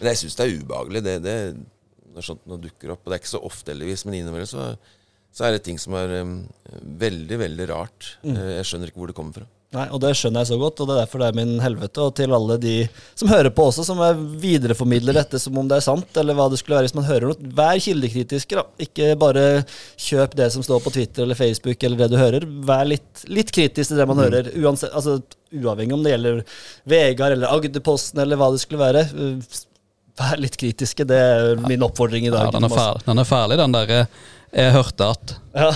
Men 0.00 0.10
jeg 0.12 0.20
syns 0.24 0.36
det 0.38 0.46
er 0.46 0.56
ubehagelig. 0.60 1.02
Det, 1.06 1.16
det, 1.24 1.36
når 2.14 2.26
sånt 2.26 2.46
noe 2.50 2.58
dukker 2.62 2.92
opp. 2.94 3.02
Og 3.04 3.10
det 3.12 3.16
er 3.18 3.22
ikke 3.22 3.30
så 3.36 3.42
ofte, 3.46 3.70
heldigvis, 3.72 4.04
men 4.08 4.18
innimellom 4.18 4.48
så, 4.50 4.68
så 5.34 5.46
er 5.48 5.54
det 5.56 5.62
ting 5.66 5.78
som 5.78 5.94
er 5.98 6.16
um, 6.22 6.34
veldig, 6.98 7.38
veldig 7.44 7.66
rart. 7.70 8.12
Mm. 8.24 8.34
Eh, 8.36 8.52
Jeg 8.58 8.68
skjønner 8.70 8.90
ikke 8.92 9.02
hvor 9.02 9.10
det 9.12 9.16
kommer 9.18 9.38
fra. 9.40 9.46
Nei, 9.76 9.82
og 9.92 10.00
det 10.00 10.14
skjønner 10.16 10.40
jeg 10.40 10.48
så 10.48 10.56
godt, 10.56 10.78
og 10.80 10.86
det 10.88 10.94
er 10.94 11.00
derfor 11.02 11.20
det 11.20 11.26
er 11.28 11.36
min 11.36 11.58
helvete. 11.60 12.00
Og 12.00 12.14
til 12.16 12.32
alle 12.32 12.54
de 12.62 12.76
som 13.20 13.28
hører 13.28 13.52
på 13.52 13.66
også, 13.68 13.82
som 13.84 13.98
er 14.00 14.16
videreformidler 14.40 15.18
dette 15.18 15.36
som 15.42 15.58
om 15.60 15.66
det 15.68 15.76
er 15.76 15.84
sant, 15.84 16.08
eller 16.16 16.38
hva 16.38 16.46
det 16.48 16.56
skulle 16.60 16.78
være 16.78 16.88
hvis 16.88 16.96
man 16.96 17.04
hører 17.04 17.28
noe. 17.28 17.50
Vær 17.58 17.76
kildekritiske, 17.84 18.56
da. 18.56 18.64
Ikke 18.80 19.10
bare 19.20 19.44
kjøp 20.00 20.38
det 20.40 20.46
som 20.54 20.64
står 20.64 20.80
på 20.86 20.94
Twitter 20.94 21.26
eller 21.26 21.36
Facebook 21.36 21.84
eller 21.84 22.00
det 22.00 22.08
du 22.14 22.16
hører. 22.16 22.46
Vær 22.70 22.88
litt, 22.88 23.26
litt 23.28 23.52
kritisk 23.52 23.92
til 23.92 24.00
det 24.00 24.08
man 24.08 24.22
hører, 24.24 24.48
uansett, 24.56 24.96
altså, 24.96 25.18
uavhengig 25.52 25.98
om 25.98 26.02
det 26.04 26.16
gjelder 26.16 26.40
Vegard 26.88 27.36
eller 27.36 27.52
Agderposten 27.52 28.24
eller 28.24 28.40
hva 28.40 28.48
det 28.56 28.64
skulle 28.64 28.80
være. 28.86 29.04
Vær 30.18 30.40
litt 30.40 30.56
kritiske, 30.64 31.04
det 31.12 31.20
er 31.28 31.60
min 31.68 31.84
oppfordring 31.84 32.24
i 32.24 32.32
dag. 32.32 32.48
Ja, 32.48 32.56
den 32.56 32.64
er, 32.66 32.72
ferdig, 32.72 33.04
den 33.04 33.20
er 33.20 33.28
ferdig, 33.28 33.60
den 33.60 33.76
der 33.76 33.94
eh, 34.00 34.06
'jeg 34.48 34.72
hørte 34.80 35.12
at'. 35.12 35.36
Ja, 35.54 35.70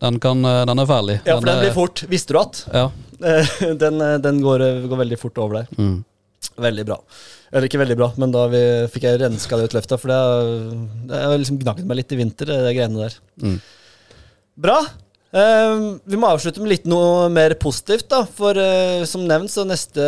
Den, 0.00 0.18
kan, 0.18 0.44
eh, 0.44 0.64
den 0.66 0.78
er 0.80 0.86
ferdig. 0.86 1.20
ja 1.26 1.36
for 1.36 1.44
den 1.46 1.54
den 1.60 1.64
blir 1.68 1.74
fort. 1.76 2.02
Visste 2.08 2.32
du 2.32 2.38
at? 2.40 2.64
Ja. 2.72 2.88
Eh, 3.22 3.74
Den, 3.78 4.00
eh, 4.02 4.16
den 4.18 4.40
går, 4.42 4.64
går 4.88 4.98
veldig 5.04 5.18
fort 5.20 5.38
over 5.38 5.60
der. 5.62 5.68
Mm. 5.78 6.00
Veldig 6.58 6.84
bra. 6.88 6.96
Eller 7.52 7.68
ikke 7.68 7.78
veldig 7.82 7.96
bra, 8.00 8.08
men 8.18 8.32
da 8.34 8.46
vi, 8.50 8.60
fikk 8.92 9.04
jeg 9.06 9.20
renska 9.22 9.56
det 9.60 9.68
ut 9.70 9.76
løfta, 9.76 9.98
for 10.00 10.08
det 10.10 10.16
har- 10.16 10.74
det 11.08 11.20
har 11.22 11.38
liksom 11.38 11.58
gnagd 11.60 11.84
meg 11.86 11.96
litt 12.00 12.12
i 12.12 12.16
vinter, 12.18 12.46
det 12.50 12.74
greiene 12.76 12.98
der. 13.06 13.14
Mm. 13.42 13.58
Bra. 14.66 14.80
Uh, 15.32 15.96
vi 16.04 16.18
må 16.20 16.28
avslutte 16.28 16.60
med 16.60 16.68
litt 16.74 16.84
noe 16.84 17.28
mer 17.32 17.54
positivt, 17.56 18.04
da. 18.12 18.18
For 18.36 18.52
uh, 18.58 19.04
som 19.08 19.22
nevnt, 19.24 19.48
så 19.52 19.64
neste 19.64 20.02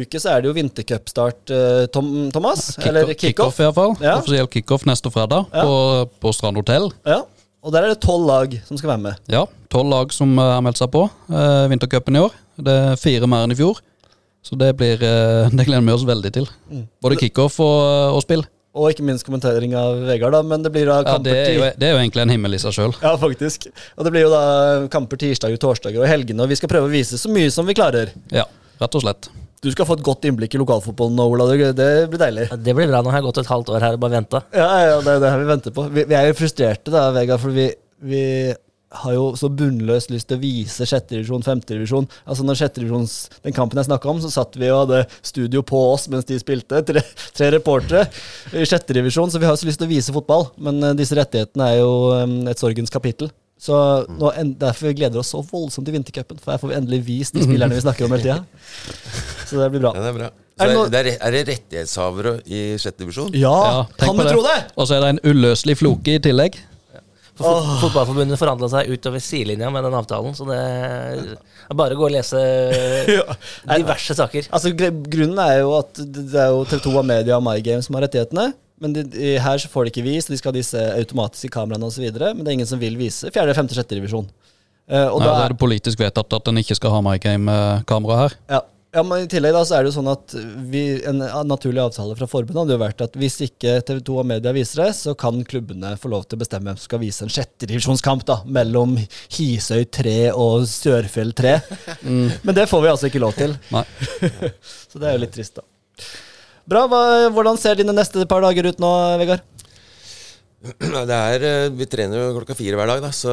uke 0.00 0.16
så 0.22 0.30
er 0.32 0.40
det 0.40 0.48
jo 0.48 0.54
vintercupstart, 0.56 1.52
uh, 1.52 1.82
Tom, 1.92 2.30
Thomas. 2.32 2.70
Eller 2.80 3.10
Kickoff, 3.12 3.20
kickoff. 3.20 3.56
kickoff 3.56 3.60
i 3.60 3.66
hvert 3.66 3.76
fall. 3.76 3.96
Ja. 4.00 4.14
Offisiell 4.22 4.48
kickoff 4.48 4.86
neste 4.88 5.12
fredag 5.12 5.44
Ja. 5.52 5.64
på, 5.66 5.76
på 6.24 6.32
Strand 6.32 6.56
hotell. 6.62 6.88
Ja. 7.04 7.20
Og 7.66 7.72
der 7.74 7.82
er 7.82 7.90
det 7.96 8.02
tolv 8.04 8.28
lag 8.28 8.52
som 8.62 8.78
skal 8.78 8.92
være 8.92 9.02
med. 9.08 9.22
Ja, 9.32 9.42
tolv 9.72 9.90
lag 9.90 10.12
som 10.14 10.36
eh, 10.38 10.52
har 10.54 10.62
meldt 10.62 10.78
seg 10.78 10.90
på 10.94 11.02
eh, 11.10 11.64
vintercupen 11.72 12.14
i 12.14 12.22
år. 12.22 12.34
Det 12.62 12.74
er 12.92 13.00
fire 13.00 13.26
mer 13.30 13.42
enn 13.46 13.54
i 13.56 13.58
fjor. 13.58 13.80
Så 14.46 14.54
det 14.58 14.68
blir 14.78 15.02
eh, 15.02 15.48
Det 15.56 15.66
gleder 15.66 15.82
vi 15.82 15.96
oss 15.96 16.04
veldig 16.06 16.30
til. 16.36 16.46
Mm. 16.70 16.84
Både 17.02 17.18
kickoff 17.18 17.58
og, 17.64 17.80
og 18.14 18.22
spill. 18.22 18.46
Og 18.76 18.92
ikke 18.92 19.06
minst 19.08 19.26
kommentering 19.26 19.74
av 19.78 19.98
Vegard, 20.06 20.36
da. 20.36 20.44
Men 20.46 20.62
det 20.62 20.70
blir 20.74 20.86
da 20.86 21.00
Ja, 21.00 21.16
kamper 21.16 21.26
det, 21.32 21.40
er 21.40 21.56
jo, 21.56 21.64
det 21.80 21.88
er 21.88 21.96
jo 21.96 22.02
egentlig 22.04 22.26
en 22.26 22.34
himmel 22.36 22.54
i 22.54 22.60
seg 22.62 22.76
sjøl. 22.76 22.94
Ja, 23.00 23.16
faktisk. 23.18 23.66
Og 23.96 24.06
det 24.06 24.12
blir 24.14 24.26
jo 24.28 24.30
da 24.30 24.44
kamper 24.92 25.18
tirsdager, 25.24 25.58
torsdager 25.58 26.04
og 26.04 26.10
helgene, 26.10 26.44
og 26.44 26.52
vi 26.52 26.60
skal 26.60 26.70
prøve 26.70 26.86
å 26.86 26.92
vise 26.92 27.18
så 27.18 27.32
mye 27.32 27.50
som 27.50 27.66
vi 27.66 27.74
klarer. 27.78 28.12
Ja, 28.30 28.44
rett 28.78 29.00
og 29.00 29.02
slett. 29.02 29.30
Du 29.64 29.70
skal 29.72 29.88
få 29.88 29.96
et 29.96 30.04
godt 30.04 30.26
innblikk 30.28 30.54
i 30.54 30.60
lokalfotballen 30.60 31.16
nå, 31.16 31.24
Ola. 31.32 31.46
Det 31.74 31.88
blir 32.12 32.20
deilig. 32.20 32.50
Ja, 32.52 32.58
Det 32.60 32.74
blir 32.76 32.90
bra. 32.90 33.00
Nå 33.02 33.10
har 33.12 33.22
jeg 33.22 33.28
gått 33.30 33.40
et 33.42 33.50
halvt 33.50 33.72
år 33.72 33.86
her 33.86 33.96
og 33.96 34.02
bare 34.04 34.18
venta. 34.18 34.42
Ja, 34.54 34.68
ja, 34.84 35.00
det 35.00 35.16
er 35.16 35.24
det 35.24 35.32
her 35.32 35.42
vi 35.42 35.48
venter 35.48 35.74
på. 35.74 35.88
Vi, 35.94 36.04
vi 36.10 36.18
er 36.18 36.28
jo 36.28 36.36
frustrerte 36.38 36.92
da, 36.94 37.08
Vegard, 37.16 37.42
for 37.42 37.56
vi, 37.56 37.70
vi 38.04 38.22
har 38.96 39.14
jo 39.16 39.24
så 39.38 39.48
bunnløst 39.52 40.12
lyst 40.12 40.28
til 40.30 40.38
å 40.38 40.42
vise 40.42 40.86
sjettedivisjon, 40.88 41.44
femtedivisjon. 41.44 42.06
Altså 42.28 42.46
når 42.46 42.60
sjettedivisjons, 42.60 43.16
den 43.44 43.56
kampen 43.56 43.80
jeg 43.80 43.88
snakka 43.88 44.12
om, 44.12 44.20
så 44.22 44.30
satt 44.32 44.54
vi 44.60 44.70
og 44.70 44.84
hadde 44.84 45.02
studio 45.26 45.64
på 45.66 45.80
oss 45.94 46.06
mens 46.12 46.28
de 46.28 46.38
spilte. 46.40 46.82
Tre, 46.86 47.02
tre 47.36 47.50
reportere 47.56 48.06
i 48.54 48.68
sjettedivisjon, 48.68 49.32
så 49.32 49.42
vi 49.42 49.48
har 49.48 49.56
jo 49.56 49.62
så 49.64 49.68
lyst 49.70 49.82
til 49.82 49.88
å 49.88 49.94
vise 49.94 50.14
fotball. 50.14 50.48
Men 50.62 50.78
eh, 50.84 50.96
disse 51.00 51.18
rettighetene 51.18 51.72
er 51.72 51.80
jo 51.82 51.92
eh, 52.14 52.38
et 52.52 52.62
sorgens 52.62 52.92
kapittel. 52.94 53.32
Så 53.58 53.76
nå, 54.12 54.30
en, 54.36 54.50
Derfor 54.60 54.92
gleder 54.92 55.16
vi 55.16 55.22
oss 55.22 55.30
så 55.32 55.40
voldsomt 55.40 55.86
til 55.88 55.96
vintercupen, 55.96 56.38
for 56.42 56.52
her 56.52 56.60
får 56.60 56.72
vi 56.74 56.76
endelig 56.76 57.00
vist 57.06 57.36
de 57.36 57.44
spillerne 57.46 57.76
vi 57.78 57.84
snakker 57.84 58.04
om 58.04 58.12
hele 58.12 58.26
tida. 58.26 58.42
Så 59.48 59.56
det 59.62 59.70
blir 59.72 59.84
bra. 59.86 59.94
Ja, 59.96 60.02
det 60.04 60.12
er 60.12 60.18
bra. 60.20 60.30
Er 60.56 60.70
det 60.70 60.76
er, 60.76 60.88
det 60.92 61.00
er, 61.00 61.08
er 61.20 61.34
det 61.34 61.42
rettighetshavere 61.50 62.38
i 62.48 62.60
sjette 62.80 63.02
divisjon? 63.04 63.34
Ja, 63.36 63.52
Ja, 63.52 63.82
kan 64.00 64.16
du 64.16 64.24
tro 64.28 64.44
det? 64.44 64.56
Og 64.76 64.88
så 64.88 64.96
er 64.96 65.04
det 65.04 65.10
en 65.16 65.22
uløselig 65.32 65.76
floke 65.80 66.16
i 66.16 66.22
tillegg. 66.24 66.56
For 67.36 67.44
fot 67.60 67.80
Fotballforbundet 67.82 68.38
forhandla 68.40 68.68
seg 68.72 68.88
utover 68.88 69.20
sidelinja 69.20 69.68
med 69.68 69.84
den 69.84 69.96
avtalen, 69.98 70.32
så 70.32 70.46
det 70.48 70.56
er 70.56 71.76
bare 71.76 71.92
å 71.92 71.98
gå 72.00 72.06
og 72.06 72.14
lese 72.14 72.40
diverse 73.76 74.16
saker. 74.16 74.48
Altså, 74.56 74.72
grunnen 74.72 75.40
er 75.44 75.58
jo 75.60 75.74
at 75.76 76.00
det 76.00 76.40
er 76.40 76.54
jo 76.54 76.62
TV2 76.70 76.94
av 77.02 77.04
Media 77.10 77.36
og 77.36 77.44
MyGame 77.44 77.84
som 77.84 77.98
har 77.98 78.06
rettighetene. 78.06 78.46
Men 78.82 78.92
de, 78.92 79.06
de, 79.08 79.34
her 79.40 79.60
så 79.62 79.70
får 79.72 79.86
de 79.86 79.94
ikke 79.94 80.04
vist, 80.04 80.30
de 80.32 80.36
skal 80.36 80.52
ha 80.52 80.58
disse 80.58 80.80
automatiske 80.98 81.52
kameraene 81.54 81.88
osv. 81.88 82.06
Men 82.12 82.44
det 82.44 82.50
er 82.50 82.56
ingen 82.58 82.68
som 82.68 82.80
vil 82.82 82.98
vise 83.00 83.32
fjerde, 83.32 83.56
femte, 83.56 83.76
sjette 83.76 83.96
divisjon. 83.96 84.28
Uh, 84.86 85.08
Nei, 85.16 85.24
da 85.24 85.32
er, 85.42 85.52
det 85.54 85.58
politisk 85.58 86.00
vedtatt 86.02 86.36
at 86.36 86.48
en 86.50 86.60
ikke 86.60 86.76
skal 86.78 86.92
ha 86.94 87.02
MyGame-kamera 87.02 88.18
her. 88.20 88.36
ja, 88.52 88.60
ja, 88.96 89.02
men 89.04 89.26
I 89.26 89.28
tillegg 89.28 89.52
da 89.52 89.60
så 89.66 89.76
er 89.76 89.84
det 89.84 89.90
jo 89.90 89.96
sånn 89.98 90.08
at 90.08 90.32
vi, 90.72 90.82
en 91.04 91.18
naturlig 91.44 91.82
avtale 91.82 92.14
fra 92.16 92.28
forbundet 92.30 92.62
hadde 92.62 92.76
jo 92.76 92.80
vært 92.80 93.02
at 93.04 93.18
hvis 93.20 93.34
ikke 93.44 93.74
TV2 93.84 94.14
og 94.22 94.28
Media 94.30 94.54
viser 94.56 94.86
det, 94.86 94.86
så 94.96 95.12
kan 95.18 95.42
klubbene 95.44 95.90
få 96.00 96.08
lov 96.14 96.24
til 96.24 96.38
å 96.38 96.40
bestemme 96.40 96.70
hvem 96.70 96.78
som 96.80 96.88
skal 96.88 97.02
vise 97.02 97.26
en 97.26 97.34
sjettedivisjonskamp 97.34 98.24
mellom 98.56 98.94
Hisøy 99.36 99.84
3 99.98 100.16
og 100.32 100.64
Sørfjell 100.70 101.34
3. 101.36 101.52
Men 102.46 102.56
det 102.56 102.68
får 102.70 102.86
vi 102.86 102.92
altså 102.94 103.10
ikke 103.10 103.20
lov 103.26 103.36
til. 103.36 103.52
Så 104.88 105.02
det 105.02 105.10
er 105.10 105.18
jo 105.18 105.24
litt 105.26 105.36
trist, 105.36 105.60
da. 105.60 105.66
Bra. 106.66 106.86
Hvordan 107.30 107.58
ser 107.60 107.78
dine 107.78 107.94
neste 107.94 108.26
par 108.28 108.42
dager 108.42 108.70
ut 108.70 108.82
nå, 108.82 108.92
Vegard? 109.20 109.44
Det 110.66 111.14
er, 111.14 111.44
eh, 111.46 111.68
vi 111.70 111.86
trener 111.86 112.18
jo 112.18 112.38
klokka 112.40 112.56
fire 112.58 112.78
hver 112.78 112.90
dag, 112.90 113.02
da, 113.04 113.12
så 113.14 113.32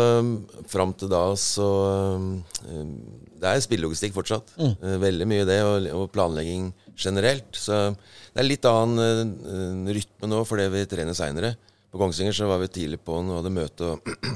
fram 0.69 0.91
til 0.93 1.09
da 1.09 1.23
så 1.39 1.69
eh, 2.67 2.91
Det 3.41 3.49
er 3.49 3.63
spillelogistikk 3.63 4.13
fortsatt. 4.13 4.53
Mm. 4.59 4.75
Veldig 5.01 5.27
mye 5.31 5.47
det, 5.49 5.59
og, 5.65 5.87
og 5.97 6.11
planlegging 6.13 6.69
generelt. 6.99 7.49
Så 7.57 7.95
det 8.33 8.43
er 8.43 8.47
litt 8.47 8.65
annen 8.69 9.33
uh, 9.43 9.93
rytme 9.93 10.29
nå 10.29 10.43
fordi 10.47 10.69
vi 10.73 10.85
trener 10.89 11.17
seinere. 11.17 11.55
På 11.91 11.99
Kongsvinger 12.01 12.35
så 12.37 12.47
var 12.49 12.61
vi 12.61 12.71
tidlig 12.73 13.01
på'n 13.05 13.31
og 13.31 13.41
hadde 13.41 13.53
møte 13.53 13.89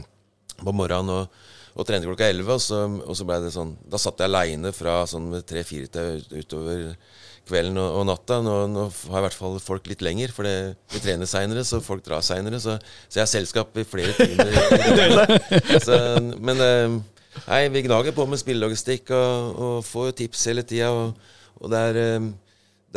på 0.65 0.73
morgenen 0.75 1.13
og, 1.13 1.39
og 1.77 1.87
trente 1.87 2.09
klokka 2.09 2.27
elleve. 2.27 2.57
Og 2.57 2.65
så, 2.65 2.83
og 2.83 3.15
så 3.17 3.27
ble 3.29 3.39
det 3.45 3.53
sånn 3.55 3.77
Da 3.87 4.01
satt 4.01 4.19
jeg 4.21 4.29
aleine 4.29 4.73
fra 4.75 4.99
sånn 5.09 5.31
tre-fire 5.47 5.89
til 5.93 6.43
utover 6.43 6.91
kvelden 7.49 7.77
og, 7.81 7.99
og 7.99 8.07
natta. 8.09 8.39
Nå, 8.45 8.55
nå 8.71 8.85
har 9.11 9.21
i 9.21 9.25
hvert 9.27 9.37
fall 9.37 9.59
folk 9.63 9.87
litt 9.91 10.03
lenger, 10.05 10.33
for 10.35 10.47
det- 10.47 10.75
vi 10.93 11.01
trener 11.03 11.29
seinere, 11.29 11.63
så 11.67 11.81
folk 11.83 12.03
drar 12.05 12.23
seinere. 12.25 12.59
Så, 12.63 12.77
så 13.07 13.19
jeg 13.19 13.25
har 13.25 13.31
selskap 13.33 13.77
i 13.77 13.85
flere 13.87 14.15
timer. 14.17 14.51
i 14.89 14.97
døgnet. 15.01 15.77
så, 15.83 15.99
men 16.39 16.63
eh, 16.65 16.97
nei, 17.47 17.61
vi 17.73 17.85
gnager 17.87 18.15
på 18.17 18.27
med 18.29 18.41
spillelogistikk 18.41 19.13
og, 19.15 19.63
og 19.67 19.77
får 19.87 20.11
tips 20.23 20.49
hele 20.51 20.65
tida. 20.67 20.91
Og, 20.91 21.31
og 21.61 21.73
det 21.73 21.85
er 21.91 22.01
eh, 22.03 22.27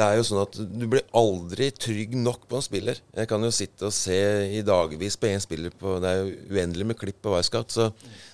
det 0.01 0.07
er 0.07 0.21
jo 0.21 0.25
sånn 0.25 0.39
at 0.45 0.55
du 0.81 0.85
blir 0.89 1.03
aldri 1.19 1.67
trygg 1.75 2.13
nok 2.17 2.45
på 2.49 2.57
en 2.57 2.63
spiller. 2.65 3.01
Jeg 3.17 3.29
kan 3.29 3.43
jo 3.43 3.51
sitte 3.53 3.89
og 3.89 3.93
se 3.93 4.17
i 4.55 4.63
dagevis 4.65 5.17
på 5.21 5.29
én 5.29 5.43
spiller 5.43 5.75
på 5.77 5.97
Det 6.01 6.09
er 6.13 6.21
jo 6.23 6.55
uendelig 6.55 6.87
med 6.87 6.99
klipp 7.01 7.19
på 7.27 7.33
Wisecout, 7.35 7.75
så, 7.75 7.89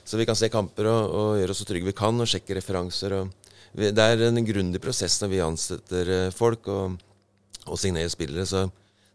så 0.04 0.20
vi 0.20 0.26
kan 0.28 0.36
se 0.38 0.50
kamper 0.52 0.86
og, 0.92 1.16
og 1.16 1.30
gjøre 1.40 1.56
oss 1.56 1.62
så 1.64 1.66
trygge 1.66 1.88
vi 1.88 1.96
kan 1.96 2.20
og 2.22 2.28
sjekke 2.30 2.58
referanser. 2.60 3.16
Og 3.16 3.45
det 3.76 4.00
er 4.00 4.22
en 4.24 4.46
grundig 4.46 4.80
prosess 4.80 5.18
når 5.20 5.28
vi 5.32 5.40
ansetter 5.44 6.08
eh, 6.12 6.34
folk 6.34 6.68
og, 6.72 6.96
og 7.66 7.78
signerer 7.80 8.08
spillere. 8.12 8.46
Så 8.48 8.64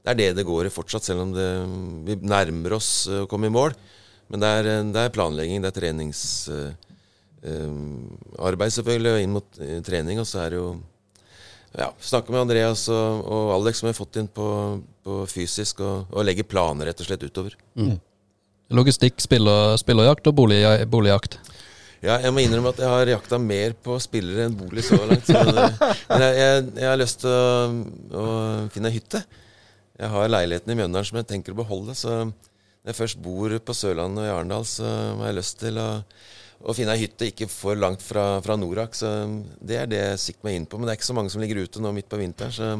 det 0.01 0.09
er 0.13 0.19
det 0.19 0.35
det 0.37 0.45
går 0.45 0.65
i 0.69 0.73
fortsatt, 0.73 1.05
selv 1.05 1.21
om 1.25 1.31
det, 1.33 1.49
vi 2.05 2.13
nærmer 2.21 2.73
oss 2.77 3.07
eh, 3.09 3.23
å 3.23 3.29
komme 3.31 3.47
i 3.49 3.53
mål. 3.53 3.71
Men 4.31 4.39
det 4.43 4.49
er, 4.59 4.63
eh, 4.69 4.87
det 4.93 5.01
er 5.01 5.15
planlegging, 5.15 5.59
det 5.63 5.69
er 5.71 5.79
treningsarbeid 5.79 8.71
selvfølgelig, 8.77 9.11
og 9.15 9.21
inn 9.25 9.35
mot 9.39 9.49
trening. 9.87 10.17
Og 10.21 10.27
så 10.29 10.37
er 10.45 10.49
det 10.53 10.61
jo 10.61 10.69
ja, 11.79 11.87
snakke 12.03 12.33
med 12.33 12.43
Andreas 12.43 12.81
og, 12.91 13.07
og 13.25 13.43
Alex 13.57 13.73
som 13.81 13.87
vi 13.87 13.93
har 13.95 14.03
fått 14.03 14.19
inn 14.21 14.29
på, 14.29 14.47
på 15.01 15.13
fysisk, 15.31 15.75
og, 15.81 15.95
og 16.13 16.25
legge 16.27 16.45
planer 16.45 16.85
rett 16.91 17.01
og 17.01 17.07
slett 17.09 17.25
utover. 17.25 17.53
Logistikk, 18.71 19.19
spiller, 19.19 19.73
spillerjakt 19.81 20.27
og 20.29 20.35
boligjakt. 20.37 21.33
Ja, 22.01 22.15
jeg 22.23 22.33
må 22.33 22.41
innrømme 22.41 22.71
at 22.73 22.79
jeg 22.81 22.89
har 22.89 23.09
jakta 23.11 23.37
mer 23.37 23.75
på 23.85 23.93
spillere 24.01 24.47
enn 24.47 24.55
bolig 24.57 24.81
så 24.87 24.97
langt. 25.05 25.27
Så 25.29 25.37
men 25.45 26.23
jeg, 26.25 26.37
jeg, 26.39 26.63
jeg 26.81 26.87
har 26.89 26.97
lyst 26.97 27.19
til 27.21 27.29
å, 27.29 27.67
å 28.17 28.23
finne 28.73 28.89
ei 28.89 28.95
hytte. 28.95 29.21
Jeg 30.01 30.09
har 30.09 30.31
leiligheten 30.33 30.73
i 30.73 30.77
Mjøndalen 30.79 31.05
som 31.11 31.19
jeg 31.21 31.27
tenker 31.29 31.53
å 31.53 31.59
beholde. 31.61 31.93
Så 31.93 32.09
når 32.25 32.89
jeg 32.89 32.97
først 32.97 33.19
bor 33.21 33.53
på 33.61 33.75
Sørlandet 33.77 34.23
og 34.23 34.29
i 34.29 34.31
Arendal, 34.33 34.65
så 34.65 34.87
har 35.19 35.27
jeg 35.29 35.37
lyst 35.37 35.59
til 35.61 35.77
å, 35.77 35.85
å 36.65 36.73
finne 36.73 36.95
ei 36.97 37.03
hytte 37.03 37.27
ikke 37.29 37.45
for 37.53 37.77
langt 37.77 38.01
fra, 38.01 38.25
fra 38.41 38.57
Norak. 38.57 38.97
Så 38.97 39.11
det 39.61 39.77
er 39.83 39.91
det 39.91 40.01
jeg 40.01 40.23
sikter 40.25 40.49
meg 40.49 40.57
inn 40.57 40.65
på. 40.71 40.81
Men 40.81 40.89
det 40.89 40.95
er 40.95 41.01
ikke 41.03 41.11
så 41.11 41.17
mange 41.19 41.29
som 41.35 41.43
ligger 41.45 41.61
ute 41.61 41.85
nå 41.85 41.93
midt 41.93 42.09
på 42.09 42.17
vinteren. 42.23 42.55
Så, 42.57 42.71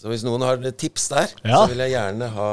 Så 0.00 0.08
hvis 0.08 0.24
noen 0.24 0.40
har 0.48 0.64
tips 0.80 1.10
der, 1.12 1.28
Ja. 1.44 1.60
så 1.66 1.74
vil 1.74 1.84
jeg 1.84 1.92
gjerne 1.98 2.32
ha 2.40 2.50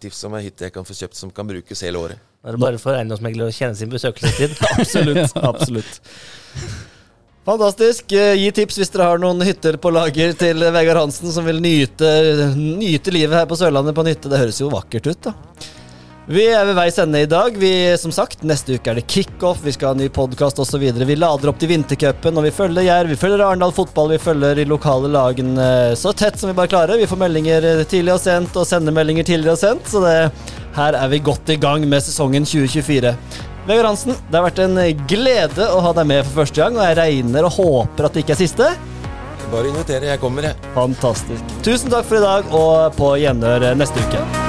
tips 0.00 0.24
om 0.30 0.40
ei 0.40 0.46
hytte 0.48 0.64
jeg 0.70 0.72
kan 0.80 0.88
få 0.88 0.96
kjøpt 0.96 1.18
som 1.20 1.28
kan 1.34 1.48
brukes 1.50 1.84
hele 1.84 2.00
året. 2.00 2.29
Da 2.40 2.48
er 2.48 2.56
det 2.56 2.62
bare 2.62 2.78
for 2.80 2.96
eiendomsmegler 2.96 3.50
å 3.50 3.52
kjenne 3.52 3.76
sin 3.76 3.90
besøkelsestid. 3.92 4.54
Absolutt. 4.80 5.34
absolutt. 5.44 5.98
Fantastisk. 7.44 8.14
Eh, 8.16 8.32
Gi 8.40 8.46
tips 8.56 8.78
hvis 8.80 8.92
dere 8.94 9.10
har 9.10 9.20
noen 9.20 9.44
hytter 9.44 9.76
på 9.80 9.92
lager 9.92 10.32
til 10.40 10.64
Vegard 10.72 11.02
Hansen 11.02 11.32
som 11.34 11.44
vil 11.44 11.60
nyte, 11.60 12.08
nyte 12.56 13.12
livet 13.12 13.36
her 13.42 13.50
på 13.50 13.58
Sørlandet 13.60 13.96
på 13.96 14.04
en 14.06 14.10
hytte. 14.14 14.32
Det 14.32 14.40
høres 14.40 14.60
jo 14.62 14.70
vakkert 14.72 15.10
ut, 15.10 15.28
da. 15.28 15.34
Vi 16.30 16.44
er 16.46 16.62
ved 16.68 16.76
veis 16.78 16.96
ende 17.02 17.24
i 17.24 17.28
dag. 17.28 17.56
Vi, 17.58 17.70
som 17.98 18.12
sagt, 18.14 18.44
Neste 18.46 18.76
uke 18.78 18.92
er 18.92 19.00
det 19.00 19.06
kickoff, 19.10 19.60
vi 19.64 19.72
skal 19.74 19.90
ha 19.90 19.96
en 19.96 20.02
ny 20.04 20.08
podkast 20.14 20.60
osv. 20.62 20.84
Vi 20.94 21.16
lader 21.18 21.50
opp 21.50 21.58
til 21.60 21.72
vintercupen, 21.72 22.38
og 22.38 22.46
vi 22.46 22.52
følger 22.54 22.86
Jerv, 22.86 23.10
vi 23.10 23.18
følger 23.18 23.42
Arendal 23.48 23.74
fotball, 23.74 24.12
vi 24.14 24.20
følger 24.22 24.60
de 24.60 24.68
lokale 24.70 25.10
lagene 25.10 25.66
så 25.98 26.12
tett 26.16 26.38
som 26.38 26.52
vi 26.52 26.56
bare 26.56 26.70
klarer. 26.70 27.00
Vi 27.02 27.08
får 27.10 27.20
meldinger 27.24 27.66
eh, 27.72 27.84
tidlig 27.90 28.14
og 28.14 28.22
sent, 28.22 28.56
og 28.56 28.68
sender 28.68 28.94
meldinger 28.94 29.26
tidligere 29.26 29.58
og 29.58 29.64
sent, 29.64 29.90
så 29.90 30.04
det, 30.06 30.14
her 30.76 30.98
er 30.98 31.08
vi 31.12 31.22
godt 31.24 31.50
i 31.52 31.58
gang 31.60 31.86
med 31.88 32.04
sesongen 32.04 32.46
2024. 32.46 33.14
Vegard 33.68 33.90
Hansen, 33.90 34.16
det 34.30 34.38
har 34.38 34.46
vært 34.46 34.62
en 34.64 34.78
glede 35.10 35.66
å 35.68 35.80
ha 35.84 35.94
deg 35.96 36.08
med 36.10 36.24
for 36.28 36.42
første 36.42 36.62
gang, 36.62 36.78
og 36.78 36.86
jeg 36.88 36.98
regner 37.00 37.48
og 37.48 37.56
håper 37.58 38.08
at 38.08 38.16
det 38.16 38.24
ikke 38.24 38.36
er 38.38 38.42
siste. 38.42 38.70
Bare 39.50 39.70
invitere, 39.70 40.12
jeg 40.12 40.22
kommer, 40.22 40.46
jeg. 40.50 40.70
Fantastisk. 40.76 41.56
Tusen 41.66 41.90
takk 41.92 42.06
for 42.06 42.20
i 42.20 42.24
dag, 42.24 42.54
og 42.54 42.94
på 42.98 43.16
gjenhør 43.20 43.72
neste 43.78 44.06
uke. 44.06 44.39